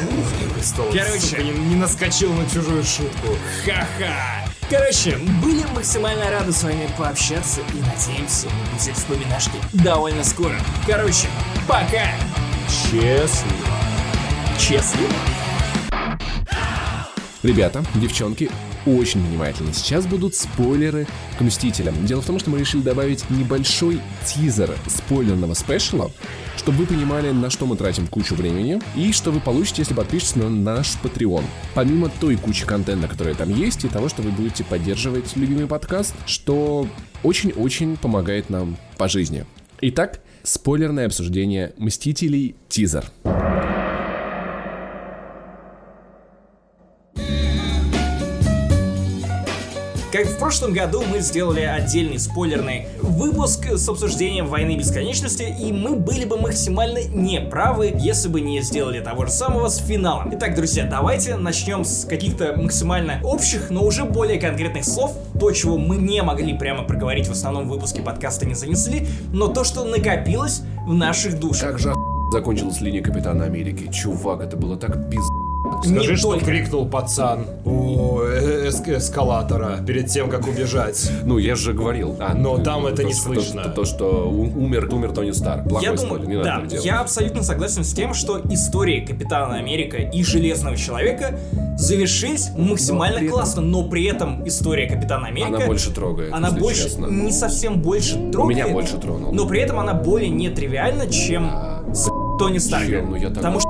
Короче. 0.93 1.43
Не, 1.43 1.52
не 1.52 1.76
наскочил 1.76 2.31
на 2.34 2.48
чужую 2.49 2.84
шутку. 2.84 3.35
Ха-ха. 3.65 4.45
Короче, 4.69 5.18
были 5.41 5.65
максимально 5.76 6.30
рады 6.30 6.53
с 6.53 6.64
вами 6.64 6.88
пообщаться 6.98 7.60
и 7.73 7.81
надеемся 7.81 8.48
увидеть 8.72 8.95
вспоминашки 8.95 9.57
довольно 9.73 10.23
скоро. 10.23 10.56
Короче, 10.88 11.27
пока! 11.68 12.07
Честно. 12.89 13.52
Честно. 14.57 15.02
Ребята, 17.43 17.84
девчонки, 17.95 18.49
очень 18.85 19.25
внимательны. 19.25 19.73
Сейчас 19.73 20.05
будут 20.05 20.35
спойлеры 20.35 21.07
к 21.37 21.41
Мстителям. 21.41 22.05
Дело 22.05 22.21
в 22.21 22.25
том, 22.25 22.39
что 22.39 22.49
мы 22.49 22.59
решили 22.59 22.81
добавить 22.81 23.29
небольшой 23.29 23.99
тизер 24.25 24.73
спойлерного 24.87 25.53
спешала, 25.53 26.11
чтобы 26.57 26.79
вы 26.79 26.85
понимали, 26.85 27.31
на 27.31 27.49
что 27.49 27.65
мы 27.65 27.75
тратим 27.75 28.07
кучу 28.07 28.35
времени, 28.35 28.81
и 28.95 29.11
что 29.11 29.31
вы 29.31 29.39
получите, 29.39 29.81
если 29.81 29.93
подпишетесь 29.93 30.35
на 30.35 30.49
наш 30.49 30.97
Patreon. 31.03 31.43
Помимо 31.73 32.09
той 32.19 32.35
кучи 32.35 32.65
контента, 32.65 33.07
которая 33.07 33.35
там 33.35 33.49
есть, 33.49 33.83
и 33.85 33.87
того, 33.87 34.09
что 34.09 34.21
вы 34.21 34.31
будете 34.31 34.63
поддерживать 34.63 35.35
любимый 35.35 35.67
подкаст, 35.67 36.15
что 36.25 36.87
очень-очень 37.23 37.97
помогает 37.97 38.49
нам 38.49 38.77
по 38.97 39.07
жизни. 39.07 39.45
Итак, 39.81 40.21
спойлерное 40.43 41.07
обсуждение 41.07 41.73
Мстителей 41.77 42.55
тизер. 42.69 43.05
Как 50.22 50.30
в 50.30 50.38
прошлом 50.38 50.72
году 50.72 51.02
мы 51.02 51.19
сделали 51.22 51.61
отдельный 51.61 52.19
спойлерный 52.19 52.85
выпуск 53.02 53.65
с 53.72 53.89
обсуждением 53.89 54.45
войны 54.45 54.77
бесконечности, 54.77 55.41
и 55.60 55.73
мы 55.73 55.95
были 55.95 56.26
бы 56.26 56.38
максимально 56.38 56.99
неправы, 57.07 57.91
если 57.98 58.30
бы 58.30 58.39
не 58.39 58.61
сделали 58.61 58.99
того 58.99 59.26
же 59.26 59.31
самого 59.31 59.68
с 59.68 59.80
финалом. 59.80 60.30
Итак, 60.35 60.53
друзья, 60.53 60.85
давайте 60.85 61.38
начнем 61.38 61.84
с 61.84 62.06
каких-то 62.06 62.56
максимально 62.56 63.19
общих, 63.23 63.72
но 63.72 63.84
уже 63.84 64.03
более 64.03 64.39
конкретных 64.39 64.85
слов. 64.85 65.18
То, 65.39 65.52
чего 65.53 65.80
мы 65.80 65.98
не 65.98 66.22
могли 66.22 66.56
прямо 66.56 66.84
проговорить 66.84 67.27
в 67.27 67.31
основном 67.31 67.68
выпуске 67.68 68.03
подкаста 68.03 68.45
не 68.45 68.53
занесли, 68.53 69.07
но 69.34 69.48
то, 69.48 69.64
что 69.64 69.85
накопилось 69.85 70.61
в 70.85 70.93
наших 70.93 71.39
душах. 71.39 71.72
Как 71.72 71.80
же 71.80 71.93
закончилась 72.31 72.80
линия 72.80 73.02
Капитана 73.02 73.45
Америки. 73.45 73.89
Чувак, 73.91 74.41
это 74.41 74.56
было 74.56 74.77
так 74.77 75.10
пиз... 75.81 75.91
Не 75.91 75.98
Скажи, 75.99 76.18
что 76.18 76.31
только. 76.31 76.45
крикнул 76.45 76.85
пацан 76.88 77.45
у 77.65 78.19
э- 78.22 78.68
эск- 78.69 78.98
эскалатора 78.98 79.77
перед 79.85 80.07
тем, 80.07 80.30
как 80.30 80.48
убежать. 80.48 81.10
Ну, 81.23 81.38
я 81.38 81.56
же 81.56 81.73
говорил. 81.73 82.15
А, 82.19 82.34
Но 82.34 82.57
ну, 82.57 82.64
там 82.64 82.85
это 82.85 82.98
то, 82.98 83.03
не 83.03 83.14
что- 83.14 83.23
слышно. 83.23 83.64
То, 83.64 83.69
то, 83.69 83.85
что 83.85 84.30
умер, 84.30 84.89
умер 84.91 85.11
Тони 85.11 85.31
Старк. 85.31 85.68
Плохой 85.68 85.88
Я 85.88 85.91
не 85.91 85.98
думаю, 85.98 86.43
надо 86.43 86.69
да, 86.69 86.77
я 86.77 86.99
абсолютно 87.02 87.43
согласен 87.43 87.84
с 87.84 87.93
тем, 87.93 88.14
что 88.14 88.39
истории 88.49 89.06
Капитана 89.06 89.56
Америка 89.56 89.98
и 89.98 90.23
Железного 90.23 90.76
Человека 90.77 91.39
завершились 91.77 92.49
максимально 92.57 93.18
этом- 93.18 93.30
классно, 93.30 93.61
но 93.61 93.88
при 93.88 94.06
этом 94.06 94.48
история 94.48 94.88
Капитана 94.88 95.27
Америка... 95.27 95.56
Она 95.57 95.65
больше 95.65 95.91
трогает, 95.91 96.34
Она 96.34 96.52
больше, 96.52 96.84
честно. 96.84 97.07
не 97.07 97.31
совсем 97.31 97.81
больше 97.81 98.31
трогает. 98.31 98.57
Меня 98.57 98.68
больше 98.73 98.98
тронула. 98.98 99.31
Но 99.34 99.48
при 99.48 99.61
этом 99.61 99.80
она 99.80 99.93
более 99.93 100.30
нетривиальна, 100.30 101.07
чем 101.07 101.52
с 101.93 102.10
Тони 102.39 102.57
Старка. 102.57 102.88
Чем? 102.88 103.11
Ну, 103.11 103.15
я 103.15 103.30
Потому 103.30 103.60
что 103.60 103.69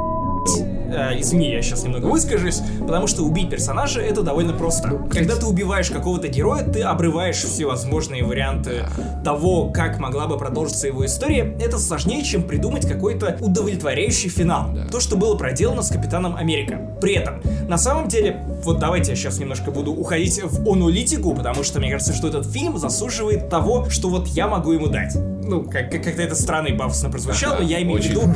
э, 0.91 1.19
извини, 1.19 1.51
я 1.51 1.61
сейчас 1.61 1.83
немного 1.83 2.05
выскажусь, 2.05 2.61
потому 2.79 3.07
что 3.07 3.23
убить 3.23 3.49
персонажа 3.49 4.01
это 4.01 4.21
довольно 4.21 4.53
просто. 4.53 4.89
Когда 5.11 5.35
ты 5.35 5.45
убиваешь 5.45 5.89
какого-то 5.89 6.27
героя, 6.27 6.63
ты 6.63 6.81
обрываешь 6.81 7.37
всевозможные 7.37 8.23
варианты 8.23 8.85
того, 9.23 9.71
как 9.71 9.99
могла 9.99 10.27
бы 10.27 10.37
продолжиться 10.37 10.87
его 10.87 11.05
история. 11.05 11.55
Это 11.59 11.77
сложнее, 11.77 12.23
чем 12.23 12.43
придумать 12.43 12.87
какой-то 12.87 13.37
удовлетворяющий 13.39 14.29
финал. 14.29 14.69
То, 14.91 14.99
что 14.99 15.15
было 15.15 15.35
проделано 15.35 15.81
с 15.81 15.89
Капитаном 15.89 16.35
Америка. 16.35 16.79
При 17.01 17.13
этом, 17.13 17.41
на 17.67 17.77
самом 17.77 18.07
деле, 18.07 18.43
вот 18.63 18.79
давайте 18.79 19.11
я 19.11 19.15
сейчас 19.15 19.39
немножко 19.39 19.71
буду 19.71 19.91
уходить 19.91 20.41
в 20.43 20.69
аналитику, 20.69 21.33
потому 21.33 21.63
что 21.63 21.79
мне 21.79 21.91
кажется, 21.91 22.13
что 22.13 22.27
этот 22.27 22.45
фильм 22.45 22.77
заслуживает 22.77 23.49
того, 23.49 23.89
что 23.89 24.09
вот 24.09 24.27
я 24.27 24.47
могу 24.47 24.71
ему 24.71 24.87
дать. 24.87 25.15
Ну, 25.51 25.63
как- 25.63 25.91
как- 25.91 26.03
как-то 26.03 26.21
это 26.21 26.33
странно 26.35 26.67
и 26.67 26.73
пафосно 26.77 27.09
прозвучало, 27.09 27.55
но 27.57 27.63
я 27.63 27.81
имею 27.81 28.01
в 28.01 28.05
виду 28.05 28.21
Он 28.21 28.33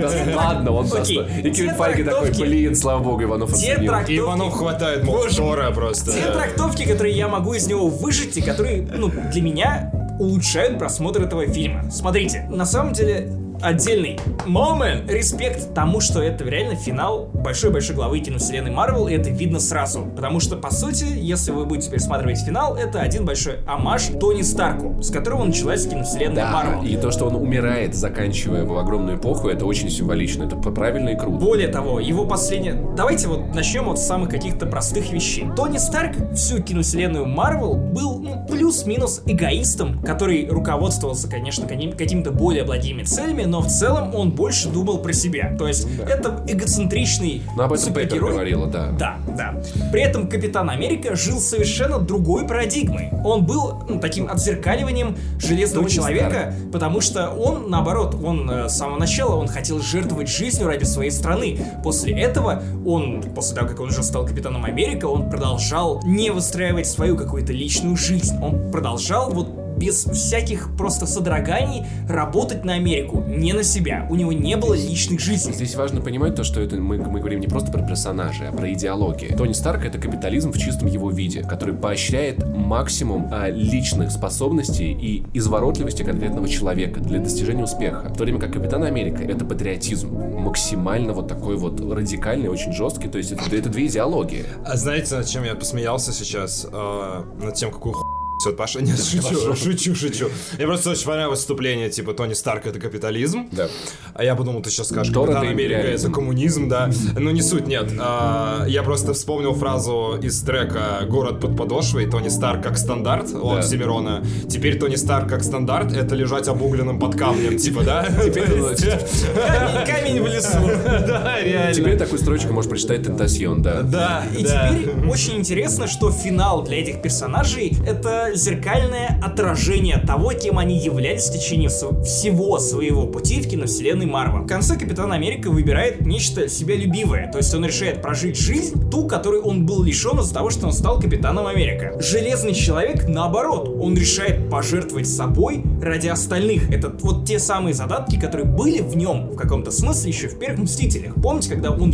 даст, 0.00 0.16
ладно, 0.34 0.72
он. 0.72 0.86
Окей. 0.92 1.20
И 1.44 1.50
Кевин 1.52 1.70
Те 1.70 1.76
Файги 1.76 2.02
такой, 2.02 2.28
трактовки- 2.30 2.40
блин, 2.42 2.74
слава 2.74 3.00
богу, 3.02 3.22
Иванов 3.22 3.54
Те 3.54 3.74
оценил. 3.74 3.92
трактовки- 3.92 4.12
И 4.12 4.18
Иванов 4.18 4.52
хватает 4.52 5.04
мотора 5.04 5.70
просто. 5.70 6.12
Те 6.12 6.32
трактовки, 6.32 6.84
которые 6.86 7.16
я 7.16 7.28
могу 7.28 7.54
из 7.54 7.66
него 7.68 7.86
выжить, 7.88 8.36
и 8.36 8.42
которые, 8.42 8.82
ну, 8.82 9.10
для 9.32 9.42
меня 9.42 9.92
улучшают 10.18 10.78
просмотр 10.78 11.22
этого 11.22 11.46
фильма. 11.46 11.88
Смотрите, 11.90 12.46
на 12.50 12.66
самом 12.66 12.92
деле, 12.92 13.30
отдельный 13.62 14.18
момент, 14.46 15.10
респект 15.10 15.74
тому, 15.74 16.00
что 16.00 16.22
это 16.22 16.44
реально 16.44 16.76
финал 16.76 17.26
большой-большой 17.32 17.94
главы 17.96 18.20
киновселенной 18.20 18.70
Марвел, 18.70 19.08
и 19.08 19.12
это 19.14 19.30
видно 19.30 19.60
сразу. 19.60 20.06
Потому 20.16 20.40
что, 20.40 20.56
по 20.56 20.70
сути, 20.70 21.04
если 21.16 21.50
вы 21.52 21.66
будете 21.66 21.90
пересматривать 21.90 22.38
финал, 22.40 22.76
это 22.76 23.00
один 23.00 23.24
большой 23.24 23.56
амаш 23.66 24.08
Тони 24.20 24.42
Старку, 24.42 25.02
с 25.02 25.10
которого 25.10 25.44
началась 25.44 25.86
киновселенная 25.86 26.44
Да, 26.44 26.50
Марвел. 26.52 26.82
и 26.84 26.96
то, 26.96 27.10
что 27.10 27.26
он 27.26 27.36
умирает, 27.36 27.94
заканчивая 27.94 28.62
его 28.62 28.78
огромную 28.78 29.18
эпоху, 29.18 29.48
это 29.48 29.66
очень 29.66 29.90
символично. 29.90 30.44
Это 30.44 30.56
правильно 30.56 31.10
и 31.10 31.16
круто. 31.16 31.38
Более 31.38 31.68
того, 31.68 32.00
его 32.00 32.26
последнее... 32.26 32.74
Давайте 32.96 33.28
вот 33.28 33.54
начнем 33.54 33.84
вот 33.84 33.98
с 33.98 34.06
самых 34.06 34.28
каких-то 34.30 34.66
простых 34.66 35.10
вещей. 35.12 35.46
Тони 35.56 35.78
Старк 35.78 36.14
всю 36.34 36.62
киновселенную 36.62 37.26
Марвел 37.26 37.74
был 37.74 38.18
ну, 38.20 38.46
плюс-минус 38.48 39.22
эгоистом, 39.26 40.02
который 40.02 40.46
руководствовался, 40.48 41.28
конечно, 41.28 41.66
каким- 41.66 41.92
какими-то 41.92 42.30
более 42.30 42.64
благими 42.64 43.02
целями, 43.02 43.44
но 43.50 43.60
в 43.60 43.66
целом 43.66 44.14
он 44.14 44.30
больше 44.30 44.68
думал 44.68 44.98
про 44.98 45.12
себя. 45.12 45.54
То 45.58 45.66
есть 45.66 45.86
это 46.08 46.42
эгоцентричный 46.46 47.42
Ну, 47.56 47.62
об 47.64 47.72
этом 47.72 47.92
Пеппер 47.92 48.20
говорила, 48.20 48.66
да. 48.66 48.90
Да, 48.98 49.18
да. 49.36 49.62
При 49.90 50.02
этом 50.02 50.28
Капитан 50.28 50.70
Америка 50.70 51.16
жил 51.16 51.40
совершенно 51.40 51.98
другой 51.98 52.46
парадигмой. 52.46 53.10
Он 53.24 53.44
был 53.44 53.82
ну, 53.88 53.98
таким 54.00 54.30
отзеркаливанием 54.30 55.16
Железного 55.38 55.84
Тони 55.86 55.94
Человека, 55.94 56.54
потому 56.72 57.00
что 57.00 57.30
он, 57.30 57.68
наоборот, 57.68 58.16
он 58.22 58.48
э, 58.48 58.68
с 58.68 58.76
самого 58.76 58.98
начала, 58.98 59.34
он 59.34 59.48
хотел 59.48 59.80
жертвовать 59.80 60.28
жизнью 60.28 60.68
ради 60.68 60.84
своей 60.84 61.10
страны. 61.10 61.58
После 61.82 62.18
этого 62.18 62.62
он, 62.86 63.22
после 63.34 63.56
того, 63.56 63.68
как 63.68 63.80
он 63.80 63.88
уже 63.88 64.02
стал 64.02 64.24
Капитаном 64.26 64.64
Америка, 64.64 65.06
он 65.06 65.28
продолжал 65.28 66.00
не 66.04 66.30
выстраивать 66.30 66.86
свою 66.86 67.16
какую-то 67.16 67.52
личную 67.52 67.96
жизнь. 67.96 68.36
Он 68.40 68.70
продолжал 68.70 69.30
вот 69.30 69.59
без 69.80 70.04
всяких 70.04 70.76
просто 70.76 71.06
содроганий 71.06 71.84
работать 72.08 72.64
на 72.64 72.74
Америку, 72.74 73.24
не 73.26 73.52
на 73.52 73.64
себя. 73.64 74.06
У 74.10 74.14
него 74.14 74.32
не 74.32 74.56
было 74.56 74.74
личной 74.74 75.18
жизни. 75.18 75.52
Здесь 75.52 75.74
важно 75.74 76.00
понимать 76.00 76.34
то, 76.34 76.44
что 76.44 76.60
это 76.60 76.76
мы, 76.76 76.98
мы 76.98 77.18
говорим 77.18 77.40
не 77.40 77.46
просто 77.46 77.72
про 77.72 77.82
персонажей, 77.82 78.48
а 78.48 78.52
про 78.52 78.72
идеологии. 78.72 79.34
Тони 79.34 79.52
Старк 79.52 79.84
это 79.84 79.98
капитализм 79.98 80.52
в 80.52 80.58
чистом 80.58 80.88
его 80.88 81.10
виде, 81.10 81.42
который 81.42 81.74
поощряет 81.74 82.44
максимум 82.44 83.28
а, 83.32 83.48
личных 83.48 84.10
способностей 84.10 84.92
и 84.92 85.24
изворотливости 85.32 86.02
конкретного 86.02 86.48
человека 86.48 87.00
для 87.00 87.18
достижения 87.18 87.64
успеха. 87.64 88.10
В 88.10 88.16
то 88.16 88.24
время 88.24 88.38
как 88.38 88.52
Капитан 88.52 88.84
Америка 88.84 89.22
это 89.22 89.44
патриотизм, 89.44 90.10
максимально 90.10 91.14
вот 91.14 91.28
такой 91.28 91.56
вот 91.56 91.80
радикальный, 91.80 92.48
очень 92.48 92.72
жесткий. 92.72 93.08
То 93.08 93.18
есть 93.18 93.32
это, 93.32 93.54
это 93.54 93.70
две 93.70 93.86
идеологии. 93.86 94.44
А 94.66 94.76
знаете, 94.76 95.16
над 95.16 95.26
чем 95.26 95.44
я 95.44 95.54
посмеялся 95.54 96.12
сейчас? 96.12 96.66
А, 96.70 97.24
над 97.42 97.54
тем, 97.54 97.70
какую 97.70 97.94
ху... 97.94 98.09
Все, 98.40 98.54
Паша, 98.54 98.80
нет, 98.80 98.98
шучу, 98.98 99.54
шучу, 99.54 99.94
шучу. 99.94 100.30
Мне 100.56 100.66
просто 100.66 100.88
очень 100.88 101.04
понравилось 101.04 101.40
выступление, 101.40 101.90
типа, 101.90 102.14
Тони 102.14 102.32
Старк 102.32 102.64
это 102.64 102.80
капитализм. 102.80 103.46
Да. 103.52 103.68
А 104.14 104.24
я 104.24 104.34
подумал, 104.34 104.62
ты 104.62 104.70
сейчас 104.70 104.88
скажешь, 104.88 105.12
Тор 105.12 105.26
Капитан 105.26 105.42
это 105.44 105.52
Америка 105.52 105.86
это 105.86 106.08
коммунизм, 106.10 106.66
да. 106.66 106.88
Но 107.18 107.32
не 107.32 107.42
суть, 107.42 107.66
нет. 107.66 107.90
А, 107.98 108.64
я 108.66 108.82
просто 108.82 109.12
вспомнил 109.12 109.52
фразу 109.52 110.18
из 110.22 110.40
трека 110.40 111.04
«Город 111.06 111.38
под 111.40 111.54
подошвой», 111.54 112.06
Тони 112.06 112.28
Старк 112.28 112.62
как 112.62 112.78
стандарт 112.78 113.26
от 113.34 113.56
Да. 113.56 113.62
Семирона. 113.62 114.24
Теперь 114.48 114.78
Тони 114.78 114.96
Старк 114.96 115.28
как 115.28 115.44
стандарт— 115.44 115.92
это 115.94 116.14
лежать 116.14 116.48
обугленным 116.48 116.98
под 116.98 117.16
камнем, 117.16 117.58
типа, 117.58 117.82
да? 117.82 118.08
Ну, 118.20 119.86
Камень, 119.86 120.22
в 120.22 120.26
лесу. 120.26 120.58
Да, 121.06 121.42
реально. 121.42 121.74
Теперь 121.74 121.98
такую 121.98 122.18
строчку 122.18 122.54
можешь 122.54 122.70
прочитать 122.70 123.02
Тентасьон, 123.02 123.60
да. 123.60 123.82
Да, 123.82 124.24
И 124.32 124.42
теперь 124.44 125.08
очень 125.10 125.36
интересно, 125.36 125.86
что 125.86 126.10
финал 126.10 126.62
для 126.62 126.80
этих 126.80 127.02
персонажей 127.02 127.76
это 127.86 128.29
зеркальное 128.34 129.20
отражение 129.22 129.98
того, 129.98 130.32
кем 130.32 130.58
они 130.58 130.78
являлись 130.78 131.28
в 131.28 131.32
течение 131.32 131.68
всего 131.68 132.58
своего 132.58 133.06
пути 133.06 133.40
в 133.40 133.48
киновселенной 133.48 134.06
Марвел. 134.06 134.42
В 134.42 134.46
конце 134.46 134.76
Капитан 134.76 135.12
Америка 135.12 135.50
выбирает 135.50 136.00
нечто 136.06 136.48
себялюбивое, 136.48 137.30
то 137.30 137.38
есть 137.38 137.54
он 137.54 137.64
решает 137.64 138.02
прожить 138.02 138.36
жизнь, 138.38 138.90
ту, 138.90 139.06
которой 139.06 139.40
он 139.40 139.66
был 139.66 139.82
лишен 139.82 140.18
из-за 140.20 140.34
того, 140.34 140.50
что 140.50 140.66
он 140.66 140.72
стал 140.72 141.00
Капитаном 141.00 141.46
Америка. 141.46 141.96
Железный 142.00 142.54
человек, 142.54 143.08
наоборот, 143.08 143.68
он 143.80 143.96
решает 143.96 144.50
пожертвовать 144.50 145.08
собой 145.08 145.64
ради 145.82 146.08
остальных. 146.08 146.70
Это 146.70 146.92
вот 147.00 147.24
те 147.26 147.38
самые 147.38 147.74
задатки, 147.74 148.18
которые 148.18 148.46
были 148.46 148.80
в 148.80 148.96
нем 148.96 149.30
в 149.30 149.36
каком-то 149.36 149.70
смысле 149.70 150.10
еще 150.10 150.28
в 150.28 150.38
первых 150.38 150.60
Мстителях. 150.60 151.14
Помните, 151.22 151.50
когда 151.50 151.70
он 151.70 151.92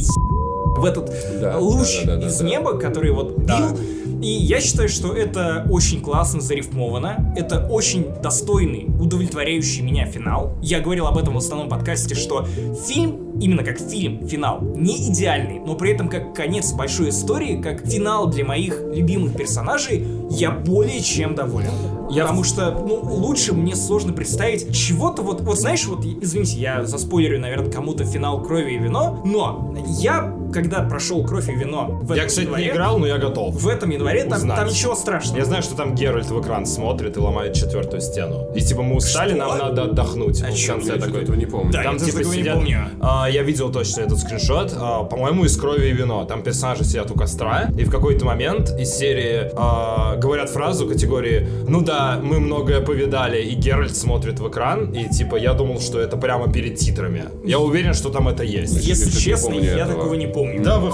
в 0.77 0.85
этот 0.85 1.11
Да, 1.41 1.59
луч 1.59 2.03
да, 2.05 2.17
да, 2.17 2.21
да, 2.23 2.27
из 2.27 2.39
да. 2.39 2.47
неба, 2.47 2.79
который 2.79 3.11
вот 3.11 3.39
бил. 3.39 3.79
И 4.23 4.29
я 4.29 4.61
считаю, 4.61 4.89
что 4.89 5.13
это 5.13 5.67
очень 5.71 6.01
классно 6.01 6.41
зарифмовано. 6.41 7.35
Это 7.37 7.67
очень 7.69 8.07
достойный, 8.23 8.87
удовлетворяющий 9.01 9.83
меня 9.83 10.07
финал. 10.07 10.57
Я 10.63 10.81
говорил 10.81 11.07
об 11.07 11.19
этом 11.19 11.35
в 11.35 11.39
основном 11.39 11.69
подкасте, 11.69 12.15
что 12.15 12.47
фильм, 12.87 13.39
именно 13.41 13.63
как 13.63 13.79
фильм, 13.79 14.27
финал, 14.27 14.61
не 14.75 15.11
идеальный, 15.11 15.59
но 15.61 15.75
при 15.75 15.93
этом 15.93 16.09
как 16.09 16.35
конец 16.35 16.73
большой 16.73 17.11
истории, 17.11 17.61
как 17.61 17.87
финал 17.87 18.27
для 18.29 18.45
моих 18.45 18.81
любимых 18.93 19.37
персонажей, 19.37 20.07
я 20.31 20.51
более 20.51 21.01
чем 21.01 21.35
доволен. 21.35 21.71
Я- 22.09 22.23
Потому 22.23 22.45
что, 22.45 22.71
ну, 22.71 23.01
лучше 23.03 23.53
мне 23.53 23.75
сложно 23.77 24.13
представить 24.13 24.73
чего-то 24.75 25.23
вот, 25.23 25.41
вот 25.41 25.59
знаешь, 25.59 25.85
вот, 25.87 26.05
извините, 26.05 26.59
я 26.61 26.85
заспойлерю, 26.85 27.41
наверное, 27.41 27.71
кому-то 27.71 28.05
финал 28.05 28.43
«Крови 28.43 28.75
и 28.75 28.79
вино», 28.79 29.21
но 29.25 29.75
я, 30.01 30.33
когда 30.53 30.83
прошел 30.83 31.25
«Кровь 31.25 31.49
и 31.49 31.53
вино» 31.55 31.99
в 32.03 32.11
Я, 32.13 32.19
этом 32.19 32.29
кстати, 32.29 32.45
не 32.47 32.51
январе, 32.53 32.71
играл, 32.71 32.99
но 32.99 33.07
я 33.07 33.19
готов. 33.19 33.55
в 33.55 33.69
этом 33.69 33.91
январе 33.91 34.25
там, 34.25 34.39
Узнать. 34.39 34.57
там 34.59 34.69
ничего 34.69 34.95
страшного. 34.95 35.39
Я 35.39 35.45
знаю, 35.45 35.63
что 35.63 35.75
там 35.77 35.95
Геральт 35.95 36.27
в 36.31 36.41
экран 36.41 36.67
смотрит 36.67 37.17
и 37.17 37.21
ломает 37.21 37.55
четвертую 37.55 38.01
стену. 38.01 38.49
И 38.55 38.61
типа 38.61 38.83
мы 38.83 38.97
устали, 38.97 39.31
Что? 39.31 39.39
нам 39.39 39.59
надо 39.59 39.83
отдохнуть. 39.85 40.43
О 40.43 40.51
в 40.51 40.57
чем 40.57 40.81
Я 40.81 40.97
такой. 40.97 41.23
этого 41.23 41.37
не 41.37 41.47
помню. 41.47 41.73
Да, 41.73 41.83
Там 41.83 41.95
я 41.97 42.05
типа 42.05 42.19
такого 42.19 42.33
не 42.35 42.39
сидят, 42.41 42.55
помню. 42.57 42.89
а, 43.01 43.29
я 43.31 43.43
видел 43.43 43.71
точно 43.73 44.03
этот 44.03 44.19
скриншот, 44.19 44.75
а, 44.79 45.05
по-моему, 45.05 45.45
из 45.45 45.57
крови 45.57 45.87
и 45.89 45.93
вино. 45.93 46.25
Там 46.25 46.43
персонажи 46.43 46.85
сидят 46.85 47.11
у 47.11 47.15
костра, 47.15 47.69
и 47.77 47.85
в 47.85 47.91
какой-то 47.91 48.25
момент 48.25 48.71
из 48.79 48.91
серии 48.95 49.51
а, 49.57 50.17
говорят 50.17 50.51
фразу 50.51 50.87
категории 50.87 51.47
«Ну 51.69 51.83
да, 51.83 52.19
мы 52.23 52.41
многое 52.41 52.81
повидали», 52.81 53.43
и 53.43 53.55
Геральт 53.55 53.97
смотрит 53.97 54.41
в 54.41 54.49
экран, 54.49 54.93
и 54.93 55.09
типа 55.09 55.37
я 55.37 55.53
думал, 55.55 55.81
что 55.81 56.01
это 56.01 56.17
прямо 56.17 56.53
перед 56.53 56.77
титрами. 56.77 57.25
Я 57.45 57.59
уверен, 57.59 57.95
что 57.95 58.11
там 58.11 58.29
это 58.29 58.43
есть. 58.43 58.75
Если 58.85 59.07
не 59.07 59.13
честно, 59.13 59.55
я 59.55 59.79
этого. 59.85 59.95
такого 59.95 60.15
не 60.15 60.27
помню. 60.37 60.63
Да, 60.63 60.79
вы 60.79 60.93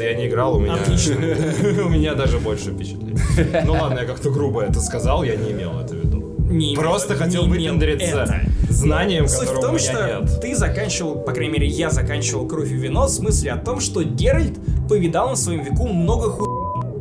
я 0.00 0.14
не 0.14 0.26
играл, 0.26 0.56
у 0.56 0.58
меня... 0.60 0.74
Отлично. 0.74 1.14
у 1.84 1.88
меня 1.88 2.14
даже 2.14 2.38
больше 2.38 2.72
впечатлений. 2.72 3.16
Ну 3.64 3.72
ладно, 3.72 4.00
я 4.00 4.04
как-то 4.04 4.30
грубо 4.30 4.62
это 4.62 4.80
сказал, 4.80 5.22
я 5.22 5.36
не 5.36 5.52
имел 5.52 5.78
это 5.78 5.94
в 5.94 5.98
виду. 5.98 6.36
Не 6.50 6.74
имел- 6.74 6.82
Просто 6.82 7.14
хотел 7.14 7.42
не 7.46 7.48
имел 7.56 7.74
выпендриться 7.74 8.22
это. 8.22 8.40
знанием, 8.68 9.28
Суть 9.28 9.48
в 9.48 9.54
которого 9.54 9.62
том, 9.62 9.70
у 9.70 9.78
меня 9.78 9.92
что 9.92 10.20
нет. 10.20 10.40
ты 10.40 10.56
заканчивал, 10.56 11.20
по 11.20 11.32
крайней 11.32 11.52
мере, 11.52 11.66
я 11.68 11.90
заканчивал 11.90 12.48
«Кровь 12.48 12.70
и 12.70 12.74
вино» 12.74 13.06
в 13.06 13.10
смысле 13.10 13.52
о 13.52 13.56
том, 13.58 13.78
что 13.80 14.02
Геральт 14.02 14.58
повидал 14.88 15.30
на 15.30 15.36
своем 15.36 15.62
веку 15.62 15.86
много 15.86 16.30
ху... 16.30 16.49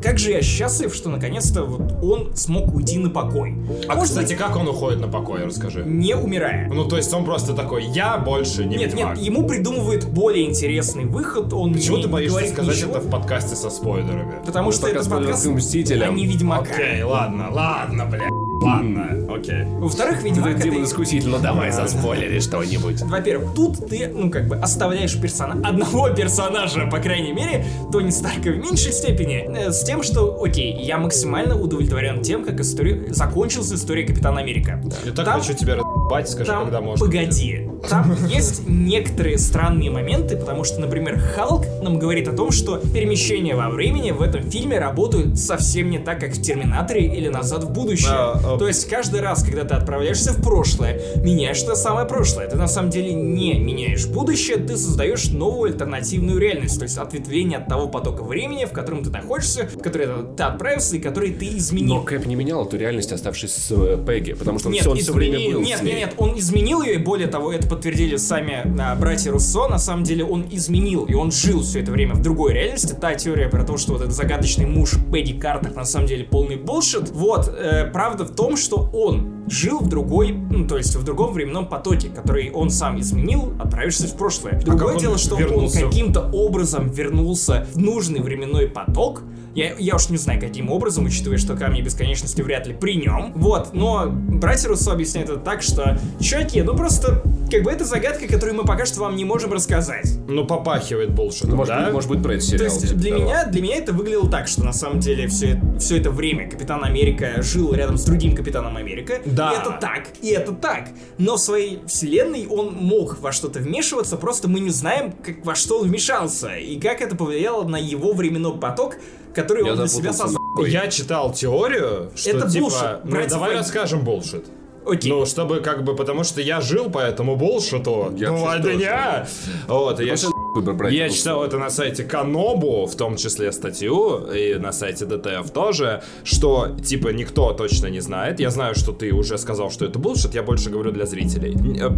Как 0.02 0.18
же 0.18 0.32
я 0.32 0.42
счастлив, 0.42 0.94
что 0.94 1.10
наконец-то 1.10 1.64
вот 1.64 2.04
он 2.04 2.36
смог 2.36 2.74
уйти 2.74 2.98
на 2.98 3.10
покой. 3.10 3.56
А, 3.88 3.96
Может 3.96 4.12
кстати, 4.12 4.30
быть, 4.30 4.38
как 4.38 4.56
он 4.56 4.68
уходит 4.68 5.00
на 5.02 5.08
покой, 5.08 5.44
расскажи. 5.46 5.84
не 5.86 6.16
умирая. 6.16 6.70
Ну, 6.70 6.86
то 6.88 6.98
есть 6.98 7.14
он 7.14 7.26
просто 7.26 7.54
такой, 7.54 7.86
я 7.86 8.18
больше 8.18 8.66
не 8.66 8.78
Нет, 8.78 8.94
ведьмак». 8.94 9.18
нет, 9.18 9.26
ему 9.26 9.48
придумывают 9.48 10.06
более 10.06 10.46
интересный 10.50 11.06
выход, 11.06 11.52
он 11.54 11.74
Почему 11.74 11.98
не 11.98 12.04
ты 12.04 12.10
боишься 12.10 12.38
говорит 12.38 12.54
сказать 12.54 12.76
ничего, 12.78 12.92
это 12.92 13.02
в 13.02 13.10
подкасте 13.10 13.56
со 13.56 13.70
спойлерами? 13.70 14.36
Потому 14.46 14.72
что 14.72 14.88
это 14.88 15.00
Подкаст 15.00 15.12
подкаст 15.12 15.46
по 15.46 15.52
Мстителям. 15.52 16.14
а 16.14 16.14
не 16.16 16.26
Ведьмака. 16.26 16.74
Окей, 16.74 17.04
ладно, 17.04 17.50
ладно, 17.52 18.06
бля. 18.06 18.30
Ладно, 18.62 19.34
окей. 19.34 19.64
Во-вторых, 19.66 20.22
Ведьмак 20.22 20.52
Это 20.52 20.64
Демон 20.64 20.80
это... 20.80 20.90
Искуситель, 20.90 21.30
ну 21.30 21.40
давай 21.40 21.72
заспойлери 21.72 22.40
что-нибудь. 22.40 23.02
Во-первых, 23.02 23.54
тут 23.54 23.88
ты, 23.88 24.08
ну, 24.14 24.30
как 24.30 24.48
бы, 24.48 24.56
оставляешь 24.58 25.20
персона... 25.20 25.54
одного 25.68 26.10
персонажа, 26.10 26.88
по 26.88 27.00
крайней 27.00 27.32
мере, 27.32 27.66
Тони 27.92 28.10
Старка 28.10 28.50
в 28.52 28.58
меньшей 28.58 28.92
степени, 28.92 29.50
э, 29.50 29.72
с 29.72 29.84
тем, 29.84 30.04
что, 30.04 30.42
окей, 30.44 30.74
я 30.82 30.98
максимально 30.98 31.60
удовлетворен 31.60 32.22
тем, 32.22 32.44
как 32.44 32.60
история... 32.60 33.06
закончилась 33.14 33.72
история 33.72 34.06
Капитана 34.06 34.40
Америка. 34.40 34.84
Я 35.06 35.12
так 35.12 35.28
хочу 35.28 35.54
тебя 35.54 35.76
разъебать, 35.76 36.30
скажи, 36.30 36.52
когда 36.52 36.82
можно. 36.82 37.06
погоди, 37.06 37.69
там 37.88 38.16
есть 38.28 38.68
некоторые 38.68 39.38
странные 39.38 39.90
моменты, 39.92 40.36
потому 40.38 40.64
что, 40.64 40.80
например, 40.82 41.20
Халк 41.20 41.66
нам 41.82 42.00
говорит 42.00 42.28
о 42.28 42.34
том, 42.34 42.52
что 42.52 42.78
перемещения 42.78 43.56
во 43.56 43.70
времени 43.70 44.12
в 44.12 44.22
этом 44.22 44.50
фильме 44.50 44.80
работают 44.80 45.38
совсем 45.38 45.90
не 45.90 46.00
так, 46.00 46.20
как 46.20 46.32
в 46.34 46.42
Терминаторе 46.42 47.06
или 47.06 47.28
Назад 47.30 47.64
в 47.64 47.72
будущее. 47.72 48.10
А, 48.12 48.42
а- 48.44 48.58
То 48.58 48.68
есть 48.68 48.88
каждый 48.90 49.22
раз, 49.22 49.44
когда 49.44 49.64
ты 49.64 49.76
отправляешься 49.76 50.34
в 50.34 50.42
прошлое, 50.42 51.00
меняешь 51.24 51.62
то 51.62 51.76
самое 51.76 52.08
прошлое. 52.08 52.48
Ты 52.48 52.58
на 52.58 52.68
самом 52.68 52.90
деле 52.90 53.14
не 53.14 53.54
меняешь 53.60 54.08
будущее, 54.08 54.58
ты 54.58 54.76
создаешь 54.78 55.30
новую 55.30 55.72
альтернативную 55.72 56.40
реальность, 56.40 56.78
то 56.80 56.84
есть 56.84 56.98
ответвление 56.98 57.60
от 57.60 57.68
того 57.68 57.88
потока 57.88 58.24
времени, 58.24 58.66
в 58.66 58.72
котором 58.72 59.04
ты 59.04 59.10
находишься, 59.10 59.68
в 59.68 59.80
который 59.82 60.08
ты 60.36 60.44
отправился 60.44 60.98
и 60.98 61.00
который 61.00 61.32
ты 61.32 61.48
изменил. 61.58 61.96
Но 61.96 62.02
Кэп 62.02 62.26
не 62.26 62.36
менял 62.36 62.66
эту 62.66 62.78
реальность, 62.78 63.12
оставшись 63.12 63.54
с 63.54 63.72
э, 63.72 63.98
Пегги, 64.06 64.34
потому 64.34 64.60
что 64.60 64.70
Нет, 64.70 64.82
все, 64.82 64.92
он 64.92 64.98
все 64.98 65.14
время 65.14 65.38
изменил- 65.38 65.60
был 65.60 65.62
нет, 65.68 65.80
с 65.80 65.82
нет, 65.82 65.96
нет, 65.96 66.14
он 66.18 66.38
изменил 66.38 66.82
ее, 66.82 66.96
и 66.96 66.98
более 66.98 67.28
того, 67.28 67.52
это 67.54 67.68
подтвердили 67.70 68.18
сами 68.18 68.66
а, 68.82 68.96
братья 68.96 69.32
Руссо, 69.32 69.68
на 69.68 69.78
самом 69.78 70.04
деле 70.04 70.26
он 70.26 70.46
изменил, 70.52 71.06
и 71.06 71.14
он 71.14 71.32
жил 71.32 71.62
все 71.62 71.82
это 71.82 71.92
время 71.92 72.16
в 72.16 72.22
другой 72.22 72.54
реальности, 72.54 72.94
та 73.00 73.16
теория 73.16 73.48
про 73.48 73.64
то, 73.64 73.78
что 73.78 73.94
вот 73.94 74.02
этот 74.02 74.14
загадочный 74.14 74.66
муж 74.66 74.96
Пегги 75.12 75.40
Картер 75.40 75.74
на 75.76 75.86
самом 75.86 76.08
деле 76.08 76.26
полный 76.26 76.58
булшит, 76.58 77.10
вот, 77.12 77.48
э, 77.48 77.86
правда 77.92 78.26
в 78.26 78.36
том, 78.36 78.58
что 78.58 78.90
он 78.94 79.39
жил 79.50 79.80
в 79.80 79.90
другой, 79.90 80.32
ну, 80.32 80.68
то 80.68 80.78
есть 80.78 80.96
в 80.96 81.04
другом 81.04 81.34
временном 81.34 81.68
потоке, 81.68 82.10
который 82.10 82.52
он 82.52 82.70
сам 82.70 83.00
изменил, 83.00 83.54
отправившись 83.60 84.12
в 84.12 84.16
прошлое. 84.18 84.60
Другое 84.62 84.88
как 84.88 84.96
он 84.96 85.02
дело, 85.02 85.18
что 85.18 85.36
вернулся? 85.38 85.86
он 85.86 85.92
каким-то 85.92 86.30
образом 86.32 86.90
вернулся 86.90 87.68
в 87.74 87.78
нужный 87.80 88.22
временной 88.22 88.68
поток, 88.68 89.24
я, 89.56 89.74
я 89.78 89.96
уж 89.96 90.10
не 90.10 90.18
знаю, 90.18 90.40
каким 90.40 90.70
образом, 90.72 91.06
учитывая, 91.06 91.38
что 91.38 91.56
камни 91.56 91.82
бесконечности 91.82 92.42
вряд 92.42 92.68
ли 92.68 92.74
при 92.74 92.96
нем. 92.96 93.34
Вот, 93.36 93.74
но 93.74 94.06
братья 94.10 94.70
Руссо 94.70 94.92
объясняют 94.92 95.30
это 95.30 95.40
так, 95.40 95.62
что, 95.64 96.00
чуваки, 96.20 96.62
ну 96.62 96.76
просто, 96.78 97.24
как 97.52 97.64
бы 97.64 97.72
это 97.72 97.84
загадка, 97.84 98.28
которую 98.28 98.56
мы 98.56 98.64
пока 98.64 98.86
что 98.86 99.00
вам 99.02 99.16
не 99.16 99.26
можем 99.26 99.52
рассказать. 99.52 100.18
Ну, 100.28 100.46
попахивает 100.46 101.14
булшитом, 101.14 101.50
Ну, 101.52 101.56
может, 101.58 101.76
да? 101.76 101.86
быть, 101.86 101.94
может 101.94 102.10
быть, 102.10 102.24
про 102.24 102.34
это 102.36 102.42
То 102.44 102.48
сериал. 102.48 102.66
есть 102.66 102.82
типа 102.82 102.94
для 103.00 103.12
того. 103.12 103.24
меня, 103.24 103.46
для 103.48 103.62
меня 103.62 103.76
это 103.78 103.92
выглядело 103.92 104.30
так, 104.30 104.48
что 104.48 104.64
на 104.64 104.72
самом 104.74 105.00
деле 105.00 105.28
все, 105.28 105.60
все 105.80 105.98
это 105.98 106.12
время 106.12 106.50
Капитан 106.50 106.84
Америка 106.84 107.42
жил 107.42 107.74
рядом 107.74 107.98
с 107.98 108.04
другим 108.06 108.36
Капитаном 108.36 108.78
Америка. 108.78 109.16
Да. 109.26 109.39
И 109.40 109.58
это 109.58 109.78
так, 109.80 110.04
и 110.22 110.30
это 110.30 110.52
так. 110.54 110.90
Но 111.18 111.36
в 111.38 111.40
своей 111.40 111.82
вселенной 111.88 112.48
он 112.48 112.74
мог 112.74 113.20
во 113.20 113.32
что-то 113.32 113.60
вмешиваться, 113.60 114.18
просто 114.18 114.48
мы 114.48 114.60
не 114.60 114.70
знаем, 114.70 115.12
как, 115.12 115.46
во 115.46 115.56
что 115.56 115.80
он 115.80 115.88
вмешался, 115.88 116.56
и 116.56 116.80
как 116.80 117.02
это 117.02 117.16
повлияло 117.16 117.64
на 117.68 117.78
его 117.78 118.14
временной 118.14 118.58
поток, 118.58 118.96
который 119.34 119.66
Я 119.66 119.72
он 119.72 119.78
для 119.78 119.88
себя 119.88 120.14
создал. 120.14 120.40
Я 120.66 120.88
читал 120.88 121.34
теорию, 121.34 122.12
что 122.16 122.30
Это 122.30 122.50
типа... 122.50 122.64
bullshit. 122.66 123.06
Ну, 123.06 123.28
давай 123.28 123.52
Вейн- 123.52 123.58
расскажем 123.58 124.04
bullshit. 124.04 124.46
Окей. 124.86 125.12
Ну, 125.12 125.26
чтобы 125.26 125.60
как 125.60 125.84
бы, 125.84 125.96
потому 125.96 126.24
что 126.24 126.42
я 126.42 126.62
жил 126.62 126.90
по 126.90 127.00
этому 127.00 127.36
bullshit 127.36 128.05
у 128.05 128.14
Я 128.18 128.30
два 128.30 128.56
вообще 128.56 128.76
дня. 128.76 129.28
Вот, 129.68 130.00
я, 130.00 130.16
выбор 130.56 130.76
брать. 130.76 130.94
я 130.94 131.10
читал 131.10 131.44
это 131.44 131.58
на 131.58 131.70
сайте 131.70 132.04
Канобу, 132.04 132.86
в 132.86 132.96
том 132.96 133.16
числе 133.18 133.52
статью, 133.52 134.28
и 134.32 134.56
на 134.56 134.72
сайте 134.72 135.06
DTF 135.06 135.52
тоже, 135.52 136.02
что, 136.24 136.76
типа, 136.84 137.10
никто 137.10 137.54
точно 137.54 137.88
не 137.88 138.00
знает. 138.00 138.40
Я 138.40 138.50
знаю, 138.50 138.76
что 138.76 138.92
ты 138.92 139.12
уже 139.12 139.38
сказал, 139.38 139.72
что 139.72 139.86
это 139.86 140.00
bullshit, 140.00 140.36
я 140.36 140.44
больше 140.44 140.70
говорю 140.70 140.92
для 140.92 141.06
зрителей. 141.06 141.56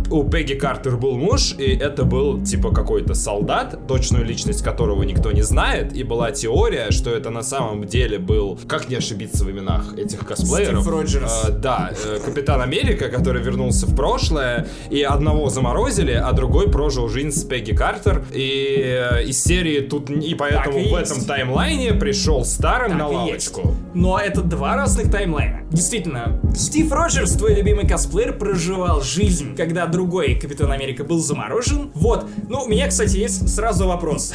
У 0.10 0.30
Пегги 0.30 0.56
Картер 0.56 0.98
был 0.98 1.18
муж, 1.18 1.56
и 1.58 1.76
это 1.76 2.04
был, 2.04 2.44
типа, 2.44 2.72
какой-то 2.72 3.14
солдат, 3.14 3.88
точную 3.88 4.26
личность 4.26 4.64
которого 4.64 5.04
никто 5.04 5.32
не 5.32 5.44
знает, 5.44 5.96
и 5.96 6.04
была 6.04 6.32
теория, 6.32 6.92
что 6.92 7.10
это 7.12 7.30
на 7.30 7.44
самом 7.44 7.86
деле 7.86 8.20
был, 8.20 8.60
как 8.68 8.90
не 8.90 8.96
ошибиться 8.96 9.46
в 9.46 9.52
именах 9.52 9.98
этих 9.98 10.20
косплееров? 10.28 10.82
Стив 10.82 10.94
Роджерс. 10.94 11.46
Э, 11.48 11.52
да, 11.52 11.92
э, 12.06 12.20
Капитан 12.26 12.62
Америка, 12.62 13.10
который 13.10 13.42
вернулся 13.42 13.86
в 13.86 13.96
прошлое, 13.96 14.68
и 14.90 15.02
одного 15.02 15.50
заморозили, 15.50 16.14
а 16.14 16.32
другой 16.34 16.70
прожил 16.70 17.10
жизнь 17.10 17.32
с 17.32 17.44
Пегги 17.44 17.74
Картер. 17.76 18.24
И 18.34 18.41
э, 18.42 19.24
из 19.26 19.44
серии 19.44 19.82
тут... 19.82 20.10
И 20.10 20.36
поэтому 20.36 20.78
и 20.80 20.90
в 20.90 20.98
есть. 20.98 21.12
этом 21.12 21.26
таймлайне 21.26 21.94
пришел 21.94 22.46
старым 22.46 22.92
Так 22.92 23.00
на 23.00 23.12
и 23.12 23.16
лавочку. 23.16 23.62
есть. 23.62 23.80
Но 23.94 24.20
это 24.20 24.42
два 24.42 24.76
разных 24.76 25.12
таймлайна. 25.12 25.62
Действительно, 25.70 26.40
Стив 26.56 26.92
Роджерс, 26.92 27.34
твой 27.34 27.56
любимый 27.56 27.88
косплеер, 27.88 28.34
проживал 28.38 29.02
жизнь, 29.02 29.56
когда 29.56 29.86
другой 29.86 30.36
Капитан 30.36 30.72
Америка 30.72 31.04
был 31.04 31.20
заморожен. 31.20 31.92
Вот. 31.94 32.26
Ну, 32.50 32.64
у 32.64 32.68
меня, 32.68 32.88
кстати, 32.88 33.18
есть 33.18 33.50
сразу 33.50 33.88
вопрос. 33.88 34.34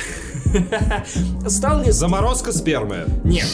Стал 1.48 1.82
ли... 1.82 1.90
Заморозка 1.90 2.52
спермы. 2.52 3.04
Нет. 3.24 3.46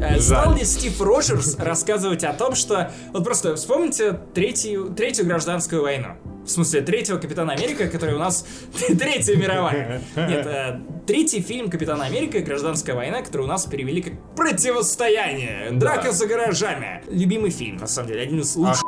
Э, 0.00 0.20
Стал 0.20 0.54
ли 0.54 0.64
Стив 0.64 1.00
Роджерс 1.00 1.56
рассказывать 1.58 2.24
о 2.24 2.32
том, 2.32 2.54
что... 2.54 2.90
Вот 3.12 3.24
просто 3.24 3.56
вспомните 3.56 4.18
третью, 4.34 4.92
третью 4.96 5.26
гражданскую 5.26 5.82
войну. 5.82 6.08
В 6.44 6.48
смысле, 6.48 6.82
третьего 6.82 7.18
Капитана 7.18 7.52
Америка, 7.54 7.88
который 7.88 8.14
у 8.14 8.18
нас... 8.18 8.46
Третья 8.98 9.34
мировая. 9.36 10.02
Нет, 10.14 10.46
э, 10.46 10.80
третий 11.06 11.40
фильм 11.40 11.70
Капитана 11.70 12.04
Америка 12.04 12.40
«Гражданская 12.40 12.94
война», 12.94 13.22
который 13.22 13.42
у 13.42 13.46
нас 13.46 13.64
перевели 13.64 14.02
как 14.02 14.12
«Противостояние». 14.36 15.70
Драка 15.72 16.12
за 16.12 16.26
гаражами. 16.26 17.02
Любимый 17.10 17.50
фильм, 17.50 17.78
на 17.78 17.86
самом 17.86 18.08
деле. 18.08 18.22
Один 18.22 18.40
из 18.40 18.54
лучших. 18.56 18.82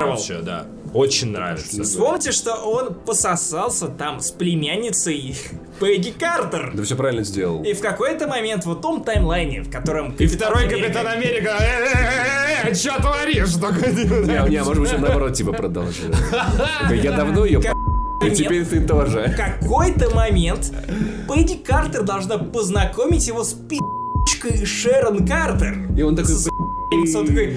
Вообще, 0.00 0.40
да. 0.40 0.66
Очень 0.92 1.30
нравится. 1.30 1.82
Вспомните, 1.84 2.32
что 2.32 2.54
он 2.56 2.94
пососался 2.94 3.88
там 3.88 4.20
с 4.20 4.30
племянницей 4.30 5.36
Пегги 5.80 6.10
Картер. 6.10 6.72
Да 6.74 6.82
все 6.82 6.96
правильно 6.96 7.22
сделал. 7.24 7.62
И 7.62 7.72
в 7.74 7.80
какой-то 7.80 8.26
момент 8.26 8.64
в 8.66 8.74
том 8.80 9.02
таймлайне, 9.04 9.62
в 9.62 9.70
котором... 9.70 10.12
И 10.18 10.26
второй 10.26 10.68
Капитан 10.68 11.06
Америка. 11.06 11.54
«Э-э-э, 11.60 12.74
Чё 12.74 12.96
творишь? 12.98 13.52
Только- 13.54 13.90
Не, 13.90 14.48
не, 14.50 14.62
может 14.62 14.82
быть, 14.82 14.92
он 14.94 15.00
наоборот, 15.02 15.34
типа, 15.34 15.52
продолжил. 15.52 16.12
Такой, 16.82 16.98
Я 17.00 17.12
давно 17.16 17.44
ее 17.44 17.58
момент... 17.60 18.36
теперь 18.36 18.64
ты 18.64 18.80
тоже. 18.80 19.32
В 19.32 19.36
какой-то 19.62 20.14
момент 20.14 20.72
Пэдди 21.28 21.56
Картер 21.56 22.02
должна 22.02 22.38
познакомить 22.38 23.26
его 23.26 23.44
с 23.44 23.52
пи***чкой 23.54 24.64
Шерон 24.64 25.26
Картер. 25.26 25.76
И 25.96 26.02
он 26.02 26.16
такой, 26.16 26.32
С- 26.34 26.48
И 26.92 27.14
он 27.16 27.26
такой, 27.26 27.56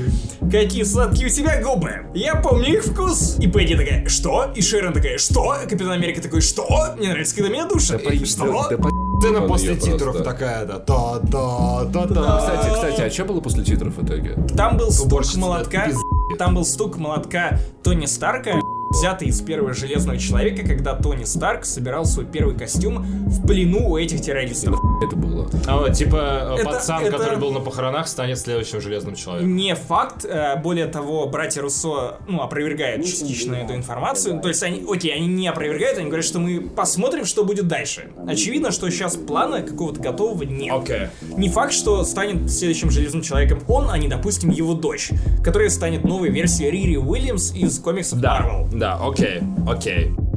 какие 0.51 0.83
сладкие 0.83 1.27
у 1.27 1.29
тебя 1.29 1.61
губы. 1.61 2.07
Я 2.15 2.35
помню 2.35 2.77
их 2.77 2.83
вкус. 2.85 3.37
И 3.39 3.47
Пэдди 3.47 3.77
такая, 3.77 4.07
что? 4.09 4.51
И 4.55 4.61
Шерон 4.61 4.91
такая, 4.93 5.17
что? 5.19 5.55
Капитан 5.63 5.91
Америка 5.91 6.21
такой, 6.21 6.41
что? 6.41 6.67
Мне 6.97 7.09
нравится, 7.09 7.35
когда 7.35 7.49
меня 7.51 7.65
душат. 7.65 8.01
«Да 8.03 8.11
И 8.13 8.25
Что? 8.25 8.67
да 8.69 8.77
по- 8.77 8.89
Сцена 9.19 9.41
после 9.41 9.75
титров 9.75 10.13
просто. 10.15 10.23
такая, 10.23 10.65
да. 10.65 10.79
Да, 10.79 11.19
да, 11.21 11.83
да, 11.83 12.05
да. 12.05 12.37
Кстати, 12.39 12.73
кстати, 12.73 13.01
а 13.01 13.09
что 13.11 13.25
было 13.25 13.41
после 13.41 13.63
титров 13.65 13.97
в 13.97 14.05
итоге? 14.05 14.35
Там 14.55 14.77
был 14.77 14.91
стук 14.91 15.35
молотка. 15.35 15.87
да, 16.31 16.37
Там 16.37 16.55
был 16.55 16.63
стук 16.63 16.97
молотка 16.97 17.59
Тони 17.83 18.05
Старка, 18.05 18.51
взятый 18.91 19.27
из 19.27 19.41
первого 19.41 19.73
Железного 19.73 20.17
Человека, 20.17 20.67
когда 20.67 20.95
Тони 20.95 21.23
Старк 21.23 21.65
собирал 21.65 22.05
свой 22.05 22.25
первый 22.25 22.55
костюм 22.57 23.03
в 23.27 23.45
плену 23.45 23.89
у 23.91 23.97
этих 23.97 24.21
террористов. 24.21 24.79
Это 25.05 25.15
было. 25.15 25.49
А 25.67 25.77
вот, 25.77 25.93
типа, 25.93 26.55
э, 26.57 26.61
Это- 26.61 26.65
пацан, 26.65 27.03
это- 27.03 27.17
который 27.17 27.37
был 27.37 27.51
на 27.51 27.59
похоронах, 27.59 28.07
станет 28.07 28.39
следующим 28.39 28.81
железным 28.81 29.15
человеком. 29.15 29.55
Не 29.55 29.75
факт, 29.75 30.25
э, 30.25 30.59
более 30.61 30.87
того, 30.87 31.27
братья 31.27 31.61
Руссо, 31.61 32.17
ну, 32.27 32.41
опровергают 32.41 33.05
частично 33.05 33.55
эту 33.55 33.75
информацию. 33.75 34.41
То 34.41 34.47
есть 34.49 34.63
они, 34.63 34.83
окей, 34.89 35.13
они 35.13 35.27
не 35.27 35.47
опровергают, 35.47 35.97
они 35.97 36.07
говорят, 36.07 36.25
что 36.25 36.39
мы 36.39 36.61
посмотрим, 36.61 37.25
что 37.25 37.43
будет 37.43 37.67
дальше. 37.67 38.09
Очевидно, 38.27 38.71
что 38.71 38.89
сейчас 38.89 39.15
плана 39.15 39.61
какого-то 39.61 40.01
готового 40.01 40.43
нет. 40.43 40.73
Окей. 40.73 41.07
Не 41.37 41.49
факт, 41.49 41.73
что 41.73 42.03
станет 42.03 42.51
следующим 42.51 42.89
Железным 42.89 43.21
Человеком 43.21 43.59
он, 43.67 43.89
а 43.89 43.97
не, 43.97 44.07
допустим, 44.07 44.49
его 44.49 44.73
дочь, 44.73 45.11
которая 45.43 45.69
станет 45.69 46.03
новой 46.03 46.29
версией 46.29 46.71
Рири 46.71 46.95
Уильямс 46.97 47.53
из 47.53 47.79
комиксов 47.79 48.19
Да, 48.19 48.39
Marvel. 48.41 48.78
Да, 48.79 48.95
окей, 48.95 49.41
окей. 49.67 50.28